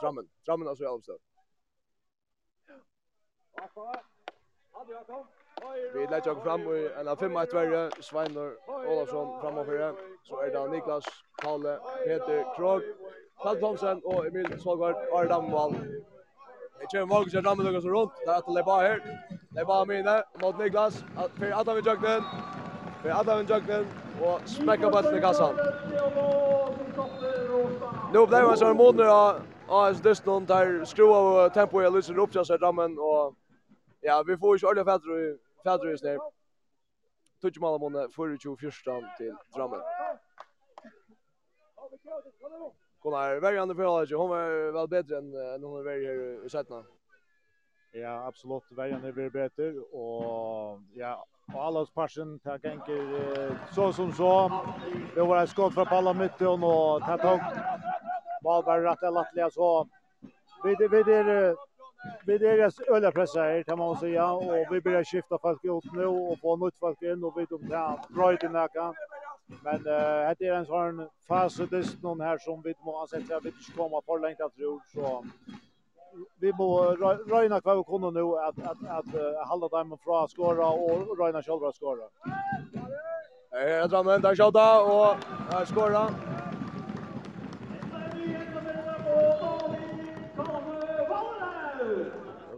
Drammen, 0.00 0.28
Drammen 0.46 0.68
alltså 0.68 0.84
i 0.84 0.86
Almstad. 0.86 1.18
Vi 5.94 6.06
lägger 6.06 6.30
oss 6.30 6.42
fram 6.42 6.60
i 6.60 6.90
en 6.96 7.08
av 7.08 7.16
fem 7.16 7.36
ett 7.36 7.54
värre, 7.54 7.90
Sveinor 8.00 8.58
Olafsson 8.66 9.40
framför 9.40 9.78
det. 9.78 9.94
Så 10.22 10.40
är 10.40 10.50
det 10.50 10.68
Niklas, 10.68 11.04
Kalle, 11.42 11.78
Peter, 12.04 12.56
Krog, 12.56 12.82
Karl 13.42 13.60
Thomsen 13.60 14.00
och 14.04 14.26
Emil 14.26 14.60
Svalgård, 14.60 14.96
Arne 15.12 15.28
Damvall. 15.28 15.74
Jeg 16.80 16.88
kjører 16.92 17.06
Morgan 17.06 17.30
til 17.30 17.42
Rammeløkken 17.46 17.82
så 17.82 17.88
rundt, 17.88 18.12
det 18.24 18.32
er 18.32 18.38
at 18.40 18.48
det 18.48 18.58
er 18.58 18.64
bare 18.64 18.88
her. 18.88 18.98
Det 19.52 19.60
er 19.60 19.64
bare 19.64 19.86
mine 19.86 20.22
mot 20.42 20.58
Niklas, 20.58 21.04
for 21.38 21.44
at 21.60 21.66
han 21.68 21.76
vil 21.76 21.86
jøkken. 21.86 22.61
För 23.02 23.08
alla 23.08 23.36
vem 23.36 23.46
joggen 23.46 23.86
och 24.20 24.48
smäcka 24.48 24.90
bollen 24.90 25.16
i 25.16 25.20
kassan. 25.20 25.54
Nu 28.12 28.26
blev 28.26 28.44
han 28.46 28.56
så 28.56 28.66
en 28.66 28.76
mål 28.76 28.94
nu 28.96 29.04
av 29.04 29.40
AS 29.68 30.00
Dustin 30.00 30.46
där 30.46 30.84
skruva 30.84 31.16
av 31.16 31.48
tempo 31.48 31.82
i 31.82 31.90
Lucien 31.90 32.16
Ropchas 32.16 32.50
i 32.50 32.52
rammen 32.52 32.98
och 32.98 33.34
ja, 34.00 34.24
vi 34.26 34.36
får 34.36 34.58
ju 34.58 34.66
ordentligt 34.66 34.86
fäder 34.86 35.18
i 35.18 35.38
fäder 35.64 35.94
i 35.94 35.98
snär. 35.98 36.18
Tutsch 37.40 37.60
mal 37.60 37.80
mån 37.80 37.92
för 37.92 38.36
24 38.36 38.70
till 39.18 39.34
drammen. 39.54 39.80
Kolla 43.02 43.16
här, 43.16 43.40
värjande 43.40 43.74
förhållande, 43.74 44.16
hon 44.16 44.30
var 44.30 44.72
väl 44.72 44.88
bättre 44.88 45.18
än 45.18 45.62
hon 45.62 45.72
var 45.72 45.90
här 45.90 46.46
i 46.46 46.50
sättna. 46.50 46.84
Ja, 47.94 48.26
absolut. 48.26 48.62
Vägen 48.70 49.04
är 49.04 49.30
bättre 49.30 49.70
och 49.80 50.80
ja, 50.94 51.24
och 51.54 51.64
alla 51.64 51.86
passion 51.86 52.38
tar 52.38 52.58
gänker 52.62 53.74
så 53.74 53.92
som 53.92 54.12
så. 54.12 54.62
Det 55.14 55.20
var 55.20 55.42
ett 55.42 55.50
skott 55.50 55.74
från 55.74 55.86
Palla 55.86 56.12
Mytte 56.12 56.46
och 56.46 56.60
tar 57.00 57.18
tag. 57.18 57.40
Malberg 58.44 58.82
rätt 58.82 59.14
lättliga 59.14 59.50
så. 59.50 59.88
Vi 60.64 60.74
det 60.74 60.88
vi 60.88 61.02
det 61.02 61.56
vi 62.26 62.38
deras 62.38 62.80
öliga 62.80 63.26
här 63.34 63.62
kan 63.62 63.78
man 63.78 63.96
säga 63.96 64.32
och 64.32 64.52
vi 64.70 64.80
börjar 64.80 65.04
skifta 65.04 65.38
folk 65.38 65.64
ut 65.64 65.92
nu 65.92 66.06
och 66.06 66.38
få 66.38 66.56
nytt 66.56 66.78
folk 66.78 67.02
in 67.02 67.24
och 67.24 67.38
vi 67.38 67.46
de 67.50 67.68
tar 67.68 68.14
bra 68.14 68.32
in 68.32 68.52
där. 68.52 68.94
Men 69.64 69.76
eh 69.76 70.36
det 70.38 70.46
är 70.46 70.54
en 70.54 70.66
sån 70.66 71.08
fas 71.28 71.56
det 71.56 72.02
någon 72.02 72.20
här 72.20 72.38
som 72.38 72.62
vi 72.62 72.74
måste 72.84 73.20
sätta 73.20 73.40
vi 73.40 73.50
ska 73.50 73.82
komma 73.82 74.00
på 74.00 74.16
länge 74.16 74.44
att 74.44 74.54
tror 74.54 74.80
så 74.94 75.24
vi 76.40 76.52
må 76.58 76.68
röjna 77.26 77.60
kvar 77.60 77.76
vi 77.76 77.84
kunde 77.84 78.10
nu 78.10 78.38
att 78.38 78.58
att 78.58 78.82
att 78.98 79.14
uh, 79.14 79.48
hålla 79.48 79.68
dem 79.68 79.98
från 80.04 80.24
att 80.24 80.30
skora 80.30 80.66
och 80.66 81.18
röjna 81.18 81.42
själva 81.42 81.68
att 81.68 81.76
skora. 81.76 82.06
Eh 83.52 83.88
Drammen 83.88 84.22
där 84.22 84.36
skjuta 84.36 84.82
och 84.82 85.16
här 85.50 85.64
skora. 85.64 86.04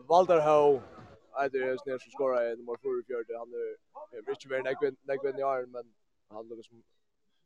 Walter 0.08 0.40
Ho 0.40 0.80
det 1.52 1.60
er 1.60 1.76
snär 1.76 1.98
som 1.98 2.10
skorar 2.10 2.52
i 2.52 2.56
nummer 2.56 2.76
44. 2.76 3.38
Han 3.38 3.52
är 3.52 4.18
er 4.18 4.22
mycket 4.26 4.50
mer 4.50 4.58
än 4.58 4.96
Negvin 5.02 5.38
i 5.38 5.42
arm, 5.42 5.70
men 5.70 5.94
han 6.30 6.48
lukkar 6.48 6.62
som 6.62 6.82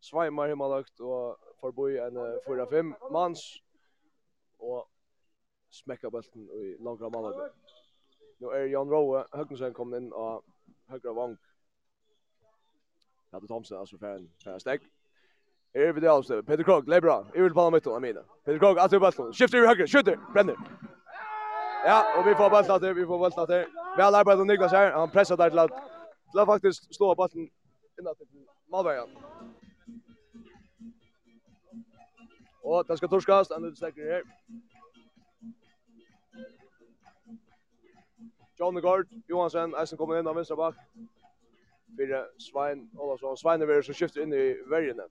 svaimar 0.01 0.49
himmalagt 0.49 1.01
og 1.01 1.39
forboi 1.61 1.97
en 1.97 2.17
4-5 2.47 3.11
mans. 3.13 3.63
Og 4.59 4.89
smekka 5.71 6.11
bulten 6.11 6.51
i 6.51 6.77
langra 6.81 7.09
malaga. 7.09 7.51
Nu 8.39 8.47
är 8.47 8.67
Jan 8.67 8.89
Rowe 8.89 9.25
Högnsen 9.33 9.73
kom 9.73 9.95
in 9.95 10.13
av 10.13 10.45
högra 10.87 11.13
vang. 11.13 11.37
Hade 13.33 13.47
Thomsen 13.47 13.79
alltså 13.79 13.99
för 13.99 14.17
en 14.17 14.31
för 14.45 14.51
en 14.51 14.61
steg. 14.61 14.81
Är 15.73 15.93
vi 15.93 16.01
det 16.01 16.13
alltså 16.13 16.43
Peter 16.43 16.65
Krog 16.65 16.89
Lebra. 16.89 17.27
Är 17.35 17.43
vi 17.43 17.51
på 17.51 17.71
mitten 17.71 17.93
av 17.93 18.01
mina. 18.01 18.23
Peter 18.45 18.59
Krog 18.59 18.79
alltså 18.79 19.01
bulten. 19.01 19.33
Skiftar 19.33 19.59
i 19.59 19.67
höger, 19.67 19.87
skjuter, 19.87 20.19
bränner. 20.33 20.57
Ja, 21.85 22.21
och 22.21 22.27
vi 22.27 22.35
får 22.35 22.51
bulten 22.51 22.81
där, 22.81 22.95
vi 22.95 23.07
får 23.07 23.19
bulten 23.19 23.47
där. 23.47 23.67
Väl 23.97 24.27
med 24.27 24.47
Niklas 24.47 24.73
här. 24.73 24.93
Han 24.93 25.11
pressar 25.11 25.37
där 25.37 25.51
till 25.51 25.59
att 25.59 25.71
till 26.31 26.41
att 26.41 26.47
faktiskt 26.47 26.95
slå 26.95 27.15
bulten 27.15 27.51
innan 28.01 28.15
till 28.15 28.27
Malvägen. 28.67 29.09
Och 32.63 32.87
det 32.87 32.97
ska 32.97 33.09
torskast, 33.09 33.53
han 33.53 33.65
utstäcker 33.65 34.13
här. 34.13 34.23
Johnny 38.59 38.81
Gard, 38.81 39.07
Johansen, 39.29 39.75
Eisen 39.75 39.99
kommer 39.99 40.19
inn 40.19 40.27
av 40.27 40.35
venstre 40.35 40.57
bak. 40.57 40.75
Fyre 41.97 42.25
Svein 42.43 42.89
Olavsson. 42.99 43.37
Svein 43.37 43.63
er 43.63 43.83
som 43.83 43.95
skifter 43.95 44.23
inn 44.23 44.35
i 44.35 44.57
vergene. 44.67 45.07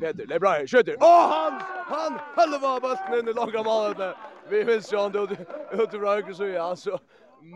Peter, 0.00 0.26
det 0.26 0.34
är 0.34 0.40
bra, 0.40 0.66
skjuter. 0.66 0.96
Åh, 1.00 1.28
han! 1.28 1.60
Han! 1.86 2.18
Han 2.34 2.60
var 2.60 2.80
bulten 2.80 3.18
in 3.18 3.28
i 3.28 3.32
långa 3.32 3.62
målet. 3.62 4.16
Vi 4.48 4.64
finns 4.64 4.92
ju 4.92 4.98
ändå 4.98 5.28
ute 5.72 5.98
bra 5.98 6.14
högre 6.14 6.34
så 6.34 6.44
är 6.44 6.60
han 6.60 6.76
så 6.76 6.98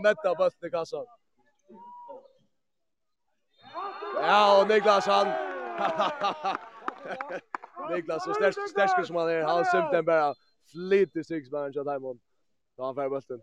mätta 0.02 0.34
bulten 0.34 0.68
i 0.68 0.70
kassan. 0.70 1.06
Ja, 4.14 4.62
och 4.62 4.68
Niklas 4.68 5.06
han 5.06 5.49
Niklas 7.90 8.24
så 8.24 8.34
stärsk 8.34 8.68
stärsk 8.68 9.06
som 9.06 9.16
han 9.16 9.28
är. 9.28 9.42
Han 9.42 9.64
symptom 9.64 10.04
bara 10.04 10.34
flyter 10.72 11.22
six 11.22 11.50
man 11.50 11.72
jag 11.74 11.86
där. 11.86 11.98
Då 12.76 12.84
han 12.84 12.94
får 12.94 13.08
bulten. 13.08 13.40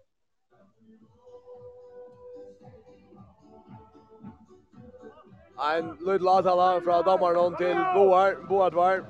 Ein 5.60 5.98
lyd 6.06 6.22
latala 6.22 6.82
fra 6.82 7.02
Damarnon 7.02 7.56
til 7.58 7.76
Boar, 7.94 8.48
Boadvar. 8.50 9.06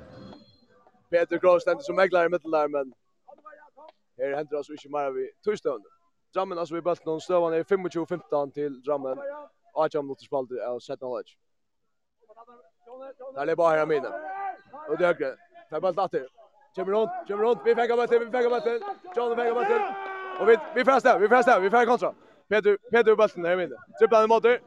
Peter 1.12 1.40
Gross 1.40 1.62
stendur 1.62 1.84
som 1.84 1.96
meglar 1.96 2.26
i 2.26 2.30
mittelær, 2.30 2.68
men 2.68 2.94
her 4.20 4.38
hendur 4.38 4.60
oss 4.60 4.70
ikke 4.70 4.90
mer 4.92 5.12
vi 5.12 5.28
tøystøvende. 5.44 5.90
Drammen 6.36 6.60
altså 6.60 6.76
vi 6.76 6.82
bølt 6.82 7.06
noen 7.06 7.54
er 7.54 7.64
25-15 7.64 8.52
til 8.56 8.82
Drammen. 8.86 9.20
Atjam 9.78 10.08
Luttersbaldi 10.08 10.60
av 10.64 10.80
Set 10.80 11.00
Knowledge. 11.00 11.36
Där 13.36 13.48
är 13.48 13.56
bara 13.56 13.70
här 13.70 13.86
mina. 13.86 14.10
Och 14.90 14.98
det 14.98 15.08
ökar. 15.08 15.36
Fem 15.70 15.82
bollar 15.82 16.04
åter. 16.06 16.28
Kommer 16.76 16.94
runt, 16.94 17.10
kommer 17.28 17.44
runt. 17.44 17.60
Vi 17.66 17.76
fänger 17.76 17.96
bollen, 17.96 18.20
vi 18.26 18.32
fänger 18.32 18.50
bollen. 18.50 18.82
John 19.16 19.36
fänger 19.36 19.54
bollen. 19.54 19.82
Och 20.40 20.50
vi 20.50 20.58
vi 20.76 20.86
fäster, 20.86 21.20
vi 21.20 21.28
fäster, 21.30 21.60
vi 21.60 21.70
fänger 21.70 21.86
kontra. 21.86 22.14
Peter 22.50 22.78
Peter 22.92 23.16
bollen 23.16 23.44
där 23.44 23.58
minne. 23.58 23.76
Tripplar 24.00 24.20
den 24.20 24.30
motor. 24.30 24.60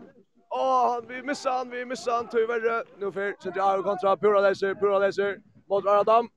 Åh, 0.50 0.92
han 0.92 1.04
vi 1.08 1.22
missar 1.22 1.50
han, 1.50 1.70
vi 1.70 1.84
missar 1.84 2.12
han 2.12 2.28
tyvärr. 2.28 2.84
Nu 2.98 3.12
för 3.12 3.34
Santiago 3.42 3.82
kontra 3.82 4.16
Pura 4.16 4.40
Laser, 4.40 4.74
Pura 4.74 4.98
Laser 4.98 5.38
mot 5.68 5.86
Adam. 5.86 6.28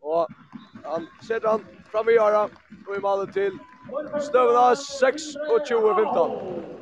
Och 0.00 0.26
han 0.84 1.06
sätter 1.28 1.48
han 1.48 1.66
fram 1.92 2.08
i 2.08 2.12
göra 2.12 2.44
och 2.88 2.96
i 2.96 3.00
målet 3.00 3.32
till 3.32 3.58
Stövna 4.20 4.76
6 4.76 5.22
och 5.36 5.66
20 5.68 5.94
15. 5.94 6.79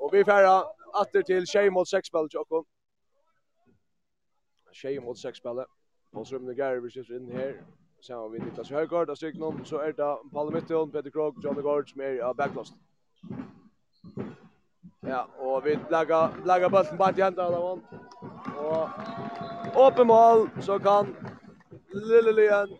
Og 0.00 0.12
vi 0.12 0.24
færa 0.24 0.62
atter 1.00 1.22
til 1.22 1.46
6 1.46 1.72
mot 1.72 1.88
6 1.88 2.06
spillet, 2.06 2.34
Jokko. 2.34 2.64
6 4.72 5.02
mot 5.04 5.18
6 5.18 5.36
spillet. 5.36 5.64
Påsrumne 6.12 6.54
Gary 6.54 6.80
vi 6.80 6.90
skifter 6.90 7.14
inn 7.16 7.32
her. 7.32 7.52
har 8.08 8.28
vi 8.28 8.38
Niklas 8.38 8.68
Høygaard 8.68 9.10
av 9.10 9.16
Stryknum, 9.16 9.64
så 9.64 9.76
er 9.76 9.92
det 9.92 10.12
Palle 10.32 10.50
Mittion, 10.50 10.90
Peter 10.90 11.10
Krog, 11.10 11.34
Johnny 11.44 11.62
Gård 11.62 11.88
som 11.88 12.00
er 12.00 12.22
av 12.24 12.36
backlast. 12.36 12.74
Ja, 15.06 15.22
og 15.38 15.64
vi 15.64 15.78
laga, 15.90 16.28
laga 16.44 16.68
bølten 16.68 16.98
bare 16.98 17.12
til 17.12 17.24
hendet 17.24 17.40
av 17.40 17.52
dem. 17.52 17.82
Og 18.56 19.84
åpen 19.86 20.06
mål, 20.06 20.48
så 20.60 20.78
kan 20.78 21.16
Lille 21.92 22.32
Lien 22.32 22.76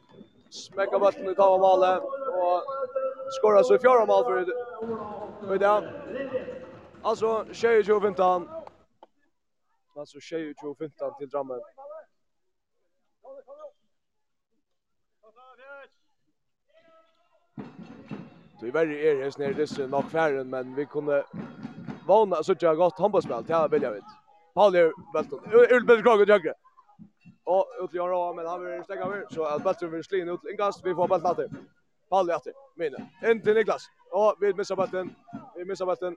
smekka 0.50 0.98
bølten 0.98 1.30
i 1.30 1.34
tava 1.34 1.58
målet, 1.58 2.00
og 2.42 2.62
skora 3.38 3.64
så 3.64 3.74
i 3.74 3.82
fjorda 3.82 4.06
mål 4.06 4.24
for 4.24 5.54
i 5.54 5.58
dag. 5.58 6.57
Alltså 7.08 7.44
22-15. 7.44 8.48
Alltså 9.96 10.18
22-15 10.18 11.18
till 11.18 11.28
Drammen. 11.28 11.60
Det 18.60 18.66
är 18.66 18.72
värre 18.72 18.98
är 18.98 19.22
här 19.22 19.38
nere 19.38 19.52
dess 19.52 19.78
nog 19.78 20.10
färren 20.10 20.50
men 20.50 20.74
vi 20.74 20.86
kunde 20.86 21.24
vana 22.06 22.42
så 22.42 22.52
att 22.52 22.62
jag 22.62 22.76
gott 22.76 22.98
handbollsspel 22.98 23.44
till 23.44 23.54
här 23.54 23.68
vilja 23.68 23.90
vet. 23.90 24.04
Paul 24.54 24.74
är 24.74 24.92
väldigt 25.14 25.72
ut 25.72 25.86
med 25.86 26.04
går 26.04 26.22
åt 26.22 26.28
höger. 26.28 26.54
Och 27.44 27.66
ut 27.80 27.94
gör 27.94 28.28
av 28.28 28.36
men 28.36 28.46
han 28.46 28.64
vill 28.64 28.84
stäcka 28.84 29.04
över 29.04 29.26
så 29.30 29.44
att 29.44 29.64
bättre 29.64 29.86
vill 29.86 30.04
slå 30.04 30.18
in 30.18 30.28
ut 30.28 30.40
inkast 30.50 30.80
vi 30.84 30.94
får 30.94 31.08
Belton. 31.08 31.66
Paul 32.08 32.30
är 32.30 32.36
efter. 32.36 32.52
Minne. 32.76 33.10
In 33.26 33.42
till 33.42 33.54
Niklas. 33.54 33.86
Och 34.10 34.36
vi 34.40 34.54
missar 34.54 34.76
bollen. 34.76 35.14
Vi 35.56 35.64
missar 35.64 35.86
bollen. 35.86 36.16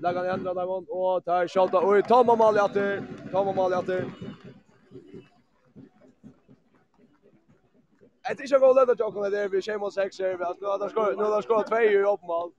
Lagan 0.00 0.26
i 0.26 0.28
andra 0.28 0.54
Diamond 0.54 0.86
och 0.90 1.24
tar 1.24 1.48
skjuta 1.48 1.80
och 1.80 2.08
tar 2.08 2.24
man 2.24 2.38
mål 2.38 2.58
åter. 2.58 3.02
Tar 3.32 3.44
man 3.44 3.54
mål 3.54 3.72
åter. 3.72 4.04
Det 8.22 8.42
är 8.42 8.42
inte 8.42 8.58
gå 8.58 8.72
lätt 8.72 8.88
att 8.88 8.98
jag 8.98 9.12
kommer 9.14 9.30
där 9.30 9.48
vi 9.48 9.62
Shemo 9.62 9.90
6 9.90 10.18
här. 10.18 10.38
Nu 10.60 10.66
har 10.66 10.78
det 10.78 10.90
skor 10.90 11.16
nu 11.16 11.22
har 11.22 11.36
det 11.36 11.42
skor 11.42 11.62
två 11.68 11.80
i 11.80 12.04
uppmål. 12.04 12.52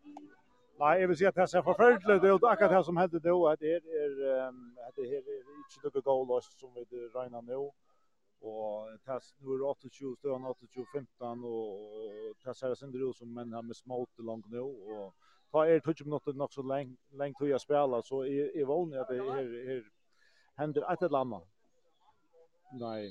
Nej, 0.80 1.02
jag 1.02 1.08
vill 1.08 1.18
säga 1.18 1.30
att 1.30 1.36
det 1.36 1.48
ser 1.48 1.62
förfärligt 1.62 2.24
ut 2.24 2.44
och 2.44 2.52
akkurat 2.52 2.72
det 2.72 2.84
som 2.84 2.98
hände 2.98 3.20
då 3.20 3.48
att 3.48 3.60
det 3.60 3.74
är 3.74 3.78
att 4.88 4.96
det 4.96 5.08
här 5.12 5.24
är 5.36 5.42
inte 5.84 5.98
något 5.98 6.04
goal 6.04 6.42
som 6.42 6.70
vi 6.76 7.10
regnar 7.16 7.42
nu 7.42 7.72
og 8.42 9.00
tas 9.06 9.34
nu 9.44 9.58
er 9.58 9.64
28 9.92 10.16
støvn 10.20 10.46
28 10.48 10.86
15 10.94 11.44
og 11.44 12.36
tas 12.44 12.62
her 12.62 12.72
ut 12.72 13.16
som 13.18 13.34
menn 13.34 13.54
har 13.54 13.62
med 13.62 13.76
smått 13.76 14.24
langt 14.24 14.48
nå 14.52 14.64
og 14.64 15.14
ta 15.52 15.66
er 15.66 15.80
20 15.80 16.06
minutter 16.06 16.34
nok 16.34 16.54
så 16.54 16.62
lenge 16.62 16.98
lenge 17.12 17.36
til 17.40 17.56
å 17.56 17.62
spille 17.62 18.02
så 18.06 18.24
er, 18.24 18.52
jeg 18.56 18.68
vågner 18.68 19.02
at 19.02 19.10
det 19.10 19.24
her 19.24 19.48
her 19.70 19.82
hender 20.60 20.92
et 20.92 21.02
eller 21.02 21.20
annet. 21.20 21.46
Nei. 22.80 23.10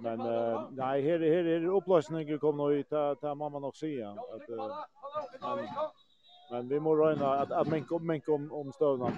Men 0.00 0.20
uh, 0.20 0.68
nei, 0.76 1.00
her, 1.02 1.18
her, 1.18 1.46
är 1.46 1.60
det 1.60 1.68
upplösningen 1.68 2.38
kom 2.38 2.56
nog 2.56 2.72
ut 2.72 2.92
att 2.92 3.24
att 3.24 3.38
mamma 3.38 3.58
nog 3.58 3.76
säga 3.76 4.10
at 4.10 4.50
uh, 4.50 4.84
men, 5.40 5.68
men 6.50 6.68
vi 6.68 6.80
må 6.80 6.94
räkna 6.94 7.26
at, 7.26 7.52
at 7.52 7.66
men 7.66 7.86
om, 7.90 8.06
men 8.06 8.20
om, 8.28 8.52
om 8.52 8.72
stövna. 8.72 9.12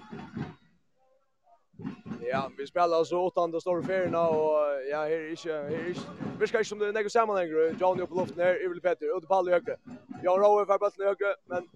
Ja, 2.23 2.51
vi 2.59 2.67
spelar 2.67 2.97
alltså 2.97 3.17
åttonde 3.17 3.61
stora 3.61 3.83
färna 3.83 4.29
och 4.29 4.59
ja, 4.91 4.99
här 4.99 5.11
är 5.11 5.31
inte 5.31 5.53
här 5.53 5.71
är 5.71 5.89
inte 5.89 6.01
vi 6.41 6.47
ska 6.47 6.59
inte 6.59 6.69
som 6.69 6.79
det 6.79 6.89
är 6.89 6.93
något 6.93 7.13
sammanhang 7.13 7.49
Johnny 7.81 8.03
upp 8.03 8.13
i 8.13 8.15
luften 8.15 8.45
här, 8.45 8.65
Evil 8.65 8.81
Petter 8.81 9.17
ut 9.17 9.23
på 9.23 9.29
ballen 9.29 9.53
högre. 9.53 9.77
Jag 10.23 10.39
har 10.39 10.61
över 10.61 10.79
bollen 10.79 10.93
högre 10.99 11.35
men 11.45 11.69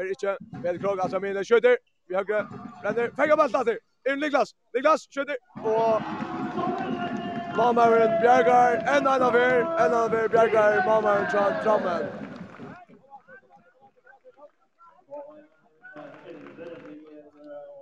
er 0.00 0.08
inte 0.08 0.36
Peder 0.62 0.78
Krog, 0.78 1.00
alltså 1.00 1.20
mina 1.20 1.44
skjuter. 1.44 1.76
Vi 2.08 2.14
høyre 2.14 2.48
Bränner. 2.82 3.10
fenger 3.16 3.36
bollen 3.36 3.66
där. 3.66 3.78
In 4.12 4.18
Niklas, 4.20 4.54
Niklas 4.74 5.08
skjuter 5.14 5.36
och 5.64 6.02
Malmøren 7.56 8.20
Bjergar, 8.20 8.76
en 8.96 9.06
annan 9.06 9.22
av 9.22 9.36
er, 9.36 9.60
en 9.60 9.94
annen 9.94 10.10
fyr 10.10 10.28
Bjergar, 10.28 10.86
Malmøren 10.86 11.26
fra 11.30 11.62
trammen. 11.62 12.02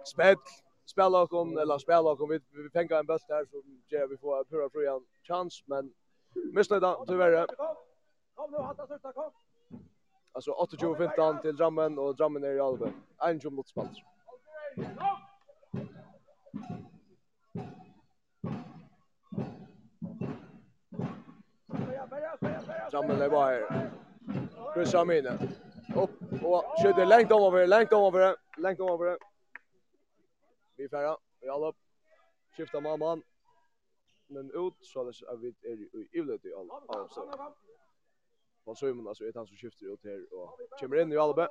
Spett, 0.07 0.47
spela 0.86 1.27
kom 1.27 1.59
eller 1.59 1.78
spela 1.78 2.16
kom 2.16 2.28
vi 2.28 2.39
vi 2.51 2.70
pengar 2.70 2.99
en 2.99 3.07
bäst 3.07 3.28
där 3.28 3.45
så 3.51 3.62
ger 3.91 4.07
vi 4.07 4.16
får 4.16 4.45
pura 4.45 4.70
fria 4.70 5.01
chans 5.28 5.62
men 5.66 5.95
missnöjda 6.55 7.05
tyvärr. 7.07 7.47
Kom 8.35 8.51
nu 8.51 8.59
hatta 8.59 8.86
sista 8.86 9.12
kom. 9.12 9.32
Alltså 10.35 10.51
28-15 10.51 11.40
till 11.43 11.56
Drammen 11.56 11.98
och 11.98 12.16
Drammen 12.16 12.44
är 12.44 12.52
i 12.52 12.61
Alve. 12.61 12.93
En 13.19 13.39
jum 13.39 13.55
mot 13.55 13.69
Spans. 13.69 13.98
Drammen 22.90 23.23
är 23.23 23.31
bara 23.31 23.47
här. 23.47 23.90
Chris 24.74 24.94
Amine. 24.94 25.39
Upp 25.97 26.43
och 26.44 26.65
skjuter 26.82 27.06
längt 27.06 27.32
om 27.32 27.43
över, 27.43 27.66
längt 27.66 27.93
om 27.93 28.15
över, 28.15 28.36
längt 28.56 28.81
om 28.81 28.89
över. 28.89 29.19
Vi 30.77 30.89
färra, 30.89 31.16
vi 31.40 31.48
alla 31.48 31.69
upp. 31.69 31.77
Skifta 32.56 32.81
mamman. 32.81 33.23
Men 34.27 34.51
ut 34.51 34.74
så 34.81 35.01
är 35.01 35.36
vi 35.36 35.48
är 35.48 35.97
i 35.97 36.09
ivlet 36.12 36.44
i 36.44 36.55
alla 36.55 36.74
avstånd. 36.74 37.31
Von 38.65 38.77
Simon 38.77 39.09
alltså 39.09 39.24
ett 39.24 39.35
han 39.35 39.47
som 39.47 39.57
skiftar 39.57 39.86
ut 39.86 40.05
här 40.05 40.27
och 40.32 40.59
kommer 40.81 41.01
in 41.01 41.12
i 41.12 41.16
Albe. 41.16 41.49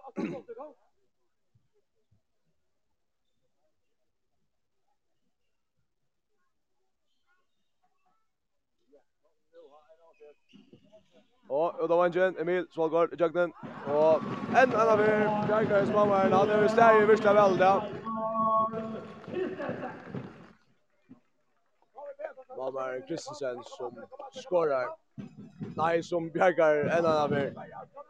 Og 11.50 11.80
og 11.80 11.90
da 11.90 11.96
var 11.96 12.06
en 12.06 12.40
Emil 12.40 12.68
Svalgård 12.72 13.14
i 13.14 13.16
jakten. 13.20 13.54
Och 13.88 14.24
en 14.58 14.76
annan 14.76 14.98
för 14.98 15.48
Bjarkar 15.48 15.86
som 15.86 15.94
var 15.94 16.30
han 16.30 16.50
er 16.50 16.68
stær 16.68 17.04
i 17.04 17.06
virkelig 17.06 17.36
vel 17.36 17.58
da. 17.58 17.74
Malmar 22.58 23.00
Kristensen 23.08 23.64
som 23.64 23.92
skorar 24.32 25.03
Nei, 25.76 26.02
som 26.02 26.30
bjergar 26.30 26.86
en 26.98 27.06
av 27.06 27.34
er 27.34 27.54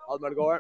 Almer 0.10 0.34
går. 0.36 0.60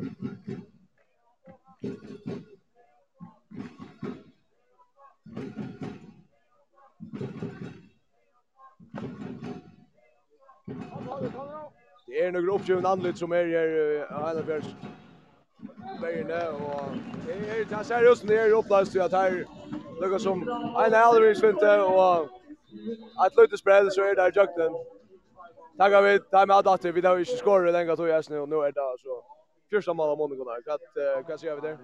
Det 12.07 12.23
er 12.23 12.31
noen 12.31 12.49
oppgjøven 12.53 12.85
anlitt 12.85 13.19
som 13.19 13.31
er 13.35 13.49
her 13.49 13.71
Heinefjers 14.13 14.69
Beierne, 15.99 16.41
og 16.49 16.95
det 17.25 17.37
er 17.57 17.63
det 17.69 17.85
seriøst 17.87 18.25
nere 18.29 18.47
i 18.49 18.55
opplaust 18.55 18.91
til 18.91 19.03
at 19.03 19.15
her 19.17 19.43
lukka 20.01 20.19
som 20.19 20.43
en 20.43 20.93
halvvis 20.93 21.43
vinte, 21.43 21.71
og 21.83 22.29
at 23.25 23.37
løyte 23.37 23.57
spredd 23.57 23.91
så 23.95 24.07
er 24.07 24.15
det 24.15 24.27
her 24.27 24.41
jøkten. 24.41 24.77
Tackar 25.77 26.01
vi, 26.01 26.19
där 26.31 26.47
med 26.47 26.67
att 26.67 26.85
vi 26.85 27.01
där 27.01 27.19
inte 27.19 27.31
skorar 27.37 27.71
den 27.71 27.87
gången 27.87 27.97
då 27.97 28.07
jag 28.07 28.29
nu 28.29 28.39
och 28.39 28.49
nu 28.49 28.55
är 28.55 28.71
det 28.71 28.97
så. 28.99 29.23
Första 29.69 29.93
mål 29.93 30.09
av 30.09 30.17
månaden 30.17 30.45
där. 30.45 31.15
Vad 31.15 31.27
vad 31.29 31.39
säger 31.39 31.55
vi 31.55 31.61
där? 31.61 31.77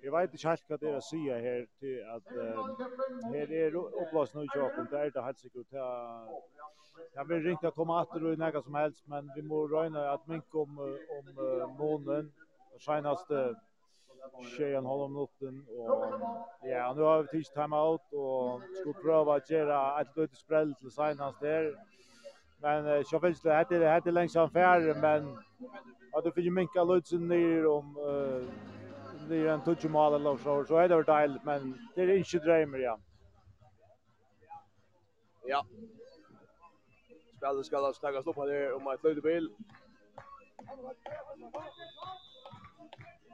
Jag 0.00 0.12
vet 0.12 0.32
inte 0.32 0.48
helt 0.48 0.62
vad 0.68 0.80
det 0.80 0.88
är 0.88 0.96
att 0.96 1.04
säga 1.04 1.34
här 1.46 1.66
till 1.80 2.04
att 2.14 2.26
här 3.32 3.52
är 3.52 3.74
uppblåst 3.74 4.34
nu 4.34 4.42
i 4.44 4.48
Jakob 4.54 4.90
där 4.90 5.10
det 5.10 5.20
helt 5.22 5.38
säkert 5.38 5.72
att 5.72 6.28
jag 7.14 7.24
vill 7.28 7.42
riktigt 7.42 7.74
komma 7.74 8.02
åter 8.02 8.24
och 8.24 8.38
något 8.38 8.64
som 8.64 8.74
helst 8.74 9.02
men 9.06 9.30
vi 9.36 9.42
måste 9.42 9.76
räkna 9.76 10.10
att 10.10 10.26
minka 10.26 10.58
om 10.58 10.78
om 11.16 11.76
månen 11.78 12.32
senaste 12.78 13.54
tjejen 14.56 14.84
håller 14.84 15.08
minuten 15.08 15.66
och 15.78 16.04
ja, 16.62 16.94
nu 16.96 17.02
har 17.02 17.22
vi 17.22 17.28
tidigt 17.28 17.54
timeout 17.54 18.12
och 18.12 18.62
ska 18.80 18.92
pröva 19.02 19.36
att 19.36 19.50
göra 19.50 20.00
ett 20.00 20.16
litet 20.16 20.38
spräll 20.38 20.74
till 20.74 20.90
signans 20.90 21.36
där. 21.40 21.74
Men 22.60 22.86
eh, 22.86 23.02
så 23.02 23.20
finns 23.20 23.40
det 23.40 23.52
här 23.52 23.64
till 23.64 23.80
det 23.80 23.88
här 23.88 24.00
till 24.00 24.14
längs 24.14 24.32
färre, 24.32 25.00
men 25.00 25.38
att 26.12 26.24
du 26.24 26.32
fick 26.32 26.52
minka 26.52 26.84
lutsen 26.84 27.28
ner 27.28 27.66
om 27.66 27.96
uh, 27.98 28.48
det 29.28 29.36
är 29.36 29.46
en 29.46 29.64
touch 29.64 29.84
mål 29.84 30.14
eller 30.14 30.36
så 30.36 30.64
så 30.64 30.76
är 30.76 30.88
det 30.88 31.02
väl 31.02 31.40
men 31.44 31.78
det 31.94 32.02
är 32.02 32.16
inte 32.16 32.38
drömmer 32.38 32.78
ja. 32.78 32.98
Ja. 35.46 35.66
Spelet 37.36 37.66
skal 37.66 37.94
snakkast 37.94 38.28
opp 38.28 38.36
her 38.36 38.72
om 38.72 38.88
et 38.88 39.02
løydebil. 39.04 39.50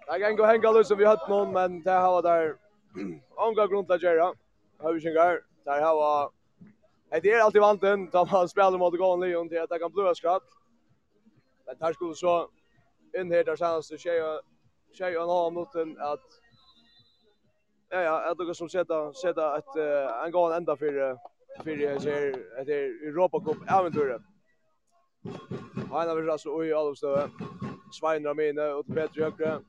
Det 0.07 0.21
kan 0.21 0.37
gå 0.37 0.45
henga 0.45 0.73
lös 0.73 0.89
som 0.89 0.99
vi 0.99 1.05
hatt 1.05 1.29
någon 1.29 1.53
men 1.53 1.83
det 1.83 1.91
har 1.91 2.23
der 2.23 2.57
omgå 3.37 3.67
grund 3.67 3.91
att 3.91 4.03
göra. 4.03 4.35
Har 4.79 4.93
vi 4.93 5.01
sjunger. 5.01 5.41
Där 5.65 5.81
har 5.83 5.95
var 5.95 6.31
Det 7.23 7.31
är 7.31 7.41
alltid 7.41 7.61
vanten 7.61 8.11
da 8.11 8.25
man 8.25 8.49
spelar 8.49 8.79
mot 8.79 8.99
Gonli 8.99 9.35
och 9.35 9.49
det 9.49 9.79
kan 9.79 9.93
blåa 9.93 10.15
skratt. 10.15 10.49
Men 11.67 11.77
här 11.81 11.93
skulle 11.93 12.15
så 12.15 12.49
inn 13.19 13.33
her 13.33 13.45
der 13.45 13.57
sen 13.57 13.83
så 13.83 13.97
tjejer 13.97 14.41
tjejer 14.93 15.27
någon 15.27 15.55
mot 15.55 15.75
en 15.75 15.99
att 16.01 16.29
ja 17.89 18.01
ja, 18.01 18.31
att 18.31 18.39
det 18.39 18.55
som 18.55 18.69
sätta 18.69 19.13
sätta 19.13 19.59
ett 19.59 19.77
en 20.25 20.33
gång 20.33 20.53
ända 20.53 20.77
för 20.77 21.19
för 21.65 21.71
jag 21.71 22.03
ser 22.03 22.33
att 22.61 22.67
det 22.67 22.85
Europa 22.85 23.41
Cup 23.41 23.57
äventyr. 23.69 24.19
Han 25.91 26.09
har 26.09 26.17
väl 26.17 26.31
alltså 26.31 26.57
oj 26.57 26.73
alltså 26.73 27.29
Sveinar 27.93 28.35
mine 28.35 28.69
ut 28.79 28.87
til 28.87 28.95
Petri 28.95 29.23
Høgre. 29.23 29.61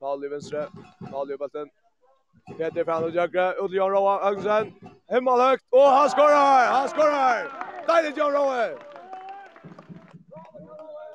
Paul 0.00 0.24
i 0.24 0.30
venstre. 0.30 0.66
Paul 1.10 1.30
i 1.30 1.36
bøtten. 1.36 1.70
Peter 2.56 2.84
Fan 2.84 3.04
ut 3.04 3.18
Høgre. 3.20 3.48
Ut 3.60 3.70
til 3.70 3.80
Jan 3.80 3.96
Roa 3.96 4.18
Høgsen. 4.28 4.74
Himmel 5.12 5.42
høgt. 5.46 5.64
Og 5.72 5.88
han 5.92 6.10
skårer! 6.12 6.68
Han 6.74 6.88
skårer! 6.92 7.50
Deilig 7.88 8.16
Jan 8.16 8.36
Roa! 8.36 8.68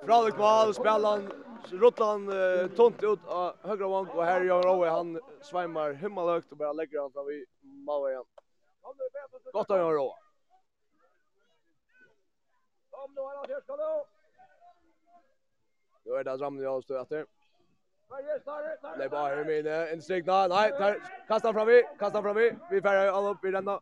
Fralik 0.06 0.38
Val 0.38 0.74
spelar 0.74 1.10
han 1.98 2.30
uh, 2.30 2.68
tunt 2.76 3.04
ut 3.04 3.20
av 3.26 3.56
högra 3.64 3.88
vang 3.88 4.08
och 4.08 4.26
här 4.26 4.42
gör 4.42 4.62
Rowe 4.62 4.90
han 4.90 5.20
svämmar 5.42 5.94
himmel 5.94 6.28
högt 6.28 6.52
och 6.52 6.58
bara 6.58 6.74
lägger 6.74 7.02
han 7.02 7.12
fram 7.12 7.30
i 7.30 7.46
mål 7.62 8.12
igen. 8.12 8.24
Gott 9.54 9.72
av 9.72 9.78
Rowe. 9.78 10.16
Kom 12.90 13.14
nu 13.16 13.22
alla 13.22 13.48
här 13.48 13.62
ska 13.62 13.78
du. 13.78 14.13
Då 16.06 16.16
är 16.16 16.24
det 16.24 16.38
Ramli 16.38 16.66
och 16.66 16.84
stöter 16.84 17.02
efter. 17.02 17.26
Nej, 18.98 19.10
bara 19.10 19.42
i 19.42 19.46
mine 19.46 19.94
instrikna. 19.94 20.48
Nej, 20.48 20.72
tar, 20.72 21.02
kasta 21.28 21.54
fram 21.54 21.68
vi, 21.68 21.84
kasta 22.00 22.22
fram 22.22 22.36
vi. 22.36 22.56
Vi 22.72 22.82
färger 22.82 23.12
alla 23.12 23.30
upp, 23.30 23.38
vi 23.42 23.52
rennar. 23.52 23.80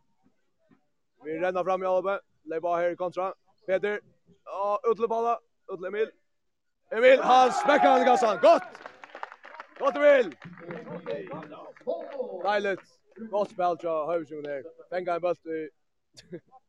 Vi 1.24 1.40
rennar 1.40 1.64
fram 1.64 1.84
i 1.84 1.86
alla 1.86 2.00
uppe. 2.00 2.20
Nej, 2.44 2.62
bara 2.62 2.82
här 2.82 2.96
kontra. 2.96 3.34
Peter. 3.66 4.00
Ja, 4.46 4.80
utleballa. 4.84 5.40
Utlemil. 5.72 6.02
Emil. 6.02 6.12
Emil, 6.90 7.20
han 7.20 7.52
smäcker 7.52 7.88
han 7.88 8.02
i 8.02 8.06
gassan. 8.06 8.38
Gott! 8.42 8.64
Gott 9.80 9.96
Emil! 9.96 10.36
Dejligt. 12.44 12.82
Gott 13.16 13.52
spel, 13.52 13.78
tror 13.78 13.94
jag. 13.94 14.08
Höjvsjön 14.08 14.44
där. 14.44 14.64
Tänk 14.90 15.08
en 15.08 15.22
bult 15.22 15.46
i... 15.46 15.70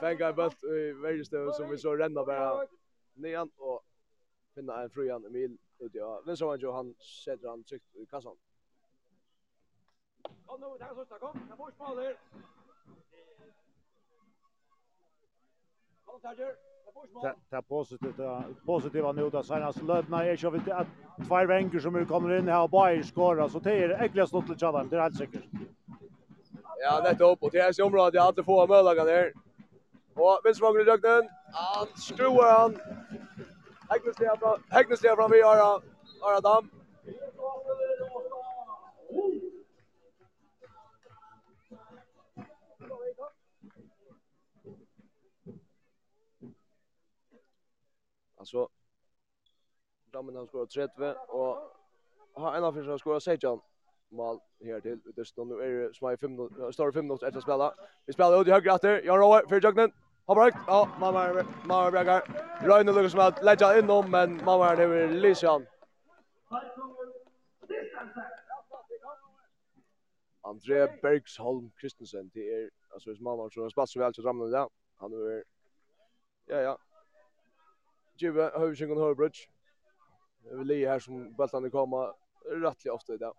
Fengar 0.00 0.32
bult 0.32 0.64
i 0.64 0.92
Värjestöv 0.92 1.52
som 1.52 1.70
vi 1.70 1.78
så 1.78 1.96
renna 1.96 2.24
bara 2.24 2.66
nian 3.14 3.50
och 3.56 3.84
finna 4.54 4.82
en 4.82 4.90
frujan 4.90 5.24
Emil 5.24 5.58
ut 5.78 5.94
ja. 5.94 6.22
Men 6.26 6.36
så 6.36 6.56
han 6.56 6.72
han 6.72 6.94
sätter 7.24 7.48
han 7.48 7.64
tryckt 7.64 7.96
i 7.96 8.06
kassan. 8.06 8.36
Kom 10.46 10.60
nu, 10.60 10.66
där 10.78 10.94
sista 10.94 11.18
kom. 11.18 11.40
Jag 11.48 11.56
får 11.56 11.70
smaller. 11.70 12.18
Kom 16.04 16.20
Tajer. 16.20 16.56
Det 17.50 17.62
positivt 17.62 18.20
positiva 18.66 19.12
nu 19.12 19.30
då 19.30 19.42
senast 19.42 19.82
lödna 19.82 20.24
är 20.24 20.36
ju 20.36 20.50
vet 20.50 20.68
att 20.68 20.86
två 21.28 21.46
vänkor 21.46 21.78
som 21.78 22.06
kommer 22.06 22.38
in 22.38 22.48
här 22.48 22.62
och 22.62 22.70
bara 22.70 23.02
skorar 23.02 23.48
så 23.48 23.58
det 23.58 23.72
är 23.72 23.90
äckligast 23.90 24.28
stort 24.30 24.46
till 24.46 24.58
Chadan 24.58 24.88
det 24.88 24.96
är 24.96 25.00
helt 25.00 25.16
säkert. 25.16 25.44
Ja, 26.82 27.00
nettopp. 27.00 27.42
Og 27.42 27.50
til 27.50 27.62
hans 27.62 27.78
område, 27.78 28.16
jeg 28.16 28.24
hadde 28.24 28.44
få 28.44 28.60
av 28.60 28.68
møllagen 28.68 29.08
her. 29.08 29.32
Og 30.16 30.40
vinstmanger 30.44 30.80
i 30.80 30.96
den? 31.06 31.28
Han 31.54 31.88
skruer 31.96 32.50
han. 32.58 32.76
Hegnestia 34.72 35.14
fram 35.14 35.34
i 35.36 35.40
Ara, 35.40 35.80
Ara 36.22 36.40
Dam. 36.40 36.70
Alltså, 48.38 48.68
Dammen 50.12 50.36
har 50.36 50.46
skorat 50.46 50.70
30 50.70 51.14
och 51.28 51.58
har 52.34 52.54
en 52.54 52.64
av 52.64 52.72
fyra 52.72 52.98
skorat 52.98 53.22
16 53.22 53.60
mål 54.12 54.40
här 54.64 54.80
till 54.80 55.24
står 55.24 55.44
nu 55.44 55.54
är 55.54 55.88
det 55.88 55.94
smaj 55.94 56.16
5 56.16 56.36
står 56.72 56.92
5 56.92 57.06
minuter 57.06 57.26
efter 57.26 57.40
spela. 57.40 57.74
Vi 58.06 58.12
spelar 58.12 58.40
ut 58.40 58.48
i 58.48 58.50
högra 58.50 58.74
åter. 58.74 59.02
Jan 59.04 59.18
Rowe 59.18 59.48
för 59.48 59.60
Jugnen. 59.60 59.92
Har 60.26 60.34
brukt. 60.34 60.56
Ja, 60.66 60.88
mamma 61.00 61.44
mamma 61.64 61.90
Bragar. 61.90 62.22
Ryan 62.62 62.88
och 62.88 63.10
som 63.10 63.18
Matt 63.18 63.44
lägger 63.44 63.78
in 63.78 63.86
dem 63.86 64.10
men 64.10 64.36
mamma 64.44 64.68
är 64.68 64.80
över 64.80 65.08
Lysian. 65.08 65.66
André 70.44 70.86
Bergsholm 71.02 71.70
Kristensen 71.76 72.30
det 72.34 72.40
er 72.40 72.70
alltså 72.90 73.10
hans 73.10 73.20
mamma 73.20 73.50
så 73.50 73.62
har 73.62 73.70
spelat 73.70 73.90
så 73.90 73.98
väl 73.98 74.14
så 74.14 74.22
ramlar 74.22 74.46
det. 74.46 74.68
Han 74.96 75.12
är 75.12 75.44
ja 76.46 76.60
ja. 76.60 76.78
Jive 78.16 78.50
Hövsingen 78.58 78.96
Hörbridge. 78.96 79.38
Det 80.42 80.50
är 80.50 80.56
väl 80.56 80.70
här 80.70 80.98
som 80.98 81.32
bultarna 81.36 81.70
kommer 81.70 82.14
rättligt 82.44 82.92
ofta 82.92 83.14
idag. 83.14 83.34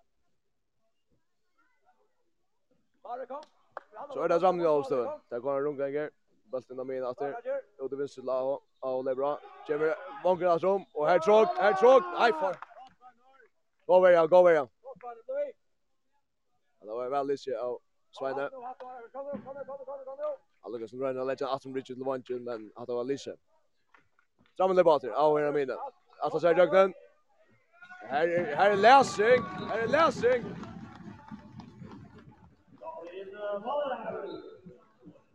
Så 4.13 4.23
er 4.23 4.27
det 4.27 4.41
fram 4.41 4.59
i 4.59 4.65
avstøven. 4.65 5.09
Der 5.29 5.39
går 5.39 5.53
han 5.53 5.65
rundt 5.65 5.79
ganger. 5.79 6.09
Bulten 6.51 6.79
av 6.79 6.85
mina 6.85 7.09
efter. 7.09 7.35
Och 7.79 7.89
det 7.89 7.97
vinst 7.97 8.13
til 8.13 8.29
Och 8.29 9.03
det 9.03 9.11
er 9.11 9.15
bra. 9.15 9.39
Kommer 9.67 9.95
vanker 10.23 10.47
av 10.47 10.59
som. 10.59 10.85
Och 10.93 11.07
här 11.07 11.19
tråk. 11.19 11.47
Här 11.57 11.73
tråk. 11.73 12.03
Nej, 12.19 12.31
for. 12.31 12.55
Gå 13.85 13.97
över 13.97 14.09
igjen. 14.09 14.27
Gå 14.27 14.37
över 14.37 14.51
igjen. 14.51 14.67
Det 16.81 16.89
var 16.89 17.09
väldigt 17.09 17.47
ikke 17.47 17.59
av 17.59 17.81
Sveine. 18.11 18.49
Han 20.61 20.71
lukkar 20.71 20.87
som 20.87 20.99
grønne. 20.99 21.19
Han 21.19 21.27
lette 21.27 21.47
Atom 21.47 21.75
Richard 21.75 21.97
Levanchen. 21.97 22.43
Men 22.43 22.71
att 22.75 22.87
det 22.87 22.93
var 22.93 23.03
Lise. 23.03 23.35
Fram 24.57 24.71
i 24.71 24.73
lebater. 24.73 25.09
Av 25.09 25.37
her 25.37 25.45
av 25.45 25.53
mine. 25.53 25.77
Atta 26.19 26.39
seg 26.39 26.51
i 26.51 26.61
døgnen. 26.61 26.93
Her 28.09 28.71
er 28.71 28.75
lesing. 28.75 29.43
Her 29.43 29.77
er 29.77 29.87
lesing. 29.87 30.62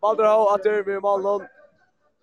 Balderhau 0.01 0.47
atter 0.55 0.83
vi 0.83 1.01
Malon. 1.01 1.47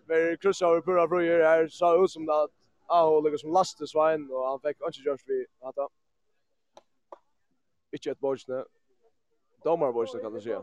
Vi 0.08 0.38
kryssar 0.38 0.68
över 0.68 0.82
pura 0.82 1.08
bröjer 1.08 1.44
här 1.44 1.68
så 1.68 2.04
ut 2.04 2.12
som 2.12 2.30
att 2.30 2.50
Aho 2.88 3.22
ligger 3.22 3.38
som 3.38 3.52
lastesvein 3.52 4.32
och 4.32 4.48
han 4.48 4.60
fick 4.60 4.82
inte 4.82 5.00
just 5.00 5.30
vi 5.30 5.46
hata. 5.60 5.90
Inte 7.92 8.12
ett 8.12 8.20
borgsne. 8.20 8.66
Domarborgsne 9.64 10.22
kan 10.22 10.34
du 10.34 10.42
säga. 10.42 10.62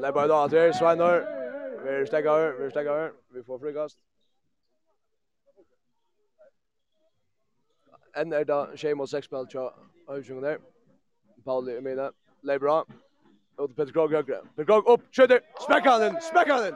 Lebar 0.00 0.28
då 0.28 0.34
att 0.34 0.50
det 0.50 0.74
Sveinor. 0.74 1.44
Vi 1.84 2.06
stegar, 2.06 2.52
vi 2.52 2.70
stegar, 2.70 3.12
vi 3.28 3.42
får 3.42 3.58
frikast. 3.58 3.98
en 8.16 8.32
er 8.32 8.44
da 8.44 8.66
tjej 8.76 8.94
mot 8.94 9.10
seks 9.10 9.26
spel 9.26 9.46
tja 9.46 9.68
Øyvind 10.10 10.42
der. 10.42 10.58
Pauli 11.44 11.76
Emina, 11.76 12.10
leir 12.42 12.58
bra. 12.58 12.84
Og 13.56 13.68
til 13.68 13.74
Peter 13.74 13.92
Krog 13.92 14.10
høyre. 14.10 14.42
Peter 14.56 14.64
Krog 14.64 14.88
opp, 14.88 15.02
kjøter! 15.12 15.40
Smekk 15.66 15.86
han 15.86 16.00
den! 16.00 16.20
Smekk 16.22 16.48
han 16.48 16.62
den! 16.64 16.74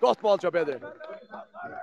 Godt 0.00 0.22
mål 0.22 0.38
tja 0.38 0.50
Peter. 0.50 0.78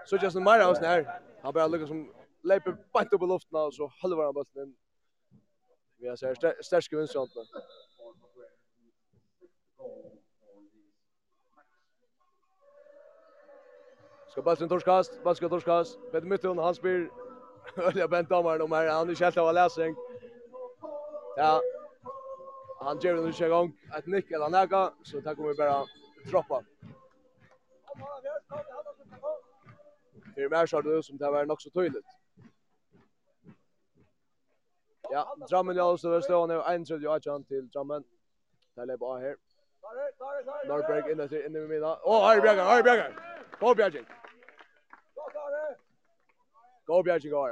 Så 0.05 0.19
Justin 0.23 0.43
Meyer 0.43 0.65
hos 0.65 0.79
her. 0.79 1.03
Han 1.43 1.53
bare 1.53 1.71
lukkar 1.71 1.87
som 1.87 2.05
leiper 2.43 2.75
bant 2.93 3.13
opp 3.13 3.23
i 3.23 3.25
luften 3.25 3.57
og 3.57 3.73
så 3.73 3.89
halvar 4.01 4.25
han 4.29 4.35
bulten 4.37 4.61
inn. 4.65 4.75
Vi 5.99 6.07
har 6.07 6.15
sett 6.15 6.45
sterske 6.61 6.97
vinstrantene. 6.97 7.45
Ska 14.31 14.41
bulten 14.41 14.69
torskast, 14.69 15.19
bulten 15.23 15.49
torskast. 15.49 15.99
Peter 16.11 16.27
Mytton, 16.27 16.57
han 16.57 16.75
spyr 16.75 17.09
Ölja 17.75 18.07
bent 18.07 18.29
domaren 18.29 18.61
om 18.61 18.71
här. 18.71 18.87
Han 18.87 19.09
är 19.09 19.15
källt 19.15 19.37
av 19.37 19.53
läsning. 19.53 19.95
Ja. 21.37 21.61
Han 22.79 22.99
ger 22.99 23.15
den 23.15 23.27
inte 23.27 23.45
igång. 23.45 23.77
Ett 23.97 24.05
nick 24.05 24.31
eller 24.31 24.49
näga. 24.49 24.93
Så 25.03 25.19
där 25.19 25.35
kommer 25.35 25.49
vi 25.49 25.55
bara 25.55 25.85
droppa. 26.31 26.63
Det 30.35 30.43
är 30.43 30.49
mer 30.49 30.65
så 30.65 30.81
det 30.81 31.03
som 31.03 31.17
det 31.17 31.31
var 31.31 31.45
nog 31.45 31.61
så 31.61 31.69
tydligt. 31.69 32.05
Ja, 35.11 35.35
Drammen 35.49 35.75
ja 35.75 35.97
så 35.97 36.09
det 36.09 36.21
står 36.21 36.47
nu 36.47 36.53
1-3 36.53 37.43
till 37.43 37.69
Drammen. 37.69 38.03
Där 38.75 38.85
lägger 38.85 38.97
bara 38.97 39.19
här. 39.19 39.35
Norberg 40.67 41.11
inne 41.45 41.59
med 41.59 41.69
middag. 41.69 41.99
Åh, 42.03 42.25
Harry 42.25 42.41
Bjørgen, 42.41 42.65
Harry 42.65 42.79
Arbrega. 42.79 43.11
Gå 43.59 43.75
Björgen. 43.75 44.05
Go 46.93 47.01
Bjarki 47.01 47.29
går. 47.29 47.49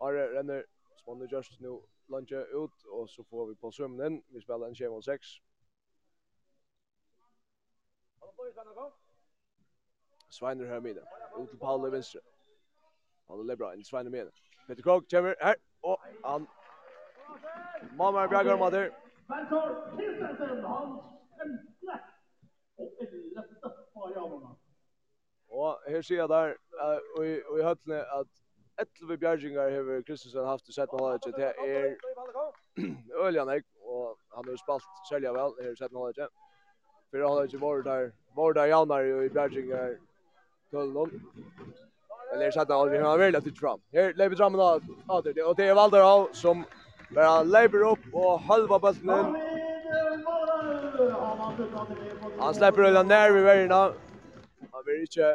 Are 0.00 0.38
renner 0.38 0.62
spannu 0.96 1.26
just 1.32 1.60
nu 1.60 1.82
lunge 2.08 2.46
ut 2.54 2.84
og 2.86 3.08
så 3.08 3.22
får 3.30 3.46
vi 3.46 3.54
på 3.54 3.70
sömnen. 3.70 4.22
Vi 4.28 4.40
spelar 4.40 4.66
en 4.66 4.74
kjem 4.74 4.90
mot 4.90 5.04
6. 5.04 5.42
Sveiner 10.30 10.66
her 10.66 10.80
middag. 10.80 11.06
Ut 11.38 11.48
til 11.48 11.58
Paul 11.58 11.84
Levinsen. 11.84 12.20
Paul 13.26 13.46
Lebron, 13.46 13.84
Sveiner 13.84 14.10
middag. 14.10 14.32
Peter 14.66 14.82
Krog 14.82 15.04
kommer 15.10 15.34
her, 15.42 15.54
og 15.82 16.00
han... 16.24 16.46
Mamma 17.96 18.22
er 18.22 18.28
bjerger 18.28 18.52
om 18.52 18.62
atter. 18.62 18.90
Bertor 19.28 19.68
Kristensen, 19.96 20.64
han 20.70 20.88
kjemper! 21.34 21.98
Og 22.78 22.88
er 23.00 23.10
lette 23.36 23.70
på 23.94 24.10
jammerne. 24.14 24.57
Og 25.50 25.78
her 25.88 26.02
sier 26.02 26.20
jeg 26.22 26.28
der, 26.28 26.52
og 27.16 27.26
i 27.26 27.64
høttene, 27.64 28.02
at 28.18 28.26
11 28.78 29.08
vi 29.10 29.16
bjergingar 29.16 29.70
hever 29.70 30.02
Kristensen 30.06 30.46
haft 30.46 30.68
i 30.68 30.72
Setna 30.72 30.98
Halleidje, 31.00 31.32
det 31.36 31.52
er 31.66 31.94
Øljan 33.26 33.50
Eik, 33.50 33.64
og 33.82 34.18
han 34.36 34.44
har 34.46 34.60
spalt 34.60 34.86
selja 35.08 35.32
vel 35.34 35.56
her 35.62 35.72
i 35.72 35.78
Setna 35.80 35.98
Halleidje. 35.98 36.28
Fyra 37.10 37.30
Halleidje 37.32 37.60
var 37.60 37.82
der, 37.82 38.10
var 38.36 38.52
der 38.52 38.70
jaunar 38.70 39.00
i 39.00 39.28
bjergingar 39.28 39.96
Kølnum. 40.70 41.10
Men 42.30 42.44
her 42.44 42.50
Setna 42.50 42.78
Halleidje, 42.78 43.02
han 43.02 43.10
har 43.10 43.24
veldig 43.24 43.42
titt 43.48 43.58
fram. 43.58 43.82
Her 43.92 44.12
leiper 44.20 44.36
fram 44.36 44.58
da, 44.60 44.70
og 45.08 45.56
det 45.56 45.66
er 45.66 45.74
Valdar 45.74 46.06
Hall 46.06 46.28
som 46.32 46.64
bara 47.14 47.42
leiper 47.42 47.86
opp 47.88 48.04
og 48.12 48.40
halva 48.46 48.78
bøtten 48.84 49.10
inn. 49.16 49.36
Han 52.38 52.54
slipper 52.54 52.90
Øljan 52.92 53.10
nær 53.10 53.34
i 53.34 53.42
verina, 53.42 53.80
vil 54.88 55.04
ikke, 55.06 55.28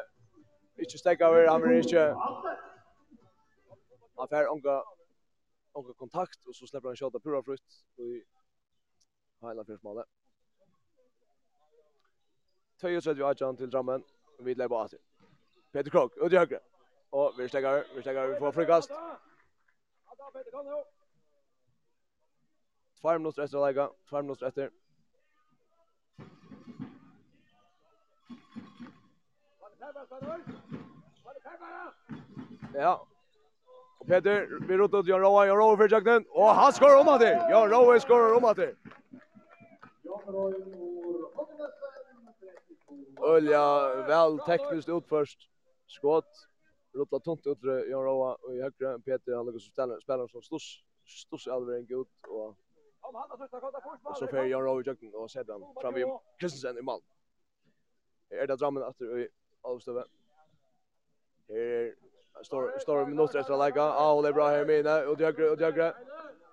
ikke 0.85 0.97
stekke 0.97 1.27
over, 1.27 1.51
han 1.51 1.63
vil 1.63 1.77
ikke, 1.83 2.05
han 4.19 4.27
får 4.33 4.51
unga, 4.55 4.75
unga 5.73 5.93
kontakt, 6.03 6.39
og 6.47 6.55
så 6.55 6.67
slipper 6.67 6.89
han 6.89 6.99
kjøtta 6.99 7.21
pura 7.23 7.41
frutt, 7.45 7.79
i 7.97 8.09
heila 9.45 9.65
fyrsmålet. 9.69 10.05
32 12.83 13.25
18 13.25 13.57
til 13.57 13.71
Drammen, 13.71 14.03
vi 14.39 14.53
leier 14.53 14.67
på 14.67 14.81
Asien. 14.81 15.01
Peter 15.73 15.91
Krog, 15.91 16.11
ut 16.21 16.33
i 16.33 16.37
høyre. 16.37 16.59
Og 17.11 17.33
vi 17.37 17.47
stekker, 17.47 17.83
vi 17.95 18.01
stekker, 18.01 18.27
vi 18.27 18.39
får 18.39 18.51
frikast. 18.51 18.91
Tvær 23.01 23.19
minutter 23.19 23.43
etter 23.43 23.59
å 23.59 23.63
leika, 23.65 23.87
tvær 24.09 24.25
minutter 24.25 24.49
etter. 24.49 24.71
Ja. 32.73 33.07
Og 33.99 34.07
Peter, 34.07 34.47
vi 34.67 34.77
rotar 34.77 34.99
ut 34.99 35.07
Jan 35.07 35.21
Roa, 35.21 35.45
Jan 35.45 35.57
Roa 35.57 35.77
för 35.77 35.89
jakten. 35.89 36.25
Och 36.29 36.45
han 36.45 36.73
skorar 36.73 37.01
om 37.01 37.07
att 37.07 37.19
det. 37.19 37.33
Jan 37.51 37.69
Roa 37.69 37.99
skorar 37.99 38.37
om 38.37 38.45
att 38.45 38.57
det. 38.57 38.75
Ölja, 43.23 43.95
väl 43.95 44.39
tekniskt 44.39 44.89
ut 44.89 45.07
först. 45.07 45.49
Skott. 45.87 46.47
Rotar 46.93 47.19
tunt 47.19 47.47
ut 47.47 47.63
Jan 47.63 48.03
Roa 48.03 48.35
och 48.35 48.55
i 48.55 48.61
högra 48.61 48.99
Peter, 48.99 49.35
han 49.35 49.45
lyckas 49.45 49.63
ställa 49.63 49.99
Spelar 49.99 50.27
som 50.27 50.41
stås. 50.41 50.83
Stås 51.05 51.47
allvar 51.47 51.73
en 51.73 51.85
god 51.85 52.07
och 52.27 52.55
Och 54.03 54.17
så 54.17 54.27
får 54.27 54.45
Jan 54.45 54.63
Roa 54.63 54.81
i 54.81 54.83
jakten 54.85 55.15
och 55.15 55.31
sätter 55.31 55.53
han 55.53 55.61
fram 55.81 55.97
i 55.97 56.05
Kristensen 56.39 56.77
i 56.77 56.81
mål. 56.81 57.01
Är 58.29 58.47
det 58.47 58.55
drammen 58.55 58.83
att 58.83 59.01
avstøve. 59.65 60.03
Her 61.49 61.91
står 62.43 62.79
står 62.79 63.05
minutter 63.05 63.39
etter 63.39 63.57
leika. 63.57 63.81
Ah, 63.81 64.23
det 64.23 64.29
er 64.29 64.33
bra 64.33 64.49
her 64.49 64.65
mine. 64.65 65.05
Og 65.07 65.19
de 65.19 65.23
høyre 65.23 65.51
og 65.51 65.59
de 65.59 65.71
høyre. 65.71 65.93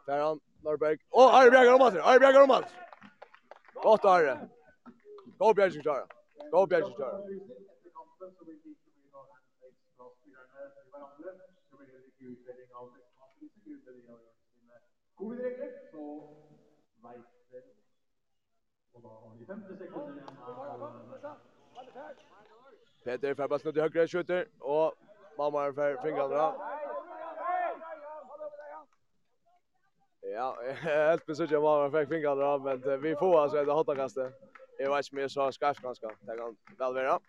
Ferran 0.07 0.41
Norberg. 0.63 0.99
Å, 1.11 1.23
oh, 1.23 1.39
Ari 1.39 1.51
Bjerger 1.51 1.73
om 1.75 1.81
Matter. 1.85 2.03
Ari 2.05 2.19
Bjerger 2.23 2.43
om 2.43 2.49
Matter. 2.49 2.75
Godt 3.83 4.05
Ari. 4.05 4.37
Gå 5.39 5.53
Bjerger 5.55 5.83
klara. 5.83 6.07
Gå 6.53 6.67
Bjerger 6.67 6.95
klara. 6.97 7.19
Hovedregler, 15.21 15.71
så 15.93 16.03
vet 17.05 17.25
det. 17.53 17.63
Og 18.95 19.03
da 19.03 19.09
har 19.09 19.35
vi 19.39 19.45
50 19.45 19.79
sekunder 19.79 20.13
igjen. 20.13 20.27
Peter 23.05 23.35
får 23.35 23.49
bollen 23.49 23.73
till 23.73 23.83
högra 23.83 24.09
skjuter 24.09 24.47
och 24.59 24.95
mamma 25.39 25.73
får 25.73 26.03
fingrarna. 26.03 26.55
Ja, 30.21 30.57
helt 30.75 31.27
precis 31.27 31.49
sådär 31.51 31.63
mamma 31.63 31.91
fick 31.91 32.09
fingrarna 32.09 32.59
men 32.59 33.01
vi 33.01 33.17
får 33.17 33.41
alltså 33.43 33.65
det 33.65 33.73
hotta 33.73 33.97
kastet. 33.97 34.33
Jag 34.79 34.97
vet 34.97 35.07
inte 35.07 35.17
mer 35.17 35.29
så 35.29 35.53
skarpt 35.53 35.81
ganska. 35.81 36.07
Det 36.07 36.37
kan 36.37 36.57
väl 36.79 37.05
vara. 37.05 37.21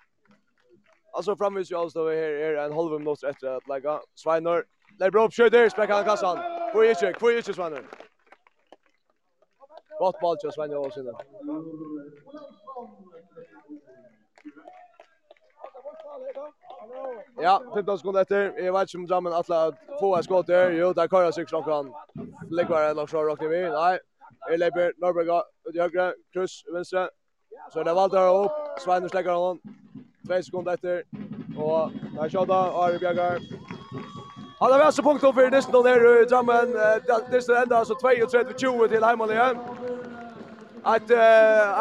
Alltså 1.14 1.36
framvis 1.36 1.72
ju 1.72 1.76
alltså 1.76 2.04
vi 2.04 2.16
här 2.16 2.24
är 2.24 2.66
en 2.66 2.74
halv 2.74 2.92
minut 3.00 3.24
efter 3.24 3.48
att 3.48 3.68
lägga 3.68 4.02
Sveinor. 4.16 4.66
Lägger 5.00 5.12
bra 5.12 5.26
upp 5.26 5.34
skjuter, 5.34 5.70
spräcker 5.70 5.94
han 5.94 6.06
kassan. 6.06 6.38
Får 6.74 6.86
ju 6.86 6.96
check, 6.96 7.20
får 7.20 7.32
ju 7.32 7.42
check 7.42 7.56
Sveinor. 7.56 7.86
Gott 10.00 10.20
boll 10.20 10.38
till 10.38 10.52
Sveinor 10.52 10.78
Olsen. 10.78 11.06
Ja, 17.42 17.58
15 17.76 17.98
sekunder 17.98 18.22
etter. 18.22 18.52
Jeg 18.58 18.74
vet 18.74 18.90
ikke 18.94 19.02
om 19.02 19.08
Drammen 19.08 19.34
atla 19.34 19.72
få 20.00 20.16
ett 20.18 20.26
skott 20.26 20.48
der. 20.48 20.72
Jo, 20.72 20.94
der 20.94 21.08
kører 21.08 21.32
sykkel 21.32 21.56
omkran. 21.56 21.94
Ligger 22.52 22.90
en 22.90 22.96
langs 22.96 23.14
råd 23.14 23.30
råkning 23.30 23.52
vi. 23.52 23.62
Nei, 23.70 23.98
jeg 24.50 24.60
leper 24.60 24.92
Norberg 25.02 25.44
ut 25.68 25.76
i 25.76 25.80
høyre. 25.80 26.14
i 26.36 26.74
venstre. 26.76 27.10
Så 27.72 27.80
er 27.80 27.84
det 27.84 27.96
Valter 27.96 28.20
opp. 28.20 28.52
Sveiner 28.80 29.08
slekker 29.08 29.32
han. 29.32 29.60
2 30.28 30.42
sekunder 30.42 30.72
etter. 30.74 31.04
Og 31.58 31.92
där 32.16 32.24
er 32.24 32.30
Kjada, 32.30 32.54
Ari 32.54 32.98
Bjergar. 32.98 33.40
Han 34.62 34.72
har 34.72 34.80
vært 34.80 34.94
så 34.94 35.02
punkt 35.02 35.24
opp 35.24 35.38
i 35.38 35.50
Disney 35.50 35.82
nere 35.84 36.22
i 36.22 36.26
Drammen. 36.30 36.76
Disney 37.32 37.58
enda 37.58 37.80
altså 37.80 37.94
32-20 37.94 38.88
til 38.88 39.06
Heimann 39.06 39.32
igjen 39.34 39.58
att 40.84 41.12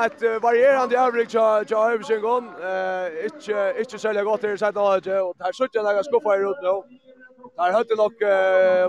att 0.05 0.23
varierande 0.43 1.01
average 1.01 1.35
ja 1.35 1.65
jag 1.69 1.93
översyn 1.93 2.25
eh 2.25 3.25
inte 3.25 3.75
inte 3.79 3.99
sälja 3.99 4.25
gott 4.25 4.45
i 4.45 4.59
sidan 4.59 4.85
av 4.87 5.01
det 5.01 5.21
och 5.21 5.35
där 5.39 5.53
sjukt 5.53 5.75
några 5.75 6.03
skuffar 6.03 6.51
ut 6.51 6.57
nu. 6.63 6.75
Där 7.57 7.73
hade 7.73 7.95
nog 7.97 8.15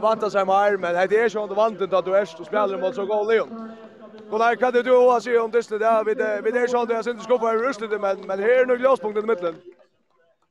vanta 0.02 0.30
sig 0.30 0.46
mer 0.46 0.78
men 0.78 0.94
det 1.10 1.20
är 1.20 1.30
ju 1.30 1.44
inte 1.44 1.56
vant 1.56 1.94
att 1.94 2.06
du 2.06 2.16
är 2.16 2.26
så 2.26 2.44
spelar 2.44 2.78
mot 2.78 2.96
så 2.96 3.06
god 3.06 3.28
Leon. 3.28 3.72
där 4.40 4.56
kan 4.56 4.74
du 4.74 4.92
också 4.96 5.22
se 5.22 5.38
om 5.38 5.52
det 5.52 5.78
där 5.80 6.04
vid 6.04 6.18
vid 6.44 6.54
det 6.54 6.68
sånt 6.68 6.92
jag 6.92 7.04
syns 7.06 7.24
skuffar 7.24 7.56
i 7.56 7.58
ruslet 7.58 8.02
men 8.02 8.16
men 8.28 8.40
här 8.40 8.50
är 8.62 8.66
nog 8.66 8.78
glaspunkten 8.78 9.24
i 9.24 9.28
mitten. 9.28 9.56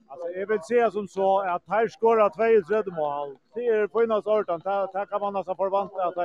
Alltså 0.09 0.27
jag 0.39 0.47
vill 0.47 0.63
säga 0.63 0.91
som 0.91 1.09
så 1.09 1.41
att 1.55 1.63
här 1.69 1.89
skorar 1.89 2.29
32 2.31 2.91
mål. 2.91 3.37
Det 3.55 3.67
är 3.67 3.87
på 3.87 4.03
ena 4.03 4.23
sorten 4.23 4.61
där 4.65 5.07
kan 5.07 5.21
man 5.21 5.37
alltså 5.37 5.55
förvänta 5.55 6.05
att 6.05 6.17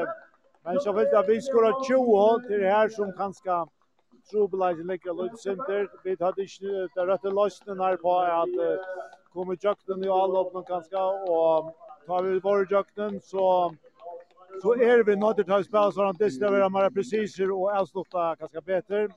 Men 0.66 0.80
så 0.80 0.92
vet 0.92 1.12
jag 1.12 1.28
vi 1.28 1.42
skulle 1.42 1.68
ha 1.68 1.84
20 1.84 2.48
till 2.48 2.60
det 2.60 2.70
här 2.70 2.90
som 2.90 3.14
kanske 3.18 3.66
trubla 4.32 4.72
i 4.72 4.84
lika 4.84 5.14
lite 5.14 5.38
center. 5.38 5.90
Vi 6.04 6.16
hade 6.20 6.42
inte 6.42 6.88
det 6.96 7.06
rätta 7.08 7.30
lösningen 7.30 7.80
här 7.80 7.98
på 7.98 8.20
att 8.20 8.50
komma 9.34 9.56
jakten 9.62 10.04
i 10.04 10.10
alla 10.10 10.40
öppna 10.40 10.64
kanske 10.64 10.98
och 10.98 11.76
tar 12.08 12.24
vi 12.24 12.40
vår 12.40 12.68
jakten 12.72 13.22
så 13.22 13.74
så 14.62 14.74
är 14.74 15.04
vi 15.04 15.16
nåt 15.16 15.40
att 15.40 15.48
ta 15.48 15.64
spel 15.64 15.92
så 15.94 16.04
att 16.04 16.18
det 16.18 16.32
ska 16.32 16.52
vara 16.52 16.70
mer 16.70 16.90
precis 16.90 17.40
och 17.40 17.72
avsluta 17.72 18.36
kanske 18.36 18.62
bättre. 18.62 19.10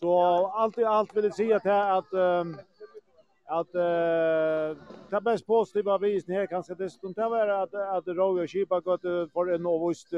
Så 0.00 0.46
allt 0.46 0.78
i 0.78 0.84
allt 0.84 1.16
vill 1.16 1.24
jag 1.24 1.34
säga 1.34 1.60
till 1.60 1.70
att 1.70 2.12
um, 2.12 2.56
att 3.44 3.74
eh 3.74 4.76
det 5.10 5.20
bäst 5.20 5.46
positiva 5.46 5.98
visen 5.98 6.34
här 6.34 6.46
kanske 6.46 6.74
det 6.74 6.90
stund 6.90 7.14
det 7.14 7.28
var 7.28 7.48
att 7.48 7.74
att 7.74 8.06
Roy 8.06 8.46
Skipa 8.46 8.80
Chipa 8.80 8.80
gått 8.80 9.32
för 9.32 9.54
en 9.54 9.62
novust 9.62 10.08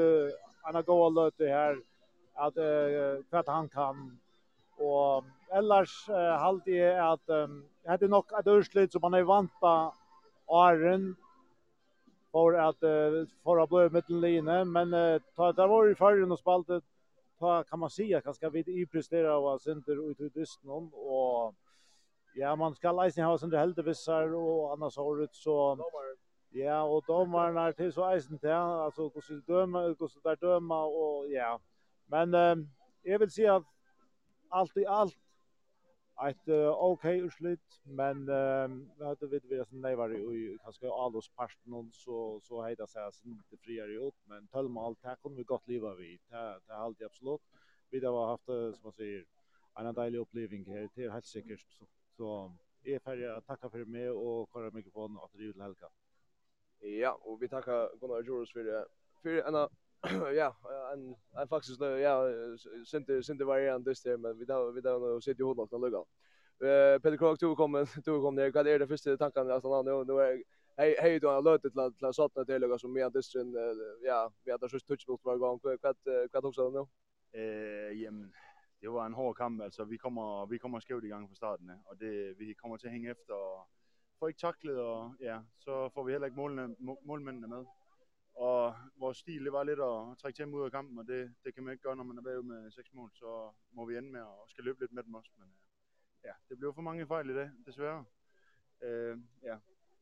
Anna 0.61 0.81
Goal 0.81 1.31
det 1.37 1.49
här 1.49 1.77
att 2.33 2.57
eh 2.57 3.25
vad 3.29 3.47
han 3.47 3.69
kan. 3.69 4.17
Och 4.77 5.23
ellers 5.51 6.09
uh, 6.09 6.15
halt 6.15 6.67
är 6.67 7.13
att 7.13 7.29
um, 7.29 7.65
är 7.83 8.07
nog 8.07 8.25
att 8.33 8.47
urslut 8.47 8.91
som 8.91 9.01
man 9.01 9.13
är 9.13 9.23
vanta 9.23 9.93
Arren 10.47 11.15
för 12.31 12.53
att 12.53 12.83
uh, 12.83 13.27
for 13.43 13.63
att 13.63 13.69
bli 13.69 13.89
mittenlinje 13.89 14.65
men 14.65 14.93
uh, 14.93 15.21
ta 15.35 15.67
var 15.67 15.85
ju 15.85 15.95
förrän 15.95 16.31
och 16.31 16.39
spaltet 16.39 16.83
ta 17.39 17.63
kan 17.63 17.79
man 17.79 17.89
säga 17.89 18.19
ganska 18.19 18.49
vid 18.49 18.67
i 18.67 18.85
prestera 18.85 19.37
och 19.37 19.61
center 19.61 20.11
ut 20.11 20.19
ut 20.19 20.33
dysten 20.33 20.69
och 20.93 21.53
Ja, 22.37 22.55
man 22.55 22.75
ska 22.75 22.91
läsa 22.91 23.23
ha 23.23 23.37
sånt 23.37 23.53
helt 23.53 23.77
vissar 23.77 24.33
och 24.33 24.73
annars 24.73 24.97
har 24.97 25.17
det 25.17 25.27
så 25.31 25.77
Ja, 26.49 26.83
och 26.83 27.03
domarna 27.07 27.67
är 27.67 27.71
till 27.71 27.93
så 27.93 28.15
isen 28.15 28.39
till 28.39 28.49
alltså 28.49 29.11
hur 29.13 29.21
ska 29.21 29.33
döma, 29.33 29.81
hur 29.81 30.07
ska 30.07 30.19
där 30.29 30.35
döma 30.35 30.85
och 30.85 31.31
ja. 31.31 31.59
Men 32.05 32.33
eh, 32.33 32.55
jag 33.01 33.19
vill 33.19 33.31
säga 33.31 33.55
att 33.55 33.63
allt 34.49 34.77
i 34.77 34.85
allt 34.85 35.17
ett 36.29 36.47
uh, 36.47 36.69
okej 36.69 37.15
okay 37.15 37.27
utslut, 37.27 37.81
men 37.83 38.29
eh 38.29 38.67
vet 38.97 39.19
du 39.19 39.27
vet 39.27 39.69
så 39.69 39.75
nej 39.75 39.95
var 39.95 40.09
nejvar 40.09 40.33
i 40.35 40.57
kanske 40.63 40.91
allos 40.91 41.29
parten 41.29 41.73
och 41.73 41.85
så 41.91 42.39
så 42.43 42.61
hejda 42.61 42.87
sig 42.87 43.11
så 43.11 43.27
inte 43.27 43.57
friare 43.57 44.07
ut, 44.07 44.15
men 44.25 44.47
tölma 44.47 44.85
allt 44.85 45.03
här 45.03 45.15
kommer 45.15 45.37
vi 45.37 45.43
gott 45.43 45.67
leva 45.67 45.93
vi. 45.95 46.19
Det 46.29 46.59
det 46.67 46.73
är 46.73 46.77
alltid 46.77 47.05
absolut. 47.05 47.41
Vi 47.89 48.05
har 48.05 48.27
haft 48.27 48.45
som 48.45 48.83
man 48.83 48.93
säger 48.93 49.25
en 49.79 49.93
deilig 49.93 50.19
upplevelse 50.19 50.71
här 50.71 50.87
till 50.87 51.11
helt 51.11 51.25
säkert 51.25 51.61
så. 51.69 51.85
Så 52.17 52.51
är 52.83 52.99
färdig 52.99 53.25
att 53.25 53.47
tacka 53.47 53.69
för 53.69 53.85
mig 53.85 54.09
och 54.09 54.49
köra 54.53 54.71
mikrofonen 54.71 55.17
att 55.17 55.33
driva 55.33 55.63
Helga. 55.63 55.89
Ja, 56.79 57.19
och 57.21 57.41
vi 57.41 57.49
tackar 57.49 57.99
Gunnar 57.99 58.23
Joros 58.23 58.53
för 58.53 58.63
det. 58.63 58.85
För 59.21 59.29
en 59.29 59.69
ja, 60.35 60.55
en 60.93 61.15
en 61.41 61.47
faktiskt 61.47 61.81
ja, 61.81 62.23
synte 62.85 63.23
synte 63.23 63.45
variant 63.45 63.87
just 63.87 64.03
det 64.03 64.17
men 64.17 64.37
vi 64.37 64.45
då 64.45 64.71
vi 64.71 64.81
då 64.81 64.97
nu 64.97 65.21
sitter 65.21 65.41
ju 65.41 65.45
hårt 65.45 65.57
något 65.57 65.81
lugga. 65.81 65.97
Eh 66.69 66.99
Peter 66.99 67.17
Krog 67.17 67.39
tog 67.39 67.57
kom 67.57 67.87
tog 68.05 68.23
kom 68.23 68.35
ner. 68.35 68.51
Vad 68.51 68.67
är 68.67 68.79
det 68.79 68.87
första 68.87 69.17
tanken 69.17 69.51
alltså 69.51 69.81
nu 69.81 70.03
nu 70.03 70.13
är 70.21 70.43
hej 70.77 70.95
hej 70.99 71.19
då 71.19 71.41
lötet 71.41 71.73
till 71.73 71.93
till 71.99 72.13
satt 72.13 72.47
det 72.47 72.59
lugga 72.59 72.77
som 72.77 72.93
med 72.93 73.11
det 73.13 73.21
ja, 74.01 74.33
vi 74.43 74.51
hade 74.51 74.69
så 74.69 74.79
touch 74.79 75.05
mot 75.07 75.23
var 75.23 75.37
gång. 75.37 75.59
Vad 75.63 75.79
vad 76.33 76.45
också 76.45 76.69
nu? 76.69 76.85
Eh, 77.39 78.01
jamen 78.01 78.33
det 78.81 78.91
var 78.91 79.05
en 79.05 79.13
hård 79.13 79.35
kamp, 79.35 79.61
altså 79.61 79.83
vi 79.83 79.97
kommer 79.97 80.45
vi 80.45 80.57
kommer 80.57 80.79
skævt 80.79 81.03
i 81.03 81.07
gang 81.07 81.29
fra 81.29 81.35
starten 81.35 81.71
og 81.85 81.99
det 81.99 82.39
vi 82.39 82.53
kommer 82.53 82.77
til 82.77 82.87
at 82.87 82.93
hænge 82.93 83.09
efter 83.11 83.33
og 83.33 83.67
får 84.19 84.27
ikke 84.27 84.39
taklet 84.39 84.79
og 84.79 85.15
ja, 85.19 85.39
så 85.57 85.89
får 85.89 86.03
vi 86.03 86.11
heller 86.11 86.25
ikke 86.25 86.37
målene, 86.37 86.75
målmændene 86.79 87.47
med. 87.47 87.65
Og 88.35 88.75
vores 88.95 89.17
stil 89.17 89.45
det 89.45 89.53
var 89.53 89.63
lidt 89.63 89.79
at 89.79 90.17
trække 90.17 90.37
tempo 90.37 90.57
ud 90.57 90.65
af 90.65 90.71
kampen, 90.71 90.97
og 90.97 91.07
det 91.07 91.33
det 91.43 91.53
kan 91.53 91.63
man 91.63 91.71
ikke 91.71 91.83
gøre 91.83 91.95
når 91.95 92.03
man 92.03 92.17
er 92.17 92.21
bagud 92.21 92.43
med 92.43 92.71
seks 92.71 92.93
mål, 92.93 93.11
så 93.13 93.51
må 93.71 93.85
vi 93.85 93.97
ende 93.97 94.11
med 94.11 94.21
at 94.21 94.49
skal 94.49 94.63
løbe 94.63 94.79
lidt 94.79 94.91
med 94.91 95.03
dem 95.03 95.13
også, 95.13 95.31
men 95.37 95.47
ja, 96.23 96.31
det 96.49 96.57
blev 96.57 96.73
for 96.73 96.81
mange 96.81 97.07
fejl 97.07 97.29
i 97.29 97.33
dag, 97.33 97.51
desværre. 97.65 98.05
Øh, 98.81 99.17
ja. 99.43 99.57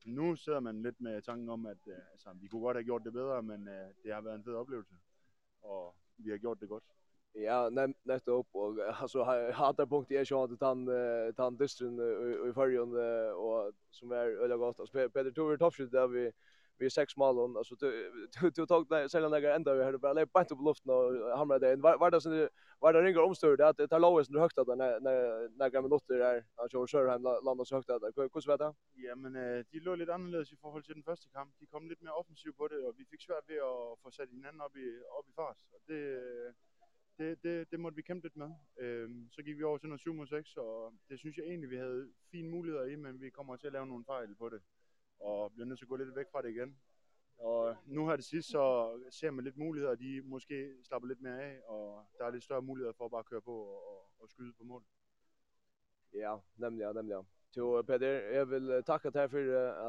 Nu 0.05 0.35
sidder 0.35 0.59
man 0.59 0.81
lidt 0.81 1.01
med 1.01 1.21
tanken 1.21 1.49
om 1.49 1.65
at 1.65 1.87
øh, 1.87 1.97
altså 2.11 2.33
vi 2.33 2.47
kunne 2.47 2.61
godt 2.61 2.77
have 2.77 2.83
gjort 2.83 3.03
det 3.03 3.13
bedre, 3.13 3.43
men 3.43 3.67
øh, 3.67 3.89
det 4.03 4.13
har 4.13 4.21
været 4.21 4.35
en 4.35 4.43
fed 4.43 4.53
oplevelse. 4.53 4.95
Og 5.61 5.95
vi 6.17 6.29
har 6.29 6.37
gjort 6.37 6.59
det 6.59 6.69
godt. 6.69 6.83
Ja, 7.35 7.69
nettopp 8.03 8.47
och 8.51 8.79
alltså 9.01 9.23
hade 9.53 9.87
punkt 9.87 10.11
är 10.11 10.31
ju 10.31 10.35
att 10.37 10.61
han 10.61 10.89
han 11.37 11.57
distrin 11.57 11.99
i 12.49 12.53
förrjon 12.53 12.93
och 13.35 13.71
som 13.89 14.11
är 14.11 14.25
öliga 14.25 14.57
gott 14.57 14.79
alltså 14.79 15.09
Peter 15.09 15.31
Tover 15.31 15.57
toppskytt 15.57 15.91
där 15.91 16.07
vi 16.07 16.31
vi 16.77 16.89
sex 16.89 17.17
mål 17.17 17.39
och 17.39 17.57
alltså 17.57 17.75
du 17.75 18.11
du 18.55 18.65
tog 18.65 18.89
där 18.89 19.07
sällan 19.07 19.31
där 19.31 19.55
ända 19.55 19.73
vi 19.73 19.83
hade 19.83 19.97
bara 19.97 20.13
lägga 20.13 20.29
bänt 20.33 20.51
upp 20.51 20.61
luften 20.61 20.91
och 20.91 21.37
hamra 21.37 21.59
det 21.59 21.75
var 21.75 21.97
var 21.97 22.11
det 22.11 22.21
så 22.21 22.49
var 22.79 22.93
det 22.93 23.01
ringer 23.01 23.21
omstörd 23.21 23.61
att 23.61 23.77
det 23.77 23.87
tar 23.87 23.99
lowest 23.99 24.31
när 24.31 24.39
högt 24.39 24.57
att 24.57 24.67
när 24.67 24.99
när 24.99 25.49
några 25.49 25.81
minuter 25.81 26.17
där 26.17 26.45
han 26.55 26.69
kör 26.69 26.87
kör 26.87 27.07
hem 27.07 27.23
landar 27.23 27.63
så 27.63 27.75
högt 27.75 27.89
att 27.89 28.01
hur 28.15 28.47
vet 28.47 28.59
det? 28.59 28.73
Ja 28.93 29.15
men 29.15 29.33
de 29.71 29.79
låg 29.79 29.97
lite 29.97 30.13
annorlunda 30.13 30.41
i 30.41 30.57
förhåll 30.61 30.83
till 30.83 30.93
den 30.93 31.03
första 31.03 31.29
kamp. 31.29 31.55
De 31.59 31.65
kom 31.65 31.89
lite 31.89 32.03
mer 32.03 32.19
offensivt 32.19 32.57
på 32.57 32.67
det 32.67 32.87
och 32.87 32.93
vi 32.99 33.05
fick 33.05 33.21
svårt 33.21 33.49
vid 33.49 33.61
att 33.61 33.99
få 34.01 34.11
satt 34.11 34.29
hinanden 34.29 34.61
upp 34.67 34.75
i 34.75 34.99
upp 35.19 35.29
i 35.29 35.33
fart. 35.35 35.57
Och 35.71 35.81
det 35.87 36.53
det, 37.17 37.43
det, 37.43 37.71
det 37.71 37.79
måtte 37.79 37.95
vi 37.95 38.01
kæmpe 38.01 38.25
lidt 38.25 38.37
med. 38.37 38.51
Øhm, 38.77 39.29
så 39.31 39.43
gik 39.43 39.57
vi 39.57 39.63
over 39.63 39.77
til 39.77 39.89
noget 39.89 40.01
7 40.01 40.13
mod 40.13 40.27
6, 40.27 40.57
og 40.57 40.93
det 41.09 41.19
synes 41.19 41.37
jeg 41.37 41.45
egentlig, 41.45 41.69
vi 41.69 41.77
havde 41.77 42.09
fine 42.31 42.49
muligheder 42.49 42.85
i, 42.85 42.95
men 42.95 43.21
vi 43.21 43.29
kommer 43.29 43.55
til 43.55 43.67
at 43.67 43.73
lave 43.73 43.87
nogle 43.87 44.05
fejl 44.05 44.35
på 44.35 44.49
det. 44.49 44.61
Og 45.19 45.53
bliver 45.53 45.65
nødt 45.65 45.79
til 45.79 45.85
at 45.85 45.89
gå 45.89 45.95
lidt 45.95 46.15
væk 46.15 46.31
fra 46.31 46.41
det 46.41 46.49
igen. 46.49 46.77
Og 47.37 47.75
nu 47.85 48.07
her 48.07 48.15
det 48.15 48.25
sidst, 48.25 48.49
så 48.49 48.91
ser 49.09 49.31
man 49.31 49.43
lidt 49.43 49.57
muligheder, 49.57 49.95
de 49.95 50.21
måske 50.21 50.73
slapper 50.83 51.07
lidt 51.07 51.21
mere 51.21 51.41
af, 51.43 51.59
og 51.65 52.05
der 52.17 52.25
er 52.25 52.31
lidt 52.31 52.43
større 52.43 52.61
muligheder 52.61 52.93
for 52.93 53.05
at 53.05 53.11
bare 53.11 53.23
køre 53.23 53.41
på 53.41 53.51
og, 53.51 54.11
og 54.19 54.29
skyde 54.29 54.53
på 54.53 54.63
mål. 54.63 54.83
Ja, 56.13 56.35
nemlig, 56.57 56.81
ja, 56.81 56.93
nemlig. 56.93 57.13
Ja. 57.13 57.21
Jo, 57.57 57.81
Peter, 57.81 58.07
jeg 58.07 58.49
vil 58.49 58.83
takke 58.85 59.09
deg 59.09 59.29
for 59.31 59.37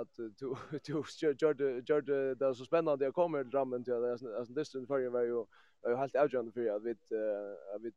at 0.01 0.17
du, 0.41 0.57
du 0.89 1.05
gjør 1.41 1.53
det, 1.53 1.85
gjør 1.87 2.01
det, 2.01 2.41
det 2.41 2.47
er 2.49 2.53
så 2.53 2.65
spennende 2.65 3.05
jeg 3.05 3.15
kommer 3.15 3.43
til 3.43 3.53
Drammen 3.53 3.85
til 3.85 3.93
at 3.93 4.03
jeg, 4.03 4.19
jeg, 4.23 4.67
jeg, 4.75 4.89
var 4.89 5.21
jeg, 5.21 5.45
var 5.85 5.91
ju 5.91 5.97
helt 5.97 6.17
avgörande 6.17 6.53
för 6.53 6.77
att 6.77 6.83
vi 6.83 6.91
att 7.75 7.83
vi 7.83 7.93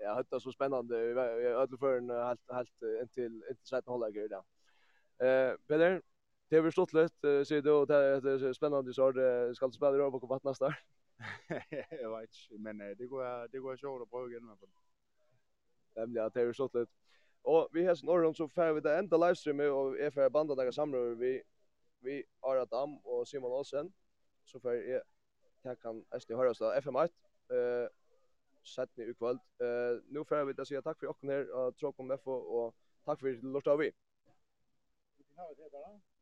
ja 0.00 0.14
hade 0.14 0.40
så 0.40 0.52
spännande 0.52 1.04
i 1.06 1.52
alla 1.52 1.76
förn 1.76 2.10
helt 2.10 2.40
helt 2.52 2.82
in 3.02 3.08
till 3.08 3.44
inte 3.50 3.66
sätta 3.66 3.90
hålla 3.90 4.10
grejer 4.10 4.28
där. 4.28 4.44
Eh 5.26 5.56
Peter 5.68 6.02
Det 6.48 6.58
har 6.58 6.70
stått 6.70 6.92
lite 6.92 7.44
så 7.44 7.54
det 7.84 7.94
är 7.94 8.52
spännande 8.52 8.94
så 8.94 9.12
det 9.12 9.54
ska 9.54 9.70
spela 9.70 9.90
över 9.90 10.18
på 10.18 10.26
vattnet 10.26 10.58
där. 10.58 10.78
Jag 12.02 12.20
vet 12.20 12.30
inte 12.50 12.62
men 12.62 12.78
det 12.78 13.06
går 13.06 13.48
det 13.48 13.58
går 13.58 13.76
så 13.76 14.02
att 14.02 14.10
prova 14.10 14.28
igen 14.28 14.44
i 14.44 14.48
alla 14.48 14.56
fall. 14.56 14.68
Nämligen 15.96 16.26
att 16.26 16.34
det 16.34 16.44
har 16.44 16.52
stått 16.52 16.74
lite. 16.74 16.92
Och 17.42 17.68
vi 17.72 17.86
har 17.86 17.94
snurrat 17.94 18.36
så 18.36 18.48
fär 18.48 18.72
vi 18.72 18.80
det 18.80 18.98
enda 18.98 19.16
livestreamet 19.16 19.70
och 19.70 19.98
är 19.98 20.10
för 20.10 20.30
bandet 20.30 20.56
där 20.56 20.70
samlar 20.70 21.14
vi 21.14 21.42
vi 22.00 22.24
Aradam 22.40 22.98
och 22.98 23.28
Simon 23.28 23.52
Olsen 23.52 23.92
så 24.44 24.60
för 24.60 25.02
det 25.64 25.80
kan 25.82 26.00
eisne 26.14 26.36
høres 26.36 26.60
av 26.60 26.76
FM1 26.80 27.12
eh 27.50 27.86
sætni 28.64 29.04
i 29.04 29.12
kvöld. 29.12 29.38
Eh 29.60 30.00
nu 30.12 30.24
får 30.24 30.44
vi 30.44 30.54
at 30.58 30.66
seia 30.66 30.80
takk 30.80 30.98
for 30.98 31.06
okkum 31.12 31.30
her 31.30 31.52
og 31.52 31.76
tråkum 31.76 32.06
med 32.06 32.18
og 32.26 32.74
takk 33.06 33.20
for 33.20 33.28
lortavi. 33.42 33.84
Vi 33.84 33.94
Vi 35.18 35.24
kan 35.24 35.44
ha 35.44 35.48
det 35.48 35.72
der. 35.72 36.13